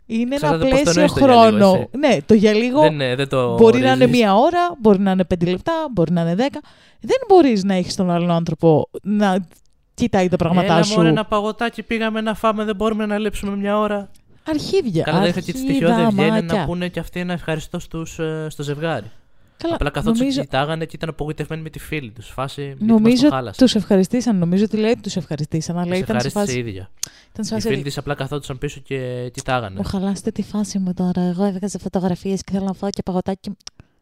Είναι 0.06 0.36
Ξέρετε 0.36 0.66
ένα 0.66 0.70
πώς 0.70 0.78
το 0.84 0.90
πλαίσιο 0.92 1.02
εννοείς 1.02 1.12
το 1.12 1.24
για 1.26 1.34
λίγο, 1.50 1.50
χρόνο. 1.50 1.74
εσύ; 1.74 1.88
ναι, 1.98 2.16
το 2.26 2.34
για 2.34 2.52
λίγο 2.52 2.80
Δεν, 2.80 3.00
ε, 3.00 3.14
δεν 3.14 3.28
το 3.28 3.54
μπορεί 3.56 3.80
να 3.80 3.92
είναι 3.92 4.04
ορίζεις. 4.04 4.20
μία 4.20 4.34
ώρα, 4.34 4.76
μπορεί 4.80 4.98
να 4.98 5.10
είναι 5.10 5.24
πέντε 5.24 5.46
λεπτά, 5.50 5.72
μπορεί 5.92 6.12
να 6.12 6.20
είναι 6.20 6.34
δέκα. 6.34 6.60
Δεν 7.00 7.16
μπορείς 7.28 7.64
να 7.64 7.74
έχεις 7.74 7.94
τον 7.94 8.10
άλλον 8.10 8.30
άνθρωπο 8.30 8.88
να 9.02 9.46
κοιτάει 9.94 10.28
τα 10.28 10.36
πράγματά 10.36 10.74
Έλα, 10.74 10.82
σου. 10.82 10.96
μωρέ, 10.96 11.08
ένα 11.08 11.24
παγωτάκι 11.24 11.82
πήγαμε 11.82 12.20
να 12.20 12.34
φάμε, 12.34 12.64
δεν 12.64 12.76
μπορούμε 12.76 13.06
να 13.06 13.18
λείψουμε 13.18 13.56
μια 13.56 13.78
ώρα. 13.78 14.10
Αρχίδια. 14.48 15.02
Καλά, 15.04 15.18
δεν 15.20 15.28
είχα 15.28 15.40
και 15.40 15.52
τη 15.52 15.58
στοιχειώδη 15.58 15.92
ευγένεια 16.02 16.06
αρχιδαμάκια. 16.24 16.58
να 16.58 16.64
πούνε 16.66 16.88
και 16.88 17.00
αυτοί 17.00 17.20
ένα 17.20 17.32
ευχαριστώ 17.32 17.78
στους, 17.78 18.18
ε, 18.18 18.46
στο 18.50 18.62
ζευγάρι. 18.62 19.10
Καλά, 19.62 19.74
Απλά 19.74 19.90
καθότι 19.90 20.18
νομίζω, 20.18 20.36
τους 20.40 20.48
κοιτάγανε 20.48 20.84
και 20.84 20.96
ήταν 20.96 21.08
απογοητευμένοι 21.08 21.62
με 21.62 21.70
τη 21.70 21.78
φίλη 21.78 22.10
τους. 22.10 22.28
Φάση. 22.28 22.62
γιατί 22.64 22.84
νομίζω 22.84 23.10
μας 23.10 23.20
το 23.20 23.28
χάλασε. 23.36 23.58
τους 23.60 23.74
ευχαριστήσαν. 23.74 24.36
Νομίζω 24.38 24.64
ότι 24.64 24.76
λέει 24.76 24.90
ότι 24.90 25.00
τους 25.00 25.16
ευχαριστήσαν, 25.16 25.78
αλλά 25.78 25.90
Τους 25.90 25.98
ήταν 25.98 26.20
σε 26.20 26.26
ευχάριστησε 26.26 26.56
φάση. 26.56 26.66
η 26.66 26.70
ίδια. 26.70 26.90
Ήταν 27.32 27.44
σε 27.44 27.54
Οι 27.54 27.60
φάση 27.60 27.68
φίλοι 27.68 27.82
της 27.82 27.98
απλά 27.98 28.14
καθόντουσαν 28.14 28.58
πίσω 28.58 28.80
και 28.80 29.30
κοιτάγανε. 29.32 29.76
Μου 29.76 29.84
χαλάσετε 29.84 30.30
τη 30.30 30.42
φάση 30.42 30.78
μου 30.78 30.94
τώρα. 30.94 31.22
Εγώ 31.22 31.44
έβγαζα 31.44 31.78
φωτογραφίες 31.78 32.42
και 32.42 32.52
θέλω 32.52 32.64
να 32.64 32.72
φάω 32.72 32.90
και 32.90 33.02
παγωτάκι. 33.02 33.56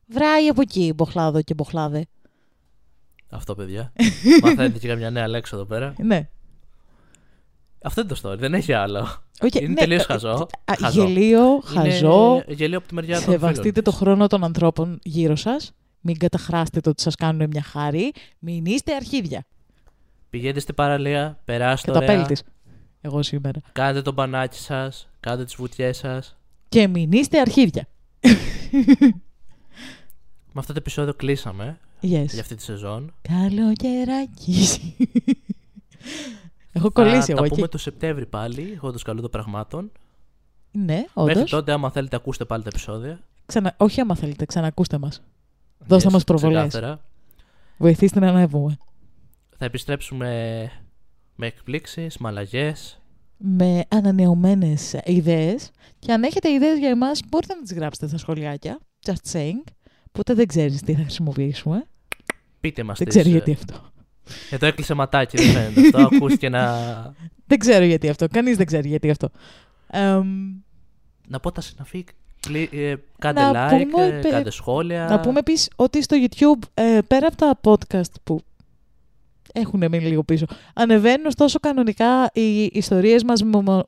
Βράει 0.06 0.48
από 0.48 0.60
εκεί, 0.60 0.92
μποχλάδο 0.96 1.42
και 1.42 1.54
μποχλάδε. 1.54 2.06
Αυτό, 3.30 3.54
παιδιά. 3.54 3.92
Μαθαίνετε 4.42 4.78
και 4.78 4.88
καμιά 4.88 5.10
νέα 5.10 5.28
λέξη 5.28 5.52
εδώ 5.54 5.64
πέρα. 5.64 5.94
Ναι. 5.98 6.28
Αυτό 7.82 8.00
είναι 8.00 8.10
το 8.14 8.20
story, 8.30 8.38
δεν 8.38 8.54
έχει 8.54 8.72
άλλο. 8.72 9.06
Okay, 9.40 9.54
Είναι 9.60 9.68
ναι, 9.68 9.74
τελείως 9.74 10.02
ε, 10.02 10.04
χαζό. 10.04 10.46
α, 10.64 10.74
Χαζό. 10.80 11.04
Γελίο, 11.04 11.60
χαζό. 11.64 12.32
Είναι 12.34 12.54
γελίο 12.56 12.78
από 12.78 12.88
τη 12.88 12.94
μεριά 12.94 13.14
των 13.14 13.32
Σεβαστείτε 13.32 13.60
φίλων 13.68 13.84
το 13.84 13.90
της. 13.90 13.98
χρόνο 13.98 14.26
των 14.26 14.44
ανθρώπων 14.44 14.98
γύρω 15.02 15.36
σας. 15.36 15.72
Μην 16.00 16.18
καταχράσετε 16.18 16.80
ότι 16.88 17.02
σας 17.02 17.14
κάνουν 17.14 17.48
μια 17.50 17.62
χάρη. 17.62 18.12
Μην 18.38 18.64
είστε 18.66 18.94
αρχίδια. 18.94 19.44
Πηγαίνετε 20.30 20.60
στην 20.60 20.74
παραλία, 20.74 21.38
περάστε 21.44 21.86
Και 21.92 21.98
το 21.98 22.04
ωραία, 22.04 22.20
απέλτη. 22.22 22.42
Εγώ 23.00 23.22
σήμερα. 23.22 23.60
κάντε 23.72 24.02
το 24.02 24.12
μπανάκι 24.12 24.58
σας, 24.58 25.08
κάντε 25.20 25.44
τις 25.44 25.54
βουτιές 25.54 25.96
σας. 25.96 26.36
Και 26.68 26.86
μην 26.88 27.12
είστε 27.12 27.40
αρχίδια. 27.40 27.88
Με 30.52 30.60
αυτό 30.60 30.72
το 30.72 30.78
επεισόδιο 30.78 31.14
κλείσαμε 31.14 31.78
Yes. 32.02 32.06
για 32.26 32.40
αυτή 32.40 32.54
τη 32.54 32.62
σεζόν. 32.62 33.14
Καλοκαιράκι. 33.22 34.66
Έχω 36.78 36.90
κολλήσει 36.92 37.20
Θα 37.20 37.32
εγώ 37.32 37.38
τα 37.40 37.44
εκεί. 37.44 37.54
πούμε 37.54 37.68
το 37.68 37.78
Σεπτέμβρη 37.78 38.26
πάλι, 38.26 38.72
εγώ 38.74 38.92
το 38.92 38.98
καλού 39.04 39.20
των 39.20 39.30
πραγμάτων. 39.30 39.92
Ναι, 40.72 40.94
Μέχρι 40.94 41.10
όντως. 41.38 41.50
τότε, 41.50 41.72
άμα 41.72 41.90
θέλετε, 41.90 42.16
ακούστε 42.16 42.44
πάλι 42.44 42.62
τα 42.62 42.68
επεισόδια. 42.72 43.20
Ξανα... 43.46 43.74
Όχι 43.76 44.00
άμα 44.00 44.14
θέλετε, 44.14 44.44
ξανακούστε 44.44 44.98
μας. 44.98 45.22
Δώστε 45.86 46.08
Yes, 46.08 46.12
μας 46.12 46.24
προβολές. 46.24 46.66
ξεκάθαρα. 46.68 47.00
Βοηθήστε 47.78 48.20
να 48.20 48.28
ανέβουμε. 48.28 48.76
Θα 49.58 49.64
επιστρέψουμε 49.64 50.28
με 51.34 51.46
εκπλήξεις, 51.46 52.18
με 52.18 52.28
αλλαγές. 52.28 52.98
με 53.36 53.84
ανανεωμένες 53.88 54.92
ιδέες 55.04 55.70
και 55.98 56.12
αν 56.12 56.22
έχετε 56.22 56.50
ιδέες 56.52 56.78
για 56.78 56.88
εμάς 56.88 57.20
μπορείτε 57.28 57.54
να 57.54 57.62
τις 57.62 57.72
γράψετε 57.74 58.06
στα 58.08 58.18
σχολιάκια. 58.18 58.78
Just 59.06 59.32
saying. 59.32 59.62
Ποτέ 60.12 60.34
δεν 60.34 60.46
ξέρεις 60.46 60.82
τι 60.82 60.94
θα 60.94 61.00
χρησιμοποιήσουμε. 61.02 61.84
Πείτε 62.60 62.82
μας 62.82 62.98
δεν 62.98 63.06
τις, 63.08 63.16
ξέρω 63.16 63.28
ε, 63.34 63.38
γιατί 63.38 63.52
αυτό. 63.52 63.90
Εδώ 64.50 64.66
έκλεισε 64.66 64.94
ματάκι, 64.94 65.36
δεν 65.36 65.46
φαίνεται 65.52 65.80
αυτό. 65.80 66.16
Ακούστηκε 66.16 66.48
να... 66.48 66.72
Δεν 67.50 67.58
ξέρω 67.58 67.84
γιατί 67.84 68.08
αυτό. 68.08 68.28
Κανείς 68.28 68.56
δεν 68.56 68.66
ξέρει 68.66 68.88
γιατί 68.88 69.10
αυτό. 69.10 69.30
Εμ, 69.90 70.26
να 71.28 71.40
πω 71.40 71.52
τα 71.52 71.60
συναφή. 71.60 72.04
Κλει- 72.40 72.72
ε, 72.74 72.94
κάντε 73.18 73.40
Να 73.40 73.68
like, 73.68 73.86
πούμε, 73.90 74.06
ε, 74.06 74.10
πε- 74.10 74.30
κάντε 74.30 74.50
σχόλια. 74.50 75.06
Να 75.10 75.20
πούμε 75.20 75.38
επίσης 75.38 75.70
ότι 75.76 76.02
στο 76.02 76.16
YouTube, 76.20 76.68
ε, 76.74 76.98
πέρα 77.06 77.26
από 77.26 77.36
τα 77.36 77.58
podcast 77.64 78.10
που 78.24 78.40
έχουν 79.52 79.78
μείνει 79.78 80.04
λίγο 80.04 80.22
πίσω. 80.22 80.46
Ανεβαίνουν 80.74 81.26
ωστόσο 81.26 81.58
κανονικά 81.58 82.30
οι 82.32 82.64
ιστορίες 82.64 83.22
μας 83.22 83.42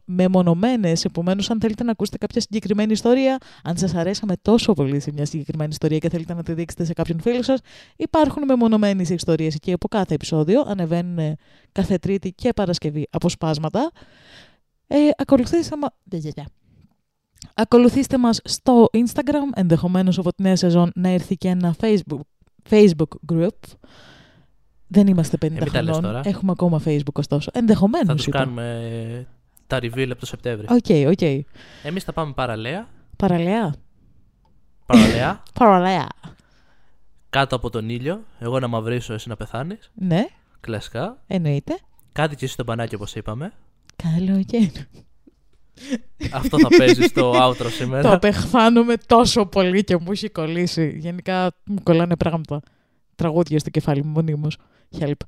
μεμονωμένες, 0.04 1.04
επομένως 1.04 1.50
αν 1.50 1.60
θέλετε 1.60 1.84
να 1.84 1.90
ακούσετε 1.90 2.18
κάποια 2.18 2.40
συγκεκριμένη 2.40 2.92
ιστορία, 2.92 3.38
αν 3.64 3.76
σας 3.76 3.94
αρέσαμε 3.94 4.34
τόσο 4.42 4.72
πολύ 4.72 5.00
σε 5.00 5.12
μια 5.12 5.24
συγκεκριμένη 5.24 5.70
ιστορία 5.70 5.98
και 5.98 6.08
θέλετε 6.08 6.34
να 6.34 6.42
τη 6.42 6.52
δείξετε 6.52 6.84
σε 6.84 6.92
κάποιον 6.92 7.20
φίλο 7.20 7.42
σας, 7.42 7.60
υπάρχουν 7.96 8.44
μεμονωμένες 8.44 9.10
ιστορίες 9.10 9.54
εκεί 9.54 9.72
από 9.72 9.88
κάθε 9.88 10.14
επεισόδιο, 10.14 10.64
ανεβαίνουν 10.66 11.36
κάθε 11.72 11.98
Τρίτη 11.98 12.32
και 12.32 12.52
Παρασκευή 12.52 13.06
αποσπάσματα. 13.10 13.90
Ε, 14.86 14.96
ακολουθήστε, 15.16 15.76
μα... 15.76 15.88
ακολουθήστε 17.54 18.18
μας 18.18 18.40
στο 18.44 18.88
Instagram, 18.92 19.48
ενδεχομένως 19.54 20.18
από 20.18 20.32
τη 20.32 20.42
νέα 20.42 20.56
σεζόν 20.56 20.90
να 20.94 21.08
έρθει 21.08 21.36
και 21.36 21.48
ένα 21.48 21.74
Facebook, 21.80 22.20
Facebook 22.70 23.32
group, 23.32 23.48
δεν 24.92 25.06
είμαστε 25.06 25.36
50 25.42 25.66
χρονών. 25.68 26.20
Έχουμε 26.24 26.50
ακόμα 26.52 26.80
Facebook 26.84 27.12
ωστόσο. 27.12 27.50
Ενδεχομένως. 27.54 28.06
Θα 28.06 28.14
τους 28.14 28.28
κάνουμε 28.28 29.26
τα 29.66 29.78
reveal 29.78 30.08
από 30.10 30.20
το 30.20 30.26
Σεπτέμβριο. 30.26 30.68
OK, 30.70 30.84
okay, 30.88 31.06
OK. 31.08 31.18
Okay. 31.20 31.40
Εμείς 31.82 32.04
θα 32.04 32.12
πάμε 32.12 32.32
παραλία. 32.32 32.88
Παραλία. 33.16 33.74
Παραλία. 34.86 35.42
παραλία. 35.58 36.08
Κάτω 37.30 37.56
από 37.56 37.70
τον 37.70 37.88
ήλιο. 37.88 38.24
Εγώ 38.38 38.58
να 38.58 38.68
μαυρίσω, 38.68 39.14
εσύ 39.14 39.28
να 39.28 39.36
πεθάνεις. 39.36 39.90
Ναι. 39.94 40.26
Κλασικά. 40.60 41.22
Εννοείται. 41.26 41.78
Κάτι 42.12 42.36
και 42.36 42.44
εσύ 42.44 42.56
το 42.56 42.64
μπανάκι 42.64 42.94
όπως 42.94 43.14
είπαμε. 43.14 43.52
Καλοκαίρι. 43.96 44.72
Αυτό 46.32 46.58
θα 46.58 46.68
παίζει 46.78 47.02
στο 47.02 47.32
outro 47.48 47.70
σήμερα. 47.70 48.02
Το 48.02 48.12
απεχθάνομαι 48.12 48.96
τόσο 49.06 49.46
πολύ 49.46 49.84
και 49.84 49.96
μου 49.96 50.10
έχει 50.10 50.28
κολλήσει. 50.28 50.98
Γενικά 50.98 51.52
μου 51.64 51.82
κολλάνε 51.82 52.16
πράγματα 52.16 52.60
τραγούδια 53.20 53.58
στο 53.58 53.70
κεφάλι 53.70 54.04
μου 54.04 54.10
μονίμως. 54.10 54.56
Help. 54.98 55.24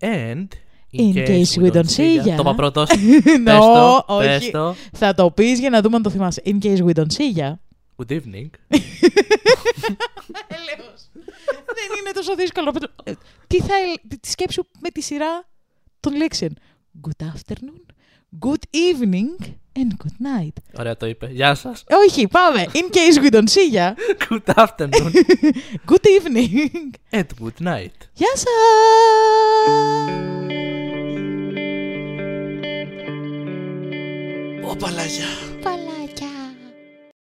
And 0.00 0.48
In, 0.92 1.14
case, 1.14 1.28
case 1.28 1.58
we 1.62 1.70
don't 1.70 1.90
see 1.90 2.16
ya. 2.16 2.36
Το 2.36 2.40
είπα 2.40 2.54
πρώτος. 2.54 2.88
no, 3.46 4.00
όχι. 4.06 4.50
Θα 4.92 5.14
το 5.14 5.30
πεις 5.30 5.58
για 5.58 5.70
να 5.70 5.80
δούμε 5.80 5.96
αν 5.96 6.02
το 6.02 6.10
θυμάσαι. 6.10 6.42
In 6.44 6.58
case 6.62 6.78
we 6.78 6.92
don't 6.92 7.12
see 7.16 7.38
ya. 7.38 7.52
Good 7.96 8.12
evening. 8.12 8.50
Δεν 11.76 11.98
είναι 11.98 12.10
τόσο 12.14 12.34
δύσκολο. 12.34 12.72
Ε, 13.04 13.12
τι 13.46 13.60
θα 13.60 13.74
τη 14.20 14.28
σκέψου 14.30 14.62
με 14.80 14.88
τη 14.88 15.00
σειρά 15.00 15.48
των 16.00 16.16
λέξεων. 16.16 16.56
Good 17.02 17.26
afternoon, 17.26 17.84
good 18.38 18.66
evening 18.70 19.36
and 19.74 19.96
good 19.98 20.18
night. 20.18 20.78
Ωραία 20.78 20.96
το 20.96 21.06
είπε. 21.06 21.28
Γεια 21.30 21.54
σας. 21.54 21.84
Όχι, 22.06 22.28
πάμε. 22.28 22.66
In 22.72 22.94
case 22.94 23.24
we 23.24 23.30
don't 23.30 23.48
see 23.48 23.74
ya. 23.74 23.94
Good 24.28 24.54
afternoon. 24.54 25.12
good 25.86 26.06
evening. 26.18 26.90
And 27.10 27.26
good 27.40 27.60
night. 27.62 28.08
Γεια 28.12 28.32
σας. 28.34 28.50
Ω, 34.70 34.76
παλάγια. 34.76 35.26
Παλάγια. 35.62 35.99